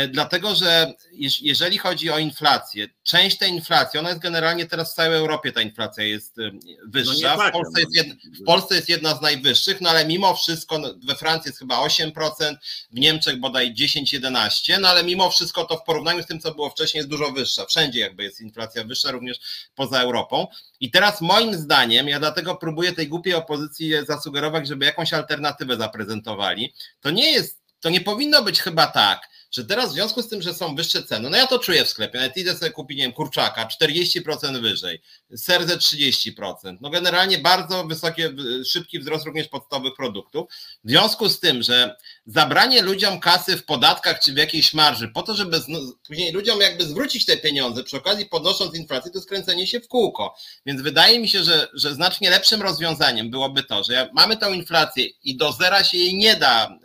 dlatego 0.08 0.54
że 0.54 0.92
jeż- 1.12 1.42
jeżeli 1.42 1.78
chodzi 1.78 2.10
o 2.10 2.18
inflację, 2.18 2.88
część 3.02 3.38
tej 3.38 3.50
inflacji, 3.50 4.00
ona 4.00 4.08
jest 4.08 4.20
generalnie 4.20 4.66
teraz 4.66 4.92
w 4.92 4.94
całej 4.94 5.18
Europie 5.18 5.52
ta 5.52 5.60
inflacja 5.60 6.04
jest 6.04 6.38
e, 6.38 6.50
wyższa, 6.86 7.36
tak, 7.36 7.48
w, 7.48 7.52
Polsce 7.52 7.72
no. 7.74 7.80
jest 7.80 7.96
jedna, 7.96 8.14
w 8.40 8.44
Polsce 8.44 8.74
jest 8.74 8.88
jedna 8.88 9.14
z 9.14 9.20
najwyższych, 9.20 9.80
no 9.80 9.90
ale 9.90 10.06
mimo 10.06 10.34
wszystko 10.34 10.78
no, 10.78 10.94
we 11.06 11.14
Francji 11.14 11.48
jest 11.48 11.58
chyba 11.58 11.86
8%, 11.86 12.56
w 12.90 13.00
Niemczech 13.00 13.40
bodaj 13.40 13.74
10-11, 13.74 14.80
no 14.80 14.88
ale 14.88 15.04
mimo 15.04 15.30
wszystko 15.30 15.64
to 15.64 15.76
w 15.76 15.84
porównaniu 15.84 16.22
z 16.22 16.26
tym, 16.26 16.40
co 16.40 16.54
było 16.54 16.70
wcześniej, 16.70 16.98
jest 16.98 17.10
dużo 17.10 17.32
wyższa. 17.32 17.66
Wszędzie 17.66 18.00
jakby 18.00 18.22
jest 18.24 18.40
inflacja 18.40 18.84
wyższa, 18.84 19.10
również 19.10 19.38
poza 19.74 20.00
Europą. 20.00 20.46
I 20.80 20.90
teraz 20.90 21.20
moim 21.20 21.54
zdaniem, 21.54 22.08
ja 22.08 22.18
dlatego 22.18 22.54
próbuję 22.54 22.92
tej 22.92 23.08
głupiej 23.08 23.34
opozycji 23.34 23.92
zasugerować, 24.06 24.68
żeby 24.68 24.84
jakąś 24.84 25.12
alternatywę 25.12 25.76
zaprezentowali. 25.76 26.74
To 27.00 27.10
nie 27.10 27.32
jest, 27.32 27.60
to 27.80 27.90
nie 27.90 28.00
powinno 28.00 28.42
być 28.42 28.60
chyba 28.60 28.86
tak, 28.86 29.30
że 29.50 29.64
teraz 29.64 29.90
w 29.90 29.92
związku 29.92 30.22
z 30.22 30.28
tym, 30.28 30.42
że 30.42 30.54
są 30.54 30.74
wyższe 30.74 31.02
ceny, 31.02 31.30
no 31.30 31.36
ja 31.36 31.46
to 31.46 31.58
czuję 31.58 31.84
w 31.84 31.88
sklepie, 31.88 32.18
nawet 32.18 32.36
idę 32.36 32.56
sobie 32.56 32.70
kupić, 32.70 32.98
nie 32.98 33.04
wiem, 33.04 33.12
kurczaka 33.12 33.68
40% 33.82 34.60
wyżej, 34.60 35.02
serze 35.36 35.76
30%, 35.76 36.76
no 36.80 36.90
generalnie 36.90 37.38
bardzo 37.38 37.84
wysoki, 37.84 38.22
szybki 38.66 38.98
wzrost 38.98 39.26
również 39.26 39.48
podstawowych 39.48 39.94
produktów. 39.96 40.50
W 40.84 40.90
związku 40.90 41.28
z 41.28 41.40
tym, 41.40 41.62
że 41.62 41.96
zabranie 42.26 42.82
ludziom 42.82 43.20
kasy 43.20 43.56
w 43.56 43.64
podatkach 43.64 44.20
czy 44.20 44.32
w 44.32 44.36
jakiejś 44.36 44.74
marży 44.74 45.08
po 45.08 45.22
to, 45.22 45.34
żeby 45.34 45.60
później 46.06 46.32
ludziom 46.32 46.60
jakby 46.60 46.84
zwrócić 46.84 47.24
te 47.24 47.36
pieniądze 47.36 47.84
przy 47.84 47.96
okazji 47.96 48.26
podnosząc 48.26 48.74
inflację, 48.74 49.10
to 49.10 49.18
jest 49.18 49.28
kręcenie 49.28 49.66
się 49.66 49.80
w 49.80 49.88
kółko. 49.88 50.34
Więc 50.66 50.82
wydaje 50.82 51.18
mi 51.18 51.28
się, 51.28 51.44
że, 51.44 51.68
że 51.74 51.94
znacznie 51.94 52.30
lepszym 52.30 52.62
rozwiązaniem 52.62 53.30
byłoby 53.30 53.62
to, 53.62 53.84
że 53.84 54.10
mamy 54.12 54.36
tą 54.36 54.52
inflację 54.52 55.06
i 55.06 55.36
do 55.36 55.52
zera 55.52 55.84
się 55.84 55.98
jej 55.98 56.16
nie 56.16 56.36
da 56.36 56.66
e, 56.66 56.78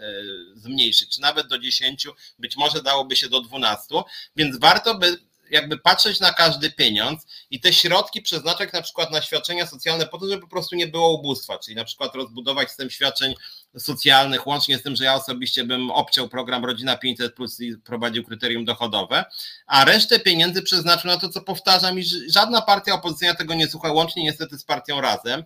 zmniejszyć, 0.55 1.15
czy 1.15 1.21
nawet 1.21 1.47
do 1.47 1.59
10, 1.59 2.07
być 2.39 2.54
może 2.57 2.81
dałoby 2.83 3.15
się 3.15 3.29
do 3.29 3.41
12, 3.41 3.95
więc 4.35 4.59
warto 4.59 4.95
by 4.95 5.17
jakby 5.49 5.77
patrzeć 5.77 6.19
na 6.19 6.33
każdy 6.33 6.71
pieniądz 6.71 7.25
i 7.51 7.59
te 7.59 7.73
środki 7.73 8.21
przeznaczać 8.21 8.73
na 8.73 8.81
przykład 8.81 9.11
na 9.11 9.21
świadczenia 9.21 9.67
socjalne 9.67 10.07
po 10.07 10.17
to, 10.17 10.27
żeby 10.27 10.41
po 10.41 10.47
prostu 10.47 10.75
nie 10.75 10.87
było 10.87 11.13
ubóstwa, 11.13 11.59
czyli 11.59 11.75
na 11.75 11.85
przykład 11.85 12.15
rozbudować 12.15 12.67
system 12.67 12.89
świadczeń 12.89 13.33
socjalnych, 13.77 14.47
łącznie 14.47 14.77
z 14.77 14.83
tym, 14.83 14.95
że 14.95 15.03
ja 15.03 15.15
osobiście 15.15 15.63
bym 15.63 15.91
obciął 15.91 16.29
program 16.29 16.65
Rodzina 16.65 16.97
500 16.97 17.35
Plus 17.35 17.59
i 17.59 17.77
prowadził 17.77 18.23
kryterium 18.23 18.65
dochodowe, 18.65 19.25
a 19.67 19.85
resztę 19.85 20.19
pieniędzy 20.19 20.61
przeznaczył 20.61 21.11
na 21.11 21.17
to, 21.17 21.29
co 21.29 21.41
powtarzam, 21.41 21.99
i 21.99 22.03
żadna 22.29 22.61
partia 22.61 22.93
opozycyjna 22.93 23.35
tego 23.35 23.53
nie 23.53 23.67
słucha, 23.67 23.91
łącznie 23.91 24.23
niestety 24.23 24.57
z 24.57 24.63
partią 24.63 25.01
Razem, 25.01 25.43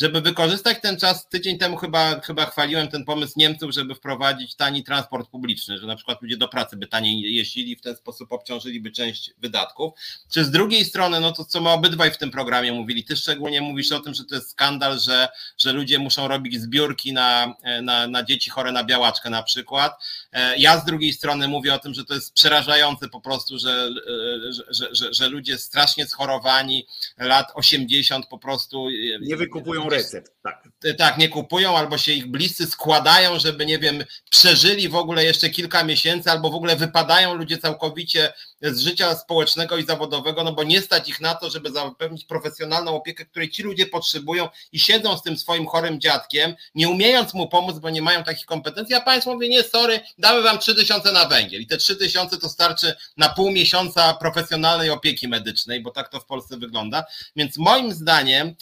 żeby 0.00 0.20
wykorzystać 0.20 0.78
ten 0.82 0.96
czas, 0.98 1.28
tydzień 1.28 1.58
temu 1.58 1.76
chyba, 1.76 2.20
chyba 2.20 2.46
chwaliłem 2.46 2.88
ten 2.88 3.04
pomysł 3.04 3.32
Niemców, 3.36 3.72
żeby 3.72 3.94
wprowadzić 3.94 4.54
tani 4.54 4.84
transport 4.84 5.30
publiczny, 5.30 5.78
że 5.78 5.86
na 5.86 5.96
przykład 5.96 6.22
ludzie 6.22 6.36
do 6.36 6.48
pracy 6.48 6.76
by 6.76 6.86
taniej 6.86 7.34
jeździli, 7.34 7.76
w 7.76 7.80
ten 7.80 7.96
sposób 7.96 8.32
obciążyliby 8.32 8.90
część 8.90 9.30
wydatków. 9.38 9.92
Czy 10.32 10.44
z 10.44 10.50
drugiej 10.50 10.84
strony, 10.84 11.20
no 11.20 11.32
to 11.32 11.44
co 11.44 11.60
my 11.60 11.70
obydwaj 11.70 12.10
w 12.10 12.18
tym 12.18 12.30
programie 12.30 12.72
mówili, 12.72 13.04
ty 13.04 13.16
szczególnie 13.16 13.60
mówisz 13.60 13.92
o 13.92 14.00
tym, 14.00 14.14
że 14.14 14.24
to 14.24 14.34
jest 14.34 14.50
skandal, 14.50 15.00
że, 15.00 15.28
że 15.58 15.72
ludzie 15.72 15.98
muszą 15.98 16.28
robić 16.28 16.60
zbiórki 16.60 17.12
na, 17.12 17.54
na, 17.82 18.06
na 18.06 18.22
dzieci 18.22 18.50
chore 18.50 18.72
na 18.72 18.84
białaczkę 18.84 19.30
na 19.30 19.42
przykład. 19.42 19.92
E, 20.32 20.56
Ja 20.58 20.78
z 20.80 20.84
drugiej 20.84 21.12
strony 21.12 21.48
mówię 21.48 21.74
o 21.74 21.78
tym, 21.78 21.94
że 21.94 22.04
to 22.04 22.14
jest 22.14 22.32
przerażające 22.34 23.08
po 23.08 23.20
prostu, 23.20 23.58
że, 23.58 23.70
e, 23.70 24.52
że, 24.70 24.94
że, 24.94 25.14
że, 25.14 25.28
ludzie 25.28 25.58
strasznie 25.58 26.06
schorowani, 26.06 26.86
lat 27.18 27.52
80 27.54 28.26
po 28.26 28.38
prostu. 28.38 28.88
e, 28.88 29.18
Nie 29.20 29.36
wykupują 29.36 29.81
recept. 29.88 30.32
Tak. 30.42 30.68
tak, 30.98 31.18
nie 31.18 31.28
kupują, 31.28 31.76
albo 31.76 31.98
się 31.98 32.12
ich 32.12 32.26
bliscy 32.26 32.66
składają, 32.66 33.38
żeby, 33.38 33.66
nie 33.66 33.78
wiem, 33.78 34.04
przeżyli 34.30 34.88
w 34.88 34.96
ogóle 34.96 35.24
jeszcze 35.24 35.50
kilka 35.50 35.84
miesięcy, 35.84 36.30
albo 36.30 36.50
w 36.50 36.54
ogóle 36.54 36.76
wypadają 36.76 37.34
ludzie 37.34 37.58
całkowicie 37.58 38.32
z 38.62 38.80
życia 38.80 39.14
społecznego 39.14 39.76
i 39.76 39.84
zawodowego, 39.84 40.44
no 40.44 40.52
bo 40.52 40.64
nie 40.64 40.82
stać 40.82 41.08
ich 41.08 41.20
na 41.20 41.34
to, 41.34 41.50
żeby 41.50 41.72
zapewnić 41.72 42.24
profesjonalną 42.24 42.96
opiekę, 42.96 43.24
której 43.24 43.50
ci 43.50 43.62
ludzie 43.62 43.86
potrzebują 43.86 44.48
i 44.72 44.80
siedzą 44.80 45.16
z 45.16 45.22
tym 45.22 45.38
swoim 45.38 45.66
chorym 45.66 46.00
dziadkiem, 46.00 46.54
nie 46.74 46.88
umiejąc 46.88 47.34
mu 47.34 47.48
pomóc, 47.48 47.78
bo 47.78 47.90
nie 47.90 48.02
mają 48.02 48.24
takich 48.24 48.46
kompetencji, 48.46 48.94
a 48.94 49.00
państwo 49.00 49.34
mówi, 49.34 49.48
nie, 49.48 49.62
sorry, 49.62 50.00
damy 50.18 50.42
wam 50.42 50.58
3000 50.58 51.12
na 51.12 51.24
węgiel 51.28 51.62
i 51.62 51.66
te 51.66 51.76
3000 51.76 52.38
to 52.38 52.48
starczy 52.48 52.94
na 53.16 53.28
pół 53.28 53.50
miesiąca 53.50 54.14
profesjonalnej 54.14 54.90
opieki 54.90 55.28
medycznej, 55.28 55.82
bo 55.82 55.90
tak 55.90 56.08
to 56.08 56.20
w 56.20 56.26
Polsce 56.26 56.56
wygląda, 56.56 57.04
więc 57.36 57.58
moim 57.58 57.92
zdaniem 57.92 58.42
E, 58.42 58.56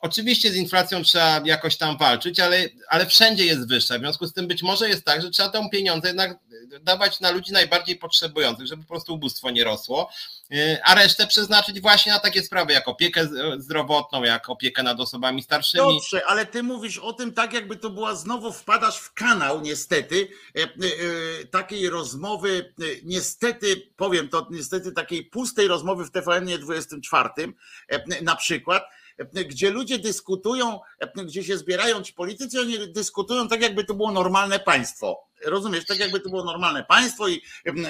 oczywiście 0.00 0.50
z 0.50 0.56
inflacją 0.56 1.02
trzeba 1.02 1.40
jakoś 1.44 1.76
tam 1.76 1.98
walczyć, 1.98 2.40
ale, 2.40 2.68
ale 2.88 3.06
wszędzie 3.06 3.44
jest 3.44 3.68
wyższa. 3.68 3.98
W 3.98 4.00
związku 4.00 4.26
z 4.26 4.32
tym 4.32 4.46
być 4.46 4.62
może 4.62 4.88
jest 4.88 5.04
tak, 5.04 5.22
że 5.22 5.30
trzeba 5.30 5.48
tę 5.48 5.68
pieniądze 5.72 6.08
jednak 6.08 6.38
dawać 6.80 7.20
na 7.20 7.30
ludzi 7.30 7.52
najbardziej 7.52 7.96
potrzebujących, 7.96 8.66
żeby 8.66 8.82
po 8.82 8.88
prostu 8.88 9.14
ubóstwo 9.14 9.50
nie 9.50 9.64
rosło, 9.64 10.10
e, 10.50 10.80
a 10.84 10.94
resztę 10.94 11.26
przeznaczyć 11.26 11.80
właśnie 11.80 12.12
na 12.12 12.18
takie 12.18 12.42
sprawy 12.42 12.72
jak 12.72 12.88
opiekę 12.88 13.28
zdrowotną, 13.58 14.24
jak 14.24 14.50
opiekę 14.50 14.82
nad 14.82 15.00
osobami 15.00 15.42
starszymi. 15.42 15.84
Dobrze, 15.84 16.26
ale 16.26 16.46
ty 16.46 16.62
mówisz 16.62 16.98
o 16.98 17.12
tym 17.12 17.32
tak, 17.32 17.52
jakby 17.52 17.76
to 17.76 17.90
była 17.90 18.14
znowu 18.14 18.52
wpadasz 18.52 18.98
w 18.98 19.12
kanał, 19.12 19.60
niestety, 19.60 20.28
e, 20.56 20.62
e, 20.62 20.64
e, 20.64 21.44
takiej 21.44 21.90
rozmowy, 21.90 22.72
e, 22.80 22.84
niestety, 23.04 23.90
powiem 23.96 24.28
to, 24.28 24.46
niestety 24.50 24.92
takiej 24.92 25.24
pustej 25.24 25.68
rozmowy 25.68 26.04
w 26.04 26.10
TVN 26.10 26.46
24 26.58 27.28
e, 27.88 28.22
na 28.22 28.36
przykład, 28.36 28.88
gdzie 29.48 29.70
ludzie 29.70 29.98
dyskutują, 29.98 30.80
gdzie 31.16 31.44
się 31.44 31.58
zbierają 31.58 32.02
ci 32.02 32.12
politycy, 32.12 32.60
oni 32.60 32.92
dyskutują 32.92 33.48
tak, 33.48 33.62
jakby 33.62 33.84
to 33.84 33.94
było 33.94 34.12
normalne 34.12 34.58
państwo. 34.58 35.26
Rozumiesz, 35.44 35.86
tak 35.86 35.98
jakby 35.98 36.20
to 36.20 36.28
było 36.28 36.44
normalne 36.44 36.84
państwo 36.84 37.28
i 37.28 37.42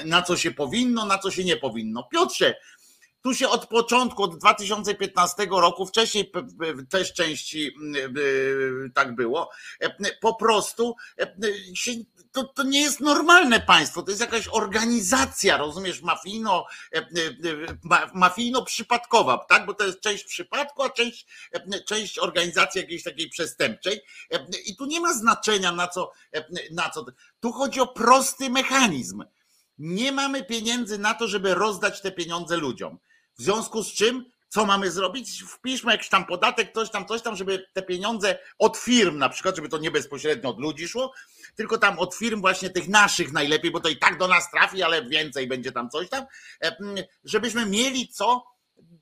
na 0.04 0.22
co 0.22 0.36
się 0.36 0.50
powinno, 0.50 1.06
na 1.06 1.18
co 1.18 1.30
się 1.30 1.44
nie 1.44 1.56
powinno. 1.56 2.02
Piotrze, 2.02 2.54
tu 3.26 3.34
się 3.34 3.48
od 3.48 3.66
początku, 3.66 4.22
od 4.22 4.38
2015 4.38 5.46
roku, 5.50 5.86
wcześniej 5.86 6.32
też 6.90 7.12
części 7.12 7.74
tak 8.94 9.14
było, 9.14 9.50
po 10.20 10.34
prostu 10.34 10.96
to, 12.32 12.44
to 12.44 12.62
nie 12.62 12.80
jest 12.80 13.00
normalne 13.00 13.60
państwo, 13.60 14.02
to 14.02 14.10
jest 14.10 14.20
jakaś 14.20 14.48
organizacja, 14.48 15.56
rozumiesz, 15.56 16.02
mafijno, 16.02 16.66
mafijno 18.14 18.64
przypadkowa, 18.64 19.38
tak? 19.48 19.66
Bo 19.66 19.74
to 19.74 19.86
jest 19.86 20.00
część 20.00 20.24
przypadku, 20.24 20.82
a 20.82 20.90
część, 20.90 21.26
część 21.86 22.18
organizacji 22.18 22.80
jakiejś 22.80 23.02
takiej 23.02 23.28
przestępczej. 23.28 24.00
I 24.66 24.76
tu 24.76 24.86
nie 24.86 25.00
ma 25.00 25.14
znaczenia 25.14 25.72
na 25.72 25.88
co, 25.88 26.12
na 26.70 26.90
co. 26.90 27.04
Tu 27.40 27.52
chodzi 27.52 27.80
o 27.80 27.86
prosty 27.86 28.50
mechanizm. 28.50 29.24
Nie 29.78 30.12
mamy 30.12 30.44
pieniędzy 30.44 30.98
na 30.98 31.14
to, 31.14 31.28
żeby 31.28 31.54
rozdać 31.54 32.00
te 32.00 32.12
pieniądze 32.12 32.56
ludziom. 32.56 32.98
W 33.38 33.42
związku 33.42 33.84
z 33.84 33.92
czym, 33.92 34.24
co 34.48 34.66
mamy 34.66 34.90
zrobić? 34.90 35.42
Wpiszmy 35.42 35.92
jakiś 35.92 36.08
tam 36.08 36.26
podatek, 36.26 36.72
coś 36.74 36.90
tam, 36.90 37.06
coś 37.06 37.22
tam, 37.22 37.36
żeby 37.36 37.66
te 37.72 37.82
pieniądze 37.82 38.38
od 38.58 38.76
firm, 38.76 39.18
na 39.18 39.28
przykład, 39.28 39.56
żeby 39.56 39.68
to 39.68 39.78
nie 39.78 39.90
bezpośrednio 39.90 40.50
od 40.50 40.60
ludzi 40.60 40.88
szło, 40.88 41.12
tylko 41.56 41.78
tam 41.78 41.98
od 41.98 42.14
firm 42.14 42.40
właśnie 42.40 42.70
tych 42.70 42.88
naszych 42.88 43.32
najlepiej, 43.32 43.70
bo 43.70 43.80
to 43.80 43.88
i 43.88 43.96
tak 43.96 44.18
do 44.18 44.28
nas 44.28 44.50
trafi, 44.50 44.82
ale 44.82 45.04
więcej 45.04 45.46
będzie 45.46 45.72
tam 45.72 45.90
coś 45.90 46.08
tam, 46.08 46.24
e, 46.64 46.76
żebyśmy 47.24 47.66
mieli 47.66 48.08
co 48.08 48.44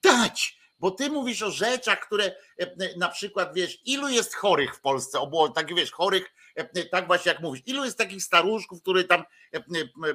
dać. 0.03 0.59
Bo 0.78 0.91
ty 0.91 1.11
mówisz 1.11 1.43
o 1.43 1.51
rzeczach, 1.51 2.01
które 2.01 2.24
e, 2.59 2.99
na 2.99 3.09
przykład 3.09 3.55
wiesz, 3.55 3.78
ilu 3.85 4.09
jest 4.09 4.35
chorych 4.35 4.76
w 4.76 4.80
Polsce, 4.80 5.30
tak 5.55 5.74
wiesz, 5.74 5.93
chorych, 5.93 6.32
e, 6.55 6.85
tak 6.85 7.07
właśnie 7.07 7.32
jak 7.32 7.41
mówisz, 7.41 7.62
ilu 7.66 7.85
jest 7.85 7.99
takich 7.99 8.22
staruszków, 8.22 8.82
które 8.82 9.05
tam 9.05 9.24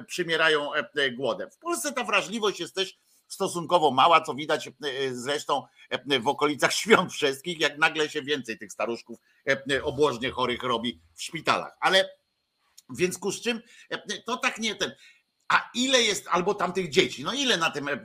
przymierają 0.06 0.70
głodem. 1.12 1.50
W 1.50 1.58
Polsce 1.58 1.92
ta 1.92 2.04
wrażliwość 2.04 2.60
jest 2.60 2.74
też 2.74 2.98
stosunkowo 3.30 3.90
mała, 3.90 4.20
co 4.20 4.34
widać 4.34 4.66
e, 4.66 4.72
zresztą 5.12 5.66
e, 5.90 6.20
w 6.20 6.28
okolicach 6.28 6.72
świąt 6.80 7.12
wszystkich, 7.12 7.60
jak 7.60 7.78
nagle 7.78 8.08
się 8.08 8.22
więcej 8.22 8.58
tych 8.58 8.72
staruszków 8.72 9.18
e, 9.70 9.84
obłożnie 9.84 10.30
chorych 10.30 10.62
robi 10.62 11.00
w 11.14 11.22
szpitalach. 11.22 11.76
Ale 11.80 12.08
w 12.88 12.96
związku 12.96 13.32
z 13.32 13.40
czym 13.40 13.62
to 14.26 14.36
tak 14.36 14.58
nie 14.58 14.74
ten. 14.74 14.94
A 15.50 15.70
ile 15.74 16.02
jest, 16.02 16.28
albo 16.28 16.54
tam 16.54 16.72
tych 16.72 16.90
dzieci, 16.90 17.24
no 17.24 17.32
ile 17.32 17.56
na 17.56 17.70
tym, 17.70 17.88
e, 17.88 17.98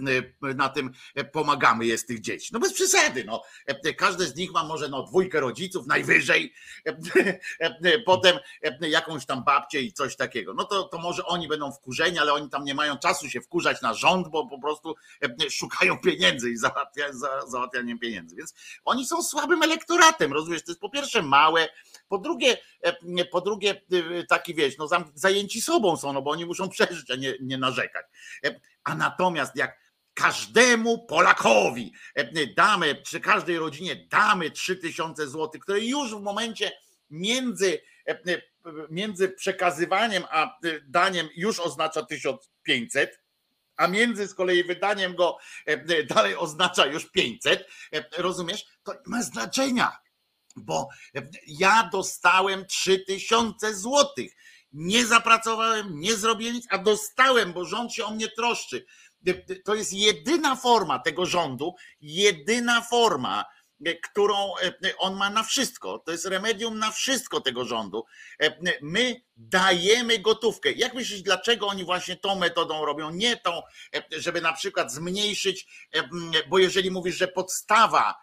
na 0.55 0.69
tym 0.69 0.91
pomagamy 1.31 1.85
jest 1.85 2.07
tych 2.07 2.21
dzieci? 2.21 2.49
No 2.53 2.59
bez 2.59 2.73
przesady, 2.73 3.23
no. 3.23 3.43
E, 3.65 3.93
każde 3.93 4.25
z 4.25 4.35
nich 4.35 4.51
ma 4.51 4.63
może 4.63 4.89
no 4.89 5.03
dwójkę 5.03 5.39
rodziców 5.39 5.87
najwyżej, 5.87 6.53
e, 6.85 7.99
potem 8.05 8.39
jakąś 8.81 9.25
tam 9.25 9.43
babcię 9.43 9.81
i 9.81 9.93
coś 9.93 10.15
takiego. 10.15 10.53
No 10.53 10.63
to, 10.63 10.83
to 10.83 10.97
może 10.97 11.25
oni 11.25 11.47
będą 11.47 11.71
wkurzeni, 11.71 12.19
ale 12.19 12.33
oni 12.33 12.49
tam 12.49 12.63
nie 12.63 12.75
mają 12.75 12.97
czasu 12.97 13.29
się 13.29 13.41
wkurzać 13.41 13.81
na 13.81 13.93
rząd, 13.93 14.27
bo 14.27 14.47
po 14.47 14.59
prostu 14.59 14.95
szukają 15.49 15.97
pieniędzy 15.97 16.51
i 16.51 16.57
załatwia, 16.57 17.05
załatwianiem 17.47 17.99
pieniędzy. 17.99 18.35
Więc 18.35 18.53
oni 18.85 19.05
są 19.05 19.23
słabym 19.23 19.63
elektoratem, 19.63 20.33
rozumiesz? 20.33 20.63
To 20.63 20.71
jest 20.71 20.81
po 20.81 20.89
pierwsze 20.89 21.21
małe, 21.21 21.67
po 22.15 22.19
drugie, 22.19 22.57
po 23.31 23.41
drugie 23.41 23.81
taki 24.29 24.55
wieś, 24.55 24.77
no 24.77 24.87
zajęci 25.13 25.61
sobą 25.61 25.97
są, 25.97 26.13
no 26.13 26.21
bo 26.21 26.31
oni 26.31 26.45
muszą 26.45 26.69
przeżyć, 26.69 27.11
a 27.11 27.15
nie, 27.15 27.33
nie 27.41 27.57
narzekać. 27.57 28.05
E, 28.45 28.59
a 28.83 28.95
natomiast 28.95 29.55
jak 29.55 29.79
każdemu 30.13 31.05
Polakowi 31.05 31.93
e, 32.15 32.47
damy, 32.47 32.95
przy 32.95 33.19
każdej 33.19 33.57
rodzinie 33.57 34.07
damy 34.09 34.51
3000 34.51 35.27
zł, 35.27 35.49
które 35.61 35.79
już 35.79 36.15
w 36.15 36.21
momencie 36.21 36.71
między, 37.09 37.81
e, 38.07 38.41
między 38.89 39.29
przekazywaniem 39.29 40.23
a 40.29 40.57
daniem 40.87 41.29
już 41.35 41.59
oznacza 41.59 42.03
1500, 42.03 43.19
a 43.77 43.87
między 43.87 44.27
z 44.27 44.33
kolei 44.33 44.63
wydaniem 44.63 45.15
go 45.15 45.37
dalej 46.09 46.35
oznacza 46.35 46.85
już 46.85 47.11
500, 47.11 47.67
rozumiesz? 48.17 48.65
To 48.83 48.93
nie 48.93 48.99
ma 49.05 49.21
znaczenia, 49.23 50.04
bo 50.55 50.87
ja 51.47 51.89
dostałem 51.91 52.65
3000 52.65 53.75
złotych 53.75 54.35
nie 54.75 55.05
zapracowałem, 55.05 55.99
nie 55.99 56.15
zrobiłem 56.15 56.55
nic, 56.55 56.67
a 56.69 56.77
dostałem, 56.77 57.53
bo 57.53 57.65
rząd 57.65 57.93
się 57.93 58.05
o 58.05 58.11
mnie 58.11 58.27
troszczy. 58.27 58.85
To 59.65 59.75
jest 59.75 59.93
jedyna 59.93 60.55
forma 60.55 60.99
tego 60.99 61.25
rządu, 61.25 61.75
jedyna 62.01 62.81
forma, 62.81 63.45
e, 63.85 63.95
którą 63.95 64.57
e, 64.57 64.97
on 64.97 65.15
ma 65.15 65.29
na 65.29 65.43
wszystko. 65.43 65.99
To 65.99 66.11
jest 66.11 66.25
remedium 66.25 66.79
na 66.79 66.91
wszystko 66.91 67.41
tego 67.41 67.65
rządu. 67.65 68.03
E, 68.41 68.57
my 68.81 69.21
dajemy 69.35 70.19
gotówkę. 70.19 70.71
Jak 70.71 70.93
myślisz, 70.93 71.21
dlaczego 71.21 71.67
oni 71.67 71.85
właśnie 71.85 72.15
tą 72.15 72.35
metodą 72.35 72.85
robią? 72.85 73.09
Nie 73.09 73.37
tą, 73.37 73.61
żeby 74.11 74.41
na 74.41 74.53
przykład 74.53 74.91
zmniejszyć, 74.91 75.67
bo 76.49 76.59
jeżeli 76.59 76.91
mówisz, 76.91 77.17
że 77.17 77.27
podstawa 77.27 78.15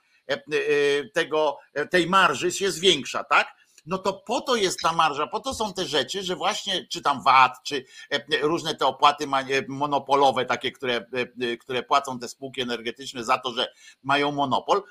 tego, 1.14 1.58
tej 1.90 2.06
marży 2.06 2.50
jest 2.60 2.80
większa, 2.80 3.24
tak? 3.24 3.62
no 3.86 3.98
to 3.98 4.12
po 4.12 4.40
to 4.40 4.56
jest 4.56 4.80
ta 4.80 4.92
marża, 4.92 5.26
po 5.26 5.40
to 5.40 5.54
są 5.54 5.72
te 5.72 5.84
rzeczy, 5.84 6.22
że 6.22 6.36
właśnie 6.36 6.86
czy 6.86 7.02
tam 7.02 7.22
VAT, 7.22 7.56
czy 7.64 7.84
e, 8.10 8.38
różne 8.40 8.74
te 8.74 8.86
opłaty 8.86 9.26
monopolowe, 9.68 10.44
takie, 10.44 10.72
które, 10.72 11.06
e, 11.42 11.56
które 11.56 11.82
płacą 11.82 12.18
te 12.18 12.28
spółki 12.28 12.60
energetyczne 12.60 13.24
za 13.24 13.38
to, 13.38 13.52
że 13.52 13.72
mają 14.02 14.32
monopol. 14.32 14.82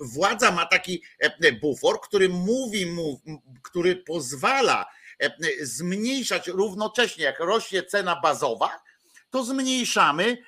Władza 0.00 0.50
ma 0.50 0.66
taki 0.66 1.02
e, 1.18 1.52
bufor, 1.52 2.00
który 2.00 2.28
mówi 2.28 2.86
mu, 2.86 3.20
który 3.62 3.96
pozwala 3.96 4.86
zmniejszać 5.62 6.48
równocześnie, 6.48 7.24
jak 7.24 7.40
rośnie 7.40 7.82
cena 7.82 8.20
bazowa, 8.22 8.70
to 9.30 9.44
zmniejszamy 9.44 10.38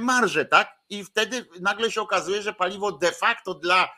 marżę, 0.00 0.44
tak? 0.44 0.78
I 0.88 1.04
wtedy 1.04 1.46
nagle 1.60 1.90
się 1.90 2.00
okazuje, 2.00 2.42
że 2.42 2.52
paliwo 2.52 2.92
de 2.92 3.12
facto 3.12 3.54
dla 3.54 3.88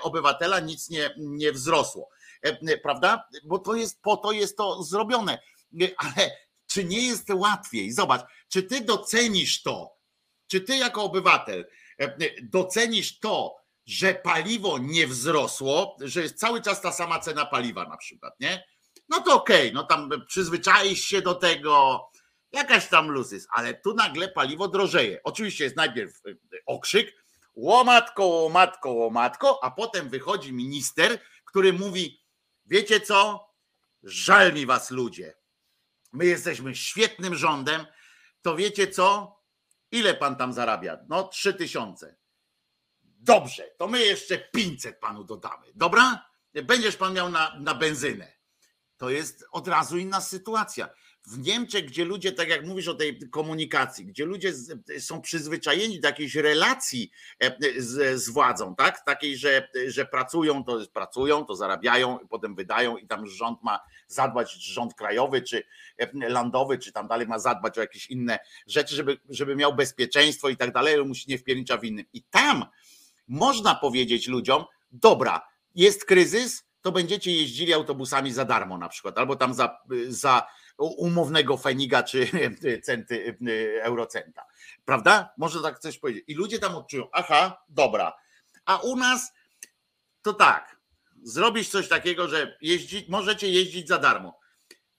obywatela 0.00 0.60
nic 0.60 0.90
nie, 0.90 1.14
nie 1.16 1.52
wzrosło. 1.52 2.08
E, 2.42 2.78
prawda? 2.78 3.28
Bo 3.44 3.58
to 3.58 3.74
jest 3.74 4.02
po 4.02 4.16
to 4.16 4.32
jest 4.32 4.56
to 4.56 4.82
zrobione. 4.82 5.38
E, 5.82 5.88
ale 5.96 6.30
czy 6.66 6.84
nie 6.84 7.06
jest 7.06 7.30
łatwiej? 7.30 7.92
Zobacz, 7.92 8.20
czy 8.48 8.62
ty 8.62 8.80
docenisz 8.80 9.62
to, 9.62 9.96
czy 10.46 10.60
ty 10.60 10.76
jako 10.76 11.02
obywatel 11.02 11.66
e, 11.98 12.16
docenisz 12.42 13.18
to, 13.18 13.56
że 13.86 14.14
paliwo 14.14 14.78
nie 14.78 15.06
wzrosło, 15.06 15.96
że 16.00 16.22
jest 16.22 16.38
cały 16.38 16.62
czas 16.62 16.80
ta 16.80 16.92
sama 16.92 17.18
cena 17.18 17.46
paliwa 17.46 17.84
na 17.88 17.96
przykład, 17.96 18.34
nie? 18.40 18.64
No 19.08 19.20
to 19.20 19.34
okej, 19.34 19.68
okay, 19.68 19.72
no 19.74 19.82
tam 19.84 20.10
przyzwyczaisz 20.26 21.00
się 21.00 21.22
do 21.22 21.34
tego, 21.34 22.00
jakaś 22.52 22.88
tam 22.88 23.10
luz 23.10 23.32
jest, 23.32 23.48
ale 23.50 23.74
tu 23.74 23.94
nagle 23.94 24.28
paliwo 24.28 24.68
drożeje. 24.68 25.20
Oczywiście 25.24 25.64
jest 25.64 25.76
najpierw 25.76 26.22
okrzyk, 26.66 27.14
łomatko, 27.54 28.24
łomatko, 28.26 28.92
łomatko, 28.92 29.64
a 29.64 29.70
potem 29.70 30.08
wychodzi 30.08 30.52
minister, 30.52 31.18
który 31.44 31.72
mówi, 31.72 32.22
Wiecie 32.66 33.00
co? 33.00 33.48
Żal 34.02 34.52
mi 34.52 34.66
was 34.66 34.90
ludzie. 34.90 35.34
My 36.12 36.26
jesteśmy 36.26 36.74
świetnym 36.74 37.34
rządem. 37.34 37.86
To 38.42 38.56
wiecie 38.56 38.88
co? 38.88 39.36
Ile 39.90 40.14
pan 40.14 40.36
tam 40.36 40.52
zarabia? 40.52 40.98
No, 41.08 41.28
trzy 41.28 41.54
tysiące. 41.54 42.16
Dobrze, 43.02 43.62
to 43.78 43.88
my 43.88 44.00
jeszcze 44.00 44.38
500 44.38 45.00
panu 45.00 45.24
dodamy. 45.24 45.66
Dobra? 45.74 46.28
Będziesz 46.64 46.96
pan 46.96 47.14
miał 47.14 47.28
na, 47.28 47.58
na 47.60 47.74
benzynę. 47.74 48.32
To 48.96 49.10
jest 49.10 49.44
od 49.50 49.68
razu 49.68 49.98
inna 49.98 50.20
sytuacja 50.20 50.88
w 51.26 51.38
Niemczech, 51.38 51.84
gdzie 51.84 52.04
ludzie, 52.04 52.32
tak 52.32 52.48
jak 52.48 52.66
mówisz 52.66 52.88
o 52.88 52.94
tej 52.94 53.30
komunikacji, 53.30 54.06
gdzie 54.06 54.24
ludzie 54.24 54.52
są 54.98 55.20
przyzwyczajeni 55.20 56.00
do 56.00 56.08
jakiejś 56.08 56.34
relacji 56.34 57.10
e, 57.40 57.56
z, 57.82 58.22
z, 58.22 58.30
władzą, 58.30 58.74
tak? 58.74 59.04
Takiej, 59.04 59.36
że, 59.36 59.68
że 59.86 60.06
pracują, 60.06 60.64
to 60.64 60.80
pracują, 60.92 61.44
to 61.44 61.56
zarabiają, 61.56 62.18
potem 62.30 62.54
wydają 62.54 62.96
i 62.96 63.06
tam 63.06 63.26
rząd 63.26 63.62
ma 63.62 63.80
zadbać, 64.06 64.52
rząd 64.52 64.94
krajowy, 64.94 65.42
czy 65.42 65.62
e, 65.98 66.28
landowy, 66.28 66.78
czy 66.78 66.92
tam 66.92 67.08
dalej 67.08 67.26
ma 67.26 67.38
zadbać 67.38 67.78
o 67.78 67.80
jakieś 67.80 68.10
inne 68.10 68.38
rzeczy, 68.66 68.96
żeby, 68.96 69.18
żeby 69.28 69.56
miał 69.56 69.74
bezpieczeństwo 69.74 70.48
i 70.48 70.56
tak 70.56 70.72
dalej, 70.72 71.04
musi 71.04 71.30
nie 71.30 71.38
wpiernicza 71.38 71.78
w 71.78 71.84
innym. 71.84 72.06
I 72.12 72.22
tam 72.22 72.64
można 73.28 73.74
powiedzieć 73.74 74.28
ludziom, 74.28 74.64
dobra, 74.92 75.48
jest 75.74 76.04
kryzys, 76.04 76.64
to 76.82 76.92
będziecie 76.92 77.32
jeździli 77.32 77.72
autobusami 77.72 78.32
za 78.32 78.44
darmo 78.44 78.78
na 78.78 78.88
przykład, 78.88 79.18
albo 79.18 79.36
tam 79.36 79.54
za, 79.54 79.78
za 80.08 80.46
umownego 80.78 81.56
feniga 81.56 82.02
czy 82.02 82.28
centy, 82.86 83.36
eurocenta. 83.82 84.42
Prawda? 84.84 85.34
Można 85.38 85.62
tak 85.62 85.78
coś 85.78 85.98
powiedzieć. 85.98 86.24
I 86.26 86.34
ludzie 86.34 86.58
tam 86.58 86.74
odczują, 86.74 87.08
aha, 87.12 87.64
dobra. 87.68 88.12
A 88.64 88.76
u 88.76 88.96
nas 88.96 89.32
to 90.22 90.32
tak, 90.32 90.76
zrobisz 91.22 91.68
coś 91.68 91.88
takiego, 91.88 92.28
że 92.28 92.56
jeździ, 92.60 93.06
możecie 93.08 93.48
jeździć 93.48 93.88
za 93.88 93.98
darmo. 93.98 94.40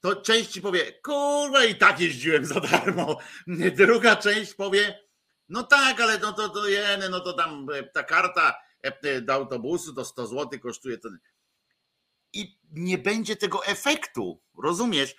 To 0.00 0.16
część 0.16 0.50
ci 0.50 0.60
powie, 0.60 0.92
kurwa 0.92 1.64
i 1.64 1.74
tak 1.74 2.00
jeździłem 2.00 2.44
za 2.44 2.60
darmo. 2.60 3.18
Druga 3.76 4.16
część 4.16 4.54
powie, 4.54 5.00
no 5.48 5.62
tak, 5.62 6.00
ale 6.00 6.18
no 6.18 6.32
to, 6.32 6.48
to 6.48 6.68
jeny, 6.68 7.08
no 7.08 7.20
to 7.20 7.32
tam 7.32 7.66
ta 7.92 8.02
karta 8.02 8.54
do 9.22 9.32
autobusu, 9.32 9.94
to 9.94 10.04
100 10.04 10.26
zł 10.26 10.60
kosztuje. 10.60 10.98
I 12.32 12.58
nie 12.70 12.98
będzie 12.98 13.36
tego 13.36 13.66
efektu, 13.66 14.42
rozumiesz, 14.62 15.16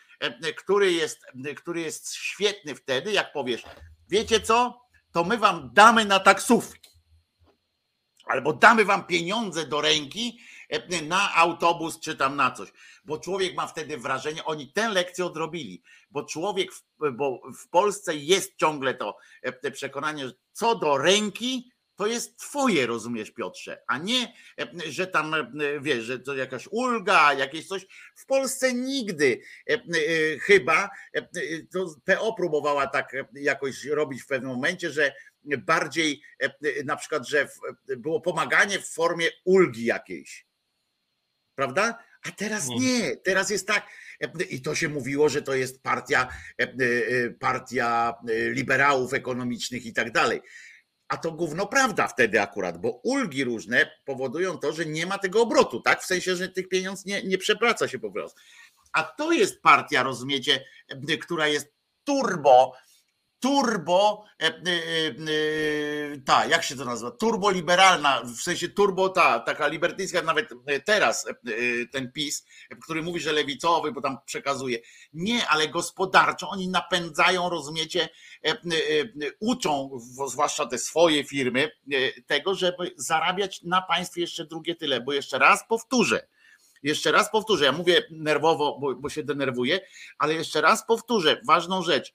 który 0.58 0.94
jest, 0.94 1.20
który 1.58 1.82
jest 1.82 2.14
świetny 2.14 2.76
wtedy, 2.76 3.12
jak 3.12 3.34
powiesz, 3.34 3.64
wiecie 4.10 4.40
co, 4.40 4.82
to 5.12 5.24
my 5.24 5.38
wam 5.38 5.70
damy 5.74 6.06
na 6.06 6.20
taksówki. 6.20 6.90
Albo 8.26 8.54
damy 8.54 8.86
wam 8.86 9.08
pieniądze 9.08 9.66
do 9.66 9.82
ręki 9.82 10.40
na 11.02 11.36
autobus 11.36 12.00
czy 12.00 12.16
tam 12.16 12.36
na 12.36 12.52
coś. 12.52 12.70
Bo 13.06 13.20
człowiek 13.20 13.56
ma 13.56 13.68
wtedy 13.68 13.98
wrażenie, 13.98 14.46
oni 14.46 14.72
tę 14.72 14.90
lekcję 14.90 15.26
odrobili, 15.26 15.84
bo 16.12 16.24
człowiek, 16.24 16.74
w, 16.74 16.84
bo 17.14 17.42
w 17.60 17.70
Polsce 17.70 18.16
jest 18.16 18.56
ciągle 18.56 18.94
to 18.94 19.18
przekonanie, 19.74 20.28
że 20.28 20.34
co 20.52 20.76
do 20.76 20.98
ręki, 20.98 21.72
to 21.96 22.08
jest 22.08 22.38
twoje, 22.38 22.86
rozumiesz, 22.86 23.32
Piotrze, 23.32 23.84
a 23.88 23.98
nie, 23.98 24.34
że 24.90 25.08
tam, 25.08 25.36
wiesz, 25.82 26.04
że 26.04 26.20
to 26.20 26.36
jakaś 26.36 26.68
ulga, 26.72 27.34
jakieś 27.34 27.68
coś. 27.68 27.86
W 28.16 28.26
Polsce 28.26 28.74
nigdy 28.74 29.42
chyba, 30.42 30.90
to 31.72 31.96
PO 32.06 32.34
próbowała 32.34 32.88
tak 32.88 33.16
jakoś 33.34 33.86
robić 33.86 34.24
w 34.24 34.28
pewnym 34.28 34.52
momencie, 34.52 34.90
że 34.90 35.14
bardziej 35.58 36.22
na 36.86 36.96
przykład, 36.96 37.28
że 37.28 37.50
było 37.98 38.22
pomaganie 38.22 38.80
w 38.80 38.90
formie 38.90 39.30
ulgi 39.44 39.86
jakiejś. 39.86 40.46
Prawda? 41.56 42.04
A 42.28 42.32
teraz 42.32 42.68
no. 42.68 42.76
nie, 42.80 43.18
teraz 43.18 43.50
jest 43.50 43.68
tak, 43.68 43.88
i 44.50 44.62
to 44.62 44.76
się 44.76 44.90
mówiło, 44.90 45.30
że 45.30 45.42
to 45.42 45.56
jest 45.56 45.84
partia, 45.84 46.28
partia 47.40 48.14
liberałów 48.50 49.14
ekonomicznych 49.14 49.86
i 49.86 49.94
tak 49.94 50.12
dalej. 50.12 50.42
A 51.08 51.18
to 51.18 51.32
gówno 51.32 51.68
prawda 51.68 52.08
wtedy 52.08 52.42
akurat, 52.42 52.78
bo 52.78 53.00
ulgi 53.04 53.44
różne 53.44 53.92
powodują 54.06 54.58
to, 54.58 54.74
że 54.74 54.86
nie 54.86 55.06
ma 55.06 55.18
tego 55.18 55.42
obrotu, 55.42 55.82
tak? 55.82 56.02
W 56.02 56.06
sensie, 56.06 56.36
że 56.36 56.50
tych 56.50 56.70
pieniądz 56.70 57.06
nie, 57.06 57.24
nie 57.24 57.38
przepraca 57.38 57.88
się 57.88 58.00
po 58.00 58.12
prostu. 58.12 58.40
A 58.92 59.04
to 59.04 59.32
jest 59.32 59.62
partia, 59.62 60.04
rozumiecie, 60.04 60.66
która 61.22 61.48
jest 61.48 61.74
turbo 62.04 62.74
turbo, 63.40 64.26
e, 64.42 64.48
e, 64.48 64.52
e, 64.52 66.18
ta, 66.26 66.46
jak 66.46 66.64
się 66.64 66.76
to 66.76 66.86
nazywa? 66.86 67.12
Turbo 67.12 67.52
liberalna, 67.52 68.22
w 68.24 68.42
sensie 68.42 68.70
turbo 68.70 69.10
ta, 69.10 69.40
taka 69.40 69.68
libertyńska, 69.68 70.22
nawet 70.22 70.50
teraz 70.86 71.26
ten 71.92 72.12
PiS, 72.12 72.46
który 72.84 73.04
mówi, 73.04 73.20
że 73.20 73.34
lewicowy, 73.34 73.92
bo 73.92 74.02
tam 74.02 74.18
przekazuje. 74.26 74.80
Nie, 75.14 75.48
ale 75.48 75.68
gospodarczo 75.68 76.50
oni 76.50 76.68
napędzają, 76.68 77.50
rozumiecie, 77.50 78.10
uczą, 79.40 79.90
zwłaszcza 80.28 80.66
te 80.66 80.78
swoje 80.78 81.24
firmy, 81.24 81.72
tego, 82.28 82.56
żeby 82.56 82.92
zarabiać 82.98 83.64
na 83.64 83.82
państwie 83.82 84.22
jeszcze 84.22 84.46
drugie 84.46 84.76
tyle, 84.76 85.02
bo 85.02 85.14
jeszcze 85.14 85.40
raz 85.40 85.68
powtórzę, 85.68 86.28
jeszcze 86.84 87.12
raz 87.12 87.32
powtórzę, 87.32 87.66
ja 87.66 87.72
mówię 87.72 88.04
nerwowo, 88.12 88.78
bo, 88.80 88.96
bo 88.96 89.10
się 89.10 89.24
denerwuję, 89.24 89.80
ale 90.18 90.34
jeszcze 90.34 90.62
raz 90.62 90.86
powtórzę 90.86 91.42
ważną 91.48 91.82
rzecz 91.82 92.14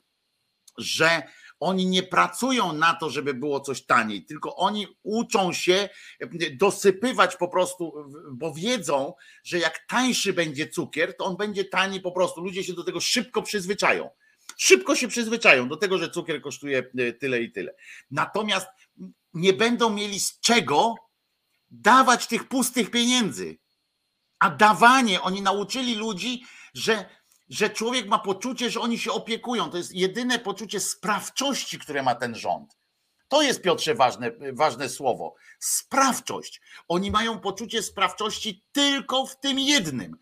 że 0.80 1.22
oni 1.60 1.86
nie 1.86 2.02
pracują 2.02 2.72
na 2.72 2.94
to, 2.94 3.10
żeby 3.10 3.34
było 3.34 3.60
coś 3.60 3.82
taniej, 3.82 4.24
tylko 4.24 4.56
oni 4.56 4.86
uczą 5.02 5.52
się 5.52 5.88
dosypywać 6.52 7.36
po 7.36 7.48
prostu, 7.48 7.94
bo 8.32 8.54
wiedzą, 8.54 9.14
że 9.44 9.58
jak 9.58 9.86
tańszy 9.88 10.32
będzie 10.32 10.68
cukier, 10.68 11.16
to 11.16 11.24
on 11.24 11.36
będzie 11.36 11.64
tani 11.64 12.00
po 12.00 12.12
prostu. 12.12 12.40
Ludzie 12.40 12.64
się 12.64 12.72
do 12.72 12.84
tego 12.84 13.00
szybko 13.00 13.42
przyzwyczają. 13.42 14.10
Szybko 14.56 14.96
się 14.96 15.08
przyzwyczają 15.08 15.68
do 15.68 15.76
tego, 15.76 15.98
że 15.98 16.10
cukier 16.10 16.42
kosztuje 16.42 16.90
e, 16.98 17.12
tyle 17.12 17.42
i 17.42 17.52
tyle. 17.52 17.74
Natomiast 18.10 18.68
nie 19.34 19.52
będą 19.52 19.90
mieli 19.90 20.20
z 20.20 20.40
czego 20.40 20.94
dawać 21.70 22.26
tych 22.26 22.48
pustych 22.48 22.90
pieniędzy. 22.90 23.58
A 24.38 24.50
dawanie, 24.50 25.20
oni 25.20 25.42
nauczyli 25.42 25.94
ludzi, 25.94 26.42
że 26.74 27.19
że 27.50 27.70
człowiek 27.70 28.06
ma 28.06 28.18
poczucie, 28.18 28.70
że 28.70 28.80
oni 28.80 28.98
się 28.98 29.12
opiekują. 29.12 29.70
To 29.70 29.76
jest 29.76 29.92
jedyne 29.92 30.38
poczucie 30.38 30.80
sprawczości, 30.80 31.78
które 31.78 32.02
ma 32.02 32.14
ten 32.14 32.34
rząd. 32.34 32.76
To 33.28 33.42
jest, 33.42 33.62
Piotrze, 33.62 33.94
ważne, 33.94 34.32
ważne 34.52 34.88
słowo. 34.88 35.34
Sprawczość. 35.58 36.60
Oni 36.88 37.10
mają 37.10 37.40
poczucie 37.40 37.82
sprawczości 37.82 38.64
tylko 38.72 39.26
w 39.26 39.40
tym 39.40 39.58
jednym, 39.58 40.16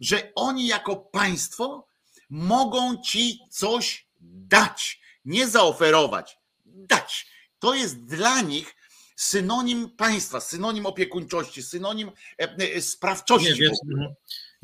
że 0.00 0.32
oni 0.34 0.66
jako 0.66 0.96
państwo 0.96 1.86
mogą 2.30 3.02
ci 3.02 3.38
coś 3.50 4.08
dać, 4.20 5.00
nie 5.24 5.48
zaoferować, 5.48 6.38
dać. 6.64 7.26
To 7.58 7.74
jest 7.74 8.04
dla 8.04 8.40
nich 8.40 8.74
synonim 9.16 9.90
państwa, 9.90 10.40
synonim 10.40 10.86
opiekuńczości, 10.86 11.62
synonim 11.62 12.10
e, 12.40 12.56
e, 12.56 12.80
sprawczości. 12.80 13.60
Nie, 13.60 14.14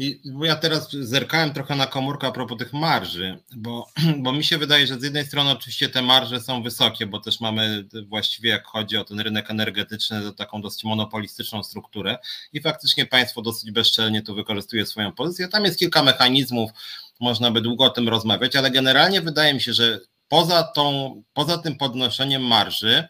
i, 0.00 0.20
bo 0.24 0.44
ja 0.44 0.56
teraz 0.56 0.92
zerkałem 0.92 1.52
trochę 1.52 1.76
na 1.76 1.86
komórkę 1.86 2.26
a 2.26 2.32
propos 2.32 2.58
tych 2.58 2.72
marży, 2.72 3.38
bo, 3.56 3.86
bo 4.22 4.32
mi 4.32 4.44
się 4.44 4.58
wydaje, 4.58 4.86
że 4.86 5.00
z 5.00 5.02
jednej 5.02 5.26
strony 5.26 5.50
oczywiście 5.50 5.88
te 5.88 6.02
marże 6.02 6.40
są 6.40 6.62
wysokie, 6.62 7.06
bo 7.06 7.20
też 7.20 7.40
mamy 7.40 7.84
właściwie 8.08 8.50
jak 8.50 8.66
chodzi 8.66 8.96
o 8.96 9.04
ten 9.04 9.20
rynek 9.20 9.50
energetyczny, 9.50 10.22
to 10.22 10.32
taką 10.32 10.62
dosyć 10.62 10.84
monopolistyczną 10.84 11.62
strukturę 11.62 12.18
i 12.52 12.60
faktycznie 12.60 13.06
państwo 13.06 13.42
dosyć 13.42 13.70
bezczelnie 13.70 14.22
tu 14.22 14.34
wykorzystuje 14.34 14.86
swoją 14.86 15.12
pozycję. 15.12 15.48
Tam 15.48 15.64
jest 15.64 15.78
kilka 15.78 16.02
mechanizmów, 16.02 16.70
można 17.20 17.50
by 17.50 17.60
długo 17.60 17.84
o 17.84 17.90
tym 17.90 18.08
rozmawiać, 18.08 18.56
ale 18.56 18.70
generalnie 18.70 19.20
wydaje 19.20 19.54
mi 19.54 19.60
się, 19.60 19.72
że 19.72 20.00
poza, 20.28 20.62
tą, 20.62 21.14
poza 21.32 21.58
tym 21.58 21.76
podnoszeniem 21.76 22.42
marży, 22.42 23.08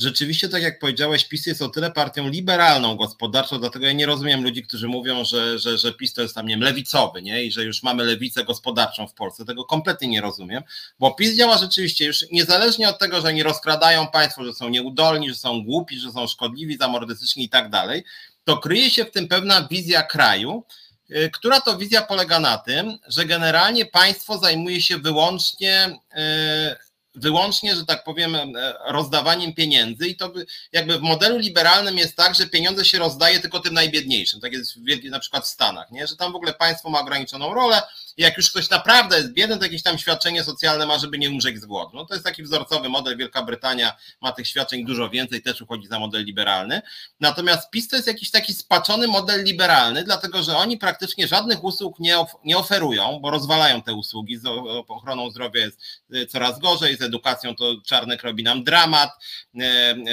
rzeczywiście, 0.00 0.48
tak 0.48 0.62
jak 0.62 0.78
powiedziałeś, 0.78 1.24
PiS 1.24 1.46
jest 1.46 1.62
o 1.62 1.68
tyle 1.68 1.90
partią 1.90 2.28
liberalną 2.28 2.96
gospodarczą, 2.96 3.58
dlatego 3.58 3.86
ja 3.86 3.92
nie 3.92 4.06
rozumiem 4.06 4.44
ludzi, 4.44 4.62
którzy 4.62 4.88
mówią, 4.88 5.24
że, 5.24 5.58
że, 5.58 5.78
że 5.78 5.92
PiS 5.92 6.12
to 6.12 6.22
jest 6.22 6.34
tam, 6.34 6.46
nie 6.46 6.54
wiem, 6.54 6.62
lewicowy, 6.62 7.22
nie? 7.22 7.44
I 7.44 7.52
że 7.52 7.64
już 7.64 7.82
mamy 7.82 8.04
lewicę 8.04 8.44
gospodarczą 8.44 9.06
w 9.06 9.14
Polsce. 9.14 9.44
Tego 9.44 9.64
kompletnie 9.64 10.08
nie 10.08 10.20
rozumiem, 10.20 10.62
bo 10.98 11.14
PiS 11.14 11.36
działa 11.36 11.58
rzeczywiście 11.58 12.04
już 12.04 12.26
niezależnie 12.32 12.88
od 12.88 12.98
tego, 12.98 13.20
że 13.20 13.28
oni 13.28 13.42
rozkradają 13.42 14.06
państwo, 14.06 14.44
że 14.44 14.54
są 14.54 14.68
nieudolni, 14.68 15.28
że 15.28 15.36
są 15.36 15.64
głupi, 15.64 15.98
że 15.98 16.12
są 16.12 16.26
szkodliwi, 16.26 16.76
zamordystyczni 16.76 17.44
i 17.44 17.48
tak 17.48 17.70
dalej, 17.70 18.04
to 18.44 18.56
kryje 18.56 18.90
się 18.90 19.04
w 19.04 19.10
tym 19.10 19.28
pewna 19.28 19.68
wizja 19.70 20.02
kraju, 20.02 20.64
y, 21.10 21.30
która 21.32 21.60
to 21.60 21.78
wizja 21.78 22.02
polega 22.02 22.40
na 22.40 22.58
tym, 22.58 22.98
że 23.08 23.24
generalnie 23.24 23.86
państwo 23.86 24.38
zajmuje 24.38 24.82
się 24.82 24.98
wyłącznie 24.98 25.98
yy, 26.14 26.89
wyłącznie, 27.14 27.76
że 27.76 27.86
tak 27.86 28.04
powiem, 28.04 28.34
e, 28.34 28.74
rozdawaniem 28.86 29.54
pieniędzy 29.54 30.08
i 30.08 30.16
to 30.16 30.32
jakby 30.72 30.98
w 30.98 31.02
modelu 31.02 31.38
liberalnym 31.38 31.98
jest 31.98 32.16
tak, 32.16 32.34
że 32.34 32.46
pieniądze 32.46 32.84
się 32.84 32.98
rozdaje 32.98 33.40
tylko 33.40 33.60
tym 33.60 33.74
najbiedniejszym, 33.74 34.40
tak 34.40 34.52
jest 34.52 34.74
w, 34.74 35.10
na 35.10 35.20
przykład 35.20 35.44
w 35.44 35.48
Stanach, 35.48 35.90
nie? 35.90 36.06
że 36.06 36.16
tam 36.16 36.32
w 36.32 36.36
ogóle 36.36 36.52
państwo 36.52 36.90
ma 36.90 37.00
ograniczoną 37.00 37.54
rolę, 37.54 37.82
jak 38.16 38.36
już 38.36 38.50
ktoś 38.50 38.70
naprawdę 38.70 39.16
jest 39.16 39.32
biedny, 39.32 39.58
to 39.58 39.64
jakieś 39.64 39.82
tam 39.82 39.98
świadczenie 39.98 40.44
socjalne 40.44 40.86
ma, 40.86 40.98
żeby 40.98 41.18
nie 41.18 41.30
umrzeć 41.30 41.60
z 41.60 41.66
głodu. 41.66 41.90
No 41.94 42.04
to 42.04 42.14
jest 42.14 42.26
taki 42.26 42.42
wzorcowy 42.42 42.88
model. 42.88 43.16
Wielka 43.16 43.42
Brytania 43.42 43.96
ma 44.20 44.32
tych 44.32 44.46
świadczeń 44.46 44.86
dużo 44.86 45.10
więcej, 45.10 45.42
też 45.42 45.62
uchodzi 45.62 45.88
za 45.88 45.98
model 45.98 46.24
liberalny. 46.24 46.82
Natomiast 47.20 47.70
PiS 47.70 47.88
to 47.88 47.96
jest 47.96 48.08
jakiś 48.08 48.30
taki 48.30 48.54
spaczony 48.54 49.08
model 49.08 49.44
liberalny, 49.44 50.04
dlatego 50.04 50.42
że 50.42 50.56
oni 50.56 50.78
praktycznie 50.78 51.28
żadnych 51.28 51.64
usług 51.64 52.00
nie, 52.00 52.18
of 52.18 52.32
nie 52.44 52.58
oferują, 52.58 53.18
bo 53.22 53.30
rozwalają 53.30 53.82
te 53.82 53.94
usługi. 53.94 54.38
Z 54.38 54.46
ochroną 54.88 55.30
zdrowia 55.30 55.60
jest 55.60 55.80
y, 56.14 56.26
coraz 56.26 56.58
gorzej, 56.58 56.96
z 57.00 57.02
edukacją 57.02 57.54
to 57.54 57.76
Czarnek 57.86 58.22
robi 58.22 58.42
nam 58.42 58.64
dramat, 58.64 59.10
y, 59.54 59.60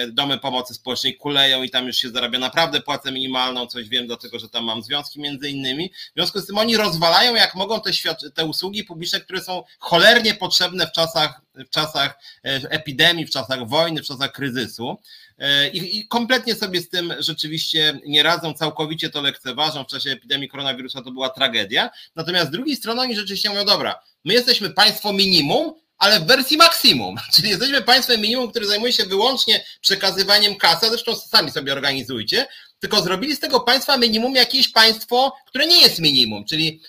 y, 0.03 0.11
domy 0.11 0.37
pomocy 0.37 0.73
społecznej 0.73 1.15
kuleją 1.17 1.63
i 1.63 1.69
tam 1.69 1.87
już 1.87 1.97
się 1.97 2.09
zarabia 2.09 2.39
naprawdę 2.39 2.81
płacę 2.81 3.11
minimalną, 3.11 3.67
coś 3.67 3.89
wiem, 3.89 4.07
dlatego 4.07 4.39
że 4.39 4.49
tam 4.49 4.63
mam 4.63 4.83
związki 4.83 5.21
między 5.21 5.49
innymi. 5.49 5.89
W 5.89 6.13
związku 6.15 6.39
z 6.39 6.47
tym 6.47 6.57
oni 6.57 6.77
rozwalają 6.77 7.35
jak 7.35 7.55
mogą 7.55 7.81
te 7.81 7.91
te, 8.35 8.45
usługi 8.45 8.83
publiczne, 8.83 9.19
które 9.19 9.41
są 9.41 9.63
cholernie 9.79 10.33
potrzebne 10.33 10.87
w 10.87 10.91
czasach, 10.91 11.41
w 11.55 11.69
czasach 11.69 12.19
e, 12.45 12.49
epidemii, 12.69 13.25
w 13.25 13.29
czasach 13.29 13.67
wojny, 13.67 14.01
w 14.01 14.05
czasach 14.05 14.31
kryzysu. 14.31 14.97
E, 15.39 15.69
I, 15.69 15.97
I, 15.97 16.07
kompletnie 16.07 16.55
sobie 16.55 16.81
z 16.81 16.89
tym 16.89 17.13
rzeczywiście 17.19 17.99
nie 18.05 18.23
radzą, 18.23 18.53
całkowicie 18.53 19.09
to 19.09 19.21
lekceważą. 19.21 19.83
W 19.83 19.87
czasie 19.87 20.09
epidemii 20.09 20.49
koronawirusa 20.49 21.01
to 21.01 21.11
była 21.11 21.29
tragedia. 21.29 21.89
Natomiast 22.15 22.47
z 22.47 22.51
drugiej 22.51 22.75
strony 22.75 23.01
oni 23.01 23.15
rzeczywiście 23.15 23.49
mówią, 23.49 23.65
dobra, 23.65 23.99
my 24.25 24.33
jesteśmy 24.33 24.69
państwo 24.69 25.13
minimum, 25.13 25.73
ale 25.97 26.19
w 26.19 26.25
wersji 26.25 26.57
maksimum, 26.57 27.15
czyli 27.33 27.49
jesteśmy 27.49 27.81
państwem 27.81 28.21
minimum, 28.21 28.49
które 28.49 28.67
zajmuje 28.67 28.93
się 28.93 29.05
wyłącznie 29.05 29.65
przekazywaniem 29.81 30.55
kasy, 30.55 30.89
zresztą 30.89 31.15
sami 31.15 31.51
sobie 31.51 31.73
organizujcie, 31.73 32.47
tylko 32.79 33.01
zrobili 33.01 33.35
z 33.35 33.39
tego 33.39 33.59
państwa 33.59 33.97
minimum 33.97 34.35
jakieś 34.35 34.69
państwo, 34.69 35.33
które 35.47 35.67
nie 35.67 35.81
jest 35.81 35.99
minimum, 35.99 36.45
czyli 36.45 36.81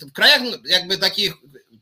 w 0.00 0.12
krajach 0.12 0.42
jakby 0.64 0.98
takich, 0.98 1.32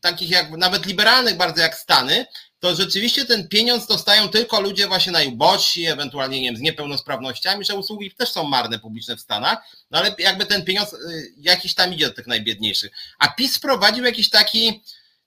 takich 0.01 0.31
jak 0.31 0.51
nawet 0.51 0.87
liberalnych 0.87 1.37
bardzo 1.37 1.63
jak 1.63 1.77
Stany, 1.77 2.27
to 2.63 2.75
rzeczywiście 2.75 3.25
ten 3.25 3.49
pieniądz 3.49 3.87
dostają 3.87 4.29
tylko 4.29 4.61
ludzie 4.61 4.87
właśnie 4.89 5.13
najubożsi, 5.13 5.87
ewentualnie 5.87 6.41
nie 6.41 6.49
wiem, 6.49 6.57
z 6.57 6.61
niepełnosprawnościami, 6.61 7.65
że 7.65 7.75
usługi 7.75 8.11
też 8.11 8.29
są 8.29 8.45
marne 8.45 8.79
publiczne 8.79 9.17
w 9.17 9.21
Stanach, 9.21 9.59
no 9.91 9.99
ale 9.99 10.15
jakby 10.19 10.47
ten 10.47 10.65
pieniądz 10.65 10.93
y, 10.93 11.33
jakiś 11.37 11.75
tam 11.75 11.95
idzie 11.95 12.07
do 12.07 12.15
tych 12.15 12.27
najbiedniejszych. 12.27 12.93
A 13.19 13.29
PiS 13.29 13.57
wprowadził 13.57 14.05
jakiś 14.05 14.31
taki, 14.31 14.83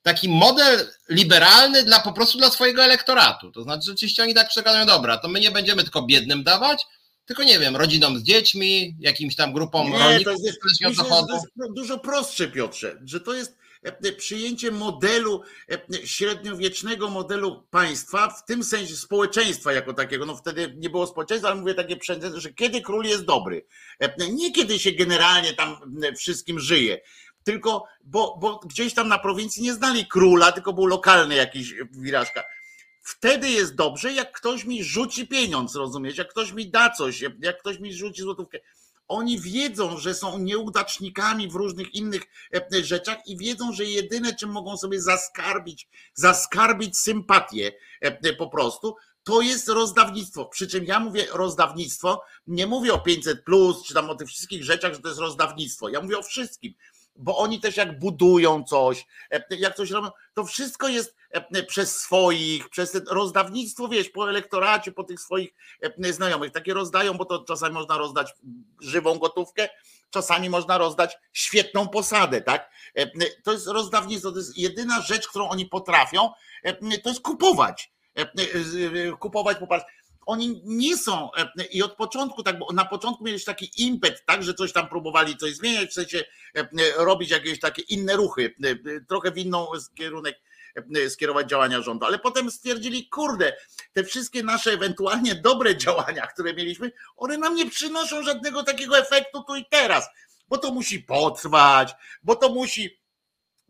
taki 0.06 0.28
model 0.28 0.86
liberalny 1.08 1.82
dla 1.82 2.00
po 2.00 2.12
prostu 2.12 2.38
dla 2.38 2.50
swojego 2.50 2.84
elektoratu. 2.84 3.52
To 3.52 3.62
znaczy 3.62 3.82
rzeczywiście 3.86 4.22
oni 4.22 4.34
tak 4.34 4.48
przekazują, 4.48 4.86
dobra, 4.86 5.16
to 5.18 5.28
my 5.28 5.40
nie 5.40 5.50
będziemy 5.50 5.82
tylko 5.82 6.02
biednym 6.02 6.42
dawać, 6.44 6.86
tylko 7.24 7.42
nie 7.42 7.58
wiem, 7.58 7.76
rodzinom 7.76 8.18
z 8.18 8.22
dziećmi, 8.22 8.96
jakimś 9.00 9.36
tam 9.36 9.52
grupom 9.52 9.90
Nie, 9.90 9.98
rolników, 9.98 10.24
to 10.24 10.30
jest, 10.30 10.58
myślę, 10.64 11.04
to 11.28 11.34
jest 11.34 11.74
dużo 11.76 11.98
prostsze, 11.98 12.48
Piotrze, 12.48 13.00
że 13.04 13.20
to 13.20 13.34
jest 13.34 13.56
e, 13.82 14.12
przyjęcie 14.12 14.70
modelu, 14.70 15.42
e, 15.70 16.06
średniowiecznego 16.06 17.10
modelu 17.10 17.62
państwa, 17.70 18.30
w 18.30 18.44
tym 18.44 18.64
sensie 18.64 18.96
społeczeństwa 18.96 19.72
jako 19.72 19.92
takiego. 19.92 20.26
No 20.26 20.36
wtedy 20.36 20.74
nie 20.76 20.90
było 20.90 21.06
społeczeństwa, 21.06 21.50
ale 21.50 21.60
mówię 21.60 21.74
takie 21.74 21.96
przędzę, 21.96 22.40
że 22.40 22.52
kiedy 22.52 22.80
król 22.80 23.04
jest 23.04 23.24
dobry. 23.24 23.66
E, 24.00 24.30
Nie 24.30 24.52
kiedy 24.52 24.78
się 24.78 24.92
generalnie 24.92 25.52
tam 25.52 25.76
wszystkim 26.16 26.60
żyje. 26.60 27.00
Tylko, 27.46 27.84
bo, 28.04 28.38
bo 28.40 28.58
gdzieś 28.58 28.94
tam 28.94 29.08
na 29.08 29.18
prowincji 29.18 29.62
nie 29.62 29.74
znali 29.74 30.06
króla, 30.06 30.52
tylko 30.52 30.72
był 30.72 30.86
lokalny 30.86 31.34
jakiś 31.34 31.74
wirażka 31.92 32.44
wtedy 33.06 33.50
jest 33.50 33.74
dobrze, 33.74 34.12
jak 34.12 34.32
ktoś 34.32 34.64
mi 34.64 34.84
rzuci 34.84 35.26
pieniądz, 35.26 35.74
rozumiesz? 35.74 36.18
Jak 36.18 36.28
ktoś 36.28 36.52
mi 36.52 36.70
da 36.70 36.90
coś, 36.90 37.20
jak 37.20 37.60
ktoś 37.60 37.78
mi 37.78 37.94
rzuci 37.94 38.22
złotówkę. 38.22 38.58
Oni 39.08 39.40
wiedzą, 39.40 39.98
że 39.98 40.14
są 40.14 40.38
nieudacznikami 40.38 41.48
w 41.48 41.54
różnych 41.54 41.94
innych 41.94 42.22
e, 42.54 42.84
rzeczach 42.84 43.26
i 43.26 43.36
wiedzą, 43.36 43.72
że 43.72 43.84
jedyne, 43.84 44.34
czym 44.34 44.50
mogą 44.50 44.76
sobie 44.76 45.00
zaskarbić, 45.00 45.88
zaskarbić 46.14 46.98
sympatię 46.98 47.72
e, 48.00 48.32
po 48.32 48.48
prostu, 48.48 48.96
to 49.24 49.40
jest 49.40 49.68
rozdawnictwo. 49.68 50.44
Przy 50.44 50.66
czym 50.66 50.84
ja 50.84 51.00
mówię 51.00 51.26
rozdawnictwo, 51.32 52.22
nie 52.46 52.66
mówię 52.66 52.94
o 52.94 52.98
500 52.98 53.44
plus, 53.44 53.84
czy 53.84 53.94
tam 53.94 54.10
o 54.10 54.14
tych 54.14 54.28
wszystkich 54.28 54.64
rzeczach, 54.64 54.94
że 54.94 55.00
to 55.00 55.08
jest 55.08 55.20
rozdawnictwo. 55.20 55.88
Ja 55.88 56.00
mówię 56.00 56.18
o 56.18 56.22
wszystkim 56.22 56.74
bo 57.18 57.38
oni 57.38 57.60
też 57.60 57.76
jak 57.76 57.98
budują 57.98 58.64
coś, 58.64 59.06
e, 59.30 59.42
jak 59.50 59.76
coś 59.76 59.90
robią, 59.90 60.10
to 60.34 60.44
wszystko 60.44 60.88
jest 60.88 61.16
e, 61.30 61.62
przez 61.62 61.98
swoich, 61.98 62.68
przez 62.68 63.00
rozdawnictwo, 63.10 63.88
wiesz, 63.88 64.08
po 64.08 64.30
elektoracie, 64.30 64.92
po 64.92 65.04
tych 65.04 65.20
swoich 65.20 65.54
e, 65.82 66.12
znajomych. 66.12 66.52
Takie 66.52 66.74
rozdają, 66.74 67.14
bo 67.14 67.24
to 67.24 67.44
czasami 67.44 67.74
można 67.74 67.98
rozdać 67.98 68.34
żywą 68.80 69.18
gotówkę, 69.18 69.68
czasami 70.10 70.50
można 70.50 70.78
rozdać 70.78 71.18
świetną 71.32 71.88
posadę, 71.88 72.40
tak? 72.40 72.70
To 73.44 73.52
jest 73.52 73.66
rozdawnictwo, 73.66 74.32
to 74.32 74.38
jest 74.38 74.58
jedyna 74.58 75.00
rzecz, 75.00 75.28
którą 75.28 75.48
oni 75.48 75.66
potrafią, 75.66 76.30
to 77.02 77.08
jest 77.08 77.20
kupować. 77.20 77.92
Kupować 79.18 79.58
poparcie 79.58 79.86
oni 80.26 80.62
nie 80.64 80.96
są 80.96 81.30
e, 81.34 81.64
i 81.64 81.82
od 81.82 81.96
początku, 81.96 82.42
tak, 82.42 82.58
bo 82.58 82.72
na 82.72 82.84
początku 82.84 83.24
mieli 83.24 83.44
taki 83.44 83.70
impet, 83.76 84.24
tak, 84.26 84.42
że 84.42 84.54
coś 84.54 84.72
tam 84.72 84.88
próbowali 84.88 85.36
coś 85.36 85.54
zmieniać, 85.54 85.90
w 85.90 85.94
sensie 85.94 86.24
e, 86.54 86.64
robić 86.96 87.30
jakieś 87.30 87.60
takie 87.60 87.82
inne 87.82 88.16
ruchy, 88.16 88.54
e, 88.64 89.00
trochę 89.00 89.30
w 89.30 89.38
inną 89.38 89.66
kierunek 89.94 90.40
skierować 91.08 91.48
działania 91.48 91.82
rządu, 91.82 92.06
ale 92.06 92.18
potem 92.18 92.50
stwierdzili, 92.50 93.08
kurde, 93.08 93.56
te 93.92 94.04
wszystkie 94.04 94.42
nasze 94.42 94.72
ewentualnie 94.72 95.34
dobre 95.34 95.76
działania, 95.86 96.26
które 96.26 96.54
mieliśmy, 96.54 96.92
one 97.16 97.38
nam 97.38 97.54
nie 97.54 97.70
przynoszą 97.70 98.22
żadnego 98.22 98.62
takiego 98.62 98.98
efektu 98.98 99.42
tu 99.42 99.56
i 99.56 99.64
teraz, 99.70 100.08
bo 100.48 100.58
to 100.58 100.72
musi 100.72 101.00
potrwać, 101.00 101.94
bo 102.22 102.36
to 102.36 102.48
musi 102.48 103.00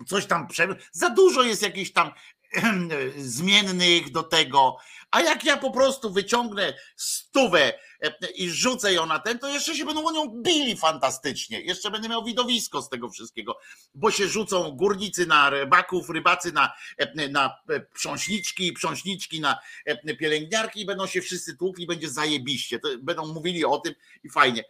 coś 0.06 0.26
tam 0.26 0.48
prze... 0.48 0.76
za 0.92 1.10
dużo 1.10 1.42
jest 1.42 1.62
jakichś 1.62 1.92
tam 1.92 2.12
zmiennych 3.16 4.10
do 4.12 4.22
tego, 4.22 4.76
a 5.16 5.20
jak 5.20 5.44
ja 5.44 5.56
po 5.56 5.70
prostu 5.70 6.10
wyciągnę 6.10 6.74
stówę 6.96 7.72
e, 8.02 8.30
i 8.34 8.50
rzucę 8.50 8.92
ją 8.92 9.06
na 9.06 9.18
ten, 9.18 9.38
to 9.38 9.48
jeszcze 9.48 9.76
się 9.76 9.84
będą 9.84 10.06
o 10.06 10.12
nią 10.12 10.42
bili 10.42 10.76
fantastycznie. 10.76 11.60
Jeszcze 11.60 11.90
będę 11.90 12.08
miał 12.08 12.24
widowisko 12.24 12.82
z 12.82 12.88
tego 12.88 13.10
wszystkiego, 13.10 13.58
bo 13.94 14.10
się 14.10 14.28
rzucą 14.28 14.70
górnicy 14.70 15.26
na 15.26 15.50
rybaków, 15.50 16.10
rybacy 16.10 16.52
na, 16.52 16.72
e, 16.98 17.28
na 17.28 17.54
prząśniczki, 17.94 18.72
prząśniczki 18.72 19.40
na 19.40 19.58
e, 19.84 20.16
pielęgniarki 20.16 20.80
i 20.80 20.86
będą 20.86 21.06
się 21.06 21.20
wszyscy 21.20 21.56
tłukli, 21.56 21.86
będzie 21.86 22.10
zajebiście. 22.10 22.78
To 22.78 22.88
będą 23.02 23.26
mówili 23.26 23.64
o 23.64 23.78
tym 23.78 23.94
i 24.24 24.30
fajnie. 24.30 24.64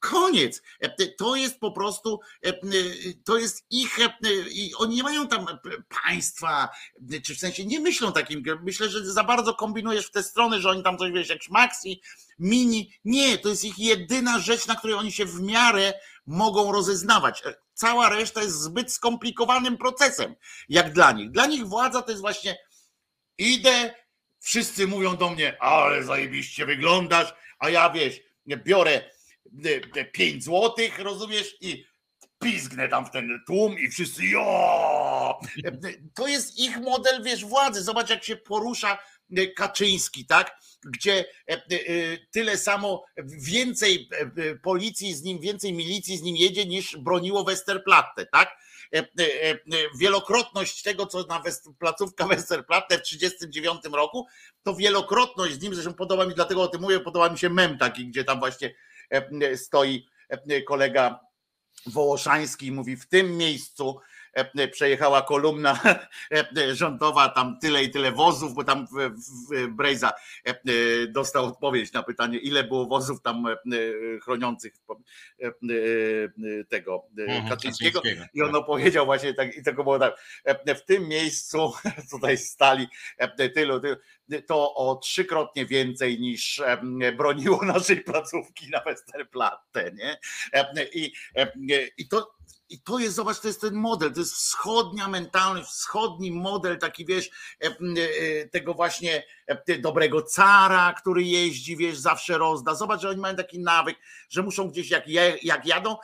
Koniec. 0.00 0.62
To 1.18 1.36
jest 1.36 1.60
po 1.60 1.72
prostu, 1.72 2.20
to 3.24 3.38
jest 3.38 3.66
ich, 3.70 3.98
oni 4.78 4.96
nie 4.96 5.02
mają 5.02 5.28
tam 5.28 5.46
państwa, 6.04 6.68
czy 7.24 7.34
w 7.34 7.38
sensie 7.38 7.66
nie 7.66 7.80
myślą 7.80 8.12
takim, 8.12 8.42
myślę, 8.62 8.88
że 8.88 9.12
za 9.12 9.24
bardzo 9.24 9.54
kombinujesz 9.54 10.06
w 10.06 10.10
tę 10.10 10.22
stronę, 10.22 10.60
że 10.60 10.70
oni 10.70 10.82
tam 10.82 10.98
coś 10.98 11.12
wiesz, 11.12 11.28
jak 11.28 11.38
Maxi, 11.50 12.00
Mini. 12.38 12.92
Nie, 13.04 13.38
to 13.38 13.48
jest 13.48 13.64
ich 13.64 13.78
jedyna 13.78 14.38
rzecz, 14.38 14.66
na 14.66 14.76
której 14.76 14.96
oni 14.96 15.12
się 15.12 15.24
w 15.24 15.40
miarę 15.40 15.92
mogą 16.26 16.72
rozeznawać. 16.72 17.42
Cała 17.74 18.08
reszta 18.08 18.42
jest 18.42 18.60
zbyt 18.60 18.92
skomplikowanym 18.92 19.76
procesem, 19.76 20.34
jak 20.68 20.92
dla 20.92 21.12
nich. 21.12 21.30
Dla 21.30 21.46
nich 21.46 21.66
władza 21.66 22.02
to 22.02 22.10
jest 22.10 22.20
właśnie 22.20 22.58
idę, 23.38 23.94
wszyscy 24.40 24.86
mówią 24.86 25.16
do 25.16 25.30
mnie, 25.30 25.62
ale 25.62 26.04
zajebiście 26.04 26.66
wyglądasz, 26.66 27.34
a 27.58 27.70
ja 27.70 27.90
wiesz, 27.90 28.20
biorę 28.46 29.10
5 30.12 30.44
złotych, 30.44 30.98
rozumiesz? 30.98 31.56
I 31.60 31.84
pizgnę 32.42 32.88
tam 32.88 33.06
w 33.06 33.10
ten 33.10 33.40
tłum 33.46 33.78
i 33.78 33.88
wszyscy 33.88 34.26
jo! 34.26 35.38
To 36.14 36.26
jest 36.26 36.58
ich 36.58 36.76
model, 36.80 37.22
wiesz, 37.22 37.44
władzy. 37.44 37.82
Zobacz, 37.82 38.10
jak 38.10 38.24
się 38.24 38.36
porusza 38.36 38.98
e, 39.36 39.46
Kaczyński, 39.46 40.26
tak? 40.26 40.56
Gdzie 40.84 41.24
tyle 42.30 42.58
samo, 42.58 43.04
więcej 43.26 44.08
policji 44.62 45.14
z 45.14 45.22
nim, 45.22 45.40
więcej 45.40 45.72
milicji 45.72 46.16
z 46.16 46.22
nim 46.22 46.36
jedzie 46.36 46.66
niż 46.66 46.96
broniło 46.96 47.44
Westerplatte, 47.44 48.26
tak? 48.26 48.56
Wielokrotność 49.98 50.82
tego, 50.82 51.06
co 51.06 51.22
na 51.22 51.42
placówka 51.78 52.26
Westerplatte 52.36 52.98
w 52.98 53.02
1939 53.02 53.96
roku, 53.96 54.26
to 54.62 54.74
wielokrotność 54.74 55.54
z 55.54 55.62
nim, 55.62 55.74
zresztą 55.74 55.94
podoba 55.94 56.26
mi, 56.26 56.34
dlatego 56.34 56.62
o 56.62 56.68
tym 56.68 56.80
mówię, 56.80 57.00
podoba 57.00 57.28
mi 57.28 57.38
się 57.38 57.50
mem 57.50 57.78
taki, 57.78 58.06
gdzie 58.08 58.24
tam 58.24 58.38
właśnie 58.38 58.74
stoi 59.56 60.06
e, 60.28 60.62
kolega 60.62 61.20
Wołoszański 61.86 62.72
mówi 62.72 62.96
w 62.96 63.08
tym 63.08 63.36
miejscu 63.36 64.00
e, 64.00 64.09
przejechała 64.72 65.22
kolumna 65.22 65.80
rządowa, 66.72 67.28
tam 67.28 67.58
tyle 67.58 67.84
i 67.84 67.90
tyle 67.90 68.12
wozów, 68.12 68.54
bo 68.54 68.64
tam 68.64 68.86
Brejza 69.68 70.12
dostał 71.08 71.44
odpowiedź 71.44 71.92
na 71.92 72.02
pytanie, 72.02 72.38
ile 72.38 72.64
było 72.64 72.86
wozów 72.86 73.22
tam 73.22 73.44
chroniących 74.22 74.72
tego 76.68 77.02
mhm, 77.18 77.48
Kaczyńskiego 77.48 78.02
i 78.34 78.42
on 78.42 78.52
tak. 78.52 78.60
opowiedział 78.60 79.06
właśnie 79.06 79.34
tak, 79.34 79.56
i 79.56 79.62
tego 79.62 79.82
było 79.82 79.98
tak, 79.98 80.20
w 80.66 80.84
tym 80.84 81.08
miejscu 81.08 81.72
tutaj 82.12 82.38
stali 82.38 82.88
tylu, 83.54 83.80
tylu 83.80 83.96
to 84.46 84.74
o 84.74 84.96
trzykrotnie 84.96 85.66
więcej 85.66 86.20
niż 86.20 86.62
broniło 87.16 87.64
naszej 87.74 88.00
placówki 88.00 88.70
na 88.70 88.80
Westerplatte, 88.80 89.92
nie? 89.92 90.18
I, 90.94 91.12
i 91.98 92.08
to, 92.08 92.34
i 92.70 92.80
to 92.80 92.98
jest, 92.98 93.14
zobacz, 93.14 93.40
to 93.40 93.48
jest 93.48 93.60
ten 93.60 93.74
model, 93.74 94.12
to 94.12 94.20
jest 94.20 94.34
wschodnia 94.34 95.08
mentalność, 95.08 95.68
wschodni 95.68 96.32
model, 96.32 96.78
taki 96.78 97.06
wiesz, 97.06 97.30
e, 97.60 98.48
tego 98.48 98.74
właśnie 98.74 99.22
dobrego 99.80 100.22
cara, 100.22 100.94
który 100.98 101.22
jeździ, 101.22 101.76
wiesz, 101.76 101.98
zawsze 101.98 102.38
rozda. 102.38 102.74
Zobacz, 102.74 103.00
że 103.00 103.08
oni 103.08 103.20
mają 103.20 103.36
taki 103.36 103.58
nawyk, 103.58 103.96
że 104.28 104.42
muszą 104.42 104.68
gdzieś, 104.68 104.90
jak, 104.90 105.08
jak 105.42 105.66
jadą, 105.66 105.96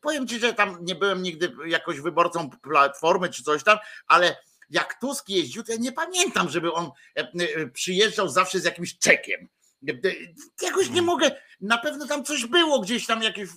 powiem 0.00 0.28
ci, 0.28 0.38
że 0.38 0.54
tam 0.54 0.78
nie 0.80 0.94
byłem 0.94 1.22
nigdy 1.22 1.52
jakoś 1.66 2.00
wyborcą 2.00 2.50
platformy 2.50 3.28
czy 3.28 3.42
coś 3.42 3.64
tam, 3.64 3.78
ale 4.06 4.36
jak 4.70 5.00
Tusk 5.00 5.28
jeździł, 5.28 5.62
to 5.62 5.72
ja 5.72 5.78
nie 5.78 5.92
pamiętam, 5.92 6.50
żeby 6.50 6.72
on 6.72 6.90
e, 7.16 7.20
e, 7.20 7.66
przyjeżdżał 7.66 8.28
zawsze 8.28 8.60
z 8.60 8.64
jakimś 8.64 8.98
czekiem. 8.98 9.48
E, 9.88 10.64
jakoś 10.66 10.86
nie 10.86 10.94
hmm. 10.94 11.04
mogę, 11.04 11.30
na 11.60 11.78
pewno 11.78 12.06
tam 12.06 12.24
coś 12.24 12.46
było 12.46 12.80
gdzieś 12.80 13.06
tam 13.06 13.22
jakieś, 13.22 13.48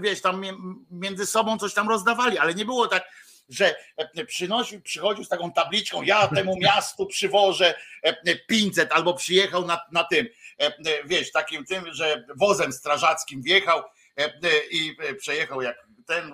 wiesz, 0.00 0.22
tam 0.22 0.42
między 0.90 1.26
sobą 1.26 1.58
coś 1.58 1.74
tam 1.74 1.88
rozdawali, 1.88 2.38
ale 2.38 2.54
nie 2.54 2.64
było 2.64 2.88
tak, 2.88 3.08
że 3.48 3.74
przynosił, 4.26 4.80
przychodził 4.80 5.24
z 5.24 5.28
taką 5.28 5.52
tabliczką, 5.52 6.02
ja 6.02 6.28
temu 6.28 6.56
miastu 6.62 7.06
przywożę 7.06 7.74
500 8.46 8.92
albo 8.92 9.14
przyjechał 9.14 9.66
na, 9.66 9.80
na 9.92 10.04
tym, 10.04 10.26
wiesz, 11.04 11.32
takim 11.32 11.64
tym, 11.64 11.84
że 11.94 12.26
wozem 12.36 12.72
strażackim 12.72 13.42
wjechał 13.42 13.82
i 14.70 14.96
przejechał 15.18 15.62
jak 15.62 15.86
ten, 16.06 16.32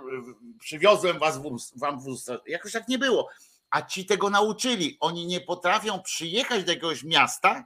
przywiozłem 0.61 1.19
was 1.19 1.39
wóz, 1.39 1.73
wam 1.77 2.01
wóz, 2.01 2.27
jakoś 2.47 2.73
tak 2.73 2.89
nie 2.89 2.99
było 2.99 3.29
a 3.71 3.83
ci 3.83 4.07
tego 4.07 4.31
nauczyli. 4.31 4.97
Oni 5.01 5.27
nie 5.27 5.41
potrafią 5.41 6.03
przyjechać 6.03 6.65
do 6.65 6.73
jakiegoś 6.73 7.05
miasta, 7.05 7.65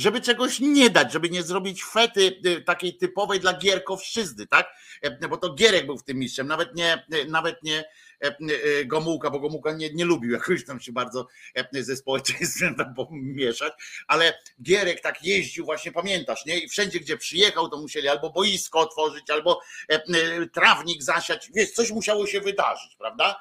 żeby 0.00 0.20
czegoś 0.20 0.60
nie 0.60 0.90
dać, 0.90 1.12
żeby 1.12 1.30
nie 1.30 1.42
zrobić 1.42 1.84
fety 1.84 2.40
y, 2.46 2.62
takiej 2.62 2.96
typowej 2.96 3.40
dla 3.40 3.58
Gierkowszczyzny, 3.58 4.46
tak? 4.46 4.68
E, 5.02 5.28
bo 5.28 5.36
to 5.36 5.54
Gierek 5.54 5.86
był 5.86 5.98
w 5.98 6.04
tym 6.04 6.18
mistrzem, 6.18 6.46
nawet 6.46 6.74
nie, 6.74 7.06
y, 7.14 7.24
nawet 7.24 7.62
nie 7.62 7.84
e, 8.20 8.34
Gomułka, 8.84 9.30
bo 9.30 9.40
Gomułka 9.40 9.72
nie, 9.72 9.92
nie 9.92 10.04
lubił 10.04 10.32
jakoś 10.32 10.64
tam 10.64 10.80
się 10.80 10.92
bardzo 10.92 11.26
e, 11.54 11.82
ze 11.82 11.96
społeczeństwem 11.96 12.74
tam 12.74 12.94
mieszać, 13.10 13.72
ale 14.08 14.38
Gierek 14.62 15.00
tak 15.00 15.24
jeździł, 15.24 15.64
właśnie 15.64 15.92
pamiętasz, 15.92 16.46
nie? 16.46 16.58
I 16.58 16.68
wszędzie, 16.68 17.00
gdzie 17.00 17.16
przyjechał, 17.16 17.68
to 17.68 17.76
musieli 17.76 18.08
albo 18.08 18.30
boisko 18.30 18.78
otworzyć, 18.78 19.30
albo 19.30 19.60
trawnik 20.52 21.02
zasiać, 21.02 21.50
wiesz, 21.54 21.70
coś 21.70 21.90
musiało 21.90 22.26
się 22.26 22.40
wydarzyć, 22.40 22.96
prawda? 22.96 23.40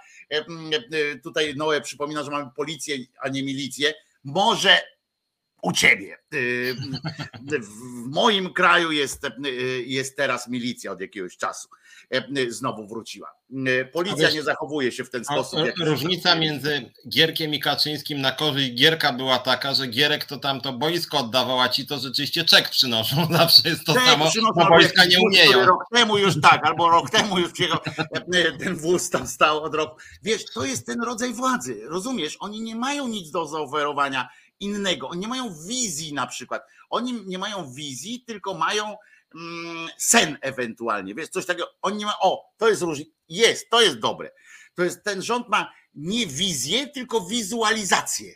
tutaj 1.24 1.56
Noe 1.56 1.82
przypomina, 1.82 2.24
że 2.24 2.32
mamy 2.32 2.52
policję, 2.56 2.98
a 3.22 3.30
nie 3.30 3.44
milicję. 3.44 3.94
Może 4.24 4.82
u 5.62 5.72
ciebie. 5.72 6.18
W 7.62 8.10
moim 8.10 8.54
kraju 8.54 8.92
jest, 8.92 9.22
jest 9.86 10.18
teraz 10.18 10.48
milicja 10.48 10.92
od 10.92 11.02
jakiegoś 11.02 11.38
czasu. 11.38 11.68
Znowu 12.50 12.88
wróciła. 12.88 13.40
Policja 13.94 14.18
wiesz, 14.18 14.34
nie 14.34 14.44
zachowuje 14.44 14.92
się 14.92 15.04
w 15.04 15.10
ten 15.10 15.26
sposób. 15.26 15.60
Różnica 15.80 16.36
między 16.36 16.92
Gierkiem 17.10 17.54
i 17.54 17.60
Kaczyńskim 17.60 18.22
na 18.22 18.32
korzyść 18.32 18.74
Gierka 18.74 19.14
była 19.14 19.40
taka, 19.40 19.74
że 19.74 19.88
Gierek 19.88 20.26
to 20.26 20.38
tam 20.38 20.62
to 20.62 20.74
boisko 20.74 21.18
oddawała 21.18 21.70
ci, 21.70 21.88
to 21.88 22.00
rzeczywiście 22.00 22.46
czek 22.46 22.70
przynoszą. 22.70 23.28
Zawsze 23.38 23.70
jest 23.70 23.86
to 23.86 23.94
czek 23.94 24.04
samo, 24.04 24.32
bo 24.56 24.70
boiska 24.70 25.06
nie 25.06 25.20
umieją. 25.20 25.66
Rok 25.66 25.84
temu 25.94 26.18
już 26.18 26.42
tak, 26.42 26.66
albo 26.66 26.90
rok 26.90 27.10
temu 27.10 27.40
już 27.40 27.52
przyjechał, 27.52 27.80
ten 28.60 28.76
wóz 28.76 29.10
tam 29.10 29.28
stał 29.28 29.64
od 29.64 29.76
roku. 29.76 30.00
Wiesz, 30.24 30.46
to 30.54 30.66
jest 30.66 30.86
ten 30.86 31.02
rodzaj 31.04 31.34
władzy, 31.34 31.82
rozumiesz? 31.84 32.38
Oni 32.40 32.62
nie 32.62 32.76
mają 32.76 33.08
nic 33.08 33.32
do 33.32 33.48
zaoferowania 33.48 34.30
innego. 34.60 35.10
Oni 35.10 35.20
nie 35.22 35.28
mają 35.28 35.56
wizji 35.68 36.14
na 36.14 36.28
przykład. 36.28 36.64
Oni 36.90 37.26
nie 37.26 37.38
mają 37.38 37.74
wizji, 37.74 38.24
tylko 38.28 38.54
mają 38.54 38.98
mm, 39.36 39.90
sen 39.98 40.38
ewentualnie. 40.42 41.16
Wiesz, 41.16 41.30
coś 41.30 41.46
takiego. 41.46 41.68
Oni 41.82 41.98
nie 41.98 42.06
mają, 42.06 42.18
o, 42.22 42.52
to 42.58 42.70
jest 42.70 42.82
różnica. 42.82 43.12
Jest, 43.30 43.70
to 43.70 43.82
jest 43.82 44.00
dobre. 44.00 44.32
To 44.76 44.84
jest, 44.84 45.04
ten 45.04 45.22
rząd 45.22 45.50
ma 45.50 45.74
nie 45.96 46.28
wizję, 46.28 46.88
tylko 46.88 47.22
wizualizację. 47.22 48.34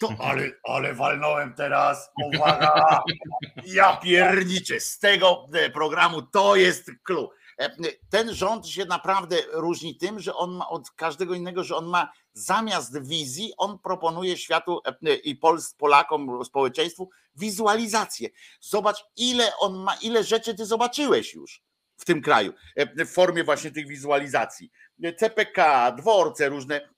To, 0.00 0.08
ale, 0.28 0.50
ale 0.64 0.94
walnąłem 0.94 1.54
teraz, 1.54 2.10
uwaga, 2.24 3.02
ja 3.66 3.96
pierniczę, 3.96 4.80
z 4.80 4.98
tego 4.98 5.46
e, 5.52 5.70
programu 5.70 6.22
to 6.22 6.56
jest 6.56 6.90
clue. 7.02 7.30
E, 7.58 7.76
ten 8.10 8.34
rząd 8.34 8.68
się 8.68 8.84
naprawdę 8.84 9.36
różni 9.52 9.96
tym, 9.96 10.20
że 10.20 10.34
on 10.34 10.50
ma 10.50 10.68
od 10.68 10.90
każdego 10.90 11.34
innego, 11.34 11.64
że 11.64 11.76
on 11.76 11.86
ma 11.86 12.12
zamiast 12.32 13.02
wizji, 13.02 13.52
on 13.56 13.78
proponuje 13.78 14.36
światu 14.36 14.80
e, 14.84 15.14
i 15.14 15.40
Polakom, 15.78 16.44
społeczeństwu 16.44 17.10
wizualizację. 17.34 18.28
Zobacz, 18.60 19.04
ile 19.16 19.56
on 19.56 19.74
ma, 19.74 19.94
ile 19.94 20.24
rzeczy 20.24 20.54
ty 20.54 20.66
zobaczyłeś 20.66 21.34
już 21.34 21.62
w 21.96 22.04
tym 22.04 22.22
kraju 22.22 22.52
e, 22.76 23.04
w 23.04 23.12
formie 23.12 23.44
właśnie 23.44 23.70
tych 23.70 23.88
wizualizacji. 23.88 24.70
CPK, 25.18 25.92
dworce 25.92 26.48
różne, 26.48 26.88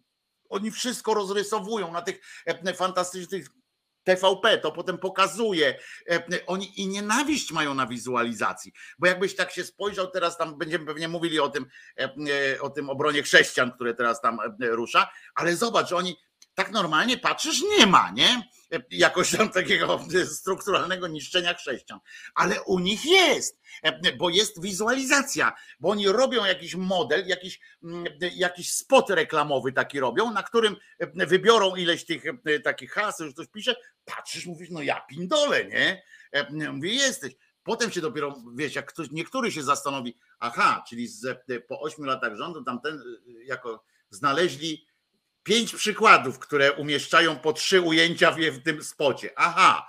oni 0.48 0.70
wszystko 0.70 1.14
rozrysowują 1.14 1.92
na 1.92 2.02
tych 2.02 2.20
fantastycznych 2.76 3.48
TVP 4.06 4.58
to 4.58 4.72
potem 4.72 4.98
pokazuje. 4.98 5.78
E, 6.10 6.46
oni 6.46 6.80
i 6.80 6.88
nienawiść 6.88 7.52
mają 7.52 7.74
na 7.74 7.86
wizualizacji, 7.86 8.72
bo 8.98 9.06
jakbyś 9.06 9.36
tak 9.36 9.52
się 9.52 9.64
spojrzał, 9.64 10.10
teraz 10.10 10.38
tam 10.38 10.58
będziemy 10.58 10.86
pewnie 10.86 11.08
mówili 11.08 11.40
o 11.40 11.48
tym, 11.48 11.66
e, 11.98 12.04
e, 12.54 12.60
o 12.60 12.70
tym 12.70 12.90
obronie 12.90 13.22
chrześcijan, 13.22 13.72
które 13.72 13.94
teraz 13.94 14.20
tam 14.20 14.38
rusza, 14.60 15.10
ale 15.34 15.56
zobacz, 15.56 15.92
oni 15.92 16.16
tak 16.54 16.70
normalnie 16.70 17.18
patrzysz, 17.18 17.62
nie 17.78 17.86
ma, 17.86 18.10
nie? 18.10 18.42
Jakoś 18.90 19.30
tam 19.36 19.50
takiego 19.50 20.00
strukturalnego 20.26 21.08
niszczenia 21.08 21.54
chrześcijan. 21.54 22.00
Ale 22.34 22.62
u 22.62 22.78
nich 22.78 23.04
jest, 23.04 23.60
bo 24.18 24.30
jest 24.30 24.62
wizualizacja, 24.62 25.52
bo 25.80 25.88
oni 25.88 26.08
robią 26.08 26.44
jakiś 26.44 26.74
model, 26.74 27.26
jakiś, 27.26 27.60
mm, 27.82 28.04
jakiś 28.34 28.72
spot 28.72 29.10
reklamowy 29.10 29.72
taki 29.72 30.00
robią, 30.00 30.30
na 30.30 30.42
którym 30.42 30.76
wybiorą 31.14 31.76
ileś 31.76 32.04
tych 32.04 32.22
takich 32.64 32.92
haseł, 32.92 33.26
że 33.26 33.32
ktoś 33.32 33.46
pisze, 33.48 33.76
patrzysz, 34.04 34.46
mówisz, 34.46 34.70
no 34.70 34.82
ja 34.82 35.00
pindole, 35.00 35.64
nie? 35.64 36.02
Mówię, 36.72 36.94
jesteś. 36.94 37.34
Potem 37.62 37.90
się 37.90 38.00
dopiero, 38.00 38.42
wiesz, 38.56 38.74
jak 38.74 38.86
ktoś, 38.86 39.10
niektóry 39.10 39.52
się 39.52 39.62
zastanowi, 39.62 40.18
aha, 40.38 40.84
czyli 40.88 41.08
z, 41.08 41.44
po 41.68 41.80
ośmiu 41.80 42.04
latach 42.04 42.36
rządu 42.36 42.64
tamten 42.64 43.02
jako 43.44 43.84
znaleźli 44.10 44.86
pięć 45.46 45.74
przykładów, 45.74 46.38
które 46.38 46.72
umieszczają 46.72 47.36
po 47.36 47.52
trzy 47.52 47.80
ujęcia 47.80 48.30
w, 48.30 48.62
tym 48.64 48.84
spocie. 48.84 49.30
Aha, 49.36 49.88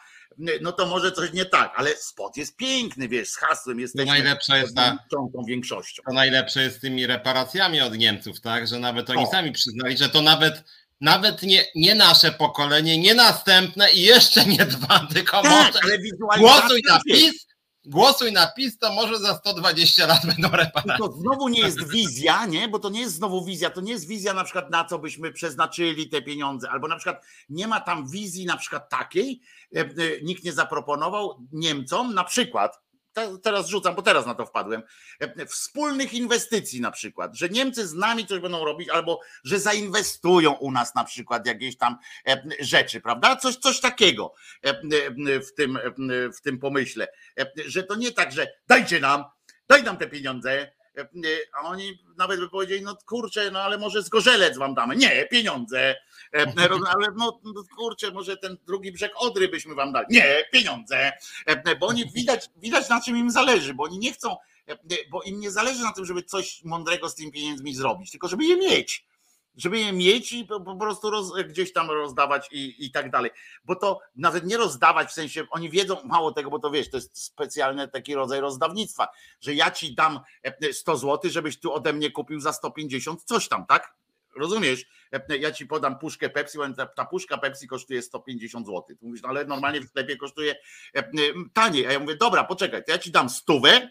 no 0.62 0.72
to 0.72 0.86
może 0.86 1.12
coś 1.12 1.34
nie 1.34 1.46
tak, 1.46 1.74
ale 1.76 1.96
spot 1.96 2.38
jest 2.38 2.56
piękny, 2.56 3.08
wiesz, 3.08 3.30
z 3.30 3.36
hasłem 3.36 3.80
jest 3.80 3.96
najlepsze 3.96 4.60
jest 4.60 4.76
ta, 4.76 4.98
tą 5.12 5.44
większością. 5.48 6.04
To 6.08 6.14
najlepsze 6.14 6.64
jest 6.64 6.78
z 6.78 6.80
tymi 6.80 7.08
reparacjami 7.08 7.82
od 7.82 7.98
Niemców, 7.98 8.42
tak, 8.42 8.68
że 8.68 8.80
nawet 8.80 9.10
oni 9.10 9.24
o. 9.24 9.32
sami 9.32 9.52
przyznali, 9.52 9.98
że 9.98 10.10
to 10.10 10.22
nawet 10.22 10.64
nawet 11.02 11.44
nie, 11.44 11.66
nie 11.76 11.96
nasze 11.96 12.32
pokolenie, 12.32 12.98
nie 12.98 13.14
następne 13.14 13.92
i 13.92 14.02
jeszcze 14.02 14.46
nie 14.46 14.66
dwa, 14.66 15.08
tylko 15.14 15.42
tak, 15.42 15.74
może 15.74 15.98
głosuj 16.38 16.82
na 16.90 17.00
PiS, 17.00 17.47
głosuj 17.88 18.32
na 18.32 18.48
PiS, 18.48 18.78
to 18.78 18.94
może 18.94 19.20
za 19.20 19.36
120 19.36 20.08
lat 20.08 20.26
będą 20.36 20.50
reparacje. 20.50 20.98
To 20.98 21.12
znowu 21.12 21.50
nie 21.50 21.60
jest 21.60 21.90
wizja, 21.92 22.46
nie? 22.46 22.68
Bo 22.68 22.80
to 22.80 22.90
nie 22.90 23.00
jest 23.00 23.16
znowu 23.16 23.46
wizja, 23.46 23.70
to 23.70 23.82
nie 23.82 23.92
jest 23.92 24.08
wizja 24.08 24.34
na 24.34 24.44
przykład 24.44 24.70
na 24.70 24.86
co 24.86 25.00
byśmy 25.00 25.32
przeznaczyli 25.32 26.10
te 26.10 26.22
pieniądze, 26.22 26.70
albo 26.70 26.88
na 26.88 26.96
przykład 26.96 27.26
nie 27.50 27.68
ma 27.68 27.80
tam 27.80 28.10
wizji 28.10 28.46
na 28.46 28.58
przykład 28.58 28.90
takiej, 28.90 29.42
e, 29.76 29.80
e, 29.80 29.88
nikt 30.24 30.44
nie 30.44 30.54
zaproponował 30.54 31.48
Niemcom 31.52 32.14
na 32.14 32.24
przykład, 32.24 32.82
teraz 33.44 33.68
rzucam, 33.68 33.96
bo 33.96 34.02
teraz 34.02 34.26
na 34.26 34.36
to 34.36 34.46
wpadłem, 34.46 34.84
e, 35.20 35.46
wspólnych 35.46 36.14
inwestycji 36.14 36.82
na 36.82 36.92
przykład, 36.92 37.36
że 37.36 37.50
Niemcy 37.50 37.88
z 37.88 37.94
nami 37.94 38.28
coś 38.28 38.40
będą 38.40 38.66
robić, 38.66 38.90
albo 38.90 39.20
że 39.44 39.60
zainwestują 39.60 40.54
u 40.54 40.72
nas 40.72 40.96
na 40.96 41.04
przykład 41.04 41.48
jakieś 41.48 41.78
tam 41.78 41.98
e, 42.28 42.44
rzeczy, 42.60 43.02
prawda? 43.02 43.36
Coś, 43.36 43.56
coś 43.56 43.80
takiego 43.80 44.34
e, 44.62 44.82
w 45.40 45.54
tym, 45.54 45.80
w 46.38 46.42
tym 46.42 46.60
pomyśle, 46.60 47.08
że 47.66 47.84
to 47.84 47.96
nie 47.96 48.12
tak, 48.12 48.32
że 48.32 48.48
dajcie 48.68 49.00
nam, 49.00 49.24
daj 49.68 49.84
nam 49.84 49.98
te 49.98 50.08
pieniądze, 50.08 50.77
a 51.54 51.62
oni 51.62 52.00
nawet 52.18 52.40
by 52.40 52.50
powiedzieli, 52.50 52.82
no 52.82 52.98
kurczę, 53.06 53.52
no 53.52 53.60
ale 53.60 53.78
może 53.78 54.04
zgorzelec 54.04 54.58
wam 54.58 54.74
damy. 54.76 54.96
Nie, 54.96 55.28
pieniądze. 55.32 55.96
Ale 56.96 57.08
no, 57.16 57.40
no 57.44 57.64
kurczę, 57.76 58.12
może 58.12 58.38
ten 58.38 58.58
drugi 58.68 58.92
brzeg 58.92 59.12
Odry 59.16 59.48
byśmy 59.48 59.76
wam 59.76 59.92
dali. 59.92 60.08
Nie, 60.10 60.46
pieniądze. 60.52 61.12
Bo 61.80 61.88
oni 61.88 62.12
widać, 62.12 62.50
widać 62.58 62.90
na 62.90 63.02
czym 63.02 63.18
im 63.18 63.32
zależy, 63.32 63.74
bo 63.74 63.84
oni 63.84 64.00
nie 64.00 64.14
chcą, 64.14 64.36
bo 65.12 65.22
im 65.22 65.40
nie 65.40 65.52
zależy 65.52 65.84
na 65.84 65.92
tym, 65.92 66.06
żeby 66.06 66.24
coś 66.24 66.64
mądrego 66.64 67.10
z 67.10 67.16
tymi 67.16 67.32
pieniędzmi 67.32 67.76
zrobić, 67.76 68.12
tylko 68.12 68.28
żeby 68.28 68.46
je 68.46 68.58
mieć 68.58 69.06
żeby 69.58 69.80
je 69.80 69.94
mieć 69.94 70.32
i 70.32 70.46
po, 70.46 70.76
prostu 70.76 71.10
roz, 71.10 71.32
gdzieś 71.50 71.74
tam 71.74 71.92
rozdawać 71.92 72.48
i, 72.52 72.86
i 72.86 72.92
tak 72.92 73.12
dalej. 73.12 73.32
Bo 73.66 73.76
to 73.76 74.00
nawet 74.16 74.46
nie 74.46 74.58
rozdawać, 74.58 75.10
w 75.10 75.14
sensie 75.14 75.46
oni 75.50 75.70
wiedzą 75.70 76.04
mało 76.04 76.32
tego, 76.32 76.50
bo 76.50 76.60
to 76.60 76.72
wiesz, 76.72 76.90
to 76.90 76.98
jest 76.98 77.24
specjalny 77.24 77.88
taki 77.88 78.16
rodzaj 78.16 78.42
rozdawnictwa, 78.42 79.08
że 79.42 79.54
ja 79.54 79.72
ci 79.72 79.96
dam 79.96 80.20
100 80.72 80.94
e, 80.94 80.98
zł, 80.98 81.32
żebyś 81.32 81.60
tu 81.60 81.74
ode 81.74 81.94
mnie 81.94 82.12
kupił 82.12 82.40
za 82.40 82.54
150 82.54 83.24
coś 83.24 83.48
tam, 83.48 83.66
tak? 83.66 83.96
Rozumiesz? 84.36 84.86
E, 85.12 85.38
ja 85.38 85.52
ci 85.52 85.68
podam 85.68 86.00
puszkę 86.00 86.30
Pepsi, 86.30 86.58
ta, 86.78 86.86
ta 86.86 87.06
puszka 87.06 87.38
Pepsi 87.38 87.68
kosztuje 87.68 88.02
150 88.02 88.68
zł. 88.68 88.84
Mówisz, 89.02 89.22
no 89.22 89.30
ale 89.30 89.46
normalnie 89.46 89.82
w 89.82 89.88
sklepie 89.88 90.18
kosztuje 90.18 90.56
e, 90.96 91.04
taniej. 91.54 91.88
A 91.88 91.92
ja 91.92 92.00
mówię, 92.00 92.16
dobra, 92.16 92.44
poczekaj, 92.44 92.84
to 92.84 92.92
ja 92.92 92.98
ci 92.98 93.12
dam 93.12 93.30
stówę, 93.30 93.90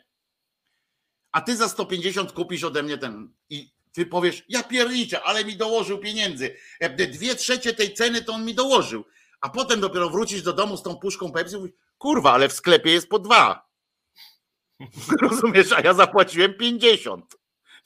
a 1.32 1.40
ty 1.40 1.56
za 1.56 1.68
150 1.68 2.32
kupisz 2.32 2.64
ode 2.64 2.82
mnie 2.82 2.98
ten. 2.98 3.32
I 3.50 3.75
ty 3.96 4.06
powiesz, 4.06 4.44
ja 4.48 4.62
pierniczę, 4.62 5.22
ale 5.22 5.44
mi 5.44 5.56
dołożył 5.56 5.98
pieniędzy. 5.98 6.56
E, 6.80 7.06
dwie 7.06 7.34
trzecie 7.34 7.74
tej 7.74 7.94
ceny 7.94 8.22
to 8.22 8.32
on 8.32 8.44
mi 8.44 8.54
dołożył. 8.54 9.04
A 9.40 9.50
potem 9.50 9.80
dopiero 9.80 10.10
wrócisz 10.10 10.42
do 10.42 10.52
domu 10.52 10.76
z 10.76 10.82
tą 10.82 10.96
puszką 10.96 11.32
Pepsi 11.32 11.54
i 11.54 11.58
mówisz, 11.58 11.74
kurwa, 11.98 12.32
ale 12.32 12.48
w 12.48 12.52
sklepie 12.52 12.90
jest 12.90 13.08
po 13.08 13.18
dwa. 13.18 13.68
Rozumiesz, 15.22 15.72
a 15.72 15.80
ja 15.80 15.94
zapłaciłem 15.94 16.54
50 16.54 17.36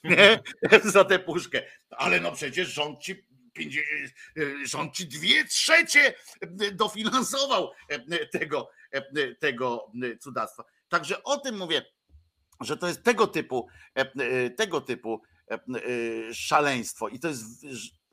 nie? 0.03 0.39
za 0.83 1.05
tę 1.05 1.19
puszkę. 1.19 1.63
Ale 1.89 2.19
no 2.19 2.31
przecież 2.31 2.67
rząd 2.67 2.99
ci, 2.99 3.11
e, 3.11 4.67
rząd 4.67 4.93
ci 4.95 5.07
dwie 5.07 5.45
trzecie 5.45 6.13
dofinansował 6.73 7.71
e, 7.89 8.25
tego, 8.25 8.69
tego 9.39 9.91
cudactwa. 10.19 10.63
Także 10.89 11.23
o 11.23 11.37
tym 11.37 11.57
mówię, 11.57 11.85
że 12.61 12.77
to 12.77 12.87
jest 12.87 13.03
tego 13.03 13.27
typu, 13.27 13.67
tego 14.57 14.81
typu 14.81 15.21
szaleństwo. 16.33 17.09
I 17.09 17.19
to 17.19 17.27
jest 17.27 17.43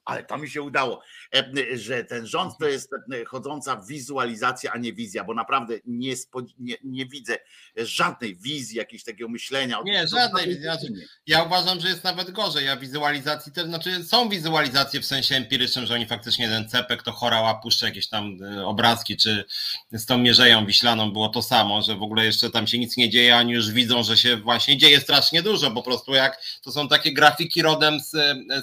ale 0.08 0.24
to 0.24 0.38
mi 0.38 0.50
się 0.50 0.62
udało, 0.62 1.02
e, 1.34 1.52
że 1.78 2.04
ten 2.04 2.26
rząd 2.26 2.58
to 2.58 2.68
jest 2.68 2.90
chodząca 3.26 3.76
wizualizacja, 3.76 4.72
a 4.72 4.78
nie 4.78 4.92
wizja, 4.92 5.24
bo 5.24 5.34
naprawdę 5.34 5.74
nie, 5.86 6.14
nie, 6.58 6.74
nie 6.84 7.06
widzę 7.06 7.38
żadnej 7.76 8.36
wizji, 8.36 8.76
jakiegoś 8.76 9.04
takiego 9.04 9.28
myślenia. 9.28 9.80
Nie, 9.84 10.06
żadnej 10.06 10.46
wizji. 10.46 10.62
Znaczy, 10.62 10.86
ja 11.26 11.42
uważam, 11.42 11.80
że 11.80 11.88
jest 11.88 12.04
nawet 12.04 12.30
gorzej. 12.30 12.66
Ja 12.66 12.76
wizualizacji 12.76 13.52
też, 13.52 13.66
znaczy 13.66 14.04
są 14.04 14.28
wizualizacje 14.28 15.00
w 15.00 15.06
sensie 15.06 15.36
empirycznym, 15.36 15.86
że 15.86 15.94
oni 15.94 16.06
faktycznie 16.06 16.48
ten 16.48 16.68
cepek 16.68 17.02
to 17.02 17.12
chorała 17.12 17.54
puszcza 17.54 17.86
jakieś 17.86 18.08
tam 18.08 18.36
e, 18.42 18.66
obrazki, 18.66 19.16
czy 19.16 19.44
z 19.92 20.06
tą 20.06 20.18
Mierzeją 20.18 20.66
Wiślaną 20.66 21.12
było 21.12 21.28
to 21.28 21.42
samo, 21.42 21.82
że 21.82 21.94
w 21.94 22.02
ogóle 22.02 22.24
jeszcze 22.24 22.50
tam 22.50 22.66
się 22.66 22.78
nic 22.78 22.96
nie 22.96 23.10
dzieje, 23.10 23.36
oni 23.36 23.52
już 23.52 23.70
widzą, 23.70 24.02
że 24.02 24.16
się 24.16 24.36
właśnie 24.36 24.78
dzieje 24.78 25.00
strasznie 25.00 25.42
dużo, 25.42 25.70
po 25.70 25.82
prostu 25.82 26.14
jak 26.14 26.42
to 26.62 26.72
są 26.72 26.88
takie 26.88 27.12
grafiki 27.12 27.62
rodem 27.62 28.00
z, 28.00 28.10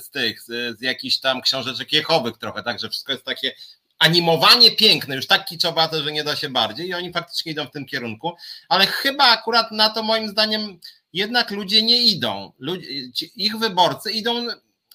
z 0.03 0.09
tych, 0.09 0.41
z, 0.41 0.79
z 0.79 0.81
jakichś 0.81 1.17
tam 1.17 1.34
tam 1.35 1.41
książeczek 1.41 1.93
jechowych 1.93 2.37
trochę, 2.37 2.63
także 2.63 2.89
wszystko 2.89 3.11
jest 3.11 3.25
takie 3.25 3.55
animowanie 3.99 4.71
piękne, 4.71 5.15
już 5.15 5.27
tak 5.27 5.45
kiczowate, 5.45 6.03
że 6.03 6.11
nie 6.11 6.23
da 6.23 6.35
się 6.35 6.49
bardziej 6.49 6.87
i 6.87 6.93
oni 6.93 7.13
faktycznie 7.13 7.51
idą 7.51 7.65
w 7.65 7.71
tym 7.71 7.85
kierunku, 7.85 8.35
ale 8.69 8.87
chyba 8.87 9.23
akurat 9.23 9.71
na 9.71 9.89
to 9.89 10.03
moim 10.03 10.29
zdaniem 10.29 10.79
jednak 11.13 11.51
ludzie 11.51 11.83
nie 11.83 12.01
idą. 12.01 12.51
Ludzie, 12.59 12.87
ich 13.35 13.57
wyborcy 13.57 14.11
idą 14.11 14.47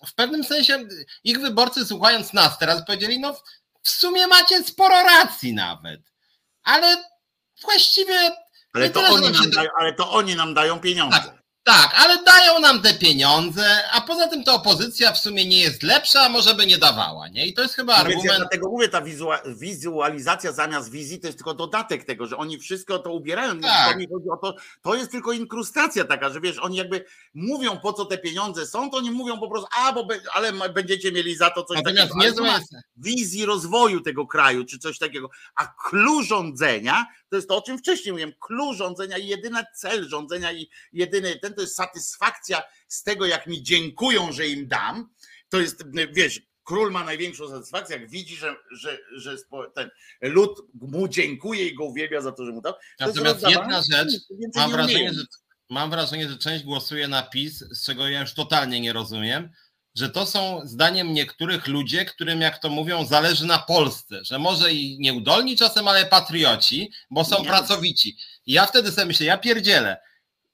w 0.07 0.15
pewnym 0.15 0.45
sensie, 0.45 0.79
ich 1.25 1.41
wyborcy 1.41 1.87
słuchając 1.87 2.33
nas 2.33 2.59
teraz 2.59 2.85
powiedzieli, 2.87 3.21
no 3.21 3.35
w 3.83 3.91
sumie 3.91 4.27
macie 4.27 4.65
sporo 4.65 5.03
racji 5.03 5.55
nawet. 5.55 6.01
ale 6.63 7.05
właściwie. 7.63 8.31
Ale 8.75 8.91
to, 8.91 9.07
oni 9.07 9.31
nam 9.31 9.51
dają, 9.51 9.71
ale 9.79 9.93
to 9.93 10.13
oni 10.13 10.37
nam 10.37 10.55
dają 10.55 10.81
pieniądze. 10.81 11.19
Tak. 11.19 11.40
Tak, 11.71 11.95
ale 11.97 12.23
dają 12.23 12.61
nam 12.61 12.83
te 12.83 12.95
pieniądze, 12.95 13.65
a 13.93 14.01
poza 14.01 14.29
tym 14.29 14.45
ta 14.45 14.55
opozycja 14.55 15.13
w 15.13 15.19
sumie 15.19 15.45
nie 15.49 15.59
jest 15.59 15.83
lepsza, 15.83 16.21
a 16.23 16.29
może 16.29 16.55
by 16.55 16.67
nie 16.67 16.79
dawała, 16.79 17.29
nie? 17.29 17.47
I 17.47 17.55
to 17.55 17.63
jest 17.63 17.75
chyba 17.75 17.93
no 17.93 17.99
argument. 17.99 18.23
Więc 18.23 18.33
ja 18.33 18.39
dlatego 18.39 18.71
mówię, 18.71 18.89
ta 18.89 19.03
wizualizacja 19.47 20.53
zamiast 20.53 20.91
wizji 20.91 21.21
to 21.21 21.27
jest 21.27 21.39
tylko 21.39 21.55
dodatek 21.55 22.05
tego, 22.05 22.27
że 22.27 22.37
oni 22.37 22.59
wszystko 22.59 22.99
to 22.99 23.13
ubierają. 23.13 23.61
Tak. 23.61 23.99
To, 24.29 24.37
to, 24.37 24.55
to 24.83 24.95
jest 24.95 25.11
tylko 25.11 25.33
inkrustacja 25.33 26.05
taka, 26.05 26.31
że 26.31 26.41
wiesz, 26.41 26.59
oni 26.59 26.77
jakby 26.77 27.05
mówią 27.35 27.79
po 27.81 27.93
co 27.93 28.05
te 28.05 28.19
pieniądze 28.19 28.67
są, 28.67 28.91
to 28.91 28.97
oni 28.97 29.11
mówią 29.11 29.41
po 29.41 29.51
prostu, 29.51 29.69
a 29.81 29.93
bo 29.93 30.05
be, 30.05 30.21
ale 30.33 30.53
będziecie 30.69 31.13
mieli 31.13 31.37
za 31.37 31.51
to 31.51 31.65
coś 31.65 31.77
Natomiast 31.77 32.13
takiego. 32.13 32.47
Nie 32.47 32.61
wizji 32.97 33.47
rozwoju 33.47 34.01
tego 34.01 34.27
kraju, 34.27 34.65
czy 34.65 34.79
coś 34.79 34.99
takiego. 34.99 35.31
A 35.57 35.67
klucz 35.67 36.27
rządzenia 36.27 37.07
to 37.31 37.37
jest 37.37 37.49
to, 37.49 37.57
o 37.57 37.63
czym 37.63 37.79
wcześniej 37.79 38.13
mówiłem, 38.13 38.33
klucz 38.41 38.77
rządzenia 38.77 39.19
i 39.19 39.27
jedyny 39.27 39.65
cel 39.75 40.09
rządzenia 40.09 40.53
i 40.53 40.71
jedyny 40.93 41.39
ten 41.39 41.55
to 41.55 41.61
jest 41.61 41.77
satysfakcja 41.77 42.63
z 42.89 43.03
tego, 43.03 43.27
jak 43.27 43.47
mi 43.47 43.63
dziękują, 43.63 44.33
że 44.33 44.49
im 44.49 44.69
dam. 44.69 45.11
To 45.49 45.61
jest, 45.61 45.85
wiesz, 46.13 46.41
król 46.65 46.91
ma 46.91 47.05
największą 47.05 47.49
satysfakcję, 47.49 47.97
jak 47.97 48.11
widzi, 48.11 48.37
że, 48.37 48.57
że, 48.71 48.99
że 49.17 49.37
ten 49.75 49.91
lud 50.21 50.61
mu 50.75 51.09
dziękuje 51.09 51.69
i 51.69 51.75
go 51.75 51.85
uwielbia 51.85 52.21
za 52.21 52.33
to, 52.33 52.45
że 52.45 52.53
mu 52.53 52.61
dał. 52.61 52.75
Natomiast 53.01 53.49
jedna 53.49 53.83
rzecz, 53.83 54.13
mam 54.55 54.71
wrażenie, 54.71 55.13
że, 55.13 55.23
mam 55.71 55.91
wrażenie, 55.91 56.29
że 56.29 56.39
część 56.39 56.65
głosuje 56.65 57.09
na 57.09 57.23
PiS, 57.23 57.65
z 57.71 57.87
czego 57.87 58.09
ja 58.09 58.21
już 58.21 58.35
totalnie 58.35 58.81
nie 58.81 58.93
rozumiem, 58.93 59.51
że 60.01 60.09
to 60.09 60.27
są 60.27 60.61
zdaniem 60.65 61.15
niektórych 61.15 61.67
ludzie, 61.67 62.05
którym 62.05 62.41
jak 62.41 62.59
to 62.59 62.69
mówią, 62.69 63.05
zależy 63.05 63.47
na 63.47 63.59
Polsce, 63.59 64.25
że 64.25 64.39
może 64.39 64.73
i 64.73 64.99
nieudolni 65.01 65.57
czasem, 65.57 65.89
ale 65.89 66.07
patrioci, 66.07 66.93
bo 67.11 67.25
są 67.25 67.39
nie. 67.39 67.49
pracowici. 67.49 68.17
I 68.47 68.53
ja 68.53 68.67
wtedy 68.67 68.93
sobie 68.93 69.07
myślę, 69.07 69.27
ja 69.27 69.39
pierdzielę, 69.39 70.01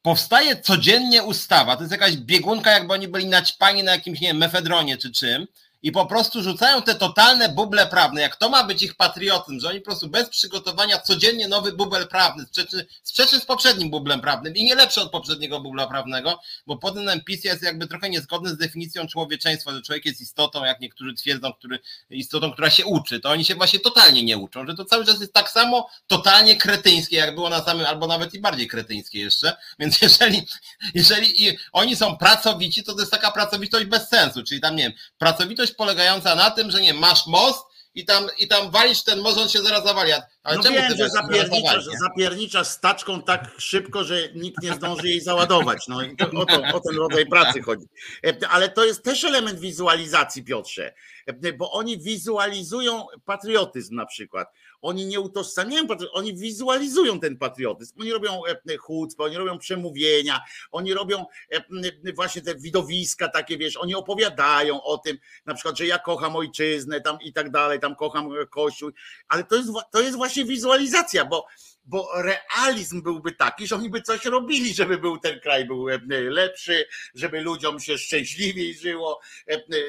powstaje 0.02 0.60
codziennie 0.60 1.22
ustawa, 1.22 1.76
to 1.76 1.82
jest 1.82 1.92
jakaś 1.92 2.16
biegunka, 2.16 2.70
jakby 2.70 2.92
oni 2.92 3.08
byli 3.08 3.26
naćpani 3.26 3.82
na 3.82 3.92
jakimś, 3.92 4.20
nie 4.20 4.28
wiem, 4.28 4.36
mefedronie 4.36 4.96
czy 4.96 5.12
czym, 5.12 5.46
i 5.86 5.92
po 5.92 6.06
prostu 6.06 6.42
rzucają 6.42 6.82
te 6.82 6.94
totalne 6.94 7.48
buble 7.48 7.86
prawne, 7.86 8.20
jak 8.20 8.36
to 8.36 8.48
ma 8.48 8.64
być 8.64 8.82
ich 8.82 8.94
patriotyzm, 8.94 9.60
że 9.60 9.68
oni 9.68 9.80
po 9.80 9.84
prostu 9.84 10.08
bez 10.08 10.28
przygotowania 10.28 10.98
codziennie 10.98 11.48
nowy 11.48 11.72
bubel 11.72 12.08
prawny, 12.08 12.44
sprzeczny, 12.44 12.86
sprzeczny 13.02 13.40
z 13.40 13.44
poprzednim 13.44 13.90
bublem 13.90 14.20
prawnym 14.20 14.54
i 14.54 14.64
nie 14.64 14.74
lepszy 14.74 15.00
od 15.00 15.10
poprzedniego 15.10 15.60
bubla 15.60 15.86
prawnego, 15.86 16.40
bo 16.66 16.76
potem 16.76 17.20
PiS 17.20 17.44
jest 17.44 17.62
jakby 17.62 17.86
trochę 17.86 18.10
niezgodny 18.10 18.50
z 18.50 18.56
definicją 18.56 19.06
człowieczeństwa, 19.06 19.72
że 19.72 19.82
człowiek 19.82 20.04
jest 20.04 20.20
istotą, 20.20 20.64
jak 20.64 20.80
niektórzy 20.80 21.14
twierdzą, 21.14 21.52
który, 21.52 21.78
istotą, 22.10 22.52
która 22.52 22.70
się 22.70 22.86
uczy, 22.86 23.20
to 23.20 23.30
oni 23.30 23.44
się 23.44 23.54
właśnie 23.54 23.80
totalnie 23.80 24.22
nie 24.22 24.38
uczą, 24.38 24.66
że 24.66 24.74
to 24.74 24.84
cały 24.84 25.04
czas 25.04 25.20
jest 25.20 25.32
tak 25.32 25.50
samo 25.50 25.88
totalnie 26.06 26.56
kretyńskie, 26.56 27.16
jak 27.16 27.34
było 27.34 27.48
na 27.48 27.62
samym, 27.62 27.86
albo 27.86 28.06
nawet 28.06 28.34
i 28.34 28.40
bardziej 28.40 28.68
kretyńskie 28.68 29.20
jeszcze, 29.20 29.56
więc 29.78 30.00
jeżeli, 30.02 30.46
jeżeli 30.94 31.58
oni 31.72 31.96
są 31.96 32.16
pracowici, 32.16 32.84
to 32.84 32.94
to 32.94 33.00
jest 33.00 33.12
taka 33.12 33.30
pracowitość 33.30 33.86
bez 33.86 34.08
sensu, 34.08 34.42
czyli 34.42 34.60
tam, 34.60 34.76
nie 34.76 34.82
wiem, 34.82 34.92
pracowitość 35.18 35.75
polegająca 35.76 36.34
na 36.34 36.50
tym, 36.50 36.70
że 36.70 36.80
nie 36.80 36.94
masz 36.94 37.26
most 37.26 37.66
i 37.96 38.04
tam, 38.04 38.26
i 38.38 38.48
tam 38.48 38.70
walisz 38.70 39.02
ten 39.02 39.20
most, 39.20 39.38
on 39.38 39.48
się 39.48 39.62
zaraz 39.62 39.84
zawali. 39.84 40.12
Ale 40.42 40.56
no 40.56 40.62
czemu 40.62 40.76
wiem, 40.76 40.96
że 40.96 41.10
zapierniczasz, 41.10 41.84
zapierniczasz 41.84 42.66
staczką 42.66 43.22
tak 43.22 43.50
szybko, 43.58 44.04
że 44.04 44.28
nikt 44.34 44.62
nie 44.62 44.74
zdąży 44.74 45.08
jej 45.08 45.20
załadować. 45.20 45.78
No 45.88 45.96
o, 46.40 46.46
to, 46.46 46.62
o 46.74 46.80
ten 46.80 46.96
rodzaj 46.96 47.26
pracy 47.26 47.62
chodzi. 47.62 47.86
E, 48.26 48.48
ale 48.48 48.68
to 48.68 48.84
jest 48.84 49.04
też 49.04 49.24
element 49.24 49.60
wizualizacji, 49.60 50.44
Piotrze, 50.44 50.94
e, 51.26 51.52
bo 51.52 51.72
oni 51.72 51.98
wizualizują 51.98 53.06
patriotyzm 53.24 53.94
na 53.94 54.06
przykład 54.06 54.48
oni 54.86 55.06
nie 55.06 55.20
utożsamiają, 55.20 55.86
oni 56.12 56.34
wizualizują 56.34 57.20
ten 57.20 57.38
patriotyzm. 57.38 58.00
Oni 58.00 58.12
robią 58.12 58.42
e, 58.70 58.76
chucpę, 58.76 59.24
oni 59.24 59.36
robią 59.36 59.58
przemówienia, 59.58 60.40
oni 60.72 60.94
robią 60.94 61.24
e, 61.50 62.12
właśnie 62.12 62.42
te 62.42 62.54
widowiska 62.54 63.28
takie, 63.28 63.58
wiesz, 63.58 63.76
oni 63.76 63.94
opowiadają 63.94 64.82
o 64.82 64.98
tym, 64.98 65.18
na 65.46 65.54
przykład, 65.54 65.78
że 65.78 65.86
ja 65.86 65.98
kocham 65.98 66.36
ojczyznę 66.36 67.00
tam 67.00 67.18
i 67.20 67.32
tak 67.32 67.50
dalej, 67.50 67.80
tam 67.80 67.96
kocham 67.96 68.30
kościół, 68.50 68.90
ale 69.28 69.44
to 69.44 69.56
jest, 69.56 69.68
to 69.90 70.00
jest 70.00 70.16
właśnie 70.16 70.44
wizualizacja, 70.44 71.24
bo 71.24 71.46
bo 71.86 72.08
realizm 72.16 73.02
byłby 73.02 73.32
taki, 73.32 73.66
że 73.66 73.76
oni 73.76 73.90
by 73.90 74.02
coś 74.02 74.24
robili, 74.24 74.74
żeby 74.74 74.98
był 74.98 75.18
ten 75.18 75.40
kraj 75.40 75.64
był 75.64 75.88
e, 75.90 76.00
lepszy, 76.10 76.88
żeby 77.14 77.40
ludziom 77.40 77.80
się 77.80 77.98
szczęśliwiej 77.98 78.74
żyło, 78.74 79.20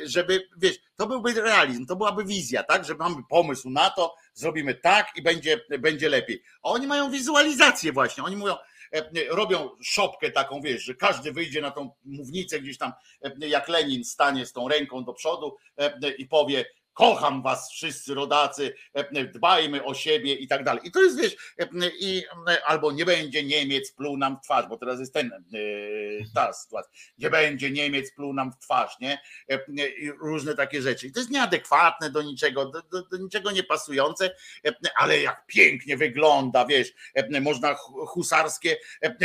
żeby, 0.04 0.48
wiesz, 0.58 0.76
to 0.96 1.08
byłby 1.08 1.34
realizm, 1.34 1.86
to 1.86 1.96
byłaby 1.96 2.26
wizja, 2.26 2.64
tak, 2.64 2.86
że 2.86 2.96
mamy 2.96 3.16
pomysł 3.30 3.70
na 3.70 3.90
to, 3.90 4.16
zrobimy 4.34 4.76
tak 4.76 5.08
i 5.16 5.22
będzie, 5.22 5.62
będzie 5.80 6.10
lepiej. 6.10 6.44
A 6.64 6.70
oni 6.70 6.88
mają 6.88 7.12
wizualizację 7.12 7.92
właśnie, 7.92 8.24
oni 8.24 8.36
mówią, 8.36 8.56
e, 8.92 9.04
robią 9.30 9.70
szopkę 9.84 10.32
taką, 10.32 10.62
wiesz, 10.62 10.84
że 10.84 10.96
każdy 10.96 11.32
wyjdzie 11.32 11.62
na 11.62 11.72
tą 11.72 11.92
mównicę 12.06 12.60
gdzieś 12.60 12.78
tam, 12.78 12.94
e, 13.22 13.48
jak 13.48 13.68
Lenin 13.68 14.06
stanie 14.06 14.46
z 14.46 14.54
tą 14.54 14.68
ręką 14.68 15.04
do 15.04 15.14
przodu 15.14 15.58
e, 15.78 16.12
i 16.12 16.26
powie, 16.26 16.66
kocham 16.98 17.42
was 17.42 17.72
wszyscy 17.72 18.14
rodacy, 18.14 18.74
e, 18.94 19.26
dbajmy 19.26 19.84
o 19.84 19.94
siebie 19.94 20.34
i 20.34 20.48
tak 20.48 20.64
dalej. 20.64 20.82
I 20.88 20.92
to 20.92 21.02
jest, 21.02 21.18
wiesz, 21.18 21.36
e, 21.60 21.68
i, 22.00 22.24
e, 22.50 22.66
albo 22.66 22.92
nie 22.92 23.06
będzie 23.06 23.44
Niemiec 23.44 23.92
pluł 23.92 24.18
nam 24.18 24.38
w 24.38 24.42
twarz, 24.42 24.68
bo 24.68 24.78
teraz 24.78 25.00
jest 25.00 25.14
ten, 25.14 25.32
ta 26.36 26.54
sytuacja, 26.54 26.92
nie 27.18 27.30
będzie 27.30 27.72
Niemiec 27.72 28.12
pluł 28.12 28.34
nam 28.34 28.52
w 28.52 28.58
twarz, 28.58 29.00
nie? 29.00 29.20
I 29.78 30.12
różne 30.12 30.56
takie 30.56 30.82
rzeczy. 30.82 31.08
I 31.08 31.12
to 31.12 31.20
jest 31.20 31.32
nieadekwatne 31.32 32.10
do 32.10 32.22
niczego, 32.22 32.66
do, 32.66 32.82
do, 32.82 33.02
do 33.02 33.18
niczego 33.18 33.52
niepasujące, 33.52 34.36
ale 34.96 35.22
jak 35.22 35.46
pięknie 35.48 35.98
wygląda, 35.98 36.66
wiesz, 36.66 36.94
można 37.42 37.76
husarskie 38.08 38.78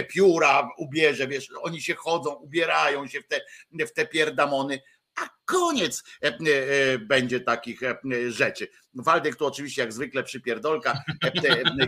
pióra 0.08 0.70
ubierze, 0.78 1.26
wiesz, 1.26 1.48
oni 1.62 1.82
się 1.82 1.94
chodzą, 1.94 2.34
ubierają 2.34 3.06
się 3.06 3.20
w 3.20 3.26
te, 3.26 3.40
w 3.86 3.92
te 3.92 4.06
pierdamony, 4.06 4.80
a 5.20 5.28
koniec 5.44 6.04
e, 6.22 6.26
e, 6.28 6.98
będzie 6.98 7.40
takich 7.40 7.82
e, 7.82 7.96
rzeczy. 8.28 8.68
Waldek 8.94 9.36
tu 9.36 9.46
oczywiście 9.46 9.82
jak 9.82 9.92
zwykle 9.92 10.22
przypierdolka, 10.22 11.02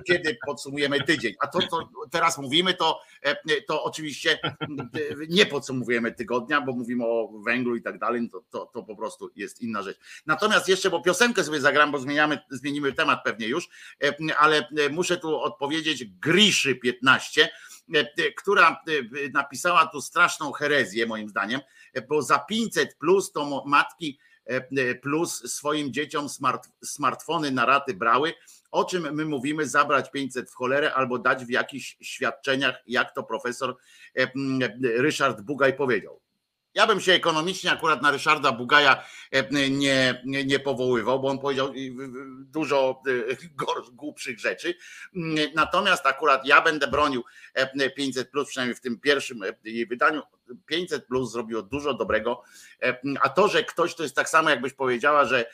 kiedy 0.09 0.37
podsumujemy 0.47 1.01
tydzień. 1.01 1.35
A 1.41 1.47
to, 1.47 1.59
co 1.71 1.89
teraz 2.11 2.39
mówimy, 2.39 2.75
to, 2.75 3.01
to 3.69 3.85
oczywiście 3.85 4.39
nie 5.29 5.47
podsumujemy 5.47 6.13
tygodnia, 6.13 6.61
bo 6.61 6.73
mówimy 6.73 7.05
o 7.07 7.29
węglu 7.45 7.77
i 7.77 7.83
tak 7.83 7.99
dalej, 7.99 8.29
to, 8.33 8.45
to, 8.51 8.67
to 8.67 8.83
po 8.83 8.97
prostu 8.97 9.31
jest 9.37 9.61
inna 9.61 9.83
rzecz. 9.83 9.99
Natomiast 10.27 10.69
jeszcze, 10.69 10.91
bo 10.91 11.03
piosenkę 11.03 11.45
sobie 11.45 11.61
zagram, 11.61 11.93
bo 11.93 11.99
zmieniamy, 11.99 12.39
zmienimy 12.51 12.93
temat 12.93 13.25
pewnie 13.25 13.47
już, 13.47 13.69
ale 14.39 14.69
muszę 14.91 15.17
tu 15.17 15.41
odpowiedzieć 15.41 16.05
Griszy 16.05 16.75
15, 16.75 17.49
która 18.37 18.83
napisała 19.33 19.87
tu 19.87 20.01
straszną 20.01 20.53
herezję 20.53 21.07
moim 21.07 21.29
zdaniem, 21.29 21.61
bo 22.03 22.23
za 22.23 22.39
500 22.39 22.97
plus 22.99 23.33
to 23.33 23.65
matki 23.67 24.19
e, 24.45 24.95
plus 24.95 25.53
swoim 25.53 25.93
dzieciom 25.93 26.29
smart, 26.29 26.69
smartfony 26.85 27.51
na 27.51 27.67
raty 27.67 27.95
brały. 27.95 28.35
O 28.71 28.85
czym 28.85 29.15
my 29.15 29.25
mówimy, 29.25 29.69
zabrać 29.69 30.11
500 30.11 30.51
w 30.51 30.55
cholerę 30.55 30.95
albo 30.95 31.19
dać 31.19 31.45
w 31.45 31.51
jakichś 31.51 31.97
świadczeniach, 32.01 32.83
jak 32.87 33.15
to 33.15 33.23
profesor 33.23 33.77
e, 34.19 34.27
Ryszard 34.83 35.41
Bugaj 35.41 35.77
powiedział. 35.77 36.24
Ja 36.75 36.87
bym 36.87 37.01
się 37.01 37.13
ekonomicznie 37.13 37.73
akurat 37.73 38.03
na 38.03 38.11
Ryszarda 38.11 38.53
Bugaja 38.53 39.05
e, 39.31 39.71
nie, 39.71 40.23
nie, 40.25 40.59
powoływał, 40.59 41.21
bo 41.21 41.29
on 41.29 41.39
powiedział 41.39 41.73
dużo 42.39 43.03
e, 43.07 43.93
głupszych 43.93 44.41
rzeczy. 44.41 44.75
Natomiast 45.55 46.07
akurat 46.07 46.47
ja 46.47 46.63
będę 46.63 46.87
bronił 46.87 47.25
500, 47.97 48.31
plus, 48.31 48.49
przynajmniej 48.49 48.77
w 48.77 48.81
tym 48.81 49.01
pierwszym 49.01 49.41
jej 49.65 49.87
wydaniu. 49.87 50.23
500 50.67 51.07
plus 51.07 51.33
zrobiło 51.33 51.63
dużo 51.63 51.95
dobrego. 51.95 52.43
A 53.21 53.29
to, 53.29 53.49
że 53.49 53.65
ktoś 53.65 53.95
to 53.95 54.03
jest 54.03 54.17
tak 54.17 54.29
samo, 54.29 54.51
jakbyś 54.51 54.73
powiedziała, 54.73 55.25
że 55.25 55.45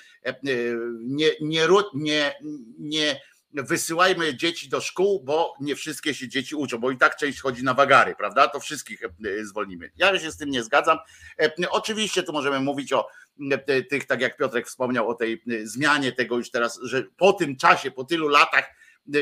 nie, 0.43 1.31
nie, 1.41 1.67
nie, 1.95 2.35
nie 2.79 3.21
wysyłajmy 3.53 4.35
dzieci 4.35 4.69
do 4.69 4.81
szkół, 4.81 5.25
bo 5.25 5.55
nie 5.61 5.77
wszystkie 5.77 6.15
się 6.15 6.29
dzieci 6.29 6.55
uczą, 6.55 6.79
bo 6.79 6.91
i 6.91 6.99
tak 6.99 7.17
część 7.17 7.41
chodzi 7.41 7.65
na 7.65 7.75
wagary, 7.75 8.15
prawda? 8.15 8.49
To 8.49 8.61
wszystkich 8.61 9.03
e, 9.05 9.09
zwolnimy. 9.45 9.91
Ja 9.97 10.19
się 10.19 10.33
z 10.33 10.37
tym 10.37 10.51
nie 10.51 10.63
zgadzam. 10.63 10.99
E, 11.41 11.71
oczywiście 11.71 12.23
tu 12.23 12.33
możemy 12.33 12.61
mówić 12.61 12.93
o 12.93 13.09
e, 13.51 13.83
tych, 13.83 14.07
tak 14.07 14.21
jak 14.21 14.37
Piotrek 14.37 14.67
wspomniał, 14.67 15.09
o 15.09 15.15
tej 15.15 15.43
zmianie 15.65 16.13
tego 16.13 16.37
już 16.37 16.51
teraz, 16.51 16.81
że 16.83 17.03
po 17.17 17.33
tym 17.33 17.57
czasie, 17.57 17.91
po 17.91 18.05
tylu 18.05 18.29
latach, 18.29 18.65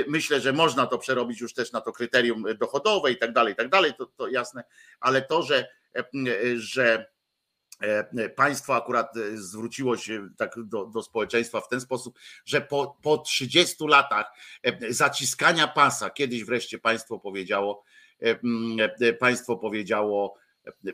myślę, 0.08 0.40
że 0.40 0.52
można 0.52 0.86
to 0.86 0.98
przerobić 0.98 1.40
już 1.40 1.54
też 1.54 1.72
na 1.72 1.80
to 1.80 1.92
kryterium 1.92 2.44
dochodowe 2.60 3.12
i 3.12 3.18
tak 3.18 3.32
dalej, 3.32 3.52
i 3.52 3.56
tak 3.56 3.68
dalej, 3.68 3.92
to, 3.98 4.06
to 4.06 4.28
jasne, 4.28 4.64
ale 5.00 5.22
to, 5.22 5.42
że, 5.42 5.68
że 6.54 6.78
E, 6.84 6.92
e, 6.94 7.06
państwo 8.36 8.76
akurat 8.76 9.16
e, 9.16 9.36
zwróciło 9.36 9.96
się 9.96 10.28
tak 10.36 10.54
do, 10.64 10.86
do 10.86 11.02
społeczeństwa 11.02 11.60
w 11.60 11.68
ten 11.68 11.80
sposób, 11.80 12.18
że 12.44 12.60
po, 12.60 12.98
po 13.02 13.18
30 13.18 13.76
latach 13.88 14.32
zaciskania 14.88 15.68
pasa, 15.68 16.10
kiedyś 16.10 16.44
wreszcie 16.44 16.78
państwo 16.78 17.18
powiedziało, 17.18 17.84
państwo 19.20 19.56
powiedziało, 19.56 20.34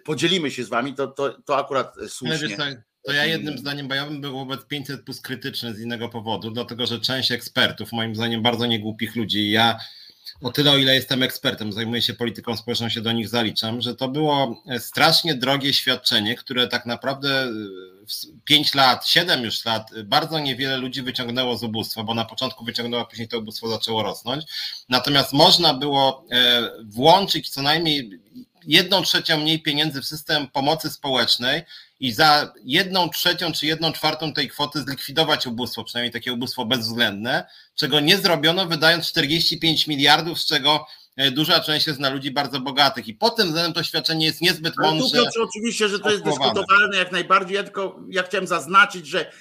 podzielimy 0.05 0.51
się 0.51 0.65
z 0.65 0.69
wami, 0.69 0.95
to, 0.95 1.07
to, 1.07 1.43
to 1.43 1.57
akurat 1.57 1.97
słusznie. 2.09 2.57
to 3.03 3.13
ja 3.13 3.25
jednym 3.25 3.59
zdaniem, 3.59 3.89
bo 3.89 3.95
ja 3.95 4.07
bym 4.07 4.21
był 4.21 4.33
wobec 4.33 4.67
500 4.67 5.05
plus 5.05 5.21
krytyczny 5.21 5.75
z 5.75 5.81
innego 5.81 6.09
powodu, 6.09 6.51
dlatego 6.51 6.87
że 6.87 7.01
część 7.01 7.33
ekspertów, 7.33 7.93
moim 7.93 8.15
zdaniem 8.15 8.43
bardzo 8.43 8.67
niegłupich 8.67 9.17
ludzi, 9.17 9.51
ja 9.51 9.79
o 10.45 10.53
tyle, 10.53 10.71
o 10.71 10.77
ile 10.77 10.95
jestem 10.95 11.23
ekspertem, 11.23 11.73
zajmuję 11.73 12.03
się 12.03 12.15
polityką 12.15 12.57
społeczną, 12.57 12.89
się 12.89 13.01
do 13.01 13.13
nich 13.13 13.29
zaliczam, 13.29 13.81
że 13.81 13.95
to 13.95 14.09
było 14.09 14.63
strasznie 14.79 15.35
drogie 15.35 15.73
świadczenie, 15.73 16.35
które 16.35 16.69
tak 16.69 16.87
naprawdę 16.87 17.49
5 18.45 18.75
lat, 18.75 19.09
7 19.09 19.45
już 19.45 19.65
lat, 19.65 19.91
bardzo 20.05 20.39
niewiele 20.39 20.77
ludzi 20.77 21.03
wyciągnęło 21.03 21.57
z 21.57 21.63
ubóstwa, 21.63 22.03
bo 22.03 22.15
na 22.15 22.25
początku 22.25 22.65
wyciągnęło, 22.65 23.07
później 23.07 23.29
to 23.29 23.39
ubóstwo 23.39 23.69
zaczęło 23.69 24.03
rosnąć. 24.03 24.45
Natomiast 24.89 25.33
można 25.33 25.75
było 25.75 26.25
e, 26.31 26.71
włączyć 26.85 27.51
co 27.51 27.63
najmniej 27.63 28.11
jedną 28.67 29.03
trzecią 29.03 29.41
mniej 29.41 29.63
pieniędzy 29.63 30.03
w 30.03 30.07
system 30.07 30.49
pomocy 30.49 30.91
społecznej 30.91 31.63
i 32.01 32.13
za 32.13 32.53
jedną 32.65 33.11
trzecią 33.11 33.53
czy 33.53 33.67
jedną 33.67 33.93
czwartą 33.93 34.33
tej 34.33 34.49
kwoty 34.49 34.83
zlikwidować 34.83 35.47
ubóstwo, 35.47 35.85
przynajmniej 35.85 36.13
takie 36.13 36.33
ubóstwo 36.33 36.65
bezwzględne, 36.65 37.45
czego 37.75 38.01
nie 38.01 38.19
zrobiono, 38.19 38.67
wydając 38.67 39.07
45 39.07 39.87
miliardów, 39.87 40.41
z 40.41 40.47
czego 40.47 40.87
e, 41.17 41.31
duża 41.31 41.61
część 41.61 41.87
jest 41.87 42.01
na 42.01 42.11
ludzi 42.11 42.31
bardzo 42.31 42.61
bogatych. 42.61 43.09
I 43.09 43.15
pod 43.15 43.37
tym 43.37 43.47
względem 43.47 43.73
to 43.73 43.83
świadczenie 43.83 44.27
jest 44.27 44.41
niezbyt 44.41 44.75
tu, 45.35 45.43
oczywiście, 45.43 45.89
że 45.89 46.01
to 46.01 46.11
jest 46.11 46.25
dyskutowalne 46.25 46.97
jak 46.97 47.13
najbardziej. 47.13 47.55
Ja 47.57 47.63
tylko 47.63 48.01
ja 48.11 48.23
chciałem 48.23 48.47
zaznaczyć, 48.47 49.07
że 49.07 49.33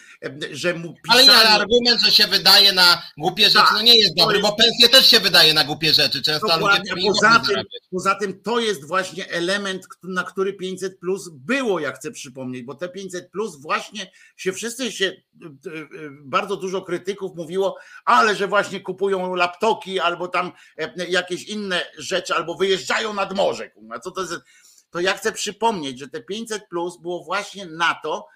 że 0.51 0.74
mu 0.74 0.93
pisali... 1.03 1.30
Ale 1.30 1.49
argument, 1.49 2.01
że 2.05 2.11
się 2.11 2.28
wydaje 2.28 2.74
na 2.74 3.03
głupie 3.17 3.43
rzeczy, 3.43 3.57
tak, 3.57 3.74
no 3.74 3.82
nie 3.82 3.99
jest 3.99 4.15
dobry, 4.17 4.38
jest... 4.38 4.49
bo 4.49 4.55
pensje 4.55 4.89
też 4.89 5.07
się 5.07 5.19
wydaje 5.19 5.53
na 5.53 5.63
głupie 5.63 5.93
rzeczy. 5.93 6.21
Często 6.21 6.59
ludzie 6.59 6.93
poza 7.07 7.39
tym, 7.39 7.63
poza 7.91 8.15
tym 8.15 8.41
to 8.41 8.59
jest 8.59 8.88
właśnie 8.88 9.30
element, 9.30 9.88
na 10.03 10.24
który 10.24 10.53
500 10.53 10.99
plus 10.99 11.30
było, 11.30 11.80
ja 11.80 11.91
chcę 11.91 12.11
przypomnieć, 12.11 12.63
bo 12.63 12.76
te 12.76 12.89
500 12.89 13.32
plus 13.32 13.61
właśnie 13.61 14.11
się 14.36 14.53
wszyscy 14.53 14.91
się, 14.91 15.05
e, 15.05 15.47
e, 15.47 16.09
bardzo 16.24 16.57
dużo 16.57 16.82
krytyków 16.82 17.36
mówiło, 17.36 17.78
ale 18.05 18.36
że 18.36 18.47
właśnie 18.47 18.82
kupują 18.82 19.36
laptoki 19.36 19.99
albo 19.99 20.28
tam 20.28 20.51
e, 20.78 21.07
jakieś 21.09 21.43
inne 21.43 21.86
rzeczy, 21.97 22.36
albo 22.36 22.55
wyjeżdżają 22.55 23.13
nad 23.13 23.36
morze. 23.36 23.71
Co 24.03 24.11
to 24.11 24.21
jest? 24.21 24.34
To 24.93 24.99
ja 24.99 25.13
chcę 25.13 25.32
przypomnieć, 25.32 25.99
że 25.99 26.07
te 26.07 26.21
500 26.21 26.67
plus 26.69 27.01
było 27.01 27.24
właśnie 27.24 27.65
na 27.65 27.99
to, 28.03 28.28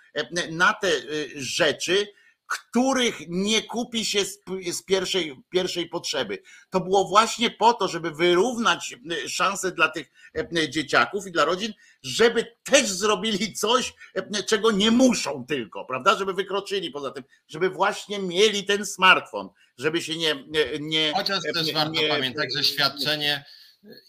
na 0.52 0.74
te 0.74 0.88
y, 0.88 1.32
rzeczy, 1.36 2.08
których 2.48 3.20
nie 3.28 3.62
kupi 3.62 4.06
się 4.06 4.26
z, 4.72 4.84
pierwszej, 4.84 5.36
pierwszej 5.50 5.90
potrzeby. 5.90 6.42
To 6.70 6.80
było 6.80 7.08
właśnie 7.08 7.52
po 7.52 7.74
to, 7.74 7.88
żeby 7.88 8.12
wyrównać 8.12 8.96
y, 9.12 9.30
szanse 9.30 9.72
dla 9.72 9.90
tych 9.90 10.12
e, 10.36 10.70
dzieciaków 10.70 11.28
i 11.28 11.32
dla 11.32 11.46
rodzin, 11.46 11.74
żeby 12.04 12.56
też 12.64 12.90
zrobili 12.90 13.54
coś, 13.54 13.94
e, 14.16 14.44
czego 14.44 14.72
nie 14.72 14.92
muszą 14.92 15.46
tylko, 15.46 15.86
prawda? 15.86 16.18
Żeby 16.18 16.34
wykroczyli 16.34 16.92
poza 16.92 17.12
tym, 17.12 17.24
żeby 17.48 17.70
właśnie 17.70 18.20
mieli 18.20 18.64
ten 18.64 18.86
smartfon, 18.86 19.50
żeby 19.78 20.02
się 20.02 20.18
nie. 20.18 20.36
nie 20.80 21.12
Chociaż 21.16 21.40
też 21.54 21.74
warto 21.74 22.02
nie, 22.02 22.10
pamiętać, 22.10 22.50
że 22.58 22.64
świadczenie 22.64 23.46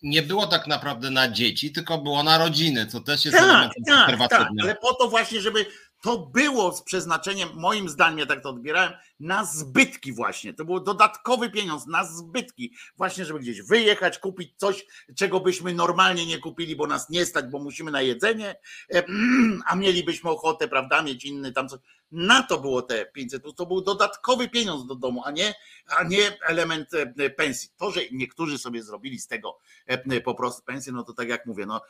nie 0.03 0.23
było 0.23 0.47
tak 0.47 0.67
naprawdę 0.67 1.11
na 1.11 1.29
dzieci, 1.29 1.73
tylko 1.73 1.99
było 1.99 2.23
na 2.23 2.39
rodziny, 2.39 2.87
co 2.87 3.01
też 3.01 3.25
jest 3.25 3.37
tak, 3.37 3.45
elementem 3.45 3.85
tak, 4.19 4.31
tak, 4.31 4.49
ale 4.63 4.75
po 4.75 4.95
to 4.95 5.09
właśnie, 5.09 5.41
żeby 5.41 5.67
to 6.03 6.19
było 6.19 6.73
z 6.73 6.83
przeznaczeniem, 6.83 7.49
moim 7.55 7.89
zdaniem, 7.89 8.19
ja 8.19 8.27
tak 8.27 8.43
to 8.43 8.51
odbierałem, 8.51 8.93
na 9.21 9.45
zbytki 9.45 10.13
właśnie. 10.13 10.55
To 10.55 10.65
był 10.65 10.81
dodatkowy 10.81 11.51
pieniądz 11.51 11.87
na 11.87 12.05
zbytki, 12.05 12.75
właśnie, 12.97 13.25
żeby 13.25 13.41
gdzieś 13.41 13.63
wyjechać, 13.63 14.19
kupić 14.19 14.53
coś, 14.57 14.87
czego 15.17 15.41
byśmy 15.41 15.75
normalnie 15.75 16.27
nie 16.27 16.39
kupili, 16.39 16.77
bo 16.77 16.87
nas 16.87 17.11
nie 17.11 17.27
stać, 17.27 17.47
bo 17.47 17.59
musimy 17.59 17.91
na 17.91 18.03
jedzenie, 18.03 18.57
e, 18.95 19.03
a 19.69 19.77
mielibyśmy 19.77 20.31
ochotę, 20.31 20.69
prawda, 20.69 21.03
mieć 21.03 21.25
inny 21.25 21.53
tam 21.53 21.69
coś. 21.69 21.81
Na 22.13 22.43
to 22.43 22.61
było 22.61 22.83
te 22.83 23.07
500, 23.07 23.43
to 23.57 23.67
był 23.67 23.81
dodatkowy 23.81 24.49
pieniądz 24.49 24.87
do 24.87 24.95
domu, 24.95 25.23
a 25.25 25.31
nie, 25.31 25.55
a 25.97 26.03
nie 26.03 26.39
element 26.43 26.95
e, 26.95 27.31
pensji. 27.31 27.69
To, 27.77 27.91
że 27.91 28.01
niektórzy 28.13 28.59
sobie 28.59 28.83
zrobili 28.83 29.19
z 29.19 29.27
tego 29.27 29.59
e, 29.87 30.21
po 30.21 30.35
prostu 30.35 30.63
pensję, 30.63 30.93
no 30.93 31.03
to 31.03 31.13
tak 31.13 31.29
jak 31.29 31.47
mówię, 31.47 31.67
no 31.67 31.81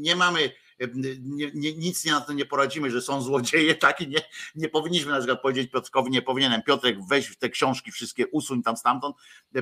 nie 0.00 0.16
mamy 0.16 0.50
nie, 0.94 1.50
nie, 1.54 1.72
nic 1.72 2.04
na 2.04 2.20
to 2.20 2.32
nie 2.32 2.46
poradzimy, 2.46 2.90
że 2.90 3.02
są 3.02 3.22
złodzieje, 3.22 3.74
tak 3.86 4.00
i 4.00 4.08
nie, 4.08 4.20
nie 4.54 4.68
powinniśmy 4.68 5.12
na 5.12 5.18
przykład 5.18 5.42
powiedzieć 5.42 5.70
Piotrkowi, 5.70 6.10
nie 6.10 6.22
powinienem, 6.22 6.62
Piotrek 6.62 6.96
weź 7.08 7.36
te 7.38 7.48
książki 7.48 7.92
wszystkie, 7.92 8.26
usuń 8.26 8.62
tam 8.62 8.76
stamtąd, 8.76 9.16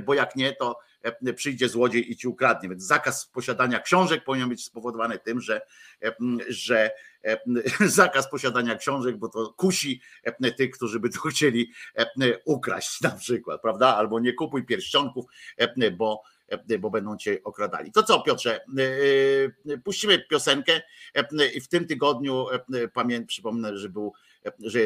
bo 0.04 0.14
jak 0.14 0.36
nie, 0.36 0.52
to 0.52 0.78
e, 1.02 1.32
przyjdzie 1.32 1.68
złodziej 1.68 2.12
i 2.12 2.16
ci 2.16 2.28
ukradnie. 2.28 2.68
Więc 2.68 2.82
zakaz 2.82 3.26
posiadania 3.26 3.80
książek 3.80 4.24
powinien 4.24 4.48
być 4.48 4.64
spowodowany 4.64 5.18
tym, 5.18 5.40
że, 5.40 5.60
e, 6.02 6.16
że 6.48 6.84
e, 6.84 6.90
zakaz 7.86 8.30
posiadania 8.30 8.76
książek, 8.76 9.16
bo 9.16 9.28
to 9.28 9.54
kusi 9.56 10.00
tych, 10.56 10.70
którzy 10.70 11.00
by 11.00 11.10
to 11.10 11.20
chcieli 11.20 11.72
ukraść 12.44 13.00
na 13.00 13.10
przykład, 13.10 13.62
prawda? 13.62 13.96
Albo 13.96 14.20
nie 14.20 14.32
kupuj 14.32 14.64
pierścionków, 14.64 15.24
bo 15.96 16.22
E, 16.48 16.78
bo 16.78 16.90
będą 16.90 17.16
cię 17.16 17.38
okradali. 17.44 17.92
To 17.92 18.02
co, 18.02 18.20
Piotrze, 18.20 18.54
e, 18.54 18.62
e, 19.72 19.78
puścimy 19.78 20.18
piosenkę 20.18 20.80
i 21.54 21.60
w 21.60 21.68
tym 21.68 21.86
tygodniu 21.86 22.46
pamiętam, 22.94 23.26
przypomnę, 23.26 23.78
że 23.78 23.88
był, 23.88 24.12
że 24.60 24.78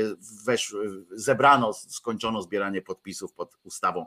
wesz, 0.45 0.75
zebrano, 1.11 1.73
skończono 1.73 2.43
zbieranie 2.43 2.83
podpisów 2.83 3.33
pod 3.33 3.57
ustawą 3.63 4.07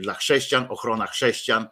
dla 0.00 0.14
chrześcijan, 0.14 0.66
ochrona 0.68 1.06
chrześcijan, 1.06 1.66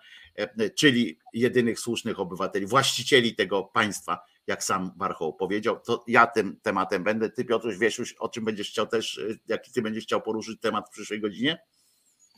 czyli 0.75 1.19
jedynych 1.33 1.81
słusznych 1.81 2.21
obywateli, 2.21 2.67
właścicieli 2.67 3.35
tego 3.35 3.65
państwa, 3.65 4.19
jak 4.47 4.65
sam 4.65 4.93
Warchoł 4.97 5.35
powiedział, 5.35 5.81
to 5.81 6.05
ja 6.09 6.27
tym 6.27 6.61
tematem 6.63 7.05
będę. 7.05 7.31
Ty, 7.31 7.45
Piotruś, 7.45 7.79
wiesz 7.79 7.99
już, 7.99 8.13
o 8.19 8.29
czym 8.29 8.45
będziesz 8.45 8.71
chciał 8.71 8.87
też, 8.87 9.21
jaki 9.49 9.73
ty 9.73 9.83
będziesz 9.83 10.05
chciał 10.05 10.23
poruszyć 10.23 10.61
temat 10.61 10.89
w 10.89 10.91
przyszłej 10.91 11.21
godzinie? 11.21 11.59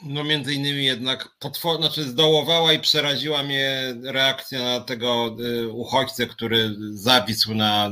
No 0.03 0.25
między 0.25 0.55
innymi 0.55 0.85
jednak 0.85 1.29
potwor, 1.39 1.77
znaczy 1.77 2.03
zdołowała 2.03 2.73
i 2.73 2.81
przeraziła 2.81 3.43
mnie 3.43 3.95
reakcja 4.03 4.63
na 4.63 4.81
tego 4.81 5.37
y, 5.41 5.69
uchodźcę, 5.69 6.27
który 6.27 6.77
zawisł 6.93 7.55
na. 7.55 7.91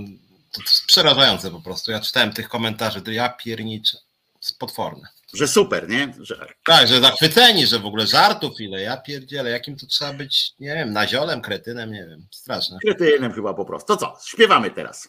To 0.53 0.63
jest 0.63 0.87
przerażające 0.87 1.51
po 1.51 1.61
prostu. 1.61 1.91
Ja 1.91 2.01
czytałem 2.01 2.33
tych 2.33 2.49
komentarzy, 2.49 3.03
to 3.03 3.11
ja 3.11 3.29
pierniczę. 3.29 3.99
Jest 4.43 4.59
potworne. 4.59 5.09
Że 5.35 5.49
super, 5.49 5.89
nie? 5.89 6.13
Że... 6.21 6.47
Tak, 6.65 6.89
że 6.89 7.01
zachwyceni, 7.01 7.67
że 7.67 7.79
w 7.79 7.87
ogóle 7.87 8.07
żartów 8.07 8.61
ile. 8.61 8.81
Ja 8.81 8.97
pierdzielę, 8.97 9.51
jakim 9.51 9.77
to 9.77 9.87
trzeba 9.87 10.13
być, 10.13 10.53
nie 10.61 10.75
wiem, 10.75 10.93
naziolem, 10.93 11.41
kretynem, 11.41 11.93
nie 11.93 12.07
wiem. 12.07 12.27
Straszne. 12.31 12.79
Kretynem 12.83 13.33
chyba 13.33 13.55
po 13.55 13.65
prostu. 13.65 13.87
To 13.87 13.97
co? 13.97 14.19
Śpiewamy 14.27 14.71
teraz. 14.71 15.09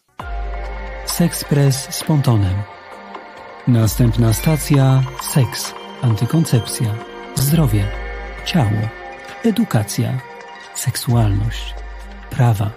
Sexpress 1.05 1.95
z 1.95 2.03
pontonem. 2.03 2.63
Następna 3.68 4.34
stacja 4.34 5.03
seks 5.34 5.74
antykoncepcja, 6.01 6.95
zdrowie, 7.36 7.88
ciało, 8.45 8.89
edukacja, 9.43 10.22
seksualność, 10.76 11.74
prawa, 12.30 12.72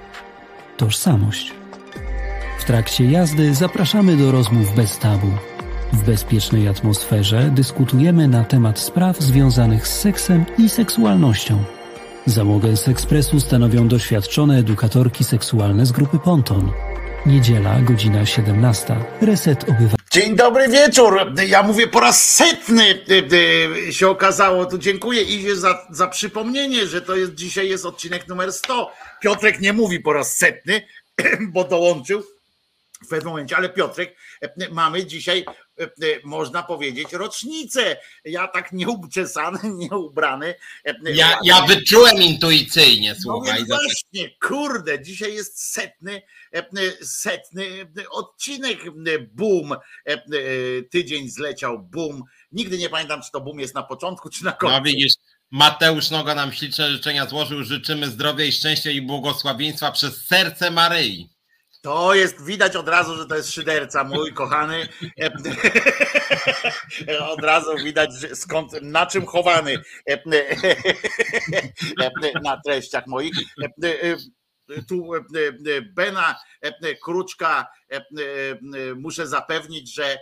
tożsamość. 0.77 1.53
W 2.59 2.65
trakcie 2.65 3.05
jazdy 3.05 3.55
zapraszamy 3.55 4.17
do 4.17 4.33
rozmów 4.33 4.75
bez 4.75 4.99
tabu. 4.99 5.50
W 5.93 6.05
bezpiecznej 6.05 6.69
atmosferze 6.69 7.51
dyskutujemy 7.55 8.29
na 8.29 8.45
temat 8.45 8.79
spraw 8.79 9.19
związanych 9.19 9.89
z 9.89 10.01
seksem 10.01 10.45
i 10.59 10.69
seksualnością. 10.69 11.65
Załogę 12.27 12.77
z 12.77 12.89
ekspresu 12.89 13.41
stanowią 13.41 13.89
doświadczone 13.89 14.59
edukatorki 14.59 15.25
seksualne 15.25 15.87
z 15.87 15.93
grupy 15.93 16.19
Ponton. 16.19 16.73
Niedziela, 17.27 17.81
godzina 17.81 18.27
17. 18.27 18.97
Reset 19.21 19.63
Obywatelski. 19.63 20.01
Dzień 20.11 20.37
dobry 20.37 20.69
wieczór. 20.69 21.33
Ja 21.49 21.63
mówię 21.63 21.87
po 21.87 22.01
raz 22.01 22.35
setny 22.35 22.85
y, 23.11 23.87
y, 23.89 23.93
się 23.93 24.09
okazało. 24.09 24.67
Tu 24.67 24.79
dziękuję 24.79 25.23
Izie 25.23 25.57
za, 25.57 25.87
za 25.91 26.09
przypomnienie, 26.09 26.87
że 26.87 27.01
to 27.01 27.17
jest 27.17 27.35
dzisiaj 27.35 27.69
jest 27.69 27.87
odcinek 27.87 28.29
numer 28.29 28.53
100. 28.53 28.93
Piotrek 29.21 29.61
nie 29.61 29.73
mówi 29.73 30.01
po 30.01 30.13
raz 30.13 30.37
setny, 30.37 30.83
bo 31.55 31.65
dołączył 31.65 32.23
w 33.05 33.09
pewnym 33.09 33.31
momencie, 33.31 33.57
ale 33.57 33.69
Piotrek, 33.69 34.17
mamy 34.71 35.07
dzisiaj, 35.07 35.45
można 36.25 36.63
powiedzieć, 36.63 37.13
rocznicę. 37.13 37.97
Ja 38.25 38.49
tak 38.49 38.73
nieuczesany, 38.73 39.59
nieubrany. 39.91 40.55
Ja, 41.05 41.39
ja 41.45 41.63
wyczułem 41.63 42.17
intuicyjnie, 42.17 43.15
no 43.15 43.21
słuchaj. 43.23 43.61
No 43.69 43.77
właśnie, 43.77 44.31
kurde, 44.41 45.03
dzisiaj 45.03 45.35
jest 45.35 45.73
setny 45.73 46.23
E, 46.53 47.05
setny 47.07 47.87
odcinek. 48.11 48.79
Boom. 49.35 49.73
E, 49.73 49.79
e, 50.07 50.21
tydzień 50.91 51.29
zleciał, 51.29 51.79
boom. 51.79 52.23
Nigdy 52.53 52.79
nie 52.79 52.89
pamiętam, 52.89 53.23
czy 53.23 53.31
to 53.33 53.41
boom 53.41 53.61
jest 53.61 53.75
na 53.75 53.83
początku, 53.83 54.31
czy 54.31 54.45
na 54.45 54.53
końcu. 54.53 54.77
No 54.77 54.83
widzisz, 54.83 55.13
Mateusz 55.51 56.11
Noga 56.11 56.35
nam 56.35 56.53
śliczne 56.53 56.91
życzenia 56.91 57.27
złożył. 57.27 57.65
Życzymy 57.65 58.07
zdrowia 58.07 58.45
i 58.45 58.53
szczęścia 58.53 58.91
i 58.91 59.03
błogosławieństwa 59.03 59.93
przez 59.93 60.27
serce 60.27 60.71
Maryi. 60.71 61.31
To 61.83 62.15
jest, 62.15 62.45
widać 62.45 62.77
od 62.77 62.89
razu, 62.89 63.17
że 63.17 63.27
to 63.27 63.37
jest 63.37 63.53
szyderca, 63.53 64.05
mój 64.05 64.35
kochany. 64.35 64.89
Od 67.33 67.45
razu 67.45 67.77
widać, 67.85 68.11
skąd, 68.35 68.73
na 68.83 69.07
czym 69.07 69.27
chowany 69.27 69.83
na 72.43 72.61
treściach 72.65 73.07
moich. 73.07 73.33
tu 74.89 75.11
Bena 75.95 76.37
Kruczka 77.03 77.67
muszę 78.97 79.27
zapewnić, 79.27 79.95
że 79.95 80.19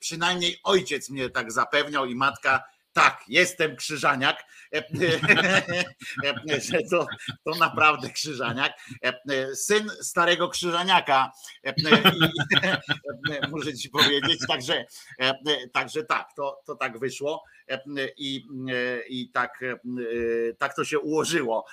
przynajmniej 0.00 0.60
ojciec 0.64 1.10
mnie 1.10 1.30
tak 1.30 1.52
zapewniał 1.52 2.06
i 2.06 2.14
matka 2.14 2.64
tak, 2.92 3.24
jestem 3.28 3.76
krzyżaniak. 3.76 4.44
to, 6.90 7.06
to 7.44 7.58
naprawdę 7.58 8.10
krzyżaniak. 8.10 8.72
Syn 9.54 9.90
starego 10.00 10.48
krzyżaniaka, 10.48 11.30
muszę 13.50 13.74
ci 13.74 13.90
powiedzieć. 13.90 14.38
Także, 14.48 14.84
także 15.72 16.04
tak, 16.04 16.28
to, 16.36 16.62
to 16.66 16.74
tak 16.74 16.98
wyszło 16.98 17.44
i, 18.16 18.46
i 19.08 19.30
tak, 19.30 19.60
tak 20.58 20.76
to 20.76 20.84
się 20.84 20.98
ułożyło. 20.98 21.64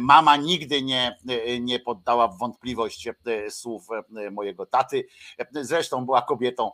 Mama 0.00 0.36
nigdy 0.36 0.82
nie, 0.82 1.18
nie 1.60 1.80
poddała 1.80 2.28
w 2.28 2.38
wątpliwość 2.38 3.08
słów 3.50 3.86
mojego 4.30 4.66
taty. 4.66 5.06
Zresztą 5.52 6.04
była 6.04 6.22
kobietą, 6.22 6.70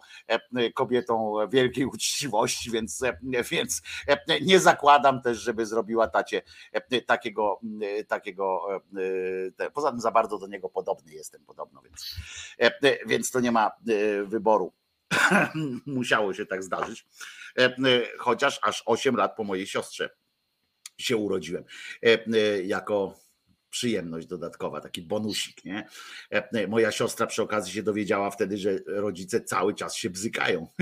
kobietą 0.75 1.35
wielkiej 1.49 1.85
uczciwości, 1.85 2.71
więc, 2.71 3.03
więc 3.51 3.83
nie 4.43 4.61
zakładam 4.61 5.23
też, 5.23 5.39
żeby 5.39 5.67
zrobiła 5.67 6.09
tacie 6.09 6.43
takiego, 7.07 7.61
takiego 8.09 8.69
poza 9.75 9.91
tym 9.91 10.01
za 10.01 10.11
bardzo 10.11 10.39
do 10.39 10.47
niego 10.47 10.69
podobny 10.69 11.13
jestem 11.13 11.45
podobno, 11.45 11.83
więc, 11.83 12.15
więc 13.07 13.31
to 13.31 13.41
nie 13.41 13.53
ma 13.53 13.71
wyboru. 14.25 14.73
Musiało 15.87 16.35
się 16.35 16.47
tak 16.47 16.63
zdarzyć. 16.63 17.07
Chociaż 18.19 18.59
aż 18.63 18.83
8 18.87 19.17
lat 19.17 19.37
po 19.37 19.45
mojej 19.45 19.67
siostrze 19.67 20.11
się 20.99 21.17
urodziłem. 21.17 21.65
Jako 22.65 23.15
przyjemność 23.71 24.27
dodatkowa, 24.27 24.81
taki 24.81 25.03
bonusik, 25.03 25.65
nie? 25.65 25.89
Moja 26.69 26.93
siostra 26.93 27.27
przy 27.27 27.43
okazji 27.43 27.73
się 27.73 27.83
dowiedziała 27.83 28.31
wtedy, 28.31 28.57
że 28.57 28.79
rodzice 28.87 29.41
cały 29.41 29.75
czas 29.75 29.97
się 29.97 30.11
bzykają. 30.11 30.67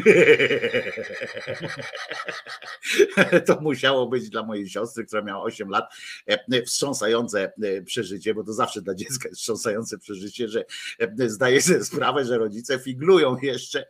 To 3.47 3.61
musiało 3.61 4.07
być 4.07 4.31
dla 4.31 4.43
mojej 4.43 4.69
siostry, 4.69 5.07
która 5.07 5.23
miała 5.23 5.43
8 5.43 5.69
lat, 5.69 5.95
wstrząsające 6.67 7.53
przeżycie, 7.85 8.35
bo 8.35 8.45
to 8.45 8.53
zawsze 8.53 8.83
dla 8.83 8.95
dziecka 8.95 9.29
jest 9.29 9.41
wstrząsające 9.41 9.99
przeżycie, 9.99 10.49
że 10.49 10.65
zdaje 11.27 11.63
sobie 11.63 11.85
sprawę, 11.85 12.25
że 12.25 12.39
rodzice 12.39 12.79
figlują 12.79 13.37
jeszcze, 13.43 13.87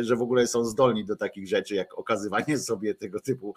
że 0.00 0.16
w 0.16 0.22
ogóle 0.22 0.46
są 0.46 0.64
zdolni 0.64 1.04
do 1.04 1.16
takich 1.16 1.48
rzeczy, 1.48 1.74
jak 1.74 1.98
okazywanie 1.98 2.58
sobie 2.58 2.94
tego 2.94 3.20
typu 3.20 3.54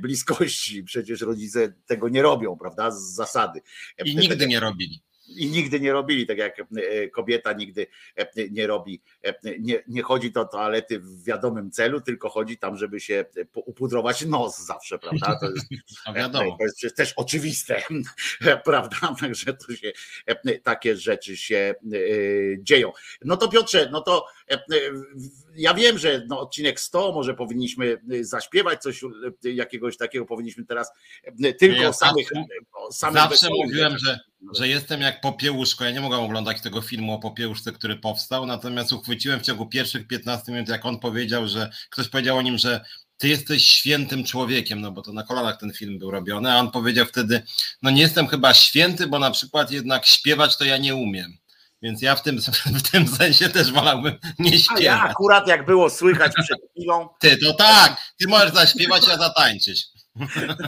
bliskości. 0.00 0.84
Przecież 0.84 1.20
rodzice 1.20 1.72
tego 1.86 2.08
nie 2.08 2.22
robią, 2.22 2.56
prawda? 2.56 2.90
Z 2.90 3.14
zasady. 3.14 3.61
I 4.04 4.16
nigdy 4.16 4.46
nie 4.46 4.60
robili. 4.60 5.02
I 5.36 5.46
nigdy 5.46 5.80
nie 5.80 5.92
robili, 5.92 6.26
tak 6.26 6.38
jak 6.38 6.56
kobieta 7.12 7.52
nigdy 7.52 7.86
nie 8.50 8.66
robi, 8.66 9.02
nie, 9.60 9.82
nie 9.88 10.02
chodzi 10.02 10.32
do 10.32 10.44
toalety 10.44 11.00
w 11.00 11.24
wiadomym 11.24 11.70
celu, 11.70 12.00
tylko 12.00 12.28
chodzi 12.28 12.58
tam, 12.58 12.76
żeby 12.76 13.00
się 13.00 13.24
upudrować 13.54 14.24
nos 14.24 14.58
zawsze, 14.58 14.98
prawda? 14.98 15.38
To 15.40 15.50
jest, 15.50 15.66
no. 16.32 16.40
To 16.40 16.56
jest 16.82 16.96
też 16.96 17.12
oczywiste, 17.16 17.82
prawda? 18.64 19.14
Także 19.20 19.54
to 19.54 19.76
się, 19.76 19.92
takie 20.62 20.96
rzeczy 20.96 21.36
się 21.36 21.74
dzieją. 22.58 22.92
No 23.24 23.36
to 23.36 23.48
Piotrze, 23.48 23.88
no 23.92 24.00
to 24.00 24.26
ja 25.56 25.74
wiem, 25.74 25.98
że 25.98 26.22
no 26.28 26.40
odcinek 26.40 26.80
100 26.80 27.12
może 27.12 27.34
powinniśmy 27.34 28.00
zaśpiewać 28.20 28.82
coś 28.82 29.00
jakiegoś 29.42 29.96
takiego, 29.96 30.26
powinniśmy 30.26 30.66
teraz 30.66 30.90
tylko 31.58 31.82
Ja 31.82 31.88
o 31.88 31.92
samych, 31.92 32.28
samych 32.92 33.22
Zawsze 33.22 33.28
wesołych 33.28 33.66
mówiłem, 33.66 33.98
że, 33.98 34.20
że 34.54 34.68
jestem 34.68 35.00
jak 35.00 35.20
popiełuszko. 35.20 35.84
Ja 35.84 35.90
nie 35.90 36.00
mogłem 36.00 36.20
oglądać 36.20 36.60
tego 36.60 36.80
filmu 36.80 37.14
o 37.14 37.18
popiełuszce, 37.18 37.72
który 37.72 37.96
powstał, 37.96 38.46
natomiast 38.46 38.92
uchwyciłem 38.92 39.40
w 39.40 39.42
ciągu 39.42 39.66
pierwszych 39.66 40.06
15 40.06 40.52
minut, 40.52 40.68
jak 40.68 40.86
on 40.86 40.98
powiedział, 40.98 41.48
że 41.48 41.70
ktoś 41.90 42.08
powiedział 42.08 42.36
o 42.36 42.42
nim, 42.42 42.58
że 42.58 42.84
ty 43.16 43.28
jesteś 43.28 43.66
świętym 43.66 44.24
człowiekiem, 44.24 44.80
no 44.80 44.92
bo 44.92 45.02
to 45.02 45.12
na 45.12 45.22
kolanach 45.22 45.60
ten 45.60 45.72
film 45.72 45.98
był 45.98 46.10
robiony, 46.10 46.52
a 46.52 46.56
on 46.56 46.70
powiedział 46.70 47.06
wtedy, 47.06 47.42
no 47.82 47.90
nie 47.90 48.02
jestem 48.02 48.26
chyba 48.26 48.54
święty, 48.54 49.06
bo 49.06 49.18
na 49.18 49.30
przykład 49.30 49.70
jednak 49.70 50.06
śpiewać 50.06 50.56
to 50.56 50.64
ja 50.64 50.76
nie 50.76 50.94
umiem. 50.94 51.38
Więc 51.82 52.02
ja 52.02 52.16
w 52.16 52.22
tym, 52.22 52.38
w 52.80 52.90
tym 52.90 53.08
sensie 53.08 53.48
też 53.48 53.72
wolałbym 53.72 54.18
nie 54.38 54.50
A 54.50 54.54
ja 54.54 54.58
śpiewać. 54.60 55.10
akurat 55.10 55.48
jak 55.48 55.66
było 55.66 55.90
słychać 55.90 56.32
przed 56.44 56.58
chwilą, 56.70 57.08
Ty, 57.20 57.36
to 57.36 57.54
tak, 57.54 57.96
ty 58.18 58.28
możesz 58.28 58.52
zaśpiewać, 58.52 59.08
a 59.08 59.16
zatańczyć. 59.16 59.86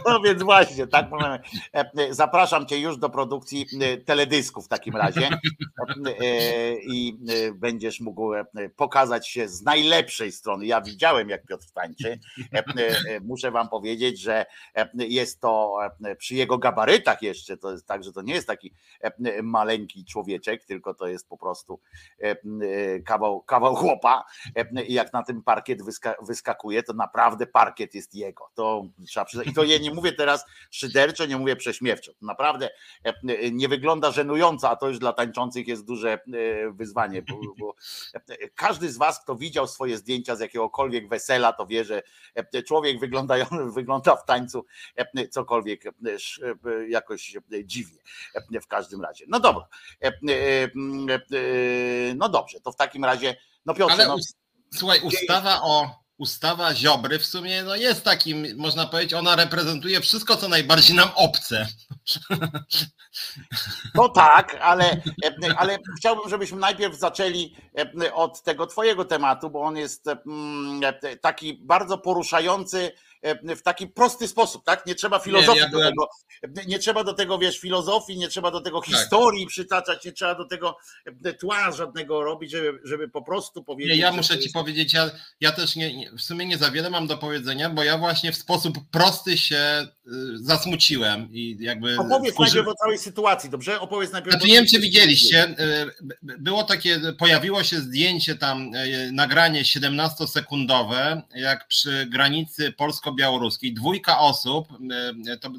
No 0.06 0.20
więc 0.20 0.42
właśnie, 0.42 0.86
tak 0.86 1.10
możemy. 1.10 1.38
E, 1.72 2.14
Zapraszam 2.14 2.66
Cię 2.66 2.80
już 2.80 2.98
do 2.98 3.10
produkcji 3.10 3.66
e, 3.80 3.96
teledysku 3.96 4.62
w 4.62 4.68
takim 4.68 4.96
razie 4.96 5.28
E, 6.20 6.74
i 6.76 7.18
e, 7.28 7.52
będziesz 7.52 8.00
mógł 8.00 8.34
e, 8.34 8.44
pokazać 8.76 9.28
się 9.28 9.48
z 9.48 9.62
najlepszej 9.62 10.32
strony. 10.32 10.66
Ja 10.66 10.80
widziałem, 10.80 11.28
jak 11.28 11.46
Piotr 11.46 11.66
tańczy. 11.74 12.18
E, 12.54 12.58
e, 12.58 13.20
Muszę 13.20 13.50
Wam 13.50 13.68
powiedzieć, 13.68 14.20
że 14.20 14.46
e, 14.76 14.88
jest 14.94 15.40
to 15.40 15.78
e, 16.04 16.16
przy 16.16 16.34
jego 16.34 16.58
gabarytach 16.58 17.22
jeszcze, 17.22 17.56
to 17.56 17.72
jest 17.72 17.86
tak, 17.86 18.04
że 18.04 18.12
to 18.12 18.22
nie 18.22 18.34
jest 18.34 18.46
taki 18.46 18.72
e, 19.00 19.42
maleńki 19.42 20.04
człowieczek, 20.04 20.64
tylko 20.64 20.94
to 20.94 21.06
jest 21.06 21.28
po 21.28 21.38
prostu 21.38 21.80
e, 22.22 22.30
e, 22.30 22.36
kawał, 23.00 23.40
kawał 23.40 23.74
chłopa. 23.74 24.24
E, 24.56 24.84
I 24.84 24.92
jak 24.94 25.12
na 25.12 25.22
tym 25.22 25.42
parkiet 25.42 25.82
wyska, 25.82 26.14
wyskakuje, 26.22 26.82
to 26.82 26.92
naprawdę 26.92 27.46
parkiet 27.46 27.94
jest 27.94 28.14
jego. 28.14 28.44
To 28.54 28.82
trzeba. 29.06 29.26
I 29.42 29.52
to 29.52 29.64
ja 29.64 29.78
nie 29.78 29.90
mówię 29.94 30.12
teraz 30.12 30.44
szyderczo, 30.70 31.26
nie 31.26 31.36
mówię 31.36 31.56
prześmiewczo. 31.56 32.12
To 32.12 32.26
naprawdę 32.26 32.70
e, 33.04 33.08
e, 33.08 33.50
nie 33.50 33.68
wygląda 33.68 34.10
żenująco, 34.10 34.70
a 34.70 34.76
to 34.76 34.88
już 34.88 34.98
dla 34.98 35.12
tańczących 35.12 35.68
jest 35.68 35.84
duże 35.84 36.12
e, 36.12 36.18
wyzwanie, 36.72 37.22
bo, 37.22 37.40
bo 37.58 37.74
e, 38.14 38.48
każdy 38.48 38.92
z 38.92 38.96
was, 38.96 39.20
kto 39.22 39.36
widział 39.36 39.66
swoje 39.66 39.96
zdjęcia 39.96 40.36
z 40.36 40.40
jakiegokolwiek 40.40 41.08
wesela, 41.08 41.52
to 41.52 41.66
wie, 41.66 41.84
że 41.84 42.02
e, 42.34 42.62
człowiek 42.62 43.00
wygląda, 43.00 43.34
wygląda 43.74 44.16
w 44.16 44.24
tańcu 44.24 44.64
e, 44.96 45.28
cokolwiek 45.28 45.86
e, 45.86 45.90
e, 45.90 46.88
jakoś 46.88 47.36
e, 47.36 47.40
dziwnie 47.64 47.98
e, 48.54 48.60
w 48.60 48.66
każdym 48.66 49.02
razie. 49.02 49.24
No 49.28 49.40
dobra. 49.40 49.66
E, 50.02 50.06
e, 50.06 50.12
mm, 50.74 51.10
e, 51.10 51.14
e, 51.14 52.14
No 52.14 52.28
dobrze, 52.28 52.60
to 52.60 52.72
w 52.72 52.76
takim 52.76 53.04
razie, 53.04 53.36
no 53.66 53.74
Piotrze, 53.74 53.94
Ale 53.94 54.06
no, 54.06 54.16
słuchaj, 54.74 55.00
ustawa 55.00 55.60
o 55.62 56.03
ustawa 56.18 56.74
Ziobry 56.74 57.18
w 57.18 57.26
sumie 57.26 57.62
no 57.62 57.76
jest 57.76 58.04
takim, 58.04 58.46
można 58.56 58.86
powiedzieć, 58.86 59.14
ona 59.14 59.36
reprezentuje 59.36 60.00
wszystko, 60.00 60.36
co 60.36 60.48
najbardziej 60.48 60.96
nam 60.96 61.08
obce. 61.14 61.66
No 63.94 64.08
tak, 64.08 64.58
ale, 64.60 65.02
ale 65.56 65.78
chciałbym, 65.98 66.30
żebyśmy 66.30 66.58
najpierw 66.58 66.98
zaczęli 66.98 67.54
od 68.14 68.42
tego 68.42 68.66
Twojego 68.66 69.04
tematu, 69.04 69.50
bo 69.50 69.60
on 69.62 69.76
jest 69.76 70.08
mm, 70.08 70.80
taki 71.20 71.54
bardzo 71.62 71.98
poruszający 71.98 72.92
w 73.56 73.62
taki 73.62 73.86
prosty 73.86 74.28
sposób, 74.28 74.64
tak? 74.64 74.86
Nie 74.86 74.94
trzeba 74.94 75.18
filozofii 75.18 75.58
ja 75.60 75.64
do 75.68 75.70
byłem- 75.78 75.88
tego, 75.90 76.08
nie 76.66 76.78
trzeba 76.78 77.04
do 77.04 77.12
tego, 77.14 77.38
wiesz, 77.38 77.58
filozofii, 77.58 78.16
nie 78.18 78.28
trzeba 78.28 78.50
do 78.50 78.60
tego 78.60 78.80
Tak. 78.80 78.90
historii 78.90 79.46
przytaczać, 79.46 80.04
nie 80.04 80.12
trzeba 80.12 80.34
do 80.34 80.44
tego 80.44 80.76
tła 81.40 81.72
żadnego 81.72 82.22
robić, 82.22 82.50
żeby, 82.50 82.78
żeby 82.84 83.08
po 83.08 83.22
prostu 83.22 83.64
powiedzieć. 83.64 83.92
Nie, 83.94 84.00
ja 84.02 84.12
muszę 84.12 84.36
ci 84.36 84.42
jest- 84.42 84.54
powiedzieć, 84.54 84.94
ja, 84.94 85.10
ja 85.40 85.52
też 85.52 85.76
nie, 85.76 85.96
nie, 85.96 86.10
w 86.10 86.20
sumie 86.22 86.46
nie 86.46 86.58
za 86.58 86.70
wiele 86.70 86.90
mam 86.90 87.06
do 87.06 87.18
powiedzenia, 87.18 87.70
bo 87.70 87.84
ja 87.84 87.98
właśnie 87.98 88.32
w 88.32 88.36
sposób 88.36 88.78
prosty 88.90 89.38
się 89.38 89.56
y, 90.06 90.10
zasmuciłem 90.38 91.28
i 91.32 91.56
jakby... 91.60 91.96
Opowiedz 91.98 92.34
wkurzy- 92.34 92.54
najpierw 92.54 92.68
o 92.68 92.74
całej 92.74 92.98
sytuacji, 92.98 93.50
dobrze? 93.50 93.80
Opowiedz 93.80 94.12
najpierw. 94.12 94.32
Znaczy, 94.34 94.46
nie 94.48 94.54
wiem, 94.54 94.66
czy 94.66 94.80
widzieliście, 94.80 95.48
y, 95.48 95.56
było 96.38 96.64
takie, 96.64 97.00
pojawiło 97.18 97.64
się 97.64 97.76
zdjęcie 97.80 98.34
tam, 98.34 98.74
y, 98.74 99.12
nagranie 99.12 99.64
17-sekundowe, 99.64 101.22
jak 101.34 101.68
przy 101.68 102.06
granicy 102.10 102.72
polsko-białoruskiej, 103.14 103.74
dwójka 103.74 104.18
osób, 104.18 104.68
y, 105.28 105.38
to, 105.38 105.50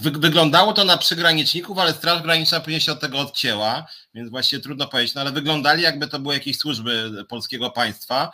wy- 0.00 0.10
wyglądało 0.10 0.72
to 0.72 0.84
na 0.84 0.96
przygraniczników, 0.96 1.78
ale 1.78 1.92
Straż 1.92 2.22
Graniczna 2.22 2.60
później 2.60 2.80
się 2.80 2.92
od 2.92 3.00
tego 3.00 3.18
odcięła, 3.18 3.86
więc 4.14 4.30
właściwie 4.30 4.62
trudno 4.62 4.88
powiedzieć, 4.88 5.14
no 5.14 5.20
ale 5.20 5.32
wyglądali 5.32 5.82
jakby 5.82 6.08
to 6.08 6.18
były 6.18 6.34
jakieś 6.34 6.58
służby 6.58 7.24
polskiego 7.28 7.70
państwa. 7.70 8.30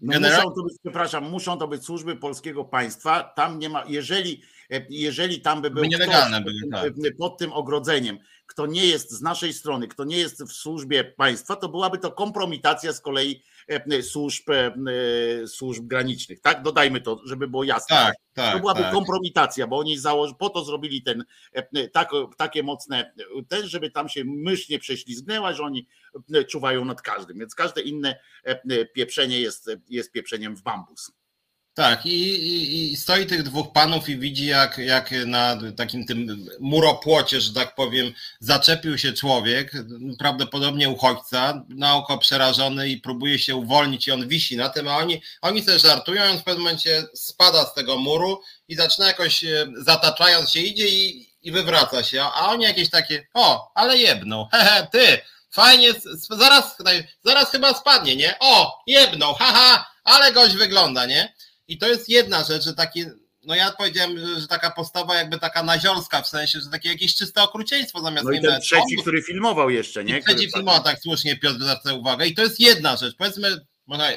No 0.00 0.12
Generalnie- 0.12 0.44
Muszą 0.44 0.54
to 0.56 0.62
być, 0.62 0.74
przepraszam, 0.84 1.30
muszą 1.30 1.58
to 1.58 1.68
być 1.68 1.84
służby 1.84 2.16
polskiego 2.16 2.64
państwa. 2.64 3.22
Tam 3.36 3.58
nie 3.58 3.68
ma, 3.68 3.84
jeżeli, 3.88 4.42
e, 4.72 4.86
jeżeli 4.90 5.40
tam 5.40 5.62
by 5.62 5.70
był 5.70 5.82
By 5.82 5.88
nielegalne 5.88 6.40
ktoś 6.42 6.52
były, 6.90 6.92
tym- 7.08 7.16
pod 7.18 7.38
tym 7.38 7.52
ogrodzeniem, 7.52 8.18
kto 8.52 8.66
nie 8.66 8.86
jest 8.86 9.10
z 9.10 9.22
naszej 9.22 9.52
strony, 9.52 9.88
kto 9.88 10.04
nie 10.04 10.18
jest 10.18 10.44
w 10.44 10.52
służbie 10.52 11.04
państwa, 11.04 11.56
to 11.56 11.68
byłaby 11.68 11.98
to 11.98 12.12
kompromitacja 12.12 12.92
z 12.92 13.00
kolei 13.00 13.42
e, 13.68 14.02
służb, 14.02 14.50
e, 14.50 14.72
służb 15.46 15.86
granicznych. 15.86 16.40
Tak, 16.40 16.62
dodajmy 16.62 17.00
to, 17.00 17.20
żeby 17.24 17.48
było 17.48 17.64
jasne. 17.64 17.96
Tak, 17.96 18.14
tak. 18.34 18.54
To 18.54 18.60
byłaby 18.60 18.80
tak. 18.80 18.92
kompromitacja, 18.92 19.66
bo 19.66 19.78
oni 19.78 19.98
założy, 19.98 20.34
po 20.38 20.50
to 20.50 20.64
zrobili 20.64 21.02
ten, 21.02 21.24
e, 21.52 21.88
tak, 21.88 22.10
takie 22.36 22.62
mocne, 22.62 23.12
e, 23.38 23.42
ten, 23.48 23.68
żeby 23.68 23.90
tam 23.90 24.08
się 24.08 24.24
mysz 24.24 24.68
nie 24.68 24.78
prześlizgnęła, 24.78 25.52
że 25.52 25.62
oni 25.62 25.86
e, 26.34 26.44
czuwają 26.44 26.84
nad 26.84 27.02
każdym, 27.02 27.38
więc 27.38 27.54
każde 27.54 27.80
inne 27.80 28.18
e, 28.44 28.84
pieprzenie 28.84 29.40
jest, 29.40 29.70
jest 29.88 30.12
pieprzeniem 30.12 30.56
w 30.56 30.62
bambus. 30.62 31.12
Tak, 31.74 32.06
i, 32.06 32.10
i, 32.10 32.92
i, 32.92 32.96
stoi 32.96 33.26
tych 33.26 33.42
dwóch 33.42 33.72
panów 33.72 34.08
i 34.08 34.18
widzi, 34.18 34.46
jak, 34.46 34.78
jak 34.78 35.10
na 35.26 35.56
takim 35.76 36.06
tym 36.06 36.46
muropłocie, 36.60 37.40
że 37.40 37.52
tak 37.52 37.74
powiem, 37.74 38.12
zaczepił 38.40 38.98
się 38.98 39.12
człowiek, 39.12 39.72
prawdopodobnie 40.18 40.88
uchodźca, 40.88 41.64
na 41.68 41.94
oko 41.96 42.18
przerażony 42.18 42.88
i 42.88 43.00
próbuje 43.00 43.38
się 43.38 43.56
uwolnić 43.56 44.08
i 44.08 44.12
on 44.12 44.28
wisi 44.28 44.56
na 44.56 44.68
tym, 44.68 44.88
a 44.88 44.96
oni, 44.96 45.22
oni 45.42 45.62
sobie 45.62 45.78
żartują, 45.78 46.22
on 46.22 46.38
w 46.38 46.44
pewnym 46.44 46.62
momencie 46.62 47.04
spada 47.14 47.64
z 47.64 47.74
tego 47.74 47.98
muru 47.98 48.42
i 48.68 48.76
zaczyna 48.76 49.06
jakoś 49.06 49.44
e, 49.44 49.66
zataczając 49.76 50.50
się, 50.50 50.60
idzie 50.60 50.88
i, 50.88 51.28
i 51.42 51.52
wywraca 51.52 52.04
się, 52.04 52.22
a 52.22 52.48
oni 52.48 52.64
jakieś 52.64 52.90
takie, 52.90 53.26
o, 53.34 53.72
ale 53.74 53.98
jebną, 53.98 54.48
hehe, 54.52 54.86
ty, 54.92 55.18
fajnie, 55.50 55.88
zaraz, 56.30 56.76
zaraz 57.24 57.50
chyba 57.50 57.74
spadnie, 57.74 58.16
nie? 58.16 58.34
O, 58.40 58.82
jebną, 58.86 59.34
haha, 59.34 59.92
ale 60.04 60.32
gość 60.32 60.54
wygląda, 60.54 61.06
nie? 61.06 61.34
I 61.68 61.78
to 61.78 61.88
jest 61.88 62.08
jedna 62.08 62.44
rzecz, 62.44 62.64
że 62.64 62.74
takie, 62.74 63.10
no 63.44 63.54
ja 63.54 63.72
powiedziałem, 63.72 64.40
że 64.40 64.46
taka 64.48 64.70
postawa 64.70 65.16
jakby 65.16 65.38
taka 65.38 65.62
naziorska, 65.62 66.22
w 66.22 66.28
sensie, 66.28 66.60
że 66.60 66.70
takie 66.70 66.88
jakieś 66.88 67.14
czyste 67.14 67.42
okrucieństwo 67.42 68.00
zamiast... 68.00 68.24
No 68.24 68.32
i 68.32 68.40
ten 68.40 68.60
trzeci, 68.60 68.96
który 69.00 69.22
filmował 69.22 69.70
jeszcze, 69.70 70.04
nie? 70.04 70.22
Trzeci 70.22 70.50
filmował, 70.50 70.82
tak 70.82 71.00
słusznie 71.00 71.36
Piotr 71.36 71.60
zwraca 71.60 71.94
uwagę. 71.94 72.26
I 72.26 72.34
to 72.34 72.42
jest 72.42 72.60
jedna 72.60 72.96
rzecz, 72.96 73.14
powiedzmy, 73.18 73.66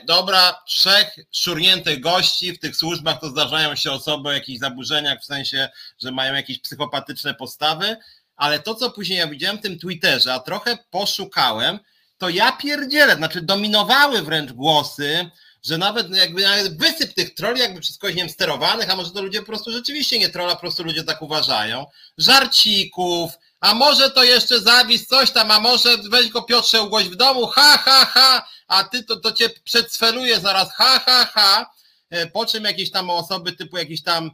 dobra, 0.08 0.64
trzech 0.68 1.16
szurniętych 1.32 2.00
gości, 2.00 2.54
w 2.54 2.60
tych 2.60 2.76
służbach 2.76 3.20
to 3.22 3.30
zdarzają 3.30 3.76
się 3.76 3.92
osoby 3.92 4.30
o 4.30 4.32
jakichś 4.32 4.60
zaburzeniach, 4.60 5.22
w 5.22 5.26
sensie, 5.26 5.70
że 6.02 6.12
mają 6.12 6.34
jakieś 6.34 6.60
psychopatyczne 6.60 7.34
postawy, 7.34 7.98
ale 8.36 8.60
to, 8.60 8.76
co 8.76 8.92
później 8.92 9.20
ja 9.20 9.28
widziałem 9.28 9.58
w 9.58 9.62
tym 9.62 9.80
Twitterze, 9.80 10.34
a 10.34 10.40
trochę 10.40 10.78
poszukałem, 10.90 11.80
to 12.18 12.30
ja 12.30 12.52
pierdzielę, 12.52 13.16
znaczy 13.16 13.42
dominowały 13.42 14.22
wręcz 14.22 14.52
głosy, 14.52 15.30
że 15.66 15.78
nawet 15.78 16.16
jakby 16.16 16.42
nawet 16.42 16.78
wysyp 16.78 17.14
tych 17.14 17.34
troli 17.34 17.60
jakby 17.60 17.82
przez 17.82 17.98
kogoś 17.98 18.16
wiem, 18.16 18.30
sterowanych, 18.30 18.90
a 18.90 18.96
może 18.96 19.12
to 19.12 19.22
ludzie 19.22 19.40
po 19.40 19.46
prostu 19.46 19.72
rzeczywiście 19.72 20.20
nie 20.20 20.30
trola, 20.30 20.56
po 20.56 20.62
prostu 20.62 20.84
ludzie 20.84 21.04
tak 21.04 21.22
uważają, 21.22 21.86
żarcików, 22.18 23.32
a 23.60 23.74
może 23.74 24.12
to 24.12 24.24
jeszcze 24.24 24.62
zawis 24.62 25.08
coś 25.08 25.32
tam, 25.32 25.52
a 25.52 25.60
może 25.60 25.98
weź 25.98 26.30
go 26.30 26.42
Piotrze 26.42 26.82
ugłoś 26.82 27.04
w 27.10 27.16
domu, 27.16 27.48
ha, 27.48 27.78
ha, 27.78 28.06
ha, 28.06 28.48
a 28.68 28.84
ty 28.84 29.04
to, 29.04 29.16
to 29.16 29.32
cię 29.32 29.50
przedsfeluje 29.64 30.40
zaraz, 30.40 30.74
ha, 30.74 31.00
ha, 31.06 31.26
ha, 31.34 31.72
e, 32.10 32.28
po 32.28 32.46
czym 32.46 32.64
jakieś 32.64 32.92
tam 32.92 33.10
osoby 33.10 33.52
typu 33.52 33.78
jakiś 33.78 34.04
tam 34.04 34.32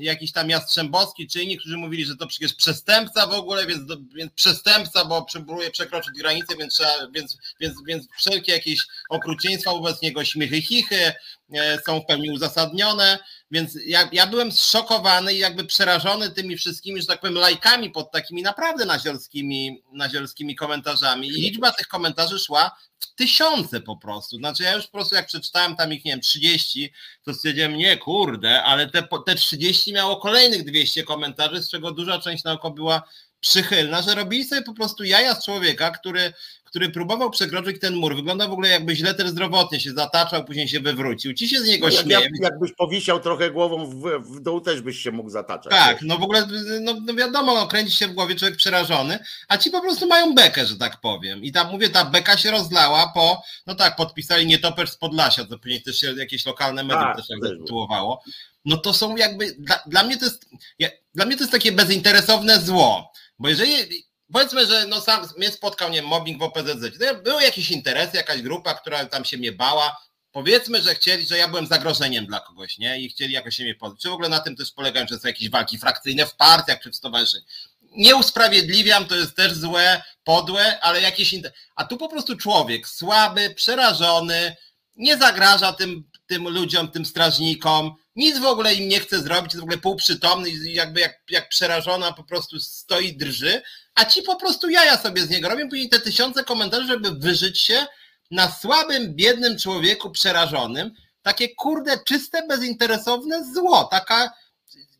jakiś 0.00 0.32
tam 0.32 0.50
Jastrzębowski 0.50 1.28
czy 1.28 1.42
inni, 1.42 1.58
którzy 1.58 1.76
mówili, 1.76 2.04
że 2.04 2.16
to 2.16 2.26
przecież 2.26 2.54
przestępca 2.54 3.26
w 3.26 3.32
ogóle, 3.32 3.66
więc, 3.66 3.82
więc 4.14 4.32
przestępca, 4.32 5.04
bo 5.04 5.26
próbuje 5.32 5.70
przekroczyć 5.70 6.18
granicę, 6.18 6.56
więc, 6.58 6.74
trzeba, 6.74 6.90
więc, 7.14 7.38
więc, 7.60 7.74
więc 7.86 8.06
wszelkie 8.18 8.52
jakieś 8.52 8.86
okrucieństwa 9.10 9.70
wobec 9.70 10.02
niego, 10.02 10.24
śmiechy, 10.24 10.62
chichy 10.62 11.12
e, 11.54 11.78
są 11.86 12.00
w 12.00 12.06
pełni 12.06 12.30
uzasadnione, 12.30 13.18
więc 13.50 13.78
ja, 13.86 14.08
ja 14.12 14.26
byłem 14.26 14.52
zszokowany 14.52 15.34
i 15.34 15.38
jakby 15.38 15.64
przerażony 15.64 16.30
tymi 16.30 16.56
wszystkimi, 16.56 17.00
że 17.00 17.06
tak 17.06 17.20
powiem, 17.20 17.34
lajkami 17.34 17.90
pod 17.90 18.12
takimi 18.12 18.42
naprawdę 18.42 18.84
naziorskimi, 18.84 19.82
naziorskimi 19.92 20.56
komentarzami. 20.56 21.28
I 21.28 21.32
liczba 21.32 21.72
tych 21.72 21.86
komentarzy 21.88 22.38
szła 22.38 22.76
tysiące 23.18 23.80
po 23.80 23.96
prostu. 23.96 24.36
Znaczy 24.36 24.62
ja 24.62 24.74
już 24.74 24.86
po 24.86 24.92
prostu 24.92 25.14
jak 25.14 25.26
przeczytałem 25.26 25.76
tam 25.76 25.92
ich, 25.92 26.04
nie 26.04 26.12
wiem, 26.12 26.20
30, 26.20 26.92
to 27.24 27.34
stwierdziłem, 27.34 27.76
nie, 27.76 27.96
kurde, 27.96 28.62
ale 28.62 28.90
te, 28.90 29.08
te 29.26 29.34
30 29.34 29.92
miało 29.92 30.16
kolejnych 30.16 30.64
200 30.64 31.02
komentarzy, 31.02 31.62
z 31.62 31.70
czego 31.70 31.92
duża 31.92 32.18
część 32.18 32.44
na 32.44 32.52
oko 32.52 32.70
była 32.70 33.02
przychylna, 33.40 34.02
że 34.02 34.14
robili 34.14 34.44
sobie 34.44 34.62
po 34.62 34.74
prostu 34.74 35.04
jaja 35.04 35.34
z 35.34 35.44
człowieka, 35.44 35.90
który, 35.90 36.32
który 36.68 36.90
próbował 36.90 37.30
przekroczyć 37.30 37.80
ten 37.80 37.94
mur. 37.94 38.16
Wygląda 38.16 38.48
w 38.48 38.52
ogóle 38.52 38.68
jakby 38.68 38.96
źle 38.96 39.14
też 39.14 39.28
zdrowotnie 39.28 39.80
się 39.80 39.92
zataczał, 39.92 40.44
później 40.44 40.68
się 40.68 40.80
wywrócił. 40.80 41.34
Ci 41.34 41.48
się 41.48 41.60
z 41.60 41.66
niego 41.66 41.86
no, 41.86 41.92
śmieje. 41.92 42.20
Jak, 42.20 42.30
jakbyś 42.40 42.72
powisiał 42.72 43.20
trochę 43.20 43.50
głową 43.50 43.86
w, 43.86 44.02
w 44.20 44.40
dół, 44.40 44.60
też 44.60 44.80
byś 44.80 44.98
się 44.98 45.10
mógł 45.10 45.30
zataczać. 45.30 45.72
Tak, 45.72 46.02
no 46.02 46.18
w 46.18 46.22
ogóle, 46.22 46.46
no, 46.80 46.94
no 47.00 47.14
wiadomo, 47.14 47.54
no, 47.54 47.66
kręci 47.66 47.92
się 47.92 48.08
w 48.08 48.12
głowie 48.12 48.34
człowiek 48.34 48.56
przerażony, 48.56 49.18
a 49.48 49.58
ci 49.58 49.70
po 49.70 49.80
prostu 49.80 50.06
mają 50.06 50.34
bekę, 50.34 50.66
że 50.66 50.76
tak 50.76 51.00
powiem. 51.00 51.44
I 51.44 51.52
tam 51.52 51.70
mówię, 51.70 51.90
ta 51.90 52.04
beka 52.04 52.36
się 52.36 52.50
rozlała 52.50 53.12
po, 53.14 53.42
no 53.66 53.74
tak, 53.74 53.96
podpisali 53.96 54.46
nietoperz 54.46 54.90
z 54.90 54.96
Podlasia, 54.96 55.44
to 55.44 55.58
później 55.58 55.82
też 55.82 55.98
się 55.98 56.12
jakieś 56.12 56.46
lokalne 56.46 56.84
medium 56.84 57.04
tak, 57.04 57.16
też 57.16 57.26
tak 57.28 57.50
zatytułowało. 57.50 58.22
No 58.64 58.76
to 58.76 58.92
są 58.92 59.16
jakby, 59.16 59.54
dla, 59.58 59.82
dla 59.86 60.04
mnie 60.04 60.16
to 60.16 60.24
jest, 60.24 60.48
ja, 60.78 60.88
dla 61.14 61.26
mnie 61.26 61.36
to 61.36 61.42
jest 61.42 61.52
takie 61.52 61.72
bezinteresowne 61.72 62.60
zło 62.60 63.12
bo 63.38 63.48
jeżeli, 63.48 64.04
powiedzmy, 64.32 64.66
że 64.66 64.86
no 64.86 65.00
sam 65.00 65.26
mnie 65.36 65.50
spotkał, 65.50 65.90
nie 65.90 66.02
mobbing 66.02 66.38
w 66.38 66.42
OPZZ, 66.42 66.98
to 66.98 67.14
były 67.14 67.42
jakieś 67.42 67.70
interesy, 67.70 68.16
jakaś 68.16 68.42
grupa, 68.42 68.74
która 68.74 69.06
tam 69.06 69.24
się 69.24 69.36
mnie 69.36 69.52
bała, 69.52 69.96
powiedzmy, 70.32 70.82
że 70.82 70.94
chcieli, 70.94 71.26
że 71.26 71.38
ja 71.38 71.48
byłem 71.48 71.66
zagrożeniem 71.66 72.26
dla 72.26 72.40
kogoś, 72.40 72.78
nie? 72.78 73.00
I 73.00 73.08
chcieli 73.08 73.32
jakoś 73.32 73.56
się 73.56 73.62
mnie 73.62 73.74
pozbyć. 73.74 74.02
Czy 74.02 74.08
w 74.08 74.12
ogóle 74.12 74.28
na 74.28 74.40
tym 74.40 74.56
też 74.56 74.72
polegają, 74.72 75.06
że 75.06 75.18
są 75.18 75.28
jakieś 75.28 75.50
walki 75.50 75.78
frakcyjne 75.78 76.26
w 76.26 76.36
partiach 76.36 76.80
czy 76.80 76.90
w. 76.90 77.44
Nie 77.82 78.16
usprawiedliwiam, 78.16 79.06
to 79.06 79.16
jest 79.16 79.36
też 79.36 79.52
złe, 79.52 80.02
podłe, 80.24 80.80
ale 80.80 81.00
jakieś 81.00 81.32
interesy. 81.32 81.58
A 81.76 81.84
tu 81.84 81.96
po 81.96 82.08
prostu 82.08 82.36
człowiek 82.36 82.88
słaby, 82.88 83.54
przerażony, 83.54 84.56
nie 84.96 85.16
zagraża 85.16 85.72
tym, 85.72 86.10
tym 86.26 86.48
ludziom, 86.48 86.88
tym 86.88 87.06
strażnikom, 87.06 87.94
nic 88.16 88.38
w 88.38 88.44
ogóle 88.44 88.74
im 88.74 88.88
nie 88.88 89.00
chce 89.00 89.22
zrobić, 89.22 89.52
jest 89.52 89.60
w 89.60 89.62
ogóle 89.62 89.78
półprzytomny 89.78 90.50
jakby 90.50 91.00
jak, 91.00 91.22
jak 91.30 91.48
przerażona 91.48 92.12
po 92.12 92.24
prostu 92.24 92.60
stoi, 92.60 93.16
drży, 93.16 93.62
a 93.98 94.04
ci 94.04 94.22
po 94.22 94.36
prostu 94.36 94.70
jaja 94.70 94.98
sobie 94.98 95.22
z 95.22 95.30
niego 95.30 95.48
robią, 95.48 95.68
później 95.68 95.88
te 95.88 96.00
tysiące 96.00 96.44
komentarzy, 96.44 96.86
żeby 96.86 97.10
wyżyć 97.10 97.60
się 97.60 97.86
na 98.30 98.50
słabym, 98.50 99.14
biednym 99.14 99.58
człowieku 99.58 100.10
przerażonym, 100.10 100.90
takie 101.22 101.54
kurde, 101.54 101.98
czyste, 102.04 102.46
bezinteresowne 102.46 103.44
zło, 103.54 103.84
taka, 103.84 104.32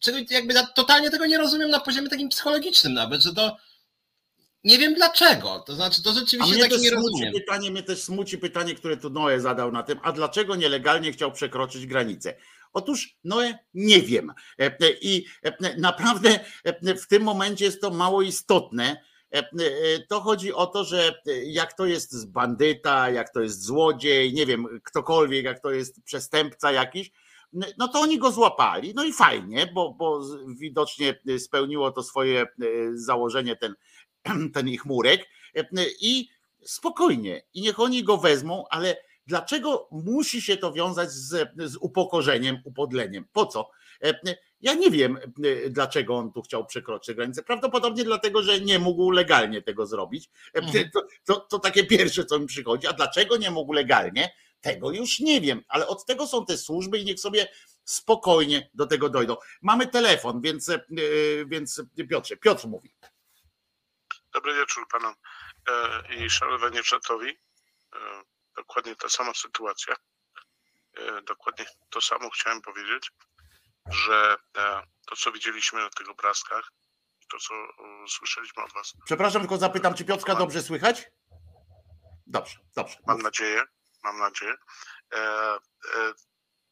czego 0.01 0.19
jakby 0.31 0.55
totalnie 0.75 1.11
tego 1.11 1.27
nie 1.27 1.39
rozumiem 1.39 1.71
na 1.71 1.81
poziomie 1.81 2.09
takim 2.09 2.29
psychologicznym 2.29 2.95
nawet, 2.95 3.23
że 3.23 3.35
to 3.35 3.57
nie 4.65 4.79
wiem 4.79 4.95
dlaczego, 4.95 5.65
to 5.67 5.75
znaczy 5.75 6.03
to 6.03 6.13
rzeczywiście 6.13 6.59
tak 6.59 6.71
nie 6.79 6.91
rozumiem. 6.91 7.33
Pytanie, 7.35 7.71
mnie 7.71 7.83
też 7.83 8.03
smuci 8.03 8.39
pytanie, 8.39 8.75
które 8.75 8.97
tu 8.97 9.11
Noe 9.11 9.41
zadał 9.41 9.73
na 9.73 9.83
tym, 9.83 9.99
a 10.03 10.13
dlaczego 10.13 10.57
nielegalnie 10.57 11.13
chciał 11.13 11.33
przekroczyć 11.33 11.87
granicę? 11.87 12.35
Otóż 12.73 13.17
Noe 13.25 13.59
nie 13.75 14.03
wiem. 14.03 14.33
E, 14.61 14.65
e, 14.65 14.91
I 15.01 15.27
e, 15.43 15.77
naprawdę 15.79 16.41
w 17.03 17.07
tym 17.07 17.23
momencie 17.23 17.65
jest 17.65 17.81
to 17.81 17.91
mało 17.91 18.23
istotne. 18.23 19.09
To 20.09 20.21
chodzi 20.21 20.53
o 20.53 20.67
to, 20.67 20.85
że 20.85 21.23
jak 21.45 21.73
to 21.73 21.87
jest 21.87 22.31
bandyta, 22.31 23.11
jak 23.11 23.33
to 23.33 23.41
jest 23.41 23.65
złodziej, 23.65 24.35
nie 24.35 24.47
wiem, 24.47 24.67
ktokolwiek, 24.85 25.45
jak 25.45 25.61
to 25.61 25.71
jest 25.71 26.03
przestępca 26.05 26.73
jakiś, 26.73 27.11
no 27.53 27.89
to 27.89 28.01
oni 28.01 28.19
go 28.19 28.31
złapali. 28.31 28.93
No 28.95 29.05
i 29.05 29.13
fajnie, 29.13 29.71
bo, 29.75 29.95
bo 29.95 30.21
widocznie 30.59 31.21
spełniło 31.39 31.91
to 31.93 32.03
swoje 32.03 32.47
założenie, 32.95 33.57
ten, 33.57 33.75
ten 34.55 34.69
ich 34.69 34.85
murek. 34.85 35.29
I 36.01 36.29
spokojnie, 36.65 37.43
i 37.55 37.61
niech 37.61 37.81
oni 37.81 38.05
go 38.05 38.19
wezmą, 38.19 38.65
ale 38.71 38.97
Dlaczego 39.29 39.89
musi 39.91 40.43
się 40.43 40.57
to 40.57 40.73
wiązać 40.73 41.11
z, 41.11 41.51
z 41.57 41.77
upokorzeniem, 41.77 42.59
upodleniem? 42.65 43.25
Po 43.33 43.47
co? 43.47 43.71
E, 44.05 44.21
ja 44.61 44.75
nie 44.75 44.91
wiem, 44.91 45.17
e, 45.17 45.71
dlaczego 45.71 46.17
on 46.17 46.33
tu 46.33 46.43
chciał 46.43 46.67
przekroczyć 46.67 47.17
granicę. 47.17 47.43
Prawdopodobnie 47.43 48.05
dlatego, 48.05 48.43
że 48.43 48.61
nie 48.61 48.79
mógł 48.79 49.11
legalnie 49.11 49.63
tego 49.63 49.87
zrobić. 49.87 50.31
E, 50.55 50.59
mhm. 50.59 50.91
To, 50.91 51.07
to, 51.25 51.41
to 51.41 51.59
takie 51.59 51.87
pierwsze, 51.87 52.25
co 52.25 52.39
mi 52.39 52.47
przychodzi. 52.47 52.87
A 52.87 52.93
dlaczego 52.93 53.37
nie 53.37 53.51
mógł 53.51 53.73
legalnie? 53.73 54.35
Tego 54.61 54.91
już 54.91 55.21
nie 55.21 55.41
wiem, 55.41 55.63
ale 55.69 55.87
od 55.87 56.07
tego 56.07 56.27
są 56.27 56.47
te 56.47 56.59
służby 56.59 56.99
i 56.99 57.05
niech 57.05 57.21
sobie 57.21 57.49
spokojnie 57.85 58.71
do 58.75 58.87
tego 58.87 59.09
dojdą. 59.09 59.37
Mamy 59.63 59.87
telefon, 59.87 60.41
więc, 60.41 60.71
więc 61.47 61.83
Piotrze, 62.11 62.37
Piotr 62.37 62.67
mówi. 62.67 62.95
Dobry 64.35 64.55
wieczór 64.55 64.87
panom 64.93 65.15
i 66.19 66.31
szanowanie 66.31 66.83
czatowi 66.83 67.39
dokładnie 68.59 68.97
ta 68.97 69.09
sama 69.09 69.35
sytuacja. 69.35 69.95
E, 70.97 71.23
dokładnie 71.23 71.67
to 71.91 72.01
samo 72.01 72.31
chciałem 72.31 72.63
powiedzieć, 72.63 73.11
że 73.91 74.37
e, 74.57 74.83
to, 75.07 75.17
co 75.17 75.33
widzieliśmy 75.33 75.81
na 75.81 75.91
tych 75.91 76.11
obrazkach, 76.11 76.73
to, 77.31 77.39
co 77.39 77.55
słyszeliśmy 78.09 78.63
od 78.63 78.73
Was. 78.73 78.93
Przepraszam, 79.05 79.43
tylko 79.43 79.59
zapytam, 79.59 79.95
czy 79.95 80.05
Piotrka 80.05 80.35
dobrze 80.35 80.63
słychać? 80.63 81.11
Dobrze, 82.27 82.59
dobrze. 82.77 82.97
Mam 83.07 83.23
nadzieję, 83.23 83.63
mam 84.05 84.19
nadzieję. 84.19 84.55
E, 85.15 85.59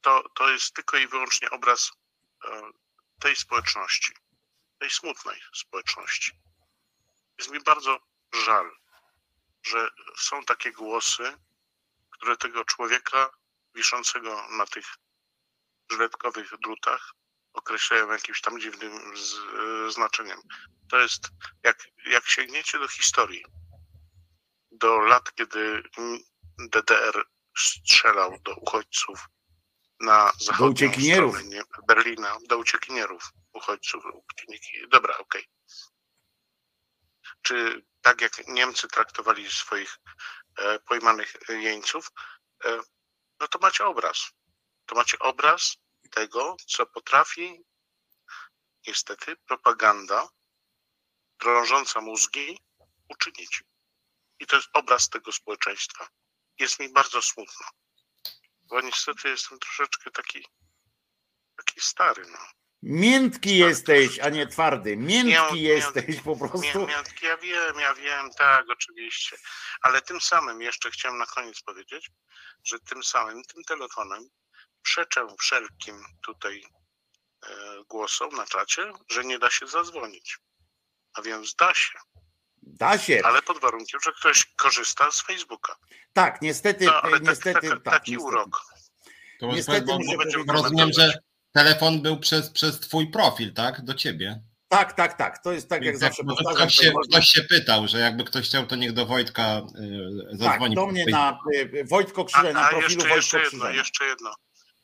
to, 0.00 0.22
to 0.34 0.50
jest 0.50 0.74
tylko 0.74 0.96
i 0.96 1.06
wyłącznie 1.06 1.50
obraz 1.50 1.92
tej 3.20 3.36
społeczności, 3.36 4.12
tej 4.78 4.90
smutnej 4.90 5.40
społeczności. 5.54 6.32
Jest 7.38 7.50
mi 7.50 7.60
bardzo 7.60 7.98
żal, 8.44 8.70
że 9.62 9.90
są 10.18 10.44
takie 10.44 10.72
głosy, 10.72 11.38
które 12.16 12.36
tego 12.36 12.64
człowieka 12.64 13.30
wiszącego 13.74 14.48
na 14.50 14.66
tych 14.66 14.86
żyletkowych 15.90 16.52
drutach 16.62 17.12
określają 17.52 18.12
jakimś 18.12 18.40
tam 18.40 18.60
dziwnym 18.60 19.16
z, 19.16 19.34
e, 19.34 19.90
znaczeniem. 19.90 20.38
To 20.90 20.98
jest, 20.98 21.28
jak, 21.64 21.78
jak 22.06 22.28
sięgniecie 22.28 22.78
do 22.78 22.88
historii, 22.88 23.44
do 24.70 24.98
lat, 24.98 25.34
kiedy 25.34 25.82
DDR 26.58 27.24
strzelał 27.58 28.38
do 28.44 28.54
uchodźców 28.54 29.26
na 30.00 30.32
zachodnią 30.40 30.72
uciekinierów. 30.72 31.36
stronę 31.36 31.62
Berlina, 31.88 32.38
do 32.48 32.58
uciekinierów, 32.58 33.30
uchodźców. 33.52 34.04
uciekiniki. 34.04 34.88
Dobra, 34.88 35.18
okej. 35.18 35.48
Czy 37.42 37.86
tak 38.02 38.20
jak 38.20 38.48
Niemcy 38.48 38.88
traktowali 38.88 39.50
swoich 39.50 39.98
pojmanych 40.84 41.36
jeńców, 41.48 42.12
e, 42.64 42.80
no 43.40 43.48
to 43.48 43.58
macie 43.58 43.86
obraz. 43.86 44.30
To 44.86 44.94
macie 44.94 45.18
obraz 45.18 45.76
tego, 46.10 46.56
co 46.66 46.86
potrafi 46.86 47.64
niestety 48.86 49.36
propaganda 49.36 50.28
drążąca 51.40 52.00
mózgi 52.00 52.58
uczynić. 53.08 53.64
I 54.38 54.46
to 54.46 54.56
jest 54.56 54.68
obraz 54.72 55.08
tego 55.08 55.32
społeczeństwa. 55.32 56.08
Jest 56.58 56.80
mi 56.80 56.92
bardzo 56.92 57.22
smutno, 57.22 57.66
bo 58.62 58.80
niestety 58.80 59.28
jestem 59.28 59.58
troszeczkę 59.58 60.10
taki, 60.10 60.46
taki 61.56 61.80
stary. 61.80 62.26
No. 62.26 62.38
Miętki 62.88 63.58
jesteś, 63.58 64.18
a 64.20 64.28
nie 64.28 64.46
twardy. 64.46 64.96
Miętki 64.96 65.54
Mię- 65.54 65.62
jesteś 65.62 66.20
po 66.20 66.30
Mię- 66.30 66.38
prostu. 66.38 66.86
Miętki, 66.86 67.26
ja 67.26 67.36
wiem, 67.36 67.78
ja 67.80 67.94
wiem, 67.94 68.30
tak, 68.38 68.64
oczywiście. 68.70 69.36
Ale 69.82 70.02
tym 70.02 70.20
samym 70.20 70.62
jeszcze 70.62 70.90
chciałem 70.90 71.18
na 71.18 71.26
koniec 71.26 71.62
powiedzieć, 71.62 72.10
że 72.64 72.78
tym 72.80 73.04
samym, 73.04 73.42
tym 73.44 73.64
telefonem 73.64 74.22
przeczę 74.82 75.26
wszelkim 75.40 76.04
tutaj 76.26 76.62
e, 77.46 77.48
głosom 77.88 78.30
na 78.36 78.46
czacie, 78.46 78.92
że 79.10 79.24
nie 79.24 79.38
da 79.38 79.50
się 79.50 79.66
zadzwonić. 79.66 80.38
A 81.14 81.22
więc 81.22 81.54
da 81.54 81.74
się, 81.74 81.98
Da 82.62 82.98
się. 82.98 83.20
ale 83.24 83.42
pod 83.42 83.60
warunkiem, 83.60 84.00
że 84.04 84.12
ktoś 84.12 84.44
korzysta 84.56 85.10
z 85.10 85.20
Facebooka. 85.22 85.76
Tak, 86.12 86.42
niestety, 86.42 86.84
No, 86.84 87.02
ale 87.02 87.12
tak, 87.20 87.28
niestety, 87.28 87.68
tak, 87.68 87.82
tak, 87.82 87.92
taki 87.94 88.12
niestety. 88.12 88.28
urok. 88.34 88.60
To 89.40 89.46
Niestety 89.46 89.86
rozumiem, 90.48 90.92
że 90.92 91.18
telefon 91.56 92.02
był 92.02 92.20
przez, 92.20 92.50
przez 92.50 92.80
twój 92.80 93.10
profil, 93.10 93.54
tak? 93.54 93.84
Do 93.84 93.94
ciebie. 93.94 94.42
Tak, 94.68 94.92
tak, 94.92 95.16
tak. 95.18 95.42
To 95.42 95.52
jest 95.52 95.68
tak, 95.68 95.82
jak 95.82 95.92
Więc 95.94 96.00
zawsze 96.00 96.24
powtarzam. 96.24 96.54
ktoś, 96.54 96.76
to 96.76 96.82
się, 96.82 96.92
można- 96.92 97.18
ktoś 97.18 97.28
się 97.28 97.42
pytał, 97.42 97.88
że 97.88 97.98
jakby 97.98 98.24
ktoś 98.24 98.44
chciał, 98.48 98.66
to 98.66 98.76
niech 98.76 98.92
do 98.92 99.06
Wojtka 99.06 99.58
y, 99.58 100.28
Tak, 100.30 100.38
zadzwoni. 100.38 100.74
do 100.74 100.80
po 100.80 100.86
mnie 100.92 101.06
na 101.06 101.38
y, 101.54 101.84
Wojtko 101.84 102.26
na 102.52 102.68
profilu 102.68 102.82
jeszcze, 102.82 103.08
Wojtko 103.08 103.16
jeszcze 103.16 103.38
jedno, 103.42 103.70
jeszcze 103.70 104.04
jedno. 104.04 104.34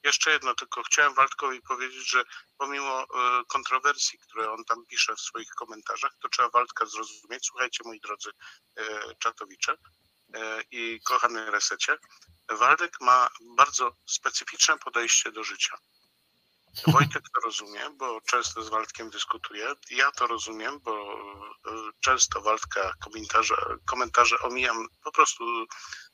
Jeszcze 0.05 0.31
jedno, 0.31 0.55
tylko 0.55 0.83
chciałem 0.83 1.15
Waldkowi 1.15 1.63
powiedzieć, 1.63 2.11
że 2.11 2.23
pomimo 2.59 3.03
e, 3.03 3.07
kontrowersji, 3.49 4.19
które 4.19 4.51
on 4.53 4.65
tam 4.65 4.87
pisze 4.87 5.15
w 5.17 5.21
swoich 5.21 5.49
komentarzach, 5.49 6.13
to 6.23 6.29
trzeba 6.29 6.49
Waldka 6.51 6.87
zrozumieć. 6.87 7.47
Słuchajcie, 7.47 7.83
moi 7.85 8.01
drodzy 8.01 8.31
e, 8.77 8.83
czatowicze 9.19 9.75
e, 10.35 10.63
i 10.71 11.01
kochany 11.05 11.51
resecie, 11.51 11.97
Waldek 12.51 12.93
ma 13.01 13.29
bardzo 13.57 13.97
specyficzne 14.07 14.79
podejście 14.79 15.33
do 15.33 15.45
życia. 15.45 15.77
Wojtek 16.87 17.23
to 17.35 17.41
rozumie, 17.41 17.91
bo 17.91 18.21
często 18.21 18.63
z 18.63 18.69
Waldkiem 18.69 19.11
dyskutuje. 19.11 19.75
Ja 19.91 20.11
to 20.11 20.27
rozumiem, 20.27 20.81
bo 20.81 20.93
e, 20.93 21.71
często 22.01 22.41
Waldka 22.41 22.93
komentarze, 23.05 23.57
komentarze 23.85 24.39
omijam 24.39 24.89
po 25.05 25.13
prostu 25.13 25.67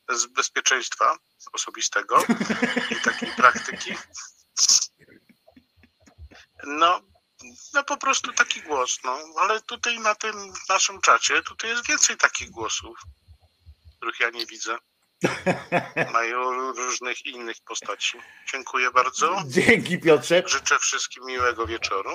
z 0.09 0.27
bezpieczeństwa 0.27 1.19
osobistego 1.53 2.25
i 2.91 2.97
takiej 3.05 3.33
praktyki. 3.37 3.95
No, 6.65 7.01
no 7.75 7.85
po 7.85 7.97
prostu 7.97 8.33
taki 8.33 8.63
głos, 8.63 8.99
no. 9.05 9.19
Ale 9.41 9.61
tutaj 9.63 10.01
na 10.01 10.15
tym 10.15 10.53
naszym 10.69 11.01
czacie, 11.01 11.43
tutaj 11.43 11.71
jest 11.71 11.87
więcej 11.87 12.17
takich 12.17 12.51
głosów, 12.51 12.99
których 13.97 14.21
ja 14.21 14.31
nie 14.31 14.47
widzę. 14.47 14.79
Mają 16.13 16.73
różnych 16.73 17.27
innych 17.27 17.57
postaci. 17.69 18.19
Dziękuję 18.53 18.91
bardzo. 18.95 19.37
Dzięki 19.47 19.99
Piotrze. 19.99 20.43
Życzę 20.47 20.79
wszystkim 20.79 21.25
miłego 21.27 21.67
wieczoru. 21.67 22.11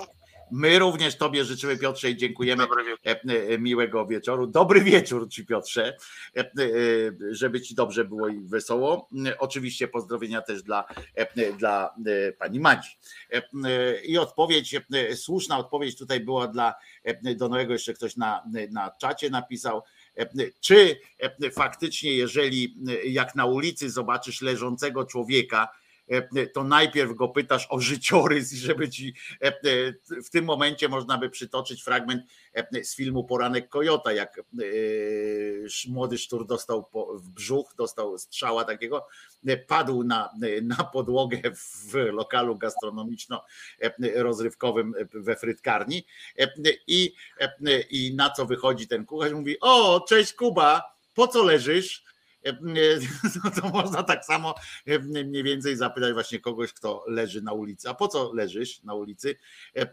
My 0.51 0.79
również 0.79 1.17
Tobie 1.17 1.45
życzymy 1.45 1.77
Piotrze 1.77 2.09
i 2.09 2.17
dziękujemy. 2.17 2.63
Wieczór. 2.63 2.99
E, 3.05 3.21
e, 3.53 3.57
miłego 3.57 4.05
wieczoru. 4.05 4.47
Dobry 4.47 4.81
wieczór 4.81 5.29
Ci 5.29 5.45
Piotrze, 5.45 5.97
E, 6.37 6.39
e, 6.39 6.45
żeby 7.31 7.61
Ci 7.61 7.75
dobrze 7.75 8.05
było 8.05 8.27
i 8.27 8.39
wesoło. 8.41 9.09
E, 9.27 9.39
Oczywiście 9.39 9.87
pozdrowienia 9.87 10.41
też 10.41 10.63
dla, 10.63 10.85
e, 11.15 11.53
dla 11.53 11.95
e, 12.07 12.31
Pani 12.31 12.59
Madzi. 12.59 12.89
E, 13.33 13.37
e, 13.37 13.41
I 14.05 14.17
odpowiedź, 14.17 14.75
e, 14.75 15.15
słuszna 15.15 15.57
odpowiedź 15.57 15.97
tutaj 15.97 16.19
była 16.19 16.47
dla 16.47 16.73
e, 17.03 17.35
Donowego, 17.35 17.73
jeszcze 17.73 17.93
ktoś 17.93 18.15
na, 18.15 18.43
na 18.71 18.91
czacie 19.01 19.29
napisał, 19.29 19.77
e, 19.77 19.81
czy 20.61 20.99
e, 21.19 21.51
faktycznie 21.51 22.13
jeżeli 22.13 22.75
e, 22.87 23.05
jak 23.05 23.35
na 23.35 23.45
ulicy 23.45 23.89
zobaczysz 23.89 24.41
leżącego 24.41 25.05
człowieka, 25.05 25.67
e, 25.67 25.82
to 26.53 26.63
najpierw 26.63 27.13
go 27.13 27.29
pytasz 27.29 27.67
o 27.69 27.79
życiorys 27.79 28.53
i 28.53 28.57
żeby 28.57 28.89
ci 28.89 29.13
e, 29.41 29.47
e, 29.47 29.53
w 30.23 30.29
tym 30.29 30.45
momencie 30.45 30.89
można 30.89 31.17
by 31.17 31.29
przytoczyć 31.29 31.83
fragment 31.83 32.23
e, 32.53 32.83
z 32.83 32.95
filmu 32.95 33.23
Poranek 33.23 33.69
Kojota, 33.69 34.13
jak 34.13 34.39
e, 34.39 34.43
młody 35.87 36.17
sztur 36.17 36.45
dostał 36.45 36.89
w 37.15 37.29
brzuch, 37.29 37.73
dostał 37.77 38.17
strzała 38.17 38.65
takiego, 38.65 39.07
e, 39.47 39.57
padł 39.57 40.03
na, 40.03 40.29
e, 40.43 40.61
na 40.61 40.83
podłogę 40.93 41.37
w 41.55 41.93
lokalu 41.93 42.57
gastronomiczno-rozrywkowym 42.57 44.93
we 45.13 45.35
frytkarni 45.35 46.05
e, 46.39 46.47
i, 46.87 47.13
e, 47.39 47.79
i 47.89 48.15
na 48.15 48.29
co 48.29 48.45
wychodzi 48.45 48.87
ten 48.87 49.05
kucharz, 49.05 49.31
mówi, 49.31 49.57
o 49.61 50.05
cześć 50.09 50.33
Kuba, 50.33 50.93
po 51.15 51.27
co 51.27 51.43
leżysz? 51.43 52.12
No 52.45 53.51
to 53.61 53.69
można 53.69 54.03
tak 54.03 54.25
samo 54.25 54.55
e, 54.85 54.99
mniej 54.99 55.43
więcej 55.43 55.77
zapytać 55.77 56.13
właśnie 56.13 56.39
kogoś, 56.39 56.73
kto 56.73 57.03
leży 57.07 57.41
na 57.41 57.53
ulicy. 57.53 57.89
A 57.89 57.93
po 57.93 58.07
co 58.07 58.33
leżysz 58.33 58.83
na 58.83 58.93
ulicy? 58.93 59.35
E, 59.75 59.81
e, 59.81 59.87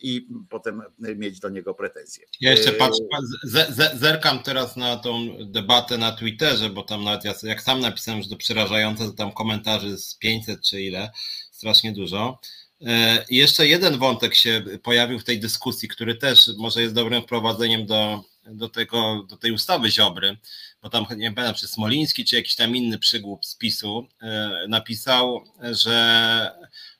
I 0.00 0.28
potem 0.48 0.82
mieć 0.98 1.40
do 1.40 1.48
niego 1.48 1.74
pretensje. 1.74 2.26
Ja 2.40 2.50
jeszcze 2.50 2.72
patrzę, 2.72 3.02
ze, 3.42 3.72
ze, 3.72 3.90
zerkam 3.94 4.42
teraz 4.42 4.76
na 4.76 4.96
tą 4.96 5.36
debatę 5.40 5.98
na 5.98 6.12
Twitterze, 6.12 6.70
bo 6.70 6.82
tam 6.82 7.04
nawet 7.04 7.24
ja, 7.24 7.34
jak 7.42 7.62
sam 7.62 7.80
napisałem, 7.80 8.22
że 8.22 8.28
to 8.28 8.36
przerażające, 8.36 9.04
to 9.04 9.12
tam 9.12 9.32
komentarzy 9.32 9.98
z 9.98 10.14
500 10.14 10.62
czy 10.62 10.82
ile, 10.82 11.10
strasznie 11.50 11.92
dużo. 11.92 12.38
I 13.28 13.36
jeszcze 13.36 13.66
jeden 13.66 13.98
wątek 13.98 14.34
się 14.34 14.64
pojawił 14.82 15.18
w 15.18 15.24
tej 15.24 15.40
dyskusji, 15.40 15.88
który 15.88 16.14
też 16.14 16.50
może 16.58 16.82
jest 16.82 16.94
dobrym 16.94 17.22
wprowadzeniem 17.22 17.86
do, 17.86 18.24
do, 18.46 18.68
tego, 18.68 19.26
do 19.28 19.36
tej 19.36 19.52
ustawy 19.52 19.90
Ziobry, 19.90 20.36
bo 20.82 20.90
tam 20.90 21.06
nie 21.16 21.32
pamiętam, 21.32 21.54
czy 21.54 21.68
Smoliński, 21.68 22.24
czy 22.24 22.36
jakiś 22.36 22.54
tam 22.54 22.76
inny 22.76 22.98
przygłup 22.98 23.46
z 23.46 23.56
PiSu 23.56 24.08
e, 24.22 24.50
napisał, 24.68 25.44
że, 25.70 26.50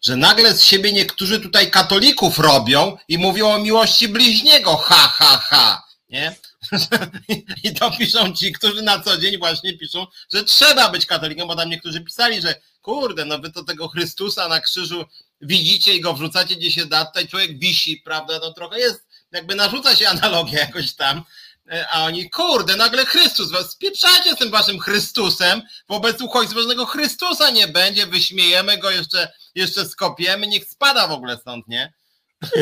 że 0.01 0.17
nagle 0.17 0.55
z 0.55 0.65
siebie 0.65 0.93
niektórzy 0.93 1.41
tutaj 1.41 1.71
katolików 1.71 2.39
robią 2.39 2.97
i 3.09 3.19
mówią 3.19 3.51
o 3.51 3.59
miłości 3.59 4.09
bliźniego, 4.09 4.77
ha, 4.77 5.13
ha, 5.15 5.43
ha, 5.45 5.83
nie? 6.09 6.37
I 7.65 7.75
to 7.75 7.91
piszą 7.91 8.33
ci, 8.33 8.53
którzy 8.53 8.83
na 8.83 9.01
co 9.01 9.19
dzień 9.19 9.39
właśnie 9.39 9.79
piszą, 9.79 10.07
że 10.33 10.45
trzeba 10.45 10.91
być 10.91 11.07
katolikiem, 11.07 11.49
bo 11.49 11.57
tam 11.57 11.71
niektórzy 11.71 12.01
pisali, 12.01 12.41
że 12.41 12.55
kurde, 12.83 13.25
no 13.25 13.39
wy 13.39 13.53
to 13.53 13.65
tego 13.65 13.89
Chrystusa 13.89 14.49
na 14.49 14.61
krzyżu 14.61 15.05
widzicie 15.41 15.95
i 15.95 16.01
go 16.01 16.15
wrzucacie 16.15 16.57
gdzie 16.57 16.71
się 16.71 16.87
da, 16.87 17.05
tutaj 17.05 17.29
człowiek 17.29 17.59
wisi, 17.59 18.03
prawda, 18.05 18.39
no 18.43 18.53
trochę 18.53 18.79
jest, 18.79 19.07
jakby 19.33 19.55
narzuca 19.55 19.97
się 19.97 20.09
analogia 20.09 20.59
jakoś 20.59 20.95
tam, 20.95 21.25
E, 21.71 21.89
a 21.89 22.05
oni, 22.05 22.31
kurde, 22.31 22.77
nagle 22.77 23.07
Chrystus, 23.07 23.51
was 23.51 23.71
spieprzacie 23.71 24.35
z 24.35 24.39
tym 24.39 24.51
waszym 24.51 24.79
Chrystusem, 24.79 25.63
wobec 25.89 26.21
uchodźców 26.21 26.59
żadnego 26.59 26.87
Chrystusa 26.87 27.51
nie 27.51 27.69
będzie, 27.69 28.07
wyśmiejemy 28.07 28.79
go, 28.79 28.91
jeszcze, 28.91 29.33
jeszcze 29.55 29.85
skopiemy, 29.85 30.47
niech 30.47 30.65
spada 30.65 31.09
w 31.09 31.13
ogóle 31.13 31.37
stąd, 31.37 31.69
nie? 31.69 31.93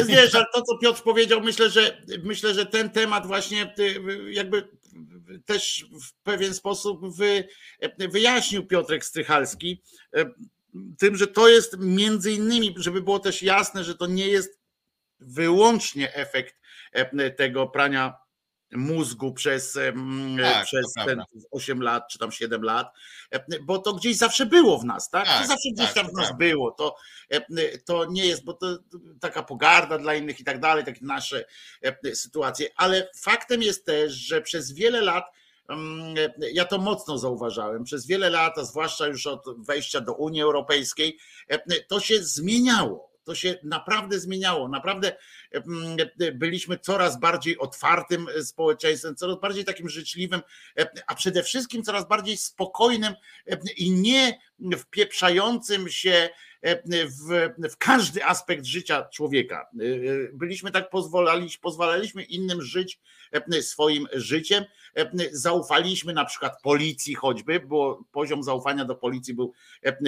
Wiesz, 0.08 0.34
ale 0.34 0.44
to 0.54 0.62
co 0.62 0.78
Piotr 0.78 1.02
powiedział, 1.02 1.40
myślę, 1.40 1.70
że 1.70 2.02
myślę, 2.22 2.54
że 2.54 2.66
ten 2.66 2.90
temat 2.90 3.26
właśnie 3.26 3.74
y, 3.78 4.32
jakby 4.32 4.68
też 5.44 5.86
w 6.02 6.22
pewien 6.22 6.54
sposób 6.54 7.16
wy, 7.16 7.48
wyjaśnił 7.98 8.66
Piotrek 8.66 9.04
Strychalski 9.04 9.82
e, 10.16 10.24
tym, 10.98 11.16
że 11.16 11.26
to 11.26 11.48
jest 11.48 11.76
między 11.78 12.32
innymi, 12.32 12.74
żeby 12.76 13.02
było 13.02 13.18
też 13.18 13.42
jasne, 13.42 13.84
że 13.84 13.94
to 13.94 14.06
nie 14.06 14.28
jest 14.28 14.60
wyłącznie 15.20 16.14
efekt 16.14 16.54
e, 16.54 16.59
tego 17.36 17.66
prania 17.66 18.20
mózgu 18.72 19.32
przez, 19.32 19.76
em, 19.76 20.36
Tak, 20.42 20.64
przez 20.64 20.92
ten 20.94 21.04
prawda. 21.04 21.24
8 21.50 21.82
lat 21.82 22.08
czy 22.10 22.18
tam 22.18 22.32
7 22.32 22.62
lat, 22.62 22.92
e, 23.30 23.60
bo 23.62 23.78
to 23.78 23.94
gdzieś 23.94 24.16
zawsze 24.16 24.46
było 24.46 24.78
w 24.78 24.84
nas, 24.84 25.10
tak? 25.10 25.26
Tak, 25.26 25.42
to 25.42 25.48
zawsze 25.48 25.70
gdzieś 25.74 25.86
tak, 25.86 25.94
tam 25.94 26.08
w 26.08 26.12
nas 26.16 26.36
było. 26.38 26.70
To, 26.70 26.96
e, 27.30 27.78
to 27.78 28.04
nie 28.04 28.26
jest, 28.26 28.44
bo 28.44 28.52
to 28.52 28.78
taka 29.20 29.42
pogarda 29.42 29.98
dla 29.98 30.14
innych 30.14 30.40
i 30.40 30.44
tak 30.44 30.60
dalej, 30.60 30.84
takie 30.84 31.04
nasze 31.04 31.44
e, 31.82 32.14
sytuacje, 32.14 32.68
ale 32.76 33.10
faktem 33.16 33.62
jest 33.62 33.86
też, 33.86 34.12
że 34.12 34.42
przez 34.42 34.72
wiele 34.72 35.00
lat 35.00 35.24
mm, 35.68 36.14
e, 36.18 36.50
ja 36.52 36.64
to 36.64 36.78
mocno 36.78 37.18
zauważałem. 37.18 37.84
Przez 37.84 38.06
wiele 38.06 38.30
lat, 38.30 38.58
a 38.58 38.64
zwłaszcza 38.64 39.06
już 39.06 39.26
od 39.26 39.44
wejścia 39.66 40.00
do 40.00 40.14
Unii 40.14 40.42
Europejskiej, 40.42 41.18
e, 41.48 41.80
to 41.88 42.00
się 42.00 42.22
zmieniało. 42.22 43.09
To 43.30 43.34
się 43.34 43.58
naprawdę 43.62 44.20
zmieniało. 44.20 44.68
Naprawdę 44.68 45.16
mm, 45.52 45.96
byliśmy 46.34 46.78
coraz 46.78 47.20
bardziej 47.20 47.58
otwartym 47.58 48.26
społeczeństwem, 48.42 49.16
coraz 49.16 49.40
bardziej 49.40 49.64
takim 49.64 49.88
życzliwym, 49.88 50.40
e, 50.78 50.86
a 51.06 51.14
przede 51.14 51.42
wszystkim 51.42 51.82
coraz 51.82 52.08
bardziej 52.08 52.36
spokojnym 52.36 53.14
e, 53.46 53.58
i 53.76 53.90
nie 53.90 54.38
wpieprzającym 54.78 55.88
się 55.88 56.28
w, 56.92 57.50
w 57.70 57.76
każdy 57.76 58.24
aspekt 58.24 58.64
życia 58.64 59.08
człowieka. 59.12 59.68
Byliśmy 60.32 60.70
tak 60.70 60.90
pozwalaliśmy, 60.90 61.60
pozwalaliśmy 61.60 62.22
innym 62.22 62.62
żyć 62.62 63.00
swoim 63.60 64.08
życiem. 64.12 64.64
Zaufaliśmy 65.32 66.12
na 66.12 66.24
przykład 66.24 66.62
policji 66.62 67.14
choćby, 67.14 67.60
bo 67.60 68.04
poziom 68.12 68.42
zaufania 68.42 68.84
do 68.84 68.94
policji 68.94 69.34
był 69.34 69.52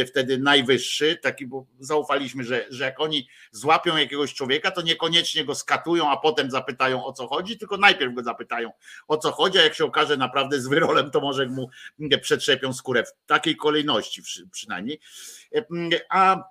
wtedy 0.09 0.39
najwyższy, 0.39 1.17
taki, 1.17 1.47
bo 1.47 1.67
zaufaliśmy, 1.79 2.45
że, 2.45 2.67
że 2.71 2.85
jak 2.85 3.01
oni 3.01 3.29
złapią 3.51 3.97
jakiegoś 3.97 4.35
człowieka, 4.35 4.71
to 4.71 4.83
niekoniecznie 4.83 5.45
go 5.45 5.55
skatują, 5.55 6.11
a 6.11 6.17
potem 6.17 6.51
zapytają 6.51 7.05
o 7.05 7.13
co 7.13 7.27
chodzi, 7.27 7.59
tylko 7.59 7.77
najpierw 7.77 8.15
go 8.15 8.23
zapytają 8.23 8.71
o 9.09 9.17
co 9.17 9.33
chodzi, 9.33 9.59
a 9.59 9.63
jak 9.63 9.75
się 9.75 9.85
okaże 9.85 10.17
naprawdę 10.17 10.61
z 10.61 10.69
wyrolem, 10.69 11.11
to 11.11 11.21
może 11.21 11.47
mu 11.47 11.71
przetrzepią 12.23 12.73
skórę 12.73 13.05
w 13.05 13.27
takiej 13.27 13.57
kolejności 13.57 14.23
przynajmniej. 14.51 15.01
A 16.09 16.45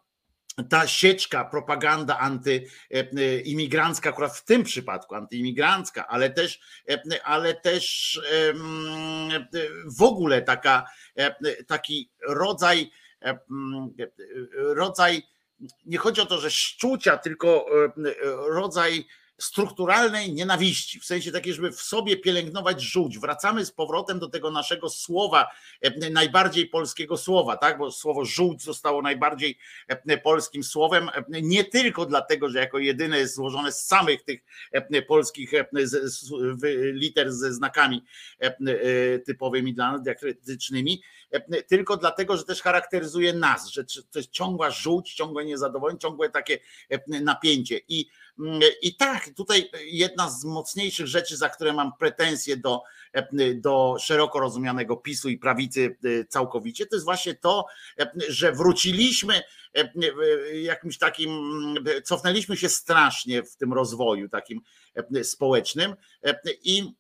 ta 0.70 0.88
sieczka, 0.88 1.46
propaganda 1.46 2.20
antyimigrancka, 2.20 4.10
akurat 4.10 4.38
w 4.38 4.46
tym 4.46 4.64
przypadku 4.64 5.16
antyimigrancka, 5.16 6.08
ale 6.08 6.30
też, 6.30 6.60
ale 7.24 7.54
też 7.54 8.20
w 9.98 10.02
ogóle 10.04 10.42
taka, 10.42 10.86
taki 11.68 12.12
rodzaj, 12.28 12.92
rodzaj, 14.54 15.24
nie 15.86 15.98
chodzi 15.98 16.22
o 16.22 16.26
to, 16.26 16.40
że 16.40 16.52
szczucia, 16.52 17.18
tylko 17.18 17.66
rodzaj 18.48 19.06
strukturalnej 19.42 20.34
nienawiści, 20.34 21.00
w 21.00 21.06
sensie 21.06 21.32
takiej, 21.32 21.54
żeby 21.54 21.72
w 21.72 21.82
sobie 21.82 22.18
pielęgnować 22.18 22.82
żółć. 22.82 23.20
Wracamy 23.20 23.66
z 23.66 23.72
powrotem 23.72 24.20
do 24.20 24.30
tego 24.30 24.52
naszego 24.52 24.90
słowa, 24.90 25.48
e, 25.82 26.10
najbardziej 26.10 26.68
polskiego 26.68 27.18
słowa, 27.18 27.58
tak? 27.58 27.78
Bo 27.78 27.92
słowo 27.92 28.26
żółć 28.26 28.64
zostało 28.64 29.02
najbardziej 29.02 29.58
e, 29.88 30.18
polskim 30.18 30.64
słowem, 30.64 31.10
e, 31.10 31.42
nie 31.42 31.64
tylko 31.64 32.06
dlatego, 32.06 32.50
że 32.50 32.60
jako 32.60 32.80
jedyne 32.80 33.18
jest 33.18 33.36
złożone 33.36 33.72
z 33.72 33.86
samych 33.86 34.24
tych 34.24 34.42
polskich 35.08 35.52
liter 36.94 37.34
ze 37.34 37.54
znakami 37.54 38.04
typowymi 39.26 39.74
dla 39.74 39.92
nas, 39.92 40.02
diakrytycznymi, 40.02 41.02
tylko 41.68 41.98
dlatego, 41.98 42.38
że 42.38 42.44
też 42.44 42.62
charakteryzuje 42.62 43.34
nas, 43.34 43.68
że 43.68 43.84
to 43.84 44.20
jest 44.20 44.32
ciągła 44.32 44.72
żółć, 44.72 45.14
ciągłe 45.14 45.46
niezadowolenie, 45.46 46.00
ciągłe 46.00 46.30
takie 46.30 46.60
napięcie. 47.08 47.80
I 47.88 48.10
i 48.82 48.96
tak, 48.96 49.30
tutaj 49.38 49.70
jedna 49.86 50.30
z 50.30 50.44
mocniejszych 50.44 51.08
rzeczy, 51.08 51.38
za 51.38 51.50
które 51.50 51.74
mam 51.74 51.92
pretensje 52.00 52.58
do, 52.58 52.82
do 53.56 53.96
szeroko 54.00 54.40
rozumianego 54.40 54.98
PiSu 54.98 55.30
i 55.30 55.38
prawicy 55.38 55.98
e, 56.04 56.26
całkowicie, 56.26 56.86
to 56.86 56.96
jest 56.96 57.06
właśnie 57.06 57.36
to, 57.36 57.66
że 58.30 58.52
wróciliśmy 58.52 59.42
jakimś 60.54 60.98
takim, 60.98 61.30
cofnęliśmy 62.04 62.58
się 62.58 62.70
strasznie 62.70 63.44
w 63.44 63.56
tym 63.56 63.74
rozwoju 63.74 64.30
takim 64.30 64.62
społecznym 65.24 65.96
i 66.64 66.94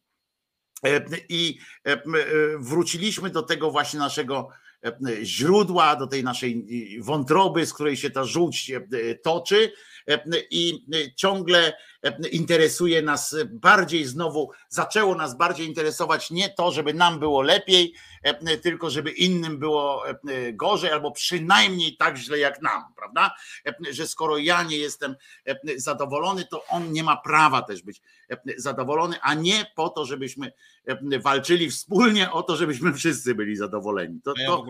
i 1.30 1.58
wróciliśmy 2.60 3.30
do 3.30 3.44
tego 3.44 3.72
właśnie 3.72 3.99
naszego 3.99 4.49
źródła, 5.24 5.95
do 5.95 6.08
tej 6.08 6.24
naszej 6.24 6.68
wątroby, 7.02 7.66
z 7.66 7.74
której 7.74 7.98
się 7.98 8.10
ta 8.10 8.26
żółć 8.26 8.72
toczy. 9.24 9.72
I 10.52 10.86
ciągle 11.16 11.74
interesuje 12.32 13.02
nas 13.02 13.36
bardziej 13.49 14.06
znowu, 14.06 14.52
zaczęło 14.69 15.15
nas 15.15 15.38
bardziej 15.38 15.68
interesować 15.68 16.32
nie 16.32 16.49
to, 16.49 16.72
żeby 16.72 16.94
nam 16.94 17.19
było 17.19 17.41
lepiej, 17.41 17.94
tylko 18.61 18.90
żeby 18.90 19.11
innym 19.11 19.60
było 19.60 20.03
gorzej, 20.53 20.91
albo 20.91 21.11
przynajmniej 21.11 21.98
tak 21.98 22.18
źle 22.18 22.40
jak 22.40 22.61
nam, 22.61 22.94
prawda? 22.95 23.36
Że 23.91 24.07
skoro 24.07 24.38
ja 24.38 24.64
nie 24.64 24.78
jestem 24.78 25.15
zadowolony, 25.76 26.45
to 26.45 26.65
on 26.65 26.91
nie 26.91 27.03
ma 27.03 27.18
prawa 27.18 27.61
też 27.61 27.82
być 27.82 28.02
zadowolony, 28.57 29.15
a 29.22 29.34
nie 29.34 29.72
po 29.76 29.90
to, 29.90 30.06
żebyśmy 30.06 30.52
walczyli 31.23 31.72
wspólnie 31.72 32.32
o 32.32 32.44
to, 32.44 32.56
żebyśmy 32.56 32.94
wszyscy 32.94 33.36
byli 33.36 33.56
zadowoleni. 33.56 34.22
To, 34.22 34.34
to, 34.48 34.65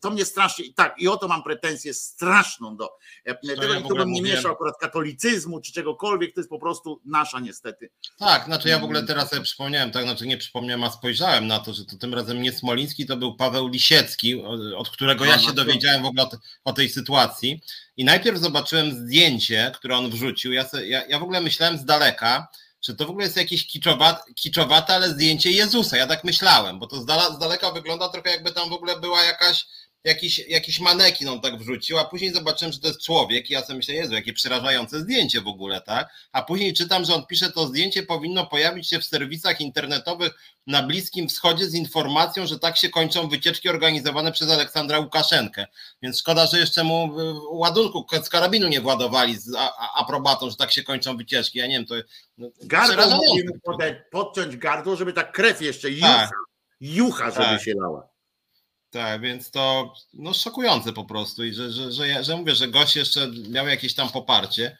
to 0.00 0.10
mnie 0.10 0.24
strasznie, 0.24 0.64
tak, 0.74 0.94
i 0.98 1.08
o 1.08 1.16
to 1.16 1.28
mam 1.28 1.42
pretensję 1.42 1.94
straszną 1.94 2.76
do 2.76 2.90
tego, 3.24 3.74
ja 3.74 3.80
tu 3.80 3.96
bym 3.96 4.12
nie 4.12 4.22
mieszał 4.22 4.52
akurat 4.52 4.78
katolicyzmu 4.78 5.60
czy 5.60 5.72
czegokolwiek, 5.72 6.34
to 6.34 6.40
jest 6.40 6.50
po 6.50 6.58
prostu 6.58 6.69
nasza 7.04 7.40
niestety. 7.40 7.90
Tak, 8.18 8.44
znaczy 8.44 8.68
ja 8.68 8.78
w 8.78 8.84
ogóle 8.84 9.02
teraz 9.02 9.30
sobie 9.30 9.42
przypomniałem, 9.42 9.90
tak, 9.90 10.02
znaczy 10.02 10.26
nie 10.26 10.38
przypomniałem, 10.38 10.84
a 10.84 10.90
spojrzałem 10.90 11.46
na 11.46 11.58
to, 11.58 11.74
że 11.74 11.84
to 11.84 11.96
tym 11.96 12.14
razem 12.14 12.42
nie 12.42 12.52
Smoliński, 12.52 13.06
to 13.06 13.16
był 13.16 13.36
Paweł 13.36 13.68
Lisiecki, 13.68 14.42
od 14.76 14.90
którego 14.90 15.24
ja 15.24 15.38
się 15.38 15.52
dowiedziałem 15.52 16.02
w 16.02 16.06
ogóle 16.06 16.26
o, 16.64 16.72
tej 16.72 16.88
sytuacji 16.88 17.60
i 17.96 18.04
najpierw 18.04 18.38
zobaczyłem 18.38 18.92
zdjęcie, 18.92 19.72
które 19.74 19.96
on 19.96 20.10
wrzucił, 20.10 20.52
ja, 20.52 20.64
ja, 20.84 21.06
ja 21.06 21.18
w 21.18 21.22
ogóle 21.22 21.40
myślałem 21.40 21.78
z 21.78 21.84
daleka, 21.84 22.48
że 22.82 22.94
to 22.94 23.06
w 23.06 23.10
ogóle 23.10 23.24
jest 23.24 23.36
jakieś 23.36 23.66
kiczowate, 23.66 24.32
kiczowate, 24.34 24.94
ale 24.94 25.10
zdjęcie 25.10 25.50
Jezusa. 25.50 25.96
Ja 25.96 26.06
tak 26.06 26.24
myślałem, 26.24 26.78
bo 26.78 26.86
to 26.86 26.96
z, 26.96 27.06
dala, 27.06 27.34
z 27.34 27.38
daleka 27.38 27.72
wygląda 27.72 28.08
trochę 28.08 28.30
jakby 28.30 28.52
tam 28.52 28.70
w 28.70 28.72
ogóle 28.72 29.00
była 29.00 29.24
jakaś 29.24 29.66
jakiś, 30.04 30.38
jakiś 30.48 30.80
manekin 30.80 31.28
on 31.28 31.40
tak 31.40 31.58
wrzucił, 31.58 31.98
a 31.98 32.04
później 32.04 32.32
zobaczyłem, 32.32 32.72
że 32.72 32.80
to 32.80 32.88
jest 32.88 33.02
człowiek 33.02 33.50
i 33.50 33.52
ja 33.52 33.62
sobie 33.62 33.76
myślę, 33.76 33.94
Jezu, 33.94 34.14
jakie 34.14 34.32
przerażające 34.32 35.00
zdjęcie 35.00 35.40
w 35.40 35.46
ogóle, 35.46 35.80
tak? 35.80 36.08
A 36.32 36.42
później 36.42 36.74
czytam, 36.74 37.04
że 37.04 37.14
on 37.14 37.26
pisze, 37.26 37.52
to 37.52 37.66
zdjęcie 37.66 38.02
powinno 38.02 38.46
pojawić 38.46 38.88
się 38.88 38.98
w 38.98 39.04
serwisach 39.04 39.60
internetowych 39.60 40.32
na 40.66 40.82
Bliskim 40.82 41.28
Wschodzie 41.28 41.66
z 41.66 41.74
informacją, 41.74 42.46
że 42.46 42.58
tak 42.58 42.76
się 42.76 42.88
kończą 42.88 43.28
wycieczki 43.28 43.68
organizowane 43.68 44.32
przez 44.32 44.50
Aleksandra 44.50 44.98
Łukaszenkę. 44.98 45.66
Więc 46.02 46.18
szkoda, 46.18 46.46
że 46.46 46.58
jeszcze 46.58 46.84
mu 46.84 47.20
e, 47.20 47.34
ładunku 47.50 48.06
z 48.22 48.28
karabinu 48.28 48.68
nie 48.68 48.80
władowali 48.80 49.38
z 49.38 49.52
aprobatą, 49.96 50.50
że 50.50 50.56
tak 50.56 50.72
się 50.72 50.82
kończą 50.82 51.16
wycieczki. 51.16 51.58
Ja 51.58 51.66
nie 51.66 51.72
wiem, 51.72 51.86
to 51.86 51.94
no, 52.38 52.50
Gardło 52.62 53.16
musimy 53.16 53.52
podciąć 54.10 54.56
gardło, 54.56 54.96
żeby 54.96 55.12
ta 55.12 55.22
krew 55.22 55.62
jeszcze 55.62 55.90
jucha, 55.90 56.18
tak. 56.18 56.30
jucha 56.80 57.30
żeby 57.30 57.44
tak. 57.44 57.62
się 57.62 57.74
lała. 57.80 58.09
Tak, 58.90 59.20
więc 59.20 59.50
to 59.50 59.94
no, 60.14 60.34
szokujące 60.34 60.92
po 60.92 61.04
prostu 61.04 61.44
i 61.44 61.52
że, 61.52 61.72
że, 61.72 61.92
że, 61.92 62.08
ja, 62.08 62.22
że 62.22 62.36
mówię, 62.36 62.54
że 62.54 62.68
gość 62.68 62.96
jeszcze 62.96 63.28
miał 63.48 63.68
jakieś 63.68 63.94
tam 63.94 64.08
poparcie. 64.08 64.78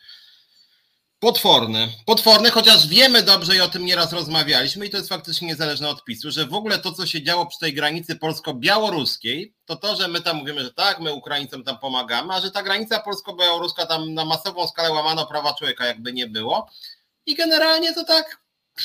Potworne. 1.21 1.89
Potworne, 2.07 2.51
chociaż 2.51 2.87
wiemy 2.87 3.23
dobrze 3.23 3.57
i 3.57 3.61
o 3.61 3.69
tym 3.69 3.85
nieraz 3.85 4.13
rozmawialiśmy 4.13 4.87
i 4.87 4.91
to 4.91 4.97
jest 4.97 5.09
faktycznie 5.09 5.49
niezależne 5.49 5.89
od 5.89 6.05
PiSu, 6.05 6.31
że 6.31 6.47
w 6.47 6.55
ogóle 6.55 6.79
to, 6.79 6.93
co 6.93 7.07
się 7.07 7.23
działo 7.23 7.47
przy 7.47 7.59
tej 7.59 7.75
granicy 7.75 8.17
polsko-białoruskiej, 8.17 9.55
to 9.65 9.77
to, 9.77 9.97
że 9.97 10.09
my 10.09 10.21
tam 10.21 10.37
mówimy, 10.37 10.65
że 10.65 10.73
tak, 10.73 11.01
my 11.01 11.13
Ukraińcom 11.13 11.65
tam 11.65 11.79
pomagamy, 11.79 12.35
a 12.35 12.41
że 12.41 12.51
ta 12.51 12.63
granica 12.63 13.01
polsko-białoruska 13.01 13.87
tam 13.87 14.15
na 14.15 14.25
masową 14.25 14.69
skalę 14.69 14.93
łamano 14.93 15.27
prawa 15.27 15.55
człowieka 15.55 15.87
jakby 15.87 16.13
nie 16.13 16.27
było. 16.27 16.71
I 17.27 17.35
generalnie 17.35 17.95
to 17.95 18.05
tak 18.05 18.41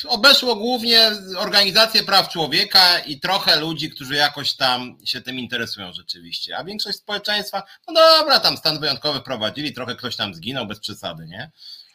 obeszło 0.08 0.56
głównie 0.56 1.12
organizacje 1.38 2.04
praw 2.04 2.30
człowieka 2.30 3.00
i 3.00 3.20
trochę 3.20 3.60
ludzi, 3.60 3.90
którzy 3.90 4.16
jakoś 4.16 4.56
tam 4.56 4.98
się 5.06 5.22
tym 5.22 5.40
interesują 5.40 5.94
rzeczywiście. 5.94 6.58
A 6.58 6.64
większość 6.64 6.98
społeczeństwa, 6.98 7.64
no 7.88 7.94
dobra, 7.94 8.40
tam 8.40 8.58
stan 8.58 8.80
wyjątkowy 8.80 9.22
prowadzili, 9.22 9.74
trochę 9.74 9.96
ktoś 9.96 10.16
tam 10.16 10.36
zginął 10.36 10.68
bez 10.68 10.80
przesady, 10.80 11.26
nie? 11.28 11.52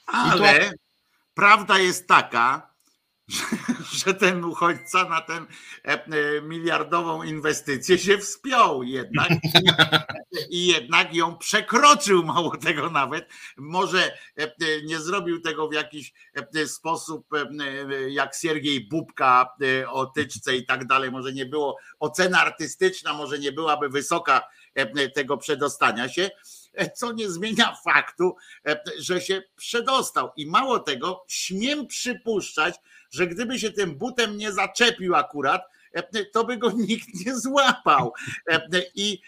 Ale 0.06 0.70
tu... 0.70 0.76
prawda 1.34 1.78
jest 1.78 2.08
taka, 2.08 2.69
że 4.04 4.14
ten 4.14 4.44
uchodźca 4.44 5.04
na 5.04 5.20
tę 5.20 5.34
e, 5.34 5.46
e, 5.84 6.42
miliardową 6.42 7.22
inwestycję 7.22 7.98
się 7.98 8.18
wspiął 8.18 8.82
jednak. 8.82 9.28
I 10.50 10.66
jednak 10.66 11.14
ją 11.14 11.38
przekroczył, 11.38 12.22
mało 12.24 12.56
tego 12.56 12.90
nawet. 12.90 13.28
Może 13.56 14.16
e, 14.36 14.52
nie 14.84 15.00
zrobił 15.00 15.40
tego 15.40 15.68
w 15.68 15.72
jakiś 15.72 16.12
sposób 16.66 17.26
jak 18.08 18.34
Siergiej 18.34 18.88
Bubka 18.88 19.56
o 19.88 20.06
tyczce 20.06 20.56
i 20.56 20.66
tak 20.66 20.86
dalej, 20.86 21.10
może 21.10 21.32
nie 21.32 21.46
było, 21.46 21.76
ocena 21.98 22.40
artystyczna 22.40 23.12
może 23.12 23.38
nie 23.38 23.52
byłaby 23.52 23.88
wysoka 23.88 24.42
tego 25.14 25.36
przedostania 25.36 26.08
się, 26.08 26.30
co 26.98 27.12
nie 27.12 27.30
zmienia 27.30 27.76
faktu, 27.84 28.36
że 28.98 29.20
się 29.20 29.42
przedostał. 29.56 30.32
I 30.36 30.46
mało 30.46 30.78
tego, 30.78 31.24
śmiem 31.28 31.86
przypuszczać, 31.86 32.74
że 33.10 33.26
gdyby 33.26 33.58
się 33.58 33.70
tym 33.70 33.98
butem 33.98 34.36
nie 34.36 34.52
zaczepił 34.52 35.14
akurat, 35.14 35.62
e, 35.62 35.66
to 36.32 36.44
by 36.44 36.56
go 36.56 36.70
nikt 36.88 37.26
nie 37.26 37.36
złapał. 37.36 38.12
I, 38.94 39.22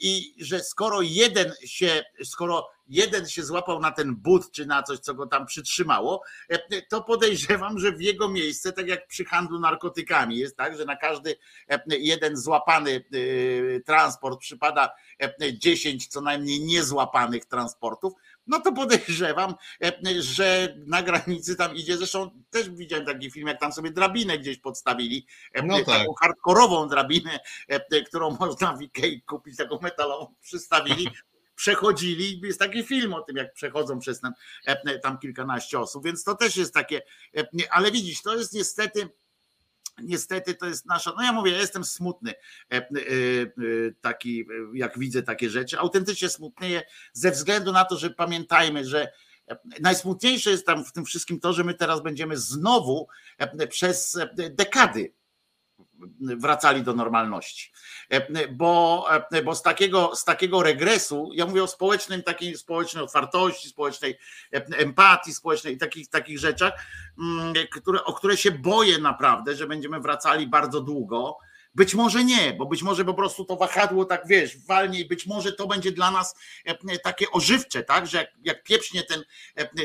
I 0.00 0.34
że 0.44 0.60
skoro 0.60 1.02
jeden 1.02 1.52
się, 1.64 2.04
skoro 2.24 2.68
jeden 2.88 3.28
się 3.28 3.44
złapał 3.44 3.80
na 3.80 3.90
ten 3.90 4.14
but, 4.14 4.50
czy 4.50 4.66
na 4.66 4.82
coś, 4.82 4.98
co 4.98 5.14
go 5.14 5.26
tam 5.26 5.46
przytrzymało, 5.46 6.22
to 6.88 7.02
podejrzewam, 7.02 7.78
że 7.78 7.92
w 7.92 8.00
jego 8.00 8.28
miejsce, 8.28 8.72
tak 8.72 8.88
jak 8.88 9.06
przy 9.06 9.24
handlu 9.24 9.58
narkotykami, 9.60 10.36
jest 10.36 10.56
tak, 10.56 10.76
że 10.76 10.84
na 10.84 10.96
każdy 10.96 11.36
jeden 11.88 12.36
złapany 12.36 13.04
transport 13.84 14.40
przypada 14.40 14.92
10 15.52 16.06
co 16.06 16.20
najmniej 16.20 16.60
niezłapanych 16.60 17.44
transportów, 17.44 18.12
no 18.46 18.60
to 18.60 18.72
podejrzewam, 18.72 19.54
że 20.18 20.76
na 20.86 21.02
granicy 21.02 21.56
tam 21.56 21.74
idzie, 21.74 21.96
zresztą 21.96 22.30
też 22.50 22.70
widziałem 22.70 23.06
taki 23.06 23.30
film, 23.30 23.46
jak 23.46 23.60
tam 23.60 23.72
sobie 23.72 23.90
drabinę 23.90 24.38
gdzieś 24.38 24.58
podstawili, 24.58 25.26
no 25.64 25.76
tak. 25.76 25.86
taką 25.86 26.14
hardkorową 26.20 26.88
drabinę, 26.88 27.40
którą 28.06 28.36
można 28.40 28.76
w 28.76 28.82
Ikei 28.82 29.22
kupić, 29.22 29.56
taką 29.56 29.78
metalową, 29.82 30.34
przystawili, 30.40 31.08
przechodzili. 31.54 32.40
Jest 32.44 32.58
taki 32.58 32.82
film 32.82 33.14
o 33.14 33.20
tym, 33.20 33.36
jak 33.36 33.52
przechodzą 33.52 33.98
przez 33.98 34.20
ten, 34.20 34.32
tam 35.02 35.18
kilkanaście 35.18 35.80
osób, 35.80 36.04
więc 36.04 36.24
to 36.24 36.34
też 36.34 36.56
jest 36.56 36.74
takie, 36.74 37.02
ale 37.70 37.90
widzisz, 37.90 38.22
to 38.22 38.36
jest 38.36 38.52
niestety 38.52 39.08
niestety 40.02 40.54
to 40.54 40.66
jest 40.66 40.86
nasza, 40.86 41.12
no 41.16 41.22
ja 41.22 41.32
mówię, 41.32 41.52
ja 41.52 41.58
jestem 41.58 41.84
smutny 41.84 42.30
e, 42.30 42.76
e, 42.76 42.80
e, 42.80 42.86
taki, 44.00 44.46
jak 44.74 44.98
widzę 44.98 45.22
takie 45.22 45.50
rzeczy, 45.50 45.78
autentycznie 45.78 46.28
smutny 46.28 46.82
ze 47.12 47.30
względu 47.30 47.72
na 47.72 47.84
to, 47.84 47.96
że 47.96 48.10
pamiętajmy, 48.10 48.84
że 48.84 49.12
najsmutniejsze 49.80 50.50
jest 50.50 50.66
tam 50.66 50.84
w 50.84 50.92
tym 50.92 51.04
wszystkim 51.04 51.40
to, 51.40 51.52
że 51.52 51.64
my 51.64 51.74
teraz 51.74 52.02
będziemy 52.02 52.36
znowu 52.36 53.08
przez 53.68 54.18
dekady 54.50 55.12
wracali 56.20 56.82
do 56.82 56.94
normalności. 56.94 57.72
E, 58.10 58.48
bo, 58.48 59.06
e, 59.32 59.42
bo 59.42 59.54
z, 59.54 59.62
takiego, 59.62 60.16
z 60.16 60.24
takiego 60.24 60.62
regresu, 60.62 61.30
ja 61.34 61.46
mówię 61.46 61.62
o 61.62 61.66
społecznym, 61.66 62.22
takiej 62.22 62.56
społecznej 62.56 63.04
otwartości, 63.04 63.68
społecznej 63.68 64.18
e, 64.54 64.56
empatii, 64.56 65.34
społecznej 65.34 65.78
takich, 65.78 66.08
takich 66.08 66.38
rzeczach, 66.38 66.72
mm, 67.18 67.54
które, 67.70 68.04
o 68.04 68.12
które 68.12 68.36
się 68.36 68.50
boję 68.50 68.98
naprawdę, 68.98 69.56
że 69.56 69.66
będziemy 69.66 70.00
wracali 70.00 70.46
bardzo 70.46 70.80
długo. 70.80 71.38
Być 71.74 71.94
może 71.94 72.24
nie, 72.24 72.52
bo 72.52 72.66
być 72.66 72.82
może 72.82 73.04
po 73.04 73.14
prostu 73.14 73.44
to 73.44 73.56
wahadło 73.56 74.04
tak 74.04 74.26
wiesz, 74.26 74.58
walnie 74.58 75.00
i 75.00 75.08
być 75.08 75.26
może 75.26 75.52
to 75.52 75.66
będzie 75.66 75.92
dla 75.92 76.10
nas 76.10 76.34
takie 77.02 77.30
ożywcze, 77.30 77.82
tak, 77.82 78.06
że 78.06 78.18
jak, 78.18 78.28
jak 78.44 78.62
pieprznie 78.62 79.02
ten, 79.02 79.24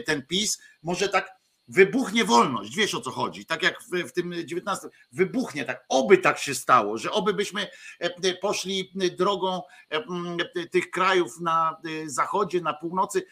ten 0.06 0.28
PiS, 0.28 0.62
może 0.84 1.10
tak 1.10 1.41
wybuchnie 1.72 2.26
wolność, 2.26 2.76
wiesz 2.76 2.96
o 2.96 3.02
co 3.02 3.12
chodzi, 3.12 3.46
tak 3.46 3.64
jak 3.64 3.84
w, 3.84 4.10
w 4.10 4.12
tym 4.12 4.34
19, 4.46 4.88
wybuchnie 5.12 5.66
tak, 5.66 5.86
oby 5.90 6.18
tak 6.18 6.38
się 6.38 6.56
stało, 6.56 6.98
że 6.98 7.12
oby 7.12 7.34
byśmy 7.34 7.68
e, 8.00 8.34
poszli 8.34 8.92
drogą 9.18 9.62
e, 9.90 10.68
tych 10.68 10.92
krajów 10.92 11.40
na 11.40 11.78
e, 11.86 12.10
zachodzie, 12.10 12.62
na 12.62 12.74
północy, 12.74 13.24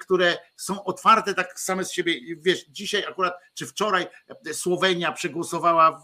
które 0.00 0.38
są 0.56 0.84
otwarte 0.84 1.34
tak 1.34 1.60
same 1.60 1.84
z 1.84 1.92
siebie, 1.92 2.36
wiesz, 2.38 2.64
dzisiaj 2.68 3.04
akurat, 3.04 3.34
czy 3.54 3.66
wczoraj 3.66 4.06
Słowenia 4.52 5.12
przegłosowała, 5.12 6.02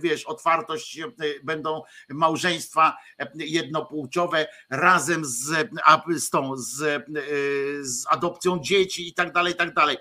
wiesz, 0.00 0.24
otwartość, 0.24 1.00
będą 1.42 1.82
małżeństwa 2.08 2.96
jednopłciowe 3.34 4.46
razem 4.70 5.24
z, 5.24 5.70
z 6.16 6.30
tą, 6.30 6.56
z, 6.56 7.04
z 7.80 8.04
adopcją 8.08 8.58
dzieci 8.60 9.08
i 9.08 9.14
tak 9.14 9.32
dalej, 9.32 9.52
i 9.52 9.56
tak 9.56 9.74
dalej, 9.74 9.96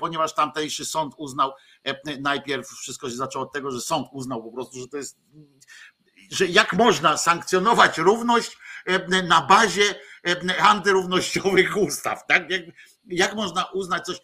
ponieważ 0.00 0.34
tamtejszy 0.34 0.84
sąd 0.84 1.14
uznał, 1.16 1.52
e, 1.84 2.20
najpierw 2.20 2.68
wszystko 2.68 3.10
się 3.10 3.16
zaczęło 3.16 3.44
od 3.44 3.52
tego, 3.52 3.70
że 3.70 3.80
sąd 3.80 4.08
uznał 4.12 4.42
po 4.42 4.52
prostu, 4.52 4.80
że 4.80 4.88
to 4.88 4.96
jest, 4.96 5.18
że 6.30 6.46
jak 6.46 6.72
można 6.72 7.16
sankcjonować 7.16 7.98
równość 7.98 8.58
e, 8.86 9.22
na 9.22 9.40
bazie 9.40 9.82
e, 9.82 9.94
antyrównościowych 10.58 11.76
ustaw, 11.76 12.26
tak? 12.26 12.50
Jak, 12.50 12.62
jak 13.06 13.34
można 13.34 13.64
uznać 13.64 14.06
coś? 14.06 14.20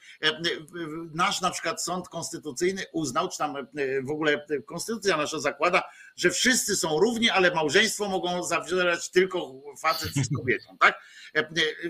Nasz 1.14 1.40
na 1.40 1.50
przykład 1.50 1.82
sąd 1.82 2.08
konstytucyjny 2.08 2.84
uznał, 2.92 3.28
czy 3.28 3.38
tam 3.38 3.54
w 4.02 4.10
ogóle 4.10 4.46
konstytucja 4.66 5.16
nasza 5.16 5.40
zakłada, 5.40 5.82
że 6.16 6.30
wszyscy 6.30 6.76
są 6.76 6.98
równi, 6.98 7.30
ale 7.30 7.54
małżeństwo 7.54 8.08
mogą 8.08 8.42
zawierać 8.42 9.10
tylko 9.10 9.52
facet 9.80 10.12
z 10.14 10.28
kobietą, 10.38 10.76
tak? 10.80 11.00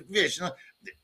Wiesz, 0.08 0.38
no, 0.38 0.50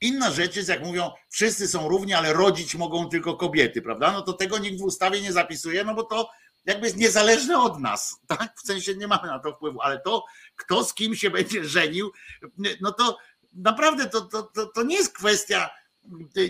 Inna 0.00 0.30
rzecz 0.30 0.56
jest, 0.56 0.68
jak 0.68 0.84
mówią, 0.84 1.10
wszyscy 1.28 1.68
są 1.68 1.88
równi, 1.88 2.14
ale 2.14 2.32
rodzić 2.32 2.74
mogą 2.74 3.08
tylko 3.08 3.36
kobiety, 3.36 3.82
prawda? 3.82 4.12
No 4.12 4.22
to 4.22 4.32
tego 4.32 4.58
nikt 4.58 4.80
w 4.80 4.84
ustawie 4.84 5.20
nie 5.20 5.32
zapisuje, 5.32 5.84
no 5.84 5.94
bo 5.94 6.02
to 6.02 6.30
jakby 6.64 6.86
jest 6.86 6.98
niezależne 6.98 7.58
od 7.58 7.80
nas, 7.80 8.20
tak? 8.26 8.54
W 8.58 8.66
sensie 8.66 8.94
nie 8.94 9.06
mamy 9.06 9.28
na 9.28 9.38
to 9.38 9.52
wpływu, 9.52 9.80
ale 9.80 10.00
to, 10.00 10.24
kto 10.56 10.84
z 10.84 10.94
kim 10.94 11.14
się 11.14 11.30
będzie 11.30 11.64
żenił, 11.64 12.12
no 12.80 12.92
to 12.92 13.18
naprawdę 13.54 14.08
to, 14.08 14.20
to, 14.20 14.42
to, 14.42 14.66
to 14.66 14.82
nie 14.82 14.96
jest 14.96 15.16
kwestia, 15.16 15.70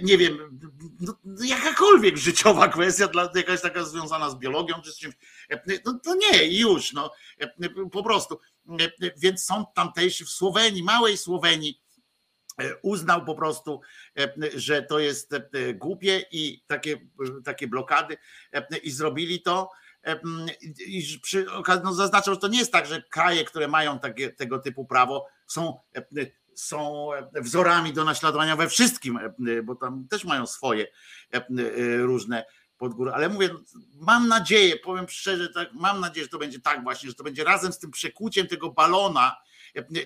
nie 0.03 0.19
wiem, 0.19 0.61
no, 1.01 1.15
jakakolwiek 1.45 2.17
życiowa 2.17 2.69
kwestia, 2.69 3.09
jakaś 3.35 3.61
taka 3.61 3.85
związana 3.85 4.31
z 4.31 4.39
biologią 4.39 4.75
czy 4.85 4.93
z 4.93 4.99
czymś, 4.99 5.15
no 5.85 5.99
to 6.05 6.15
nie, 6.15 6.59
już, 6.59 6.93
no 6.93 7.11
po 7.93 8.03
prostu. 8.03 8.41
Więc 9.17 9.45
sąd 9.45 9.69
tamtejszy 9.75 10.25
w 10.25 10.31
Słowenii, 10.31 10.83
małej 10.83 11.19
Słowenii, 11.19 11.83
uznał 12.83 13.25
po 13.25 13.35
prostu, 13.35 13.81
że 14.55 14.83
to 14.83 14.99
jest 14.99 15.35
głupie 15.75 16.25
i 16.33 16.65
takie, 16.67 17.01
takie 17.45 17.69
blokady 17.69 18.17
i 18.83 18.91
zrobili 18.91 19.43
to. 19.43 19.71
I 20.87 21.21
przy, 21.23 21.47
no 21.85 21.95
zaznaczał, 21.95 22.35
że 22.35 22.41
to 22.41 22.49
nie 22.49 22.59
jest 22.59 22.73
tak, 22.73 22.87
że 22.87 23.03
kraje, 23.03 23.45
które 23.45 23.69
mają 23.69 23.99
takie, 23.99 24.31
tego 24.31 24.59
typu 24.59 24.85
prawo, 24.85 25.27
są, 25.47 25.79
są 26.55 27.09
wzorami 27.35 27.93
do 27.93 28.05
naśladowania 28.05 28.57
we 28.57 28.69
wszystkim, 28.69 29.19
bo 29.65 29.75
tam 29.75 30.09
też 30.09 30.25
mają 30.25 30.47
swoje 30.47 30.87
różne 31.99 32.45
podgóry. 32.79 33.13
Ale 33.13 33.29
mówię, 33.29 33.51
mam 34.01 34.29
nadzieję, 34.29 34.77
powiem 34.77 35.09
szczerze, 35.09 35.49
tak, 35.49 35.69
mam 35.73 36.01
nadzieję, 36.01 36.25
że 36.25 36.31
to 36.31 36.39
będzie 36.39 36.61
tak 36.61 36.83
właśnie, 36.83 37.09
że 37.09 37.15
to 37.15 37.25
będzie 37.25 37.45
razem 37.45 37.73
z 37.73 37.79
tym 37.79 37.91
przekuciem 37.91 38.47
tego 38.47 38.71
balona, 38.71 39.37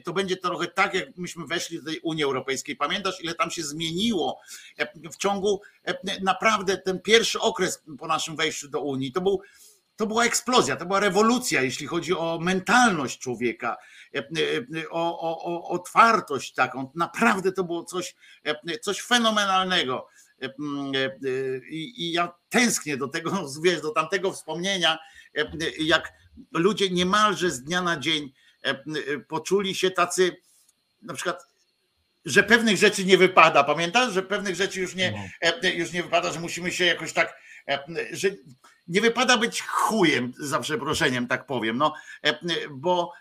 to 0.04 0.12
będzie 0.12 0.36
trochę 0.36 0.66
tak, 0.66 0.94
jak 0.94 1.16
myśmy 1.16 1.46
weszli 1.46 1.78
do 1.78 1.84
tej 1.84 2.00
Unii 2.00 2.24
Europejskiej. 2.24 2.76
Pamiętasz, 2.76 3.20
ile 3.20 3.34
tam 3.34 3.50
się 3.50 3.62
zmieniło 3.62 4.40
w 5.12 5.16
ciągu 5.16 5.62
naprawdę 6.22 6.78
ten 6.78 7.00
pierwszy 7.00 7.40
okres 7.40 7.82
po 7.98 8.06
naszym 8.06 8.36
wejściu 8.36 8.68
do 8.68 8.80
Unii? 8.80 9.12
To 9.12 9.20
był 9.20 9.42
to 9.96 10.06
była 10.06 10.24
eksplozja, 10.24 10.76
to 10.76 10.86
była 10.86 11.00
rewolucja, 11.00 11.62
jeśli 11.62 11.86
chodzi 11.86 12.14
o 12.14 12.38
mentalność 12.42 13.18
człowieka, 13.18 13.76
o, 14.90 15.20
o, 15.20 15.44
o 15.44 15.68
otwartość 15.68 16.54
taką. 16.54 16.92
Naprawdę 16.94 17.52
to 17.52 17.64
było 17.64 17.84
coś, 17.84 18.16
coś 18.82 19.02
fenomenalnego. 19.02 20.08
I, 21.70 21.94
I, 21.96 22.12
ja 22.12 22.32
tęsknię 22.48 22.96
do 22.96 23.08
tego, 23.08 23.46
wiesz, 23.64 23.80
do 23.80 23.90
tamtego 23.90 24.32
wspomnienia, 24.32 24.98
jak 25.78 26.12
ludzie 26.52 26.90
niemalże 26.90 27.50
z 27.50 27.62
dnia 27.62 27.82
na 27.82 27.96
dzień 27.96 28.32
E, 28.66 28.70
e, 28.70 29.18
poczuli 29.18 29.74
się 29.74 29.90
tacy, 29.90 30.36
na 31.02 31.14
przykład, 31.14 31.46
że 32.24 32.42
pewnych 32.42 32.76
rzeczy 32.76 33.04
nie 33.04 33.18
wypada. 33.18 33.64
Pamiętasz, 33.64 34.12
że 34.12 34.22
pewnych 34.22 34.54
rzeczy 34.54 34.80
już 34.80 34.94
nie, 34.94 35.10
no. 35.42 35.48
e, 35.62 35.70
już 35.70 35.92
nie 35.92 36.02
wypada, 36.02 36.32
że 36.32 36.40
musimy 36.40 36.72
się 36.72 36.84
jakoś 36.84 37.12
tak, 37.12 37.40
że 38.12 38.28
nie 38.88 39.00
wypada 39.00 39.36
być 39.36 39.62
chujem, 39.62 40.32
za 40.38 40.60
przeproszeniem, 40.60 41.26
tak 41.26 41.46
powiem, 41.46 41.78
no, 41.78 41.94
bo 42.70 43.12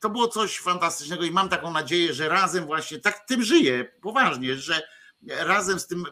to 0.00 0.10
było 0.10 0.28
coś 0.28 0.58
fantastycznego 0.58 1.24
i 1.24 1.30
mam 1.30 1.48
taką 1.48 1.70
nadzieję, 1.70 2.14
że 2.14 2.28
razem 2.28 2.64
właśnie, 2.64 2.98
tak 2.98 3.26
tym 3.26 3.42
żyję, 3.42 3.84
poważnie, 4.00 4.56
że 4.56 4.82
razem 5.28 5.80
z 5.80 5.86
tym 5.86 6.04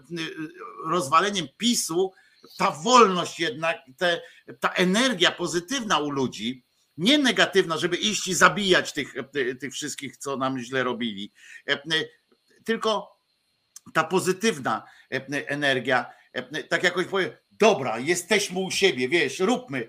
rozwaleniem 0.87 1.49
PiSu, 1.57 2.13
ta 2.59 2.71
wolność 2.71 3.41
jednak, 3.41 3.77
te, 3.97 4.21
ta 4.61 4.69
energia 4.69 5.33
pozytywna 5.33 5.99
u 5.99 6.11
ludzi, 6.11 6.65
nie 6.97 7.19
negatywna, 7.19 7.79
żeby 7.79 7.97
iść 7.97 8.29
i 8.29 8.35
zabijać 8.35 8.93
tych, 8.93 9.15
e, 9.17 9.55
tych 9.55 9.73
wszystkich, 9.73 10.17
co 10.17 10.37
nam 10.37 10.59
źle 10.59 10.85
robili, 10.85 11.33
e, 11.69 11.73
e, 11.73 11.81
tylko 12.65 13.17
ta 13.93 14.05
pozytywna 14.05 14.83
energia, 15.29 16.07
tak 16.69 16.83
jakoś 16.83 17.07
powie, 17.07 17.39
dobra, 17.61 17.99
jesteśmy 17.99 18.59
u 18.59 18.71
siebie, 18.71 19.09
wiesz, 19.09 19.41
róbmy 19.41 19.89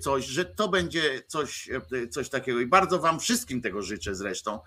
coś, 0.00 0.26
że 0.26 0.44
to 0.44 0.68
będzie 0.68 1.22
coś, 1.26 1.68
coś 2.10 2.28
takiego. 2.28 2.60
I 2.60 2.66
bardzo 2.66 2.98
Wam 2.98 3.20
wszystkim 3.20 3.62
tego 3.62 3.82
życzę 3.82 4.14
zresztą, 4.14 4.60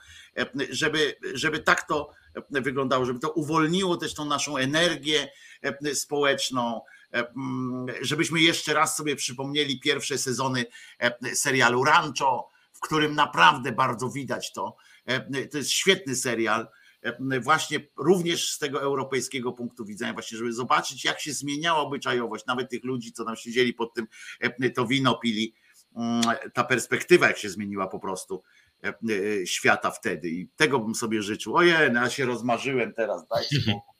żeby, 0.69 1.15
żeby 1.34 1.60
tak 1.60 1.88
to 1.88 2.10
wyglądało, 2.49 3.05
żeby 3.05 3.19
to 3.19 3.31
uwolniło 3.31 3.97
też 3.97 4.14
tą 4.14 4.26
naszą 4.26 4.57
energię 4.57 5.30
społeczną, 5.93 6.81
E, 7.14 7.30
mm, 7.35 7.85
żebyśmy 8.01 8.41
jeszcze 8.41 8.73
raz 8.73 8.97
sobie 8.97 9.15
przypomnieli 9.15 9.80
pierwsze 9.80 10.18
sezony 10.18 10.65
e, 10.99 11.35
serialu 11.35 11.84
Rancho, 11.84 12.49
w 12.73 12.80
którym 12.80 13.15
naprawdę 13.15 13.72
bardzo 13.72 14.10
widać 14.10 14.53
to. 14.53 14.76
E, 15.05 15.47
to 15.47 15.57
jest 15.57 15.72
świetny 15.72 16.15
serial, 16.15 16.68
właśnie 17.41 17.80
również 17.97 18.49
z 18.49 18.59
tego 18.59 18.81
europejskiego 18.81 19.53
punktu 19.53 19.85
widzenia, 19.85 20.13
właśnie, 20.13 20.38
żeby 20.38 20.53
zobaczyć, 20.53 21.05
jak 21.05 21.19
się 21.19 21.34
zmieniała 21.34 21.80
obyczajowość, 21.80 22.45
nawet 22.45 22.69
tych 22.69 22.84
ludzi, 22.84 23.13
co 23.13 23.25
tam 23.25 23.35
siedzieli 23.35 23.73
pod 23.73 23.93
tym, 23.93 24.07
to 24.75 24.88
wino 24.88 25.15
pili, 25.15 25.53
mm, 25.95 26.21
ta 26.53 26.63
perspektywa, 26.63 27.27
jak 27.27 27.38
się 27.38 27.49
zmieniła 27.49 27.88
po 27.88 27.99
prostu 27.99 28.43
świata 29.45 29.91
wtedy. 29.91 30.30
I 30.30 30.47
tego 30.55 30.80
bym 30.80 30.95
sobie 30.95 31.21
życzył. 31.21 31.55
Ojej, 31.55 31.91
no 31.91 32.01
ja 32.01 32.09
się 32.09 32.25
rozmarzyłem 32.25 32.93
teraz, 32.93 33.27
daj 33.27 33.43
spokój. 33.43 33.93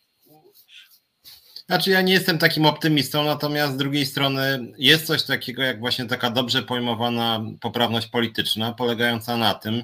Znaczy 1.66 1.92
ja 1.92 2.02
nie 2.02 2.14
jestem 2.14 2.38
takim 2.38 2.66
optymistą, 2.66 3.24
natomiast 3.24 3.74
z 3.74 3.78
drugiej 3.78 4.06
strony 4.06 4.74
jest 4.78 5.06
coś 5.06 5.24
takiego 5.24 5.64
jak 5.64 5.80
właśnie 5.80 6.06
taka 6.06 6.30
dobrze 6.30 6.64
pojmowana 6.64 7.42
poprawność 7.62 8.08
polityczna, 8.08 8.74
polegająca 8.74 9.38
na 9.38 9.54
tym, 9.54 9.76
e, 9.76 9.84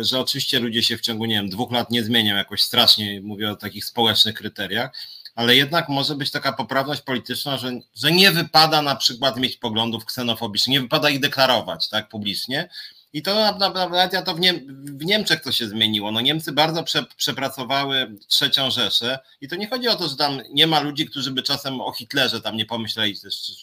że 0.00 0.20
oczywiście 0.20 0.60
ludzie 0.60 0.82
się 0.82 0.96
w 0.96 1.00
ciągu, 1.00 1.24
nie 1.24 1.34
wiem, 1.34 1.48
dwóch 1.48 1.72
lat 1.72 1.90
nie 1.90 2.04
zmienią 2.04 2.36
jakoś 2.36 2.62
strasznie, 2.62 3.20
mówię 3.20 3.50
o 3.50 3.56
takich 3.56 3.84
społecznych 3.84 4.34
kryteriach, 4.34 4.90
ale 5.34 5.56
jednak 5.56 5.88
może 5.88 6.14
być 6.14 6.30
taka 6.30 6.52
poprawność 6.52 7.00
polityczna, 7.00 7.58
że, 7.58 7.72
że 7.94 8.12
nie 8.12 8.30
wypada 8.30 8.82
na 8.82 8.96
przykład 8.96 9.36
mieć 9.36 9.56
poglądów 9.56 10.04
ksenofobicznych, 10.04 10.72
nie 10.72 10.80
wypada 10.80 11.10
ich 11.10 11.20
deklarować 11.20 11.88
tak 11.88 12.08
publicznie, 12.08 12.68
i 13.12 13.22
to 13.22 13.58
nawet 13.58 14.12
ja 14.12 14.22
to 14.22 14.34
w, 14.34 14.40
w, 14.84 15.04
Niemczech 15.04 15.42
to 15.42 15.52
się 15.52 15.68
zmieniło. 15.68 16.12
No 16.12 16.20
Niemcy 16.20 16.52
bardzo 16.52 16.82
prze, 16.82 17.04
przepracowały 17.16 18.16
trzecią 18.26 18.70
Rzeszę 18.70 19.18
i 19.40 19.48
to 19.48 19.56
nie 19.56 19.68
chodzi 19.68 19.88
o 19.88 19.96
to, 19.96 20.08
że 20.08 20.16
tam 20.16 20.40
nie 20.50 20.66
ma 20.66 20.80
ludzi, 20.80 21.06
którzy 21.06 21.30
by 21.30 21.42
czasem 21.42 21.80
o 21.80 21.92
Hitlerze 21.92 22.40
tam 22.40 22.56
nie 22.56 22.66
pomyśleli, 22.66 23.16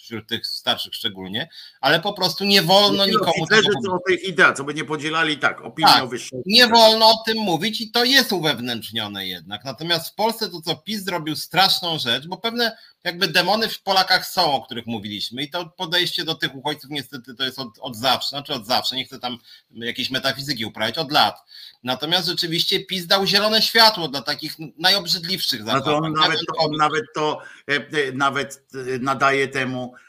wśród 0.04 0.28
tych 0.28 0.48
starszych 0.48 0.96
szczególnie, 0.96 1.50
ale 1.82 2.00
po 2.00 2.14
prostu 2.14 2.46
nie 2.46 2.62
wolno 2.62 3.06
nie 3.06 3.12
nikomu... 3.12 3.34
Hitlerze 3.34 3.70
tego... 3.70 3.82
to 3.86 3.94
o 3.94 4.00
tych 4.08 4.24
ideach, 4.24 4.58
co 4.58 4.64
by 4.64 4.74
nie 4.74 4.86
podzielali 4.86 5.38
tak, 5.38 5.62
opinii 5.62 5.94
tak, 5.94 6.04
o 6.04 6.08
wyższej. 6.08 6.40
Nie 6.46 6.68
wolno 6.68 7.10
o 7.10 7.24
tym 7.26 7.38
mówić 7.38 7.82
i 7.82 7.92
to 7.92 8.04
jest 8.04 8.34
uwewnętrznione 8.34 9.28
jednak. 9.28 9.66
Natomiast 9.66 10.10
w 10.10 10.16
Polsce 10.16 10.50
to, 10.50 10.62
co 10.62 10.76
PiS 10.76 11.04
zrobił 11.04 11.36
straszną 11.36 12.00
rzecz, 12.00 12.28
bo 12.28 12.38
pewne 12.38 12.78
jakby 13.04 13.28
demony 13.28 13.70
w 13.70 13.82
Polakach 13.82 14.26
są, 14.26 14.54
o 14.54 14.62
których 14.62 14.86
mówiliśmy 14.86 15.44
i 15.44 15.50
to 15.50 15.66
podejście 15.66 16.24
do 16.24 16.36
tych 16.36 16.56
uchodźców 16.56 16.90
niestety 16.90 17.36
to 17.36 17.44
jest 17.44 17.60
od, 17.60 17.68
od 17.80 17.96
zawsze, 17.96 18.30
znaczy 18.30 18.54
od 18.54 18.66
zawsze, 18.66 18.96
nie 18.96 19.06
chcę 19.06 19.20
tam 19.20 19.38
jakieś 19.72 20.10
metafizyki 20.10 20.66
uprawiać, 20.66 20.98
od 20.98 21.12
lat. 21.12 21.44
Natomiast 21.84 22.28
rzeczywiście 22.28 22.86
PiS 22.86 23.08
dał 23.08 23.26
zielone 23.26 23.62
światło 23.62 24.08
dla 24.08 24.22
takich 24.22 24.56
najobrzydliwszych 24.78 25.64
zachowań. 25.64 25.94
No 25.94 26.00
to 26.02 26.06
on 26.06 26.14
nawet 26.14 26.40
to, 26.40 26.54
on 26.58 26.72
nawet 26.78 27.06
to 27.16 27.42
e, 27.68 28.12
nawet 28.12 28.64
e, 28.74 29.00
nadaje 29.00 29.48
temu 29.48 29.94
E, 29.94 30.09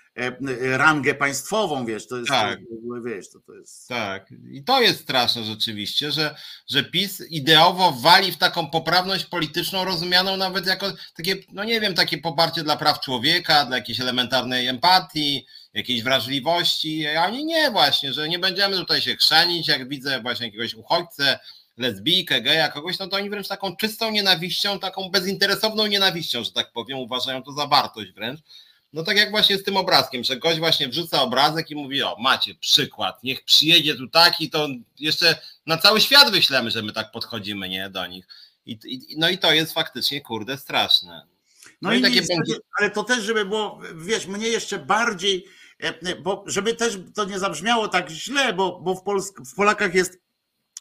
rangę 0.60 1.14
państwową, 1.14 1.86
wiesz, 1.86 2.06
to 2.06 2.16
jest, 2.16 2.28
tak. 2.28 2.58
wiesz, 3.04 3.30
to, 3.30 3.40
to 3.40 3.54
jest... 3.54 3.88
Tak, 3.88 4.30
i 4.52 4.64
to 4.64 4.80
jest 4.80 5.00
straszne 5.00 5.44
rzeczywiście, 5.44 6.12
że, 6.12 6.34
że 6.68 6.84
PiS 6.84 7.22
ideowo 7.30 7.92
wali 7.92 8.32
w 8.32 8.36
taką 8.36 8.70
poprawność 8.70 9.24
polityczną, 9.24 9.84
rozumianą 9.84 10.36
nawet 10.36 10.66
jako 10.66 10.92
takie, 11.16 11.36
no 11.52 11.64
nie 11.64 11.80
wiem, 11.80 11.94
takie 11.94 12.18
poparcie 12.18 12.62
dla 12.62 12.76
praw 12.76 13.00
człowieka, 13.00 13.64
dla 13.64 13.76
jakiejś 13.76 14.00
elementarnej 14.00 14.66
empatii, 14.66 15.46
jakiejś 15.74 16.02
wrażliwości, 16.02 17.06
a 17.06 17.26
oni 17.26 17.44
nie 17.44 17.70
właśnie, 17.70 18.12
że 18.12 18.28
nie 18.28 18.38
będziemy 18.38 18.76
tutaj 18.76 19.00
się 19.00 19.16
chrzanić, 19.16 19.68
jak 19.68 19.88
widzę 19.88 20.20
właśnie 20.22 20.46
jakiegoś 20.46 20.74
uchodźcę, 20.74 21.38
lesbijkę, 21.76 22.40
geja, 22.40 22.68
kogoś, 22.68 22.98
no 22.98 23.06
to 23.06 23.16
oni 23.16 23.30
wręcz 23.30 23.48
taką 23.48 23.76
czystą 23.76 24.10
nienawiścią, 24.10 24.78
taką 24.78 25.10
bezinteresowną 25.10 25.86
nienawiścią, 25.86 26.44
że 26.44 26.52
tak 26.52 26.72
powiem, 26.72 26.98
uważają 26.98 27.42
to 27.42 27.52
za 27.52 27.66
wartość 27.66 28.12
wręcz. 28.12 28.40
No 28.92 29.02
tak 29.02 29.16
jak 29.16 29.30
właśnie 29.30 29.58
z 29.58 29.64
tym 29.64 29.76
obrazkiem, 29.76 30.24
że 30.24 30.36
gość 30.36 30.58
właśnie 30.58 30.88
wrzuca 30.88 31.22
obrazek 31.22 31.70
i 31.70 31.74
mówi, 31.74 32.02
o 32.02 32.16
macie 32.18 32.54
przykład, 32.54 33.22
niech 33.22 33.44
przyjedzie 33.44 33.94
tu 33.94 34.08
taki, 34.08 34.50
to 34.50 34.68
jeszcze 34.98 35.38
na 35.66 35.78
cały 35.78 36.00
świat 36.00 36.30
wyślemy, 36.30 36.70
że 36.70 36.82
my 36.82 36.92
tak 36.92 37.10
podchodzimy, 37.10 37.68
nie, 37.68 37.90
do 37.90 38.06
nich. 38.06 38.26
I, 38.66 38.78
i, 38.84 39.16
no 39.18 39.28
i 39.28 39.38
to 39.38 39.52
jest 39.52 39.72
faktycznie, 39.72 40.20
kurde, 40.20 40.58
straszne. 40.58 41.26
No, 41.82 41.90
no 41.90 41.94
i, 41.94 41.98
i 41.98 42.02
takie 42.02 42.22
ale 42.78 42.90
to 42.90 43.04
też, 43.04 43.24
żeby 43.24 43.44
było, 43.44 43.80
wiesz, 43.94 44.26
mnie 44.26 44.48
jeszcze 44.48 44.78
bardziej, 44.78 45.44
e, 45.78 46.16
bo 46.16 46.44
żeby 46.46 46.74
też 46.74 46.98
to 47.14 47.24
nie 47.24 47.38
zabrzmiało 47.38 47.88
tak 47.88 48.10
źle, 48.10 48.52
bo, 48.52 48.80
bo 48.80 48.94
w, 48.94 49.02
Polsk 49.02 49.40
w 49.40 49.54
Polakach 49.54 49.94
jest 49.94 50.18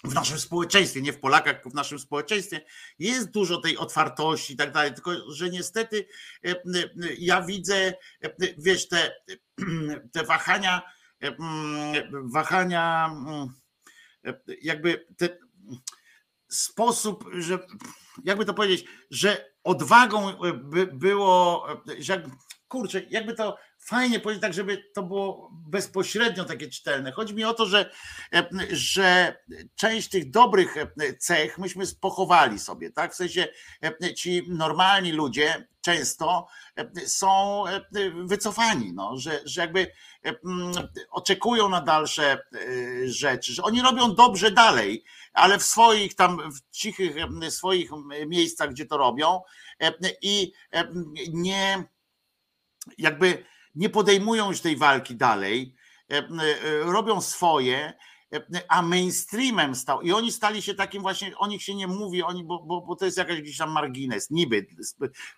w 0.03 0.13
naszym 0.13 0.39
społeczeństwie, 0.39 1.01
nie 1.01 1.13
w 1.13 1.19
Polakach, 1.19 1.53
tylko 1.53 1.69
w 1.69 1.73
naszym 1.73 1.99
społeczeństwie. 1.99 2.61
Jest 2.99 3.31
dużo 3.31 3.61
tej 3.61 3.77
otwartości 3.77 4.53
i 4.53 4.57
tak 4.57 4.71
dalej, 4.71 4.93
tylko 4.93 5.31
że 5.31 5.49
niestety 5.49 6.07
e, 6.45 6.55
ja 7.17 7.41
widzę, 7.41 7.93
e, 8.23 8.29
wiesz, 8.57 8.87
te, 8.87 9.11
te 10.13 10.23
wahania, 10.23 10.81
e, 11.23 11.35
wahania, 12.23 13.15
jakby 14.61 15.07
ten 15.17 15.29
sposób, 16.47 17.29
że 17.33 17.59
jakby 18.23 18.45
to 18.45 18.53
powiedzieć, 18.53 18.85
że 19.11 19.53
odwagą 19.63 20.33
by 20.53 20.87
było, 20.87 21.67
że 21.99 22.29
kurczę, 22.67 23.01
jakby 23.09 23.33
to 23.33 23.57
fajnie 23.89 24.19
powiedzieć 24.19 24.41
tak, 24.41 24.53
żeby 24.53 24.83
to 24.93 25.03
było 25.03 25.49
bezpośrednio 25.51 26.45
takie 26.45 26.69
czytelne. 26.69 27.11
Chodzi 27.11 27.33
mi 27.33 27.43
o 27.43 27.53
to, 27.53 27.65
że, 27.65 27.91
że 28.71 29.37
część 29.75 30.09
tych 30.09 30.29
dobrych 30.29 30.75
cech 31.19 31.57
myśmy 31.57 31.83
pochowali 32.01 32.59
sobie, 32.59 32.91
tak? 32.91 33.13
W 33.13 33.15
sensie 33.15 33.47
ci 34.15 34.43
normalni 34.47 35.11
ludzie 35.11 35.67
często 35.81 36.47
są 37.05 37.63
wycofani, 38.25 38.93
no, 38.93 39.17
że, 39.17 39.41
że 39.45 39.61
jakby 39.61 39.91
oczekują 41.09 41.69
na 41.69 41.81
dalsze 41.81 42.39
rzeczy, 43.05 43.53
że 43.53 43.63
oni 43.63 43.81
robią 43.81 44.15
dobrze 44.15 44.51
dalej, 44.51 45.03
ale 45.33 45.59
w 45.59 45.63
swoich 45.63 46.15
tam, 46.15 46.51
w 46.51 46.71
cichych 46.71 47.15
swoich 47.49 47.89
miejscach, 48.27 48.69
gdzie 48.69 48.85
to 48.85 48.97
robią 48.97 49.41
i 50.21 50.53
nie 51.33 51.83
jakby 52.97 53.45
nie 53.79 53.89
podejmują 53.89 54.49
już 54.49 54.61
tej 54.61 54.77
walki 54.77 55.15
dalej, 55.15 55.75
e, 56.11 56.17
e, 56.17 56.23
robią 56.83 57.21
swoje, 57.21 57.93
a 58.67 58.81
mainstreamem 58.81 59.75
stał 59.75 60.01
i 60.01 60.11
oni 60.11 60.31
stali 60.31 60.61
się 60.61 60.73
takim 60.73 61.01
właśnie, 61.01 61.37
o 61.37 61.47
nich 61.47 61.63
się 61.63 61.75
nie 61.75 61.87
mówi, 61.87 62.23
oni, 62.23 62.43
bo, 62.43 62.59
bo, 62.59 62.81
bo 62.81 62.95
to 62.95 63.05
jest 63.05 63.17
jakaś 63.17 63.41
gdzieś 63.41 63.57
tam 63.57 63.71
margines, 63.71 64.29
niby, 64.29 64.67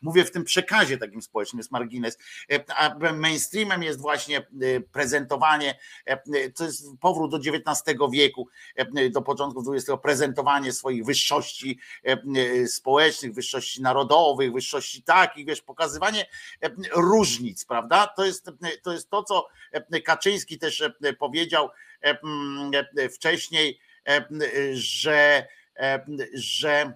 mówię 0.01 0.25
w 0.25 0.31
tym 0.31 0.43
przekazie 0.43 0.97
takim 0.97 1.21
społecznym 1.21 1.57
jest 1.57 1.71
margines, 1.71 2.17
a 2.75 2.95
mainstreamem 3.13 3.83
jest 3.83 4.01
właśnie 4.01 4.37
e, 4.37 4.43
prezentowanie, 4.91 5.79
to 6.55 6.63
jest 6.63 6.85
powrót 6.99 7.31
do 7.31 7.37
XIX 7.37 7.99
wieku, 8.11 8.47
do 9.11 9.21
początku 9.21 9.73
XX, 9.73 9.91
prezentowanie 10.01 10.73
swoich 10.73 11.05
wyższości 11.05 11.79
społecznych, 12.67 13.33
wyższości 13.33 13.81
narodowych, 13.81 14.53
wyższości 14.53 15.03
takich, 15.03 15.45
wiesz, 15.45 15.61
pokazywanie 15.61 16.25
różnic, 16.95 17.65
prawda? 17.65 18.07
To 18.07 18.25
jest 18.25 18.51
to, 18.83 18.93
jest 18.93 19.09
to 19.09 19.23
co 19.23 19.47
Kaczyński 20.03 20.59
też 20.59 20.83
powiedział, 21.19 21.69
E, 21.69 21.90
e, 21.90 21.90
wcześniej, 23.15 23.79
że, 24.73 25.47
że 26.33 26.93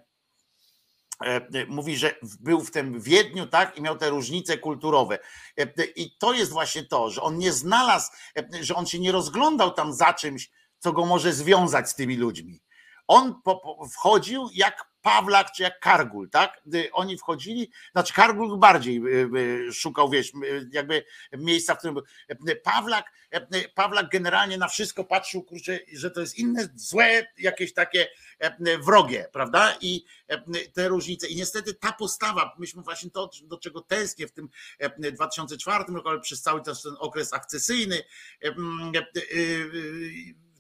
mówi, 1.68 1.98
że 1.98 2.16
był 2.40 2.62
w 2.62 2.72
tym 2.72 3.02
Wiedniu, 3.02 3.48
tak, 3.48 3.78
i 3.78 3.82
miał 3.82 3.98
te 3.98 4.10
różnice 4.10 4.58
kulturowe. 4.58 5.20
I 5.96 6.18
to 6.18 6.34
jest 6.34 6.52
właśnie 6.52 6.84
to, 6.84 7.10
że 7.10 7.22
on 7.22 7.38
nie 7.38 7.52
znalazł, 7.52 8.12
że 8.62 8.76
on 8.76 8.86
się 8.86 9.00
nie 9.00 9.12
rozglądał 9.12 9.72
tam 9.72 9.94
za 9.94 10.14
czymś, 10.14 10.50
co 10.80 10.94
go 10.94 11.06
może 11.06 11.34
związać 11.34 11.90
z 11.90 11.96
tymi 11.96 12.18
ludźmi. 12.18 12.62
On 13.08 13.42
wchodził 13.92 14.50
jak 14.54 14.95
Pawlak 15.06 15.52
czy 15.52 15.64
jak 15.64 15.80
Kargul, 15.80 16.30
tak? 16.30 16.62
Oni 16.92 17.18
wchodzili, 17.18 17.72
znaczy 17.92 18.14
Kargul 18.14 18.60
bardziej 18.60 18.98
y, 18.98 19.30
y, 19.70 19.74
szukał, 19.74 20.10
wiesz, 20.10 20.32
jakby 20.72 21.06
miejsca, 21.38 21.76
w 21.76 21.78
którym 21.78 21.96
Pawlak, 22.64 23.12
Pawlak 23.76 24.10
generalnie 24.10 24.58
na 24.58 24.68
wszystko 24.68 25.04
patrzył, 25.04 25.44
kurczę, 25.44 25.80
że 25.94 26.12
to 26.12 26.22
jest 26.22 26.38
inne, 26.38 26.70
złe, 26.76 27.28
jakieś 27.38 27.74
takie 27.74 28.08
wrogie, 28.84 29.28
prawda? 29.34 29.78
I 29.82 30.06
te 30.74 30.88
różnice. 30.88 31.28
I 31.28 31.36
niestety 31.36 31.74
ta 31.74 31.92
postawa, 31.92 32.56
myśmy 32.58 32.82
właśnie 32.82 33.12
to, 33.12 33.30
do 33.44 33.58
czego 33.58 33.82
tęsknię 33.82 34.28
w 34.28 34.32
tym 34.32 34.50
2004 35.12 35.86
roku, 35.88 36.10
ale 36.10 36.20
przez 36.20 36.42
cały 36.42 36.62
ten 36.62 36.76
okres 37.00 37.34
akcesyjny, 37.34 38.02
y, 38.46 38.56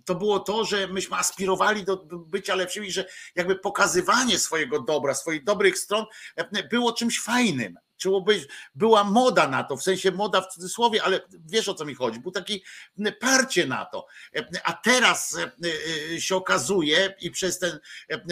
to 0.06 0.16
było 0.16 0.40
to, 0.40 0.66
że 0.66 0.88
myśmy 0.88 1.18
aspirowali 1.18 1.84
do 1.84 1.98
bycia 2.06 2.56
lepszymi, 2.56 2.92
że 2.92 3.06
jakby 3.36 3.56
pokazywanie 3.56 4.40
swojego 4.40 4.82
dobra, 4.82 5.14
swoich 5.14 5.44
dobrych 5.44 5.80
stron 5.80 6.06
e, 6.36 6.64
było 6.64 6.94
czymś 6.94 7.22
fajnym. 7.22 7.78
Być, 8.26 8.48
była 8.76 9.04
moda 9.04 9.48
na 9.48 9.64
to, 9.64 9.78
w 9.78 9.84
sensie 9.84 10.12
moda 10.12 10.42
w 10.42 10.48
cudzysłowie, 10.48 11.04
ale 11.04 11.22
wiesz 11.46 11.70
o 11.70 11.74
co 11.74 11.86
mi 11.86 11.96
chodzi, 11.96 12.20
był 12.20 12.32
taki 12.32 12.64
parcie 13.20 13.68
na 13.68 13.86
to. 13.86 14.08
A 14.64 14.74
teraz 14.74 15.38
e, 15.38 15.52
e, 16.14 16.22
się 16.22 16.36
okazuje 16.36 17.16
i 17.22 17.32
przez, 17.32 17.60
ten, 17.60 17.80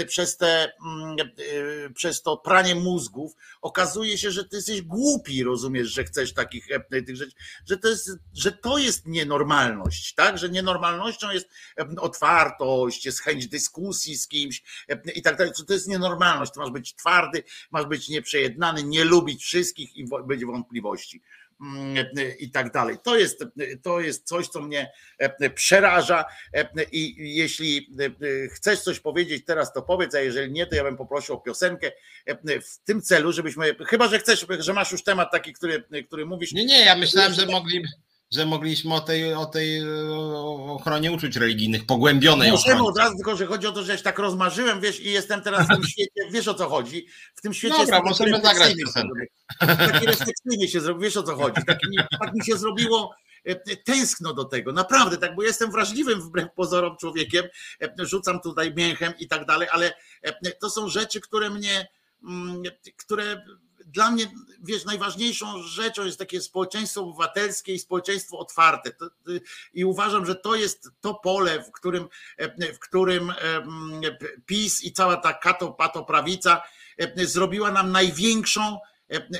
przez, 0.08 0.38
te, 0.38 0.72
mm, 0.86 1.16
e, 1.20 1.90
przez 1.90 2.22
to 2.22 2.38
pranie 2.38 2.76
mózgów 2.76 3.36
okazuje 3.62 4.18
się, 4.18 4.32
że 4.32 4.46
ty 4.46 4.56
jesteś 4.56 4.82
głupi, 4.82 5.44
rozumiesz, 5.44 5.88
że 5.88 6.04
chcesz 6.04 6.34
takich 6.34 6.68
tych 7.06 7.18
rzeczy, 7.18 7.32
że 7.66 7.78
to 7.78 7.88
jest, 7.88 8.12
że 8.34 8.52
to 8.52 8.78
jest 8.78 9.06
nienormalność, 9.06 10.14
tak? 10.14 10.38
Że 10.38 10.50
nienormalnością 10.50 11.32
jest 11.32 11.50
otwartość, 11.98 13.06
jest 13.06 13.22
chęć 13.22 13.48
dyskusji 13.48 14.18
z 14.18 14.28
kimś 14.28 14.64
i 15.16 15.22
tak 15.22 15.38
dalej. 15.38 15.54
To 15.68 15.74
jest 15.74 15.88
nienormalność. 15.88 16.52
Ty 16.54 16.60
masz 16.60 16.72
być 16.72 16.96
twardy, 16.96 17.44
masz 17.72 17.86
być 17.86 18.10
nieprzejednany, 18.10 18.84
nie 18.84 19.04
lubić 19.04 19.44
wszystkich 19.44 19.63
i 19.80 20.06
będzie 20.28 20.46
wątpliwości 20.46 21.22
mm, 21.62 22.06
i 22.40 22.52
tak 22.52 22.72
dalej. 22.72 22.98
To 23.04 23.18
jest, 23.18 23.46
to 23.82 24.00
jest 24.00 24.28
coś, 24.28 24.48
co 24.48 24.62
mnie 24.62 24.92
e, 25.18 25.50
przeraża 25.50 26.26
e, 26.54 26.84
i 26.92 27.36
jeśli 27.36 27.90
e, 28.00 28.48
chcesz 28.48 28.82
coś 28.82 29.00
powiedzieć 29.00 29.46
teraz, 29.46 29.74
to 29.74 29.82
powiedz, 29.82 30.16
a 30.16 30.20
jeżeli 30.20 30.52
nie, 30.52 30.68
to 30.68 30.76
ja 30.76 30.84
bym 30.84 30.98
poprosił 30.98 31.36
o 31.36 31.42
piosenkę 31.42 31.92
w 32.46 32.78
tym 32.86 33.02
celu, 33.02 33.32
żebyśmy, 33.32 33.76
chyba, 33.86 34.08
że 34.08 34.20
chcesz, 34.20 34.46
że 34.60 34.74
masz 34.74 34.92
już 34.92 35.04
temat 35.04 35.32
taki, 35.32 35.54
który, 35.54 35.84
który 36.08 36.26
mówisz. 36.26 36.52
Nie, 36.52 36.66
nie, 36.66 36.86
ja 36.86 36.96
myślałem, 36.96 37.34
że 37.34 37.46
mogliby 37.46 37.88
że 38.34 38.46
mogliśmy 38.46 38.94
o 38.94 39.00
tej, 39.02 39.34
o 39.34 39.46
tej 39.46 39.82
ochronie 40.68 41.12
uczuć 41.12 41.36
religijnych, 41.36 41.86
pogłębionej 41.86 42.52
Możemy 42.52 42.84
od 42.84 42.98
razu, 42.98 43.16
tylko 43.16 43.36
że 43.36 43.46
chodzi 43.46 43.68
o 43.68 43.72
to, 43.72 43.84
że 43.84 43.92
ja 43.92 43.98
się 43.98 44.04
tak 44.04 44.20
rozmarzyłem, 44.20 44.82
wiesz, 44.82 45.00
i 45.00 45.12
jestem 45.12 45.42
teraz 45.42 45.66
w 45.66 45.70
tym 45.70 45.84
świecie, 45.92 46.22
wiesz 46.32 46.48
o 46.48 46.54
co 46.54 46.70
chodzi, 46.70 47.08
w 47.36 47.42
tym 47.42 47.54
świecie 47.54 47.78
Dobra, 47.78 48.02
możemy 48.02 48.42
zagrać 48.42 48.76
piosenkę. 48.76 49.26
Taki 49.60 50.06
refleksyjnie 50.06 50.68
się 50.68 50.82
zrobił, 50.82 51.02
wiesz 51.02 51.18
o 51.18 51.24
co 51.24 51.36
chodzi, 51.36 51.62
tak 51.68 51.78
mi, 51.90 51.98
tak 52.20 52.34
mi 52.34 52.46
się 52.46 52.58
zrobiło 52.58 53.16
e, 53.46 53.56
tęskno 53.78 54.34
do 54.34 54.46
tego, 54.46 54.72
naprawdę, 54.72 55.18
tak, 55.18 55.36
bo 55.36 55.44
jestem 55.44 55.72
wrażliwym 55.72 56.22
wbrew 56.22 56.54
pozorom 56.56 56.98
człowiekiem, 56.98 57.46
e, 57.82 58.06
rzucam 58.06 58.40
tutaj 58.40 58.74
mięchem 58.74 59.14
i 59.20 59.28
tak 59.28 59.46
dalej, 59.46 59.68
ale 59.72 59.94
e, 60.22 60.52
to 60.52 60.70
są 60.70 60.90
rzeczy, 60.90 61.22
które 61.22 61.50
mnie, 61.50 61.88
mm, 62.24 62.64
które 62.98 63.46
dla 63.94 64.12
mnie, 64.12 64.32
wiesz, 64.64 64.86
najważniejszą 64.86 65.64
rzeczą 65.64 66.06
jest 66.06 66.20
takie 66.20 66.42
społeczeństwo 66.42 67.02
obywatelskie 67.02 67.74
i 67.74 67.80
społeczeństwo 67.80 68.40
otwarte. 68.40 68.92
I 69.74 69.86
uważam, 69.86 70.26
że 70.26 70.36
to 70.36 70.56
jest 70.56 70.90
to 71.02 71.14
pole, 71.14 71.64
w 71.64 71.72
którym, 71.72 72.08
w 72.74 72.80
którym 72.80 73.34
PiS 74.46 74.84
i 74.84 74.94
cała 74.94 75.18
ta 75.18 75.34
katopatoprawica 75.34 76.62
zrobiła 77.16 77.72
nam 77.72 77.92
największą 77.92 78.78
E, 78.78 78.93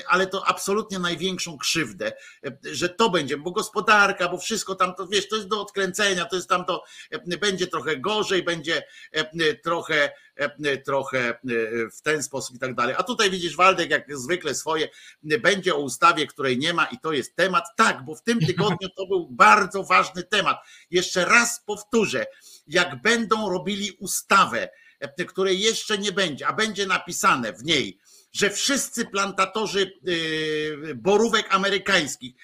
ale 0.08 0.26
to 0.26 0.48
absolutnie 0.48 0.98
największą 0.98 1.58
krzywdę, 1.58 2.12
e, 2.46 2.56
że 2.62 2.88
to 2.88 3.10
będzie, 3.10 3.36
bo 3.36 3.50
gospodarka, 3.50 4.28
bo 4.28 4.38
wszystko 4.38 4.74
tam, 4.74 4.94
to 4.94 5.06
wiesz, 5.06 5.28
to 5.28 5.36
jest 5.36 5.48
do 5.48 5.60
odkręcenia, 5.60 6.24
to 6.24 6.36
jest 6.36 6.48
tam 6.48 6.64
to, 6.64 6.84
e, 7.10 7.38
będzie 7.38 7.66
trochę 7.66 7.96
gorzej, 7.96 8.42
będzie 8.42 8.82
trochę, 9.62 10.12
trochę 10.84 11.38
w 11.96 12.02
ten 12.02 12.22
sposób 12.22 12.56
i 12.56 12.58
tak 12.58 12.74
dalej. 12.74 12.94
A 12.98 13.02
tutaj 13.02 13.30
widzisz, 13.30 13.56
Waldek, 13.56 13.90
jak 13.90 14.18
zwykle 14.18 14.54
swoje, 14.54 14.88
będzie 15.22 15.74
o 15.74 15.78
ustawie, 15.78 16.26
której 16.26 16.58
nie 16.58 16.74
ma 16.74 16.84
i 16.84 16.98
to 16.98 17.12
jest 17.12 17.36
temat. 17.36 17.64
Tak, 17.76 18.04
bo 18.04 18.14
w 18.14 18.22
tym 18.22 18.40
tygodniu 18.40 18.88
to 18.96 19.06
był 19.06 19.28
bardzo 19.30 19.84
ważny 19.84 20.22
temat. 20.22 20.58
Jeszcze 20.90 21.24
raz 21.24 21.62
powtórzę, 21.66 22.26
jak 22.66 23.02
będą 23.02 23.50
robili 23.50 23.90
ustawę, 24.00 24.68
której 25.28 25.60
jeszcze 25.60 25.98
nie 25.98 26.12
będzie, 26.12 26.46
a 26.46 26.52
będzie 26.52 26.86
napisane 26.86 27.52
w 27.52 27.64
niej, 27.64 27.98
że 28.34 28.50
wszyscy 28.50 29.04
plantatorzy 29.04 29.92
y, 30.08 30.94
borówek 30.96 31.54
amerykańskich 31.54 32.34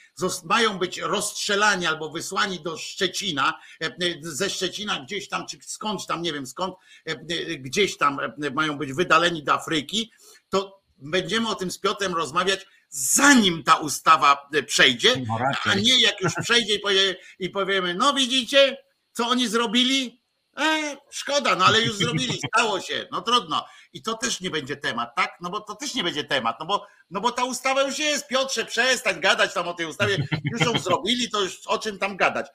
mają 0.44 0.78
być 0.78 0.98
rozstrzelani 0.98 1.86
albo 1.86 2.10
wysłani 2.10 2.60
do 2.60 2.76
Szczecina, 2.76 3.60
e, 3.82 3.86
e, 3.86 3.92
ze 4.22 4.50
Szczecina 4.50 5.00
gdzieś 5.04 5.28
tam, 5.28 5.46
czy 5.46 5.58
skądś 5.60 6.06
tam, 6.06 6.22
nie 6.22 6.32
wiem 6.32 6.46
skąd, 6.46 6.74
e, 7.04 7.16
gdzieś 7.56 7.96
tam 7.96 8.18
mają 8.54 8.78
być 8.78 8.92
wydaleni 8.92 9.44
do 9.44 9.52
Afryki, 9.52 10.12
to 10.48 10.82
będziemy 10.98 11.48
o 11.48 11.54
tym 11.54 11.70
z 11.70 11.78
Piotrem 11.78 12.14
rozmawiać 12.14 12.66
zanim 12.88 13.62
ta 13.62 13.76
ustawa 13.76 14.48
przejdzie, 14.66 15.16
no 15.28 15.38
a 15.64 15.74
nie 15.74 16.00
jak 16.00 16.20
już 16.20 16.32
przejdzie 16.42 16.74
i, 16.74 16.78
powie, 16.78 17.16
i 17.38 17.50
powiemy, 17.50 17.94
no 17.94 18.14
widzicie, 18.14 18.76
co 19.12 19.28
oni 19.28 19.48
zrobili? 19.48 20.19
E, 20.56 20.96
szkoda, 21.10 21.56
no 21.56 21.64
ale 21.64 21.80
już 21.80 21.96
zrobili, 21.96 22.40
stało 22.54 22.80
się, 22.80 23.06
no 23.12 23.20
trudno 23.20 23.66
i 23.92 24.02
to 24.02 24.14
też 24.14 24.40
nie 24.40 24.50
będzie 24.50 24.76
temat, 24.76 25.14
tak? 25.16 25.36
No 25.40 25.50
bo 25.50 25.60
to 25.60 25.74
też 25.74 25.94
nie 25.94 26.04
będzie 26.04 26.24
temat, 26.24 26.56
no 26.60 26.66
bo, 26.66 26.86
no 27.10 27.20
bo 27.20 27.32
ta 27.32 27.44
ustawa 27.44 27.82
już 27.82 27.98
jest, 27.98 28.28
Piotrze, 28.28 28.64
przestań 28.64 29.20
gadać 29.20 29.54
tam 29.54 29.68
o 29.68 29.74
tej 29.74 29.86
ustawie, 29.86 30.26
już 30.52 30.60
ją 30.60 30.78
zrobili, 30.78 31.30
to 31.30 31.40
już 31.42 31.66
o 31.66 31.78
czym 31.78 31.98
tam 31.98 32.16
gadać. 32.16 32.46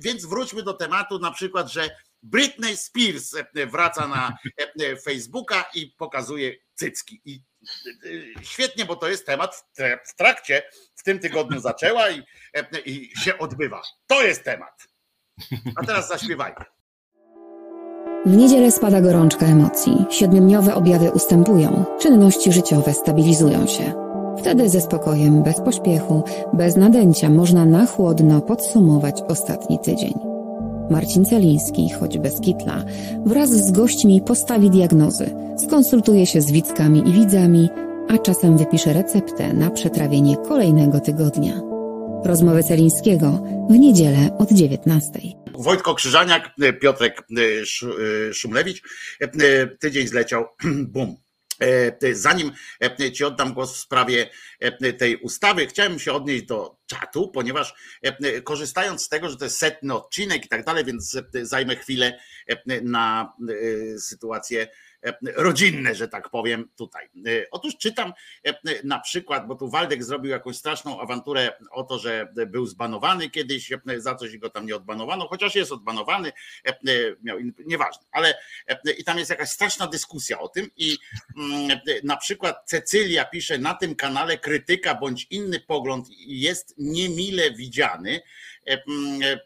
Więc 0.00 0.26
wróćmy 0.26 0.62
do 0.62 0.74
tematu 0.74 1.18
na 1.18 1.30
przykład, 1.30 1.72
że 1.72 1.90
Britney 2.22 2.76
Spears 2.76 3.34
wraca 3.66 4.08
na 4.08 4.36
Facebooka 5.04 5.64
i 5.74 5.86
pokazuje 5.86 6.56
cycki. 6.74 7.22
I 7.24 7.42
świetnie, 8.42 8.84
bo 8.84 8.96
to 8.96 9.08
jest 9.08 9.26
temat 9.26 9.64
w 10.06 10.14
trakcie, 10.16 10.62
w 10.96 11.02
tym 11.02 11.18
tygodniu 11.18 11.60
zaczęła 11.60 12.10
i, 12.10 12.22
i 12.84 13.12
się 13.16 13.38
odbywa. 13.38 13.82
To 14.06 14.22
jest 14.22 14.44
temat. 14.44 14.88
A 15.76 15.86
teraz 15.86 16.08
zaśpiewajmy. 16.08 16.64
W 18.26 18.36
niedzielę 18.36 18.70
spada 18.70 19.00
gorączka 19.00 19.46
emocji, 19.46 20.04
siedmiodniowe 20.10 20.74
objawy 20.74 21.10
ustępują, 21.10 21.84
czynności 22.00 22.52
życiowe 22.52 22.92
stabilizują 22.94 23.66
się. 23.66 23.92
Wtedy 24.38 24.68
ze 24.68 24.80
spokojem, 24.80 25.42
bez 25.42 25.60
pośpiechu, 25.60 26.22
bez 26.52 26.76
nadęcia 26.76 27.30
można 27.30 27.66
na 27.66 27.86
chłodno 27.86 28.40
podsumować 28.40 29.22
ostatni 29.28 29.78
tydzień. 29.78 30.14
Marcin 30.90 31.24
Celiński, 31.24 31.90
choć 31.90 32.18
bez 32.18 32.40
kitla, 32.40 32.82
wraz 33.24 33.50
z 33.50 33.70
gośćmi 33.70 34.20
postawi 34.20 34.70
diagnozy, 34.70 35.30
skonsultuje 35.56 36.26
się 36.26 36.40
z 36.40 36.50
widzkami 36.50 37.08
i 37.08 37.12
widzami, 37.12 37.68
a 38.08 38.18
czasem 38.18 38.56
wypisze 38.56 38.92
receptę 38.92 39.52
na 39.52 39.70
przetrawienie 39.70 40.36
kolejnego 40.36 41.00
tygodnia. 41.00 41.52
Rozmowy 42.24 42.62
Celińskiego 42.62 43.38
w 43.68 43.78
niedzielę 43.78 44.30
od 44.38 44.52
19. 44.52 45.39
Wojtko 45.60 45.94
Krzyżaniak, 45.94 46.54
Piotrek 46.80 47.20
e, 47.20 48.34
Szumlewicz. 48.34 48.82
E, 49.20 49.66
tydzień 49.66 50.08
zleciał, 50.08 50.48
bum. 50.94 51.16
E, 51.60 52.14
zanim 52.14 52.52
Ci 53.14 53.24
oddam 53.24 53.54
głos 53.54 53.74
w 53.74 53.80
sprawie 53.80 54.30
tej 54.98 55.16
ustawy, 55.16 55.66
chciałem 55.66 55.98
się 55.98 56.12
odnieść 56.12 56.44
do 56.44 56.76
czatu, 56.86 57.28
ponieważ 57.28 57.74
korzystając 58.44 59.02
z 59.02 59.08
tego, 59.08 59.28
że 59.28 59.36
to 59.36 59.44
jest 59.44 59.58
setny 59.58 59.94
odcinek 59.94 60.44
i 60.44 60.48
tak 60.48 60.64
dalej, 60.64 60.84
więc 60.84 61.16
zajmę 61.42 61.76
chwilę 61.76 62.20
na 62.82 63.32
sytuację 63.98 64.62
E, 64.62 64.70
rodzinne, 65.36 65.94
że 65.94 66.08
tak 66.08 66.30
powiem, 66.30 66.68
tutaj. 66.76 67.04
E, 67.06 67.10
otóż 67.50 67.76
czytam 67.76 68.12
e, 68.46 68.54
na 68.84 69.00
przykład, 69.00 69.46
bo 69.46 69.54
tu 69.54 69.70
Waldek 69.70 70.04
zrobił 70.04 70.30
jakąś 70.30 70.56
straszną 70.56 71.00
awanturę 71.00 71.52
o 71.70 71.84
to, 71.84 71.98
że 71.98 72.32
był 72.46 72.66
zbanowany 72.66 73.30
kiedyś, 73.30 73.70
za 73.96 74.14
coś 74.14 74.38
go 74.38 74.50
tam 74.50 74.66
nie 74.66 74.76
odbanowano, 74.76 75.28
chociaż 75.28 75.54
jest 75.54 75.72
odbanowany, 75.72 76.32
miał, 77.22 77.38
nieważne, 77.66 78.06
ale 78.12 78.34
i 78.98 79.04
tam 79.04 79.18
jest 79.18 79.30
jakaś 79.30 79.48
straszna 79.48 79.86
dyskusja 79.86 80.38
o 80.38 80.48
tym 80.48 80.70
i 80.76 80.98
mm, 81.36 81.80
na 82.04 82.16
przykład 82.16 82.62
Cecylia 82.66 83.24
pisze 83.24 83.58
na 83.58 83.74
tym 83.74 83.94
kanale 83.94 84.38
krytyka 84.38 84.94
bądź 84.94 85.26
inny 85.30 85.60
pogląd 85.60 86.06
jest 86.26 86.74
niemile 86.78 87.50
widziany, 87.50 88.20
mm, 88.66 89.38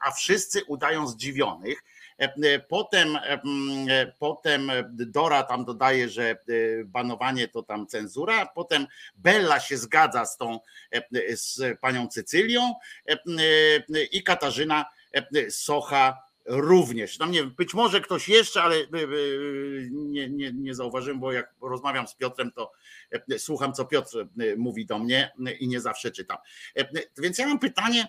a 0.00 0.10
wszyscy 0.10 0.64
udają 0.64 1.06
zdziwionych. 1.06 1.82
E, 2.18 2.34
e, 2.42 2.58
potem, 2.58 3.16
e, 3.16 4.12
potem 4.18 4.70
Dora 4.92 5.42
tam 5.42 5.64
dodaje, 5.64 6.08
że 6.08 6.36
banowanie 6.84 7.48
to 7.48 7.62
tam 7.62 7.86
cenzura, 7.86 8.46
potem 8.46 8.86
Bella 9.14 9.60
się 9.60 9.76
zgadza 9.76 10.26
z 10.26 10.36
tą 10.36 10.60
z 11.34 11.80
panią 11.80 12.08
Cecylią 12.08 12.74
i 14.12 14.22
Katarzyna 14.22 14.84
Socha 15.50 16.24
również. 16.44 17.18
Tam 17.18 17.30
nie 17.30 17.38
wiem, 17.40 17.50
być 17.50 17.74
może 17.74 18.00
ktoś 18.00 18.28
jeszcze, 18.28 18.62
ale 18.62 18.76
nie, 19.90 20.28
nie, 20.28 20.52
nie 20.52 20.74
zauważyłem, 20.74 21.20
bo 21.20 21.32
jak 21.32 21.54
rozmawiam 21.60 22.08
z 22.08 22.14
Piotrem, 22.14 22.52
to 22.52 22.72
słucham, 23.38 23.72
co 23.72 23.84
Piotr 23.84 24.26
mówi 24.56 24.86
do 24.86 24.98
mnie 24.98 25.32
i 25.60 25.68
nie 25.68 25.80
zawsze 25.80 26.10
czytam. 26.10 26.38
Więc 27.18 27.38
ja 27.38 27.46
mam 27.46 27.58
pytanie, 27.58 28.08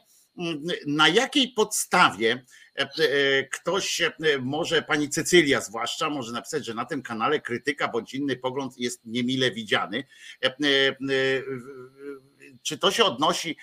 na 0.85 1.07
jakiej 1.07 1.47
podstawie 1.47 2.45
E, 2.75 2.81
e, 2.81 3.43
ktoś 3.43 4.01
e, 4.01 4.13
może, 4.41 4.81
pani 4.81 5.09
Cecylia 5.09 5.61
zwłaszcza, 5.61 6.09
może 6.09 6.31
napisać, 6.31 6.65
że 6.65 6.73
na 6.73 6.85
tym 6.85 7.01
kanale 7.01 7.41
krytyka 7.41 7.87
bądź 7.87 8.13
inny 8.13 8.35
pogląd 8.35 8.77
jest 8.77 9.05
niemile 9.05 9.51
widziany. 9.51 10.03
Czy 12.63 12.77
to 12.77 12.91
się 12.91 13.05
odnosi 13.05 13.57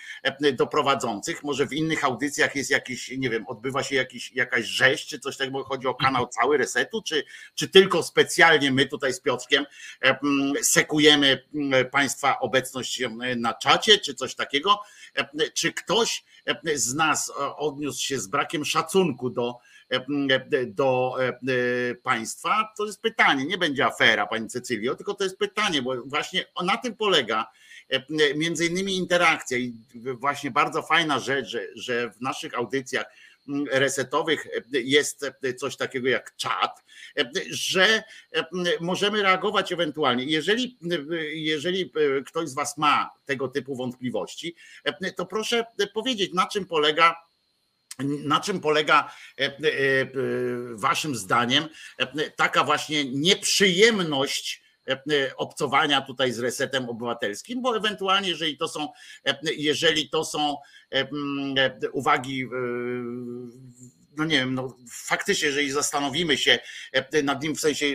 do 0.53 0.67
prowadzących? 0.67 1.43
Może 1.43 1.67
w 1.67 1.73
innych 1.73 2.03
audycjach 2.03 2.55
jest 2.55 2.69
jakiś, 2.69 3.11
nie 3.17 3.29
wiem, 3.29 3.47
odbywa 3.47 3.83
się 3.83 3.95
jakiś, 3.95 4.31
jakaś 4.31 4.65
rzeź, 4.65 5.05
czy 5.05 5.19
coś 5.19 5.37
takiego, 5.37 5.63
chodzi 5.63 5.87
o 5.87 5.95
kanał 5.95 6.27
cały 6.27 6.57
resetu, 6.57 7.01
czy, 7.01 7.23
czy 7.55 7.69
tylko 7.69 8.03
specjalnie 8.03 8.71
my 8.71 8.85
tutaj 8.85 9.13
z 9.13 9.21
Piotrkiem 9.21 9.65
sekujemy 10.61 11.43
Państwa 11.91 12.39
obecność 12.39 13.01
na 13.35 13.53
czacie, 13.53 13.97
czy 13.97 14.13
coś 14.13 14.35
takiego? 14.35 14.79
Czy 15.53 15.73
ktoś 15.73 16.23
z 16.75 16.93
nas 16.93 17.31
odniósł 17.57 18.01
się 18.01 18.19
z 18.19 18.27
brakiem 18.27 18.65
szacunku 18.65 19.29
do, 19.29 19.57
do 20.67 21.15
państwa? 22.03 22.73
To 22.77 22.85
jest 22.85 23.01
pytanie, 23.01 23.45
nie 23.45 23.57
będzie 23.57 23.85
afera, 23.85 24.27
pani 24.27 24.47
Cecylio, 24.47 24.95
tylko 24.95 25.13
to 25.13 25.23
jest 25.23 25.37
pytanie, 25.37 25.81
bo 25.81 25.93
właśnie 26.05 26.45
na 26.63 26.77
tym 26.77 26.95
polega 26.95 27.51
między 28.35 28.65
innymi 28.65 28.97
interakcja 28.97 29.57
i 29.57 29.73
właśnie 30.19 30.51
bardzo 30.51 30.81
fajna 30.81 31.19
rzecz, 31.19 31.47
że, 31.47 31.67
że 31.75 32.09
w 32.09 32.21
naszych 32.21 32.57
audycjach 32.57 33.05
resetowych 33.71 34.47
jest 34.71 35.25
coś 35.57 35.77
takiego 35.77 36.07
jak 36.07 36.35
czat, 36.35 36.83
że 37.49 38.03
możemy 38.79 39.21
reagować 39.21 39.71
ewentualnie. 39.71 40.23
Jeżeli, 40.23 40.77
jeżeli 41.33 41.91
ktoś 42.25 42.49
z 42.49 42.53
Was 42.53 42.77
ma 42.77 43.09
tego 43.25 43.47
typu 43.47 43.75
wątpliwości, 43.75 44.55
to 45.15 45.25
proszę 45.25 45.65
powiedzieć, 45.93 46.33
na 46.33 46.47
czym 46.47 46.65
polega 46.65 47.15
na 48.03 48.39
czym 48.39 48.59
polega 48.59 49.15
Waszym 50.73 51.15
zdaniem 51.15 51.67
taka 52.35 52.63
właśnie 52.63 53.05
nieprzyjemność 53.05 54.62
obcowania 55.37 56.01
tutaj 56.01 56.31
z 56.31 56.39
resetem 56.39 56.89
obywatelskim, 56.89 57.61
bo 57.61 57.77
ewentualnie, 57.77 58.29
jeżeli 58.29 58.57
to 58.57 58.67
są, 58.67 58.87
jeżeli 59.43 60.09
to 60.09 60.25
są 60.25 60.57
uwagi 61.91 62.47
no 64.17 64.25
nie 64.25 64.37
wiem, 64.37 64.53
no 64.53 64.77
faktycznie, 64.91 65.47
jeżeli 65.47 65.71
zastanowimy 65.71 66.37
się 66.37 66.59
nad 67.23 67.43
nim, 67.43 67.55
w 67.55 67.59
sensie 67.59 67.85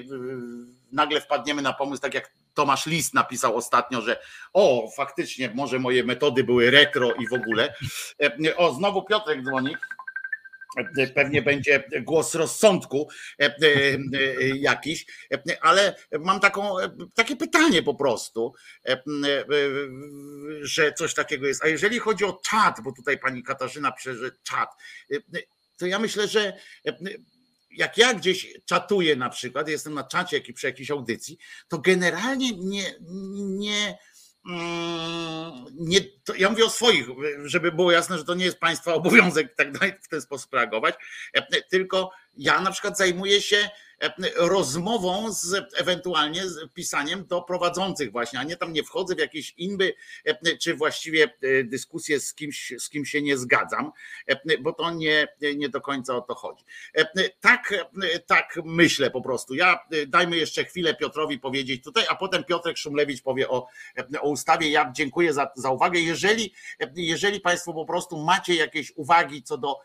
nagle 0.93 1.21
wpadniemy 1.21 1.63
na 1.63 1.73
pomysł, 1.73 2.03
tak 2.03 2.15
jak 2.15 2.33
Tomasz 2.55 2.87
List 2.87 3.15
napisał 3.15 3.57
ostatnio, 3.57 4.01
że 4.01 4.21
o, 4.53 4.91
faktycznie, 4.97 5.51
może 5.55 5.79
moje 5.79 6.05
metody 6.05 6.45
były 6.45 6.71
retro 6.71 7.15
i 7.15 7.29
w 7.29 7.33
ogóle. 7.33 7.75
O, 8.57 8.75
znowu 8.75 9.03
Piotrek 9.03 9.43
dzwoni. 9.43 9.77
Pewnie 11.15 11.43
będzie 11.43 11.85
głos 12.03 12.35
rozsądku 12.35 13.09
jakiś, 14.55 15.07
ale 15.61 15.97
mam 16.21 16.41
taką, 16.41 16.77
takie 17.15 17.37
pytanie 17.37 17.83
po 17.83 17.95
prostu, 17.95 18.55
że 20.61 20.93
coś 20.93 21.15
takiego 21.15 21.47
jest. 21.47 21.65
A 21.65 21.69
jeżeli 21.69 21.99
chodzi 21.99 22.25
o 22.25 22.41
czat, 22.51 22.77
bo 22.85 22.93
tutaj 22.93 23.19
pani 23.19 23.43
Katarzyna 23.43 23.93
przeży 23.93 24.37
czat, 24.43 24.69
to 25.77 25.87
ja 25.87 25.99
myślę, 25.99 26.29
że 26.29 26.59
jak 27.71 27.99
ja 27.99 28.15
gdzieś 28.15 28.55
czatuję 28.65 29.17
na 29.17 29.29
przykład, 29.29 29.69
jestem 29.69 29.95
na 29.95 30.05
czacie 30.05 30.41
przy 30.53 30.67
jakiejś 30.67 30.91
audycji, 30.91 31.39
to 31.69 31.79
generalnie 31.79 32.53
nie, 32.57 32.95
nie, 33.35 33.99
nie 35.75 36.01
to 36.25 36.35
ja 36.35 36.51
mówię 36.51 36.65
o 36.65 36.71
swoich, 36.71 37.07
żeby 37.45 37.73
było 37.73 37.93
jasne, 37.93 38.19
że 38.19 38.25
to 38.25 38.35
nie 38.35 38.45
jest 38.45 38.59
państwa 38.59 38.95
obowiązek 38.95 39.55
tak 39.55 39.79
dalej 39.79 39.95
w 40.03 40.09
ten 40.09 40.21
sposób 40.21 40.55
reagować, 40.55 40.95
tylko 41.71 42.11
ja 42.37 42.61
na 42.61 42.71
przykład 42.71 42.99
zajmuję 42.99 43.43
się 43.43 43.71
rozmową 44.37 45.33
z 45.33 45.75
ewentualnie 45.77 46.49
z 46.49 46.73
pisaniem 46.75 47.27
do 47.27 47.43
prowadzących 47.43 48.13
właśnie, 48.13 48.39
a 48.39 48.43
nie 48.43 48.57
tam 48.57 48.73
nie 48.73 48.83
wchodzę 48.83 49.15
w 49.15 49.19
jakieś 49.19 49.55
inby, 49.57 49.95
czy 50.61 50.75
właściwie 50.75 51.25
e, 51.25 51.65
dyskusje 51.65 52.21
z 52.21 52.35
kimś, 52.35 52.73
z 52.79 52.89
kim 52.89 53.05
się 53.05 53.23
nie 53.23 53.37
zgadzam, 53.37 53.93
bo 54.61 54.73
to 54.73 54.91
nie, 54.91 55.29
nie 55.57 55.69
do 55.69 55.81
końca 55.81 56.17
o 56.17 56.21
to 56.21 56.35
chodzi. 56.35 56.65
Tak, 57.41 57.75
tak 58.27 58.59
myślę 58.65 59.11
po 59.11 59.21
prostu. 59.21 59.55
Ja 59.55 59.79
dajmy 60.07 60.37
jeszcze 60.37 60.65
chwilę 60.65 60.95
Piotrowi 60.95 61.39
powiedzieć 61.39 61.85
tutaj, 61.85 62.05
a 62.09 62.15
potem 62.15 62.45
Piotrek 62.45 62.77
Szumlewicz 62.77 63.23
powie 63.23 63.49
o, 63.49 63.67
o 64.21 64.29
ustawie. 64.29 64.71
Ja 64.71 64.93
dziękuję 64.95 65.33
za, 65.33 65.51
za 65.55 65.71
uwagę. 65.71 66.01
Jeżeli, 66.01 66.55
jeżeli 66.95 67.41
Państwo 67.41 67.75
po 67.75 67.85
prostu 67.85 68.19
macie 68.25 68.55
jakieś 68.55 68.93
uwagi 68.97 69.43
co 69.43 69.59
do 69.59 69.79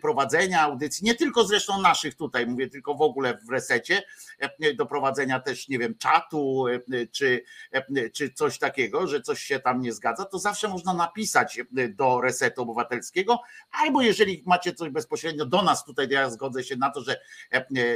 prowadzenia 0.00 0.60
audycji, 0.60 1.04
nie 1.04 1.14
tylko 1.14 1.44
zresztą 1.44 1.80
naszych 1.82 2.14
tutaj, 2.14 2.46
mówię 2.46 2.68
tylko 2.68 2.94
w 2.94 3.02
ogóle 3.02 3.38
w 3.48 3.49
resecie, 3.50 4.02
e, 4.38 4.74
do 4.74 4.86
prowadzenia 4.86 5.40
też, 5.40 5.68
nie 5.68 5.78
wiem, 5.78 5.94
czatu 5.98 6.66
e, 6.68 7.06
czy, 7.06 7.44
e, 7.72 8.10
czy 8.10 8.32
coś 8.32 8.58
takiego, 8.58 9.06
że 9.06 9.20
coś 9.20 9.42
się 9.42 9.60
tam 9.60 9.80
nie 9.80 9.92
zgadza, 9.92 10.24
to 10.24 10.38
zawsze 10.38 10.68
można 10.68 10.94
napisać 10.94 11.60
do 11.88 12.20
resetu 12.20 12.62
obywatelskiego, 12.62 13.40
albo 13.72 14.02
jeżeli 14.02 14.42
macie 14.46 14.74
coś 14.74 14.90
bezpośrednio 14.90 15.46
do 15.46 15.62
nas, 15.62 15.84
tutaj 15.84 16.08
ja 16.10 16.30
zgodzę 16.30 16.64
się 16.64 16.76
na 16.76 16.90
to, 16.90 17.00
że 17.00 17.20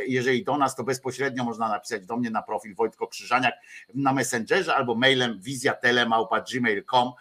jeżeli 0.06 0.44
do 0.44 0.56
nas, 0.56 0.76
to 0.76 0.84
bezpośrednio 0.84 1.44
można 1.44 1.68
napisać 1.68 2.06
do 2.06 2.16
mnie 2.16 2.30
na 2.30 2.42
profil 2.42 2.74
Wojtko 2.74 3.06
Krzyżaniak 3.06 3.54
na 3.94 4.12
Messengerze 4.12 4.74
albo 4.74 4.94
mailem 4.94 5.40
wizjatelemałpa.gmail.com 5.40 7.12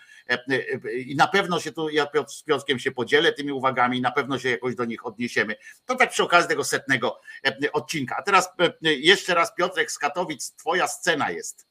I 1.05 1.15
na 1.15 1.27
pewno 1.27 1.59
się 1.59 1.71
tu, 1.71 1.89
ja 1.89 2.07
z 2.27 2.43
Piotrkiem 2.43 2.79
się 2.79 2.91
podzielę 2.91 3.33
tymi 3.33 3.51
uwagami, 3.51 4.01
na 4.01 4.11
pewno 4.11 4.39
się 4.39 4.49
jakoś 4.49 4.75
do 4.75 4.85
nich 4.85 5.05
odniesiemy. 5.05 5.55
To 5.85 5.95
tak 5.95 6.11
przy 6.11 6.23
okazji 6.23 6.49
tego 6.49 6.63
setnego 6.63 7.21
e, 7.45 7.71
odcinka. 7.71 8.15
A 8.17 8.21
teraz 8.21 8.49
jeszcze 8.81 9.33
raz 9.33 9.55
Piotrek 9.55 9.91
z 9.91 9.97
Katowic, 9.97 10.51
twoja 10.55 10.87
scena 10.87 11.31
jest. 11.31 11.67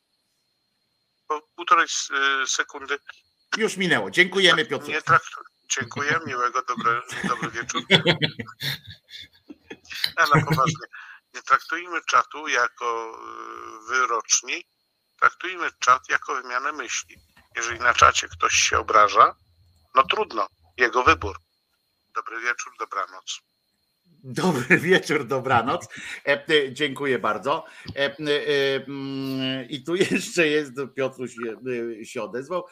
Po 1.28 1.40
półtorej 1.56 1.86
sekundy. 2.46 2.98
Już 3.56 3.76
minęło. 3.76 4.10
Dziękujemy 4.10 4.64
Piotr. 4.64 4.88
Nie 4.88 5.02
traktuj. 5.02 5.44
Dziękuję, 5.68 6.20
miłego, 6.26 6.62
dobry, 6.62 7.00
dobry 7.28 7.50
wieczór. 7.50 7.82
A 10.16 10.36
na 10.36 10.46
poważnie. 10.46 10.86
Nie 11.34 11.42
traktujmy 11.42 12.00
czatu 12.06 12.48
jako 12.48 13.18
wyroczni, 13.88 14.64
traktujmy 15.20 15.70
czat 15.78 16.08
jako 16.08 16.34
wymianę 16.34 16.72
myśli. 16.72 17.16
Jeżeli 17.56 17.80
na 17.80 17.94
czacie 17.94 18.28
ktoś 18.28 18.52
się 18.52 18.78
obraża, 18.78 19.34
no 19.94 20.02
trudno, 20.02 20.46
jego 20.76 21.02
wybór. 21.02 21.38
Dobry 22.14 22.40
wieczór, 22.40 22.72
dobranoc. 22.78 23.40
Dobry 24.24 24.78
wieczór, 24.78 25.26
dobranoc. 25.26 25.88
E, 26.26 26.48
e, 26.48 26.72
dziękuję 26.72 27.18
bardzo. 27.18 27.64
E, 27.96 28.16
mm, 28.86 29.68
I 29.68 29.82
tu 29.84 29.94
jeszcze 30.10 30.48
jest, 30.48 30.72
Piotruś 30.94 31.34
się 32.02 32.22
odezwał. 32.22 32.64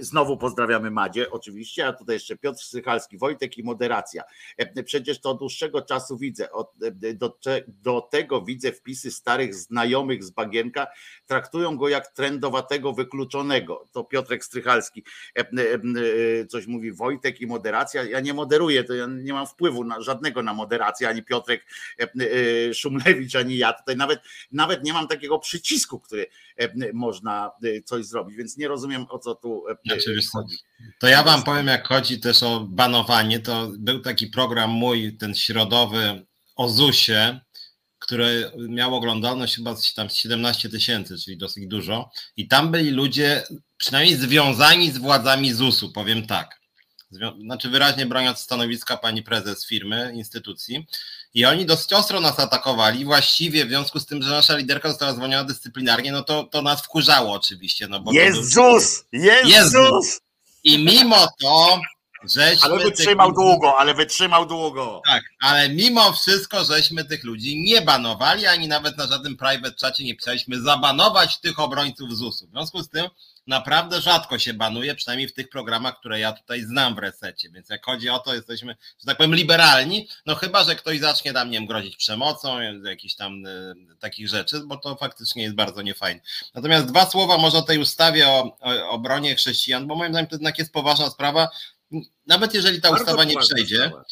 Znowu 0.00 0.36
pozdrawiamy 0.36 0.90
Madzie, 0.90 1.30
oczywiście, 1.30 1.86
a 1.86 1.92
tutaj 1.92 2.16
jeszcze 2.16 2.36
Piotr 2.36 2.58
Sychalski, 2.58 3.18
Wojtek 3.18 3.58
i 3.58 3.62
moderacja. 3.64 4.22
Przecież 4.84 5.20
to 5.20 5.30
od 5.30 5.38
dłuższego 5.38 5.82
czasu 5.82 6.18
widzę. 6.18 6.48
Do, 7.14 7.38
do 7.68 8.00
tego 8.00 8.42
widzę 8.42 8.72
wpisy 8.72 9.10
starych 9.10 9.54
znajomych 9.54 10.24
z 10.24 10.30
Bagienka. 10.30 10.86
Traktują 11.26 11.76
go 11.76 11.88
jak 11.88 12.06
trendowatego, 12.06 12.92
wykluczonego. 12.92 13.84
To 13.92 14.04
Piotrek 14.04 14.44
Strychalski 14.44 15.04
coś 16.48 16.66
mówi, 16.66 16.92
Wojtek 16.92 17.40
i 17.40 17.46
moderacja. 17.46 18.04
Ja 18.04 18.20
nie 18.20 18.34
moderuję, 18.34 18.84
to 18.84 18.94
ja 18.94 19.06
nie 19.06 19.32
mam 19.32 19.46
wpływu 19.46 19.84
na, 19.84 20.00
żadnego 20.00 20.42
na 20.42 20.54
moderację 20.54 20.95
ani 21.04 21.22
Piotrek 21.22 21.66
e, 22.00 22.04
e, 22.04 22.74
Szumlewicz, 22.74 23.34
ani 23.34 23.56
ja. 23.56 23.72
Tutaj 23.72 23.96
nawet, 23.96 24.20
nawet 24.52 24.84
nie 24.84 24.92
mam 24.92 25.08
takiego 25.08 25.38
przycisku, 25.38 26.00
który 26.00 26.26
e, 26.56 26.92
można 26.92 27.50
coś 27.84 28.06
zrobić, 28.06 28.36
więc 28.36 28.56
nie 28.56 28.68
rozumiem 28.68 29.06
o 29.08 29.18
co 29.18 29.34
tu 29.34 29.64
chodzi. 30.32 30.56
To 30.98 31.06
ja 31.08 31.22
wam 31.22 31.42
powiem, 31.42 31.66
jak 31.66 31.88
chodzi 31.88 32.20
też 32.20 32.42
o 32.42 32.60
banowanie, 32.60 33.40
to 33.40 33.70
był 33.78 34.00
taki 34.00 34.26
program 34.26 34.70
mój, 34.70 35.16
ten 35.16 35.34
środowy 35.34 36.26
o 36.56 36.68
ZUSie, 36.68 37.40
który 37.98 38.50
miał 38.68 38.94
oglądalność 38.94 39.56
chyba 39.56 39.74
tam 39.96 40.08
17 40.08 40.68
tysięcy, 40.68 41.18
czyli 41.24 41.38
dosyć 41.38 41.66
dużo. 41.66 42.10
I 42.36 42.48
tam 42.48 42.70
byli 42.70 42.90
ludzie, 42.90 43.42
przynajmniej 43.76 44.16
związani 44.16 44.90
z 44.90 44.98
władzami 44.98 45.52
ZUS-u, 45.52 45.92
powiem 45.92 46.26
tak 46.26 46.65
znaczy 47.40 47.70
wyraźnie 47.70 48.06
broniąc 48.06 48.38
stanowiska 48.38 48.96
pani 48.96 49.22
prezes 49.22 49.66
firmy, 49.66 50.12
instytucji. 50.14 50.86
I 51.34 51.44
oni 51.44 51.66
dosyć 51.66 51.92
ostro 51.92 52.20
nas 52.20 52.40
atakowali. 52.40 53.04
Właściwie 53.04 53.64
w 53.64 53.68
związku 53.68 54.00
z 54.00 54.06
tym, 54.06 54.22
że 54.22 54.30
nasza 54.30 54.56
liderka 54.56 54.88
została 54.88 55.12
zwolniona 55.12 55.44
dyscyplinarnie, 55.44 56.12
no 56.12 56.22
to, 56.22 56.44
to 56.44 56.62
nas 56.62 56.82
wkurzało 56.82 57.32
oczywiście. 57.32 57.88
No 57.88 58.00
bo 58.00 58.12
Jezus! 58.12 59.04
Jezus! 59.12 59.52
Jezus! 59.52 60.20
I 60.64 60.84
mimo 60.84 61.28
to 61.40 61.80
Żeśmy 62.34 62.70
ale 62.70 62.84
wytrzymał 62.84 63.26
tych... 63.26 63.34
długo, 63.34 63.78
ale 63.78 63.94
wytrzymał 63.94 64.46
długo. 64.46 65.02
Tak, 65.06 65.22
ale 65.40 65.68
mimo 65.68 66.12
wszystko 66.12 66.64
żeśmy 66.64 67.04
tych 67.04 67.24
ludzi 67.24 67.60
nie 67.60 67.82
banowali, 67.82 68.46
ani 68.46 68.68
nawet 68.68 68.96
na 68.96 69.06
żadnym 69.06 69.36
private 69.36 69.74
czacie 69.74 70.04
nie 70.04 70.16
pisaliśmy 70.16 70.60
zabanować 70.60 71.40
tych 71.40 71.60
obrońców 71.60 72.16
ZUS-u. 72.16 72.46
W 72.46 72.50
związku 72.50 72.82
z 72.82 72.88
tym 72.88 73.06
naprawdę 73.46 74.00
rzadko 74.00 74.38
się 74.38 74.54
banuje, 74.54 74.94
przynajmniej 74.94 75.28
w 75.28 75.32
tych 75.32 75.48
programach, 75.48 75.98
które 75.98 76.20
ja 76.20 76.32
tutaj 76.32 76.62
znam 76.62 76.94
w 76.94 76.98
resecie. 76.98 77.50
Więc 77.50 77.68
jak 77.68 77.84
chodzi 77.84 78.08
o 78.08 78.18
to, 78.18 78.34
jesteśmy, 78.34 78.76
że 79.00 79.06
tak 79.06 79.16
powiem, 79.16 79.34
liberalni, 79.34 80.08
no 80.26 80.34
chyba, 80.34 80.64
że 80.64 80.76
ktoś 80.76 80.98
zacznie 81.00 81.32
tam, 81.32 81.50
nie 81.50 81.58
wiem, 81.58 81.66
grozić 81.66 81.96
przemocą, 81.96 82.60
jakichś 82.84 83.14
tam 83.14 83.46
y, 83.46 83.74
takich 83.98 84.28
rzeczy, 84.28 84.60
bo 84.66 84.76
to 84.76 84.96
faktycznie 84.96 85.42
jest 85.42 85.54
bardzo 85.54 85.82
niefajne. 85.82 86.20
Natomiast 86.54 86.86
dwa 86.86 87.06
słowa 87.06 87.38
może 87.38 87.58
o 87.58 87.62
tej 87.62 87.78
ustawie 87.78 88.28
o, 88.28 88.56
o 88.60 88.88
obronie 88.88 89.36
chrześcijan, 89.36 89.86
bo 89.86 89.94
moim 89.94 90.12
zdaniem 90.12 90.28
to 90.30 90.36
jednak 90.36 90.58
jest 90.58 90.72
poważna 90.72 91.10
sprawa. 91.10 91.48
Nawet 92.26 92.54
jeżeli 92.54 92.80
ta 92.80 92.88
bardzo 92.88 93.04
ustawa 93.04 93.24
nie 93.24 93.36
przejdzie, 93.36 93.76
sprawa 93.76 94.04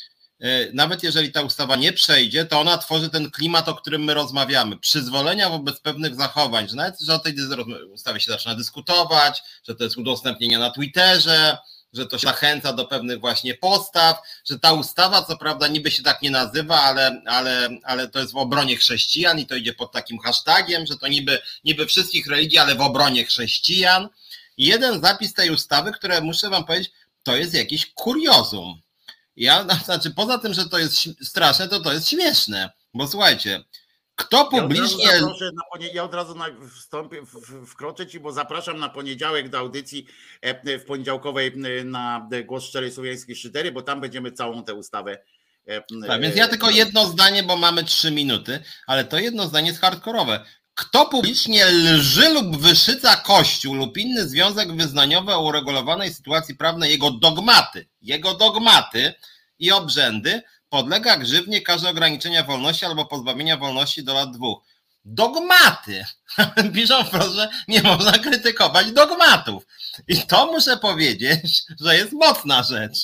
nawet 0.72 1.02
jeżeli 1.02 1.32
ta 1.32 1.42
ustawa 1.42 1.76
nie 1.76 1.92
przejdzie, 1.92 2.44
to 2.44 2.60
ona 2.60 2.78
tworzy 2.78 3.10
ten 3.10 3.30
klimat, 3.30 3.68
o 3.68 3.74
którym 3.74 4.04
my 4.04 4.14
rozmawiamy. 4.14 4.76
Przyzwolenia 4.76 5.50
wobec 5.50 5.80
pewnych 5.80 6.14
zachowań, 6.14 6.68
że 6.68 6.76
nawet, 6.76 7.00
że 7.00 7.14
o 7.14 7.18
tej 7.18 7.34
ustawie 7.92 8.20
się 8.20 8.32
zaczyna 8.32 8.54
dyskutować, 8.54 9.42
że 9.68 9.74
to 9.74 9.84
jest 9.84 9.96
udostępnienie 9.96 10.58
na 10.58 10.70
Twitterze, 10.70 11.58
że 11.92 12.06
to 12.06 12.18
się 12.18 12.26
zachęca 12.26 12.72
do 12.72 12.84
pewnych 12.84 13.20
właśnie 13.20 13.54
postaw, 13.54 14.18
że 14.44 14.58
ta 14.58 14.72
ustawa, 14.72 15.22
co 15.22 15.36
prawda, 15.36 15.68
niby 15.68 15.90
się 15.90 16.02
tak 16.02 16.22
nie 16.22 16.30
nazywa, 16.30 16.82
ale, 16.82 17.22
ale, 17.26 17.68
ale 17.84 18.08
to 18.08 18.18
jest 18.18 18.32
w 18.32 18.36
obronie 18.36 18.76
chrześcijan 18.76 19.38
i 19.38 19.46
to 19.46 19.54
idzie 19.54 19.74
pod 19.74 19.92
takim 19.92 20.18
hashtagiem, 20.18 20.86
że 20.86 20.98
to 20.98 21.08
niby, 21.08 21.38
niby 21.64 21.86
wszystkich 21.86 22.26
religii, 22.26 22.58
ale 22.58 22.74
w 22.74 22.80
obronie 22.80 23.24
chrześcijan. 23.24 24.08
Jeden 24.58 25.00
zapis 25.00 25.34
tej 25.34 25.50
ustawy, 25.50 25.92
które 25.92 26.20
muszę 26.20 26.50
Wam 26.50 26.64
powiedzieć, 26.64 26.92
to 27.22 27.36
jest 27.36 27.54
jakiś 27.54 27.86
kuriozum 27.86 28.83
ja, 29.36 29.66
znaczy, 29.84 30.10
poza 30.10 30.38
tym, 30.38 30.54
że 30.54 30.68
to 30.68 30.78
jest 30.78 31.24
straszne, 31.26 31.68
to 31.68 31.80
to 31.80 31.92
jest 31.92 32.08
śmieszne. 32.08 32.70
Bo 32.94 33.06
słuchajcie, 33.06 33.64
kto 34.14 34.44
publicznie. 34.44 35.04
Ja 35.04 35.12
od 35.12 35.40
razu, 35.40 35.54
ja 35.94 36.04
od 36.04 36.14
razu 36.14 36.34
wstąpię, 36.76 37.22
wkroczę 37.66 38.06
ci, 38.06 38.20
bo 38.20 38.32
zapraszam 38.32 38.78
na 38.78 38.88
poniedziałek 38.88 39.48
do 39.48 39.58
audycji 39.58 40.06
e, 40.40 40.78
w 40.78 40.84
poniedziałkowej 40.84 41.52
na 41.84 42.28
Głos 42.44 42.64
Szczerej 42.64 42.92
Słowiańskiej 42.92 43.36
Szydery, 43.36 43.72
bo 43.72 43.82
tam 43.82 44.00
będziemy 44.00 44.32
całą 44.32 44.64
tę 44.64 44.74
ustawę. 44.74 45.18
E, 45.66 45.82
tak, 46.06 46.20
więc 46.22 46.36
ja 46.36 46.48
tylko 46.48 46.70
jedno 46.70 47.06
zdanie, 47.06 47.42
bo 47.42 47.56
mamy 47.56 47.84
trzy 47.84 48.10
minuty, 48.10 48.62
ale 48.86 49.04
to 49.04 49.18
jedno 49.18 49.46
zdanie 49.46 49.68
jest 49.68 49.80
hardkorowe. 49.80 50.44
Kto 50.74 51.06
publicznie 51.06 51.66
lży 51.66 52.28
lub 52.28 52.56
wyszyca 52.56 53.16
Kościół 53.16 53.74
lub 53.74 53.96
inny 53.96 54.28
związek 54.28 54.76
wyznaniowy 54.76 55.34
o 55.34 55.42
uregulowanej 55.42 56.14
sytuacji 56.14 56.56
prawnej, 56.56 56.90
jego 56.90 57.10
dogmaty, 57.10 57.88
jego 58.02 58.34
dogmaty 58.34 59.14
i 59.58 59.72
obrzędy, 59.72 60.42
podlega 60.68 61.16
grzywnie 61.16 61.62
karze 61.62 61.88
ograniczenia 61.90 62.42
wolności 62.42 62.84
albo 62.84 63.04
pozbawienia 63.04 63.56
wolności 63.56 64.04
do 64.04 64.14
lat 64.14 64.30
dwóch. 64.30 64.62
Dogmaty. 65.04 66.04
Piszą 66.74 67.04
wprost, 67.04 67.34
że 67.34 67.48
nie 67.68 67.82
można 67.82 68.12
krytykować 68.18 68.92
dogmatów. 68.92 69.66
I 70.08 70.22
to 70.22 70.46
muszę 70.46 70.76
powiedzieć, 70.76 71.62
że 71.80 71.96
jest 71.96 72.12
mocna 72.12 72.62
rzecz. 72.62 72.98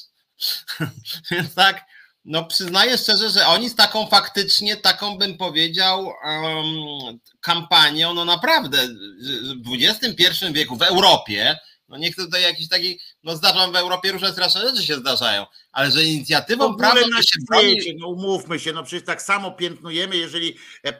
Więc 1.30 1.54
tak, 1.54 1.84
no 2.24 2.44
przyznaję 2.44 2.98
szczerze, 2.98 3.30
że 3.30 3.46
oni 3.46 3.68
z 3.68 3.74
taką 3.74 4.06
faktycznie, 4.06 4.76
taką 4.76 5.18
bym 5.18 5.36
powiedział, 5.36 6.06
um, 6.06 7.18
kampanią, 7.40 8.14
no 8.14 8.24
naprawdę 8.24 8.88
w 9.66 9.74
XXI 9.80 10.52
wieku 10.52 10.76
w 10.76 10.82
Europie, 10.82 11.58
no 11.88 11.98
nie 11.98 12.12
chcę 12.12 12.22
tutaj 12.22 12.42
jakiś 12.42 12.68
taki, 12.68 13.00
no 13.24 13.36
zdarzam 13.36 13.72
w 13.72 13.76
Europie 13.76 14.12
różne 14.12 14.32
straszne 14.32 14.60
rzeczy 14.60 14.82
się 14.82 14.94
zdarzają, 14.94 15.46
ale 15.72 15.90
że 15.90 16.04
inicjatywą 16.04 16.76
prawną 16.76 17.08
na 17.08 17.22
się 17.22 17.38
broni... 17.50 17.96
No 17.98 18.08
umówmy 18.08 18.58
się, 18.58 18.72
no 18.72 18.82
przecież 18.82 19.06
tak 19.06 19.22
samo 19.22 19.52
piętnujemy, 19.52 20.16
jeżeli 20.16 20.56
e, 20.84 20.88
e, 20.88 20.92
e, 20.92 20.96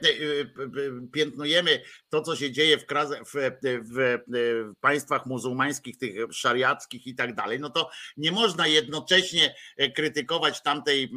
piętnujemy 1.13 1.83
to, 2.09 2.23
co 2.23 2.37
się 2.37 2.53
dzieje 2.53 2.79
w, 2.79 2.85
w, 2.85 3.35
w, 3.65 4.19
w 4.35 4.75
państwach 4.81 5.27
muzułmańskich, 5.27 5.99
tych 5.99 6.15
szariackich 6.33 7.07
i 7.07 7.15
tak 7.15 7.35
dalej, 7.35 7.61
no 7.61 7.71
to 7.71 7.91
nie 8.17 8.33
można 8.33 8.67
jednocześnie 8.67 9.55
krytykować 9.95 10.63
tamtej 10.63 11.11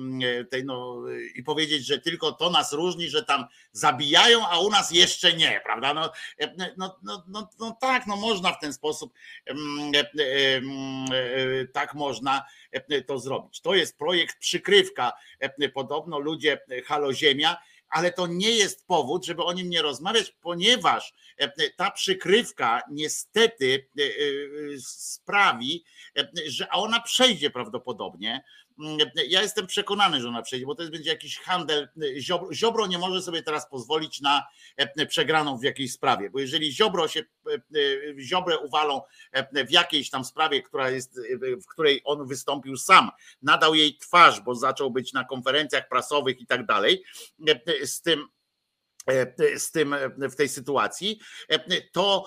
tej, 0.50 0.66
no, 0.66 1.04
i 1.36 1.44
powiedzieć, 1.44 1.86
że 1.86 2.00
tylko 2.00 2.32
to 2.32 2.50
nas 2.50 2.74
różni, 2.74 3.10
że 3.10 3.24
tam 3.24 3.46
zabijają, 3.72 4.48
a 4.48 4.60
u 4.60 4.70
nas 4.70 4.92
jeszcze 4.92 5.34
nie, 5.34 5.62
prawda? 5.66 5.94
No, 5.94 6.12
no, 6.78 6.98
no, 7.04 7.24
no, 7.28 7.50
no 7.60 7.78
tak, 7.82 8.08
no 8.08 8.16
można 8.16 8.52
w 8.52 8.60
ten 8.60 8.74
sposób 8.74 9.14
tak 11.74 11.94
można 11.94 12.46
to 13.08 13.20
zrobić. 13.20 13.62
To 13.62 13.76
jest 13.76 13.98
projekt 13.98 14.40
przykrywka. 14.40 15.14
Podobno 15.74 16.20
ludzie 16.20 16.60
Halo 16.86 17.14
Ziemia 17.14 17.58
ale 17.94 18.12
to 18.12 18.28
nie 18.28 18.52
jest 18.52 18.88
powód, 18.88 19.26
żeby 19.26 19.44
o 19.44 19.54
nim 19.54 19.70
nie 19.70 19.82
rozmawiać, 19.82 20.36
ponieważ 20.42 21.14
ta 21.76 21.92
przykrywka 21.92 22.82
niestety 22.92 23.90
sprawi, 24.80 25.84
że 26.48 26.70
ona 26.70 27.02
przejdzie 27.02 27.50
prawdopodobnie 27.50 28.44
ja 29.28 29.42
jestem 29.42 29.68
przekonany, 29.68 30.22
że 30.22 30.28
ona 30.28 30.42
przejdzie, 30.42 30.66
bo 30.66 30.76
to 30.76 30.84
będzie 30.90 31.10
jakiś 31.10 31.40
handel. 31.40 31.90
Ziobro, 32.20 32.54
Ziobro 32.54 32.88
nie 32.88 32.98
może 32.98 33.22
sobie 33.22 33.44
teraz 33.44 33.70
pozwolić 33.70 34.22
na 34.22 34.48
e, 34.78 35.06
przegraną 35.06 35.58
w 35.58 35.64
jakiejś 35.64 35.94
sprawie, 35.94 36.30
bo 36.30 36.40
jeżeli 36.40 36.72
Ziobro 36.72 37.08
się, 37.08 37.20
e, 37.20 37.54
e, 37.54 37.60
Ziobrę 38.20 38.58
uwalą 38.60 39.02
w 39.68 39.72
jakiejś 39.72 40.10
tam 40.10 40.26
sprawie, 40.26 40.62
która 40.62 40.90
jest, 40.90 41.20
w 41.64 41.66
której 41.68 42.02
on 42.06 42.28
wystąpił 42.28 42.78
sam, 42.78 43.12
nadał 43.42 43.76
jej 43.76 43.98
twarz, 43.98 44.42
bo 44.42 44.56
zaczął 44.56 44.92
być 44.92 45.14
na 45.14 45.24
konferencjach 45.24 45.90
prasowych 45.90 46.42
i 46.42 46.46
tak 46.46 46.66
dalej, 46.66 47.04
z 47.84 48.02
tym 48.02 48.28
E, 48.43 48.43
z 49.58 49.72
tym 49.72 49.94
e, 49.94 50.30
w 50.30 50.36
tej 50.36 50.50
sytuacji, 50.50 51.20
e, 51.50 51.82
to 51.82 52.26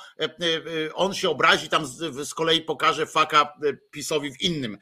on 0.94 1.15
się 1.15 1.31
obrazi, 1.31 1.69
tam 1.69 1.86
z, 1.86 2.35
kolei 2.35 2.61
pokaże 2.61 3.07
faka 3.07 3.59
PiSowi 3.90 4.32
w 4.32 4.40
innym 4.40 4.78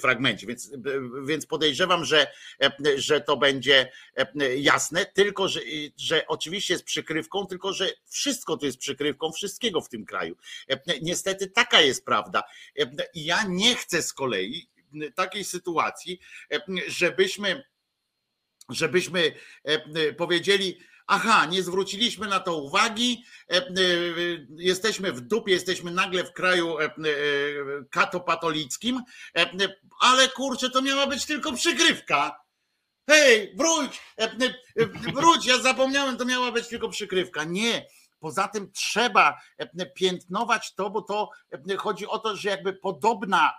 fragmencie, 0.00 0.46
więc, 0.46 0.72
więc 1.26 1.46
podejrzewam, 1.46 2.04
że, 2.04 2.26
że 2.96 3.20
to 3.20 3.36
będzie 3.36 3.92
jasne, 4.56 5.06
tylko 5.06 5.48
że, 5.48 5.60
że 5.96 6.26
oczywiście 6.26 6.74
jest 6.74 6.84
przykrywką, 6.84 7.46
tylko 7.46 7.72
że 7.72 7.90
wszystko 8.10 8.56
to 8.56 8.66
jest 8.66 8.78
przykrywką 8.78 9.32
wszystkiego 9.32 9.80
w 9.80 9.88
tym 9.88 10.04
kraju. 10.04 10.36
Niestety 11.02 11.46
taka 11.46 11.80
jest 11.80 12.04
prawda. 12.04 12.42
Ja 13.14 13.44
nie 13.48 13.74
chcę 13.74 14.02
z 14.02 14.12
kolei 14.12 14.68
takiej 15.14 15.44
sytuacji, 15.44 16.20
żebyśmy 16.86 17.64
żebyśmy 18.68 19.32
powiedzieli, 20.16 20.78
aha, 21.06 21.46
nie 21.46 21.62
zwróciliśmy 21.62 22.26
na 22.26 22.40
to 22.40 22.56
uwagi, 22.56 23.24
e, 23.50 23.56
e, 23.56 23.70
jesteśmy 24.56 25.12
w 25.12 25.20
dupie, 25.20 25.52
jesteśmy 25.52 25.90
nagle 25.90 26.24
w 26.24 26.32
kraju 26.32 26.78
e, 26.78 26.88
katopatolickim, 27.90 29.02
ale 30.00 30.28
kurczę, 30.28 30.70
to 30.70 30.82
miała 30.82 31.06
być 31.06 31.26
tylko 31.26 31.52
przykrywka. 31.52 32.46
Hej, 33.10 33.54
wróć, 33.56 34.00
wróć, 35.14 35.46
ja 35.46 35.58
zapomniałem, 35.58 36.16
to 36.16 36.24
miała 36.24 36.52
być 36.52 36.68
tylko 36.68 36.88
przykrywka. 36.88 37.44
Nie, 37.44 37.86
Poza 38.18 38.48
tym 38.48 38.72
trzeba 38.72 39.40
e, 39.58 39.86
piętnować 39.86 40.74
to, 40.74 40.90
bo 40.90 41.02
to 41.02 41.30
e, 41.70 41.76
chodzi 41.76 42.06
o 42.06 42.18
to, 42.18 42.36
że 42.36 42.48
jakby 42.48 42.72
podobna, 42.72 43.54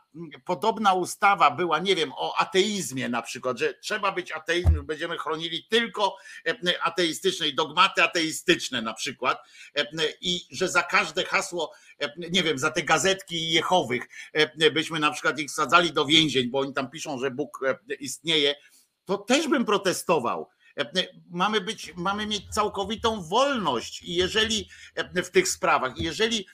podobna 0.45 0.93
ustawa 0.93 1.51
była, 1.51 1.79
nie 1.79 1.95
wiem, 1.95 2.11
o 2.15 2.37
ateizmie 2.37 3.09
na 3.09 3.21
przykład, 3.21 3.59
że 3.59 3.73
trzeba 3.73 4.11
być 4.11 4.31
ateizmem, 4.31 4.85
będziemy 4.85 5.17
chronili 5.17 5.67
tylko 5.69 6.17
e, 6.47 6.83
ateistyczne 6.83 7.47
i 7.47 7.55
dogmaty 7.55 8.03
ateistyczne 8.03 8.81
na 8.81 8.93
przykład 8.93 9.37
i 10.21 10.41
że 10.51 10.69
za 10.69 10.83
każde 10.83 11.25
hasło, 11.25 11.71
nie 12.31 12.43
wiem, 12.43 12.59
za 12.59 12.71
te 12.71 12.83
gazetki 12.83 13.51
Jehowych 13.51 14.07
byśmy 14.73 14.99
na 14.99 15.11
przykład 15.11 15.39
ich 15.39 15.49
wsadzali 15.49 15.93
do 15.93 16.05
więzień, 16.05 16.49
bo 16.49 16.59
oni 16.59 16.73
tam 16.73 16.89
piszą, 16.89 17.19
że 17.19 17.31
Bóg 17.31 17.59
istnieje, 17.99 18.55
to 19.05 19.17
też 19.17 19.47
bym 19.47 19.65
protestował 19.65 20.49
Mamy 21.29 21.61
być, 21.61 21.93
mamy 21.95 22.25
mieć 22.27 22.53
całkowitą 22.53 23.23
wolność 23.23 24.01
i 24.01 24.15
jeżeli 24.15 24.69
w 25.15 25.29
tych 25.29 25.47
sprawach, 25.47 25.97
jeżeli 25.97 26.47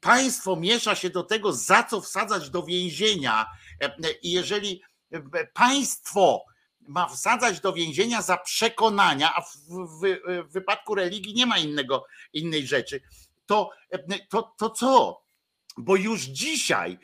państwo 0.00 0.56
miesza 0.56 0.94
się 0.94 1.10
do 1.10 1.22
tego, 1.22 1.52
za 1.52 1.82
co 1.82 2.00
wsadzać 2.00 2.50
do 2.50 2.62
więzienia, 2.62 3.46
i 4.22 4.32
jeżeli 4.32 4.82
państwo 5.52 6.44
ma 6.80 7.08
wsadzać 7.08 7.60
do 7.60 7.72
więzienia 7.72 8.22
za 8.22 8.36
przekonania, 8.36 9.34
a 9.34 9.42
w, 9.42 9.56
w, 9.68 10.20
w 10.48 10.52
wypadku 10.52 10.94
religii 10.94 11.34
nie 11.34 11.46
ma 11.46 11.58
innego, 11.58 12.06
innej 12.32 12.66
rzeczy, 12.66 13.00
to, 13.46 13.70
to, 14.28 14.54
to 14.58 14.70
co? 14.70 15.22
Bo 15.76 15.96
już 15.96 16.20
dzisiaj 16.20 16.98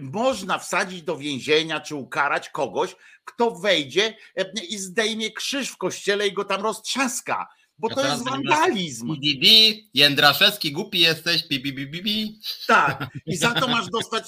można 0.00 0.58
wsadzić 0.58 1.02
do 1.02 1.16
więzienia 1.16 1.80
czy 1.80 1.94
ukarać 1.94 2.48
kogoś, 2.50 2.96
kto 3.24 3.50
wejdzie 3.50 4.16
e, 4.36 4.52
i 4.68 4.78
zdejmie 4.78 5.30
krzyż 5.30 5.68
w 5.68 5.76
kościele 5.76 6.28
i 6.28 6.32
go 6.32 6.44
tam 6.44 6.62
roztrzaska. 6.62 7.48
Bo 7.78 7.88
to 7.88 8.06
jest 8.06 8.24
wandalizm. 8.24 9.16
Bibi, 9.20 9.90
Jędraszewski, 9.94 10.72
głupi 10.72 10.98
jesteś, 10.98 11.48
bibi, 11.48 11.72
bibi, 11.72 12.02
bi. 12.02 12.40
Tak, 12.66 13.06
i 13.26 13.36
za 13.36 13.50
to 13.50 13.68
masz 13.68 13.90
dostać. 13.90 14.24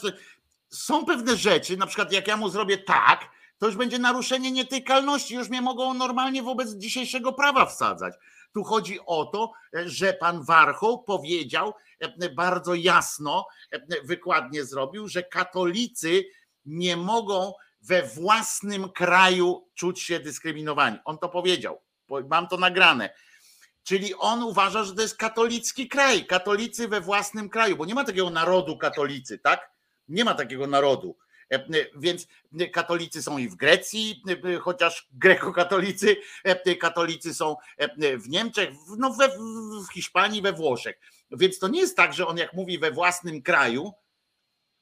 Są 0.70 1.04
pewne 1.04 1.36
rzeczy, 1.36 1.76
na 1.76 1.86
przykład 1.86 2.12
jak 2.12 2.28
ja 2.28 2.36
mu 2.36 2.48
zrobię 2.48 2.78
tak, 2.78 3.30
to 3.64 3.68
już 3.68 3.76
będzie 3.76 3.98
naruszenie 3.98 4.52
nietykalności, 4.52 5.34
już 5.34 5.48
mnie 5.48 5.62
mogą 5.62 5.94
normalnie 5.94 6.42
wobec 6.42 6.74
dzisiejszego 6.74 7.32
prawa 7.32 7.66
wsadzać. 7.66 8.14
Tu 8.54 8.64
chodzi 8.64 8.98
o 9.06 9.24
to, 9.24 9.52
że 9.72 10.12
pan 10.12 10.44
Warchoł 10.44 11.04
powiedział 11.04 11.74
e, 12.00 12.30
bardzo 12.30 12.74
jasno, 12.74 13.46
e, 13.72 13.80
wykładnie 14.02 14.64
zrobił, 14.64 15.08
że 15.08 15.22
katolicy 15.22 16.24
nie 16.64 16.96
mogą 16.96 17.52
we 17.82 18.02
własnym 18.02 18.88
kraju 18.88 19.68
czuć 19.74 20.02
się 20.02 20.20
dyskryminowani. 20.20 20.98
On 21.04 21.18
to 21.18 21.28
powiedział, 21.28 21.80
mam 22.30 22.48
to 22.48 22.56
nagrane. 22.56 23.14
Czyli 23.82 24.14
on 24.14 24.42
uważa, 24.42 24.84
że 24.84 24.94
to 24.94 25.02
jest 25.02 25.16
katolicki 25.16 25.88
kraj, 25.88 26.26
katolicy 26.26 26.88
we 26.88 27.00
własnym 27.00 27.48
kraju, 27.48 27.76
bo 27.76 27.84
nie 27.84 27.94
ma 27.94 28.04
takiego 28.04 28.30
narodu 28.30 28.78
katolicy, 28.78 29.38
tak? 29.38 29.70
Nie 30.08 30.24
ma 30.24 30.34
takiego 30.34 30.66
narodu. 30.66 31.16
E, 31.52 31.54
e, 31.54 31.66
więc 31.96 32.26
katolicy 32.72 33.22
są 33.22 33.38
i 33.38 33.48
w 33.48 33.54
Grecji, 33.54 34.22
e, 34.28 34.58
chociaż 34.58 35.08
grekokatolicy, 35.12 36.16
katolicy 36.80 37.34
są 37.34 37.56
w 38.18 38.28
Niemczech, 38.28 38.70
no 38.98 39.14
we, 39.14 39.28
w 39.88 39.92
Hiszpanii, 39.92 40.42
we 40.42 40.52
Włoszech. 40.52 40.96
Więc 41.30 41.58
to 41.58 41.68
nie 41.68 41.80
jest 41.80 41.96
tak, 41.96 42.14
że 42.14 42.26
on 42.26 42.36
jak 42.36 42.52
mówi 42.52 42.78
we 42.78 42.90
własnym 42.90 43.42
kraju, 43.42 43.92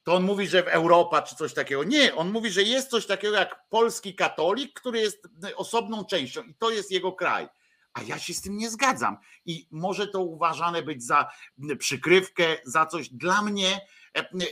to 0.03 0.13
on 0.13 0.23
mówi, 0.23 0.47
że 0.47 0.63
w 0.63 0.67
Europa 0.67 1.21
czy 1.21 1.35
coś 1.35 1.53
takiego. 1.53 1.83
Nie, 1.83 2.15
on 2.15 2.31
mówi, 2.31 2.49
że 2.49 2.63
jest 2.63 2.89
coś 2.89 3.05
takiego 3.05 3.35
jak 3.35 3.69
polski 3.69 4.15
katolik, 4.15 4.73
który 4.73 4.99
jest 4.99 5.27
osobną 5.55 6.05
częścią 6.05 6.43
i 6.43 6.55
to 6.55 6.69
jest 6.69 6.91
jego 6.91 7.11
kraj. 7.11 7.47
A 7.93 8.01
ja 8.01 8.19
się 8.19 8.33
z 8.33 8.41
tym 8.41 8.57
nie 8.57 8.69
zgadzam. 8.69 9.17
I 9.45 9.67
może 9.71 10.07
to 10.07 10.21
uważane 10.21 10.81
być 10.81 11.03
za 11.03 11.31
przykrywkę, 11.79 12.43
za 12.63 12.85
coś. 12.85 13.09
Dla 13.09 13.41
mnie, 13.41 13.81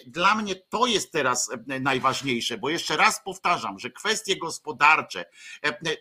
dla 0.05 0.35
mnie 0.35 0.55
to 0.55 0.85
jest 0.85 1.11
teraz 1.11 1.49
najważniejsze, 1.65 2.57
bo 2.57 2.69
jeszcze 2.69 2.97
raz 2.97 3.23
powtarzam, 3.23 3.79
że 3.79 3.91
kwestie 3.91 4.37
gospodarcze 4.37 5.25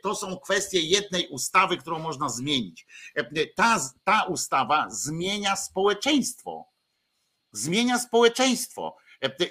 to 0.02 0.14
są 0.14 0.38
kwestie 0.38 0.80
jednej 0.80 1.28
ustawy, 1.28 1.76
którą 1.76 1.98
można 1.98 2.28
zmienić. 2.28 2.86
Ta, 3.56 3.80
ta 4.04 4.22
ustawa 4.22 4.86
zmienia 4.90 5.56
społeczeństwo. 5.56 6.68
Zmienia 7.52 7.98
społeczeństwo. 7.98 8.96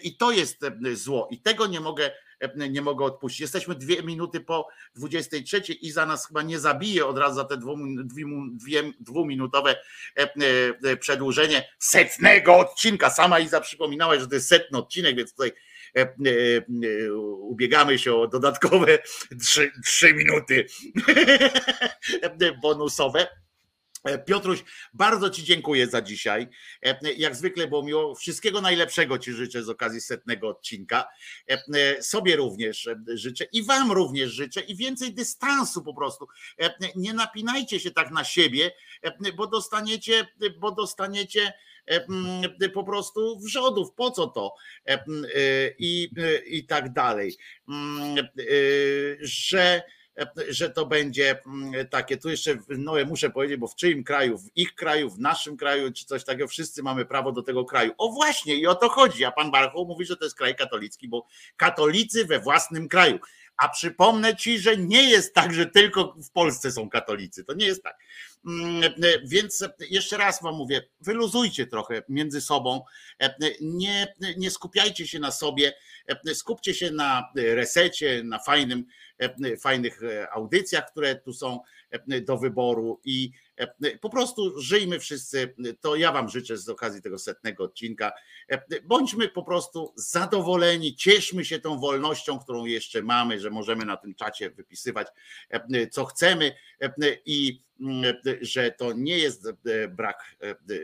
I 0.04 0.18
to 0.18 0.32
jest 0.32 0.58
zło. 0.94 1.28
I 1.32 1.42
tego 1.42 1.68
nie 1.68 1.80
mogę 1.80 2.12
nie 2.70 2.82
mogę 2.82 3.06
odpuścić. 3.06 3.42
Jesteśmy 3.42 3.76
dwie 3.76 4.04
minuty 4.04 4.40
po 4.40 4.68
23 4.96 5.58
i 5.74 5.92
za 5.92 6.06
nas 6.06 6.28
chyba 6.28 6.42
nie 6.42 6.60
zabije 6.60 7.06
od 7.06 7.18
razu 7.18 7.36
za 7.36 7.46
te 7.46 7.58
dwuminutowe 9.00 9.76
przedłużenie 11.00 11.70
setnego 11.80 12.58
odcinka. 12.58 13.10
Sama 13.10 13.40
Iza 13.40 13.62
przypominała, 13.62 14.20
że 14.20 14.28
to 14.28 14.36
jest 14.36 14.48
setny 14.48 14.78
odcinek, 14.78 15.16
więc 15.16 15.32
tutaj 15.32 15.52
ubiegamy 17.42 18.00
się 18.00 18.16
o 18.16 18.28
dodatkowe 18.28 19.00
trzy 19.84 20.14
minuty 20.14 20.66
bonusowe. 22.62 23.28
E, 24.04 24.18
Piotruś, 24.18 24.64
bardzo 24.94 25.30
Ci 25.30 25.44
dziękuję 25.44 25.88
za 25.88 26.02
dzisiaj. 26.02 26.48
E, 26.86 27.14
jak 27.18 27.36
zwykle 27.36 27.68
było 27.68 27.84
miło. 27.84 28.16
Wszystkiego 28.16 28.62
najlepszego 28.62 29.20
Ci 29.20 29.32
życzę 29.32 29.64
z 29.64 29.70
okazji 29.70 30.02
setnego 30.02 30.50
odcinka. 30.50 31.08
E, 31.48 32.04
sobie 32.04 32.36
również 32.36 32.90
życzę 33.08 33.46
i 33.52 33.64
Wam 33.64 33.92
również 33.92 34.32
życzę 34.32 34.62
i 34.62 34.76
więcej 34.76 35.14
dystansu 35.14 35.84
po 35.84 35.94
prostu. 35.94 36.28
Nie 36.96 37.14
napinajcie 37.14 37.80
się 37.80 37.92
tak 37.92 38.12
na 38.12 38.24
siebie, 38.24 38.72
bo 39.36 39.48
dostaniecie, 39.48 40.28
bo 40.60 40.72
dostaniecie 40.72 41.54
po 42.74 42.84
prostu 42.84 43.40
wrzodów. 43.40 43.94
Po 43.96 44.12
co 44.12 44.28
to? 44.28 44.56
I, 45.80 46.10
i 46.46 46.66
tak 46.66 46.94
dalej. 46.94 47.38
Że 49.22 49.82
że 50.50 50.70
to 50.70 50.86
będzie 50.86 51.42
mm, 51.46 51.88
takie. 51.88 52.18
Tu 52.18 52.30
jeszcze 52.30 52.58
no, 52.70 52.94
muszę 53.06 53.30
powiedzieć, 53.30 53.58
bo 53.58 53.68
w 53.68 53.76
czyim 53.76 54.04
kraju, 54.04 54.38
w 54.38 54.50
ich 54.56 54.76
kraju, 54.76 55.10
w 55.10 55.20
naszym 55.20 55.58
kraju, 55.58 55.94
czy 55.94 56.06
coś 56.06 56.24
takiego, 56.24 56.48
wszyscy 56.48 56.84
mamy 56.84 57.06
prawo 57.06 57.32
do 57.32 57.42
tego 57.42 57.66
kraju. 57.66 57.92
O 57.98 58.12
właśnie, 58.12 58.56
i 58.56 58.68
o 58.68 58.76
to 58.76 58.90
chodzi. 58.90 59.26
A 59.26 59.32
pan 59.32 59.52
Barchoł 59.52 59.86
mówi, 59.86 60.06
że 60.06 60.18
to 60.18 60.24
jest 60.24 60.38
kraj 60.38 60.56
katolicki, 60.56 61.08
bo 61.08 61.28
katolicy 61.58 62.26
we 62.26 62.40
własnym 62.40 62.88
kraju. 62.88 63.20
A 63.58 63.70
przypomnę 63.70 64.36
ci, 64.36 64.60
że 64.60 64.78
nie 64.78 65.10
jest 65.10 65.34
tak, 65.34 65.54
że 65.54 65.66
tylko 65.66 66.16
w 66.18 66.32
Polsce 66.32 66.72
są 66.72 66.90
katolicy. 66.90 67.44
To 67.44 67.54
nie 67.54 67.66
jest 67.66 67.84
tak. 67.84 67.98
Mm, 68.46 68.94
więc 69.24 69.66
jeszcze 69.90 70.18
raz 70.18 70.42
wam 70.42 70.56
mówię, 70.56 70.82
wyluzujcie 71.02 71.68
trochę 71.68 72.04
między 72.10 72.42
sobą. 72.42 72.82
Nie, 73.62 74.16
nie 74.38 74.52
skupiajcie 74.52 75.08
się 75.08 75.20
na 75.20 75.32
sobie, 75.32 75.74
skupcie 76.34 76.74
się 76.74 76.92
na 76.92 77.32
resecie, 77.36 78.22
na 78.24 78.40
fajnym 78.40 78.86
fajnych 79.60 80.04
e, 80.04 80.32
audycjach, 80.32 80.92
które 80.92 81.16
tu 81.16 81.34
są 81.34 81.60
e, 81.90 82.22
do 82.22 82.38
wyboru 82.38 83.02
i 83.04 83.32
po 84.02 84.10
prostu 84.10 84.62
żyjmy 84.62 85.00
wszyscy. 85.00 85.56
To 85.82 85.96
ja 85.96 86.12
Wam 86.12 86.30
życzę 86.30 86.58
z 86.58 86.70
okazji 86.70 87.02
tego 87.02 87.20
setnego 87.20 87.64
odcinka. 87.64 88.12
Bądźmy 88.84 89.30
po 89.30 89.44
prostu 89.44 89.94
zadowoleni, 89.96 90.96
cieszmy 90.96 91.46
się 91.46 91.60
tą 91.60 91.80
wolnością, 91.80 92.40
którą 92.40 92.66
jeszcze 92.66 93.02
mamy, 93.02 93.40
że 93.40 93.50
możemy 93.50 93.86
na 93.86 93.98
tym 93.98 94.16
czacie 94.16 94.50
wypisywać 94.50 95.08
co 95.92 96.06
chcemy 96.06 96.56
i 97.26 97.64
że 98.42 98.72
to 98.72 98.94
nie 98.94 99.18
jest 99.18 99.48
brak 99.90 100.36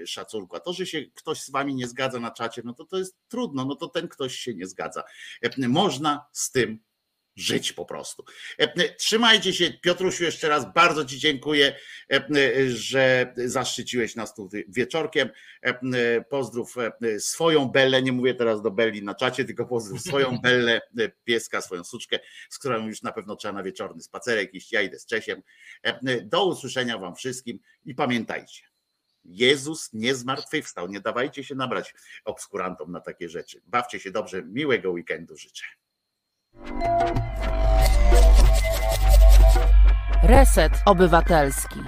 szacunku. 0.06 0.56
A 0.56 0.60
to, 0.60 0.74
że 0.74 0.86
się 0.86 1.02
ktoś 1.14 1.41
z 1.41 1.49
Wami 1.49 1.76
nie 1.76 1.88
zgadza 1.88 2.20
na 2.20 2.32
czacie, 2.32 2.62
no 2.66 2.74
to 2.74 2.86
to 2.86 2.98
jest 2.98 3.18
trudno, 3.28 3.66
no 3.66 3.76
to 3.76 3.88
ten 3.88 4.07
ktoś 4.07 4.36
się 4.36 4.53
nie 4.53 4.68
zgadza. 4.68 5.03
Można 5.57 6.26
z 6.32 6.52
tym 6.52 6.80
żyć 7.36 7.74
po 7.74 7.86
prostu. 7.86 8.26
E, 8.57 8.90
trzymajcie 8.90 9.53
się, 9.53 9.72
Piotrusiu, 9.82 10.24
jeszcze 10.24 10.49
raz 10.49 10.74
bardzo 10.74 11.06
Ci 11.06 11.20
dziękuję, 11.20 11.76
e, 12.14 12.26
że 12.70 13.34
zaszczyciłeś 13.36 14.16
nas 14.16 14.36
tu 14.36 14.49
wieczorkiem. 14.68 15.30
E, 15.62 16.22
pozdrów 16.22 16.76
swoją 17.20 17.66
Bellę, 17.66 18.02
nie 18.02 18.12
mówię 18.12 18.34
teraz 18.34 18.62
do 18.62 18.72
Belli 18.72 19.03
na 19.03 19.16
czacie, 19.16 19.45
tylko 19.45 19.66
pozdrów 19.66 20.02
swoją 20.02 20.38
Bellę, 20.44 20.82
pieska, 21.24 21.62
swoją 21.62 21.84
suczkę, 21.84 22.20
z 22.49 22.60
którą 22.60 22.88
już 22.88 23.02
na 23.02 23.12
pewno 23.12 23.36
trzeba 23.36 23.53
na 23.53 23.64
wieczorny 23.64 24.02
spacerek 24.02 24.53
iść. 24.53 24.72
Ja 24.72 24.82
idę 24.82 24.99
z 24.99 25.06
Czesiem. 25.06 25.41
Do 26.24 26.45
usłyszenia 26.45 26.98
Wam 26.98 27.16
wszystkim 27.16 27.60
i 27.86 27.95
pamiętajcie, 27.95 28.62
Jezus 29.26 29.94
nie 29.94 30.16
zmartwychwstał. 30.16 30.88
Nie 30.88 30.99
dawajcie 30.99 31.44
się 31.44 31.56
nabrać 31.56 31.94
obskurantom 32.26 32.91
na 32.91 33.02
takie 33.02 33.30
rzeczy. 33.30 33.62
Bawcie 33.66 33.99
się 33.99 34.12
dobrze. 34.12 34.44
Miłego 34.44 34.91
weekendu 34.91 35.38
życzę. 35.38 35.66
Reset 40.23 40.72
Obywatelski. 40.86 41.80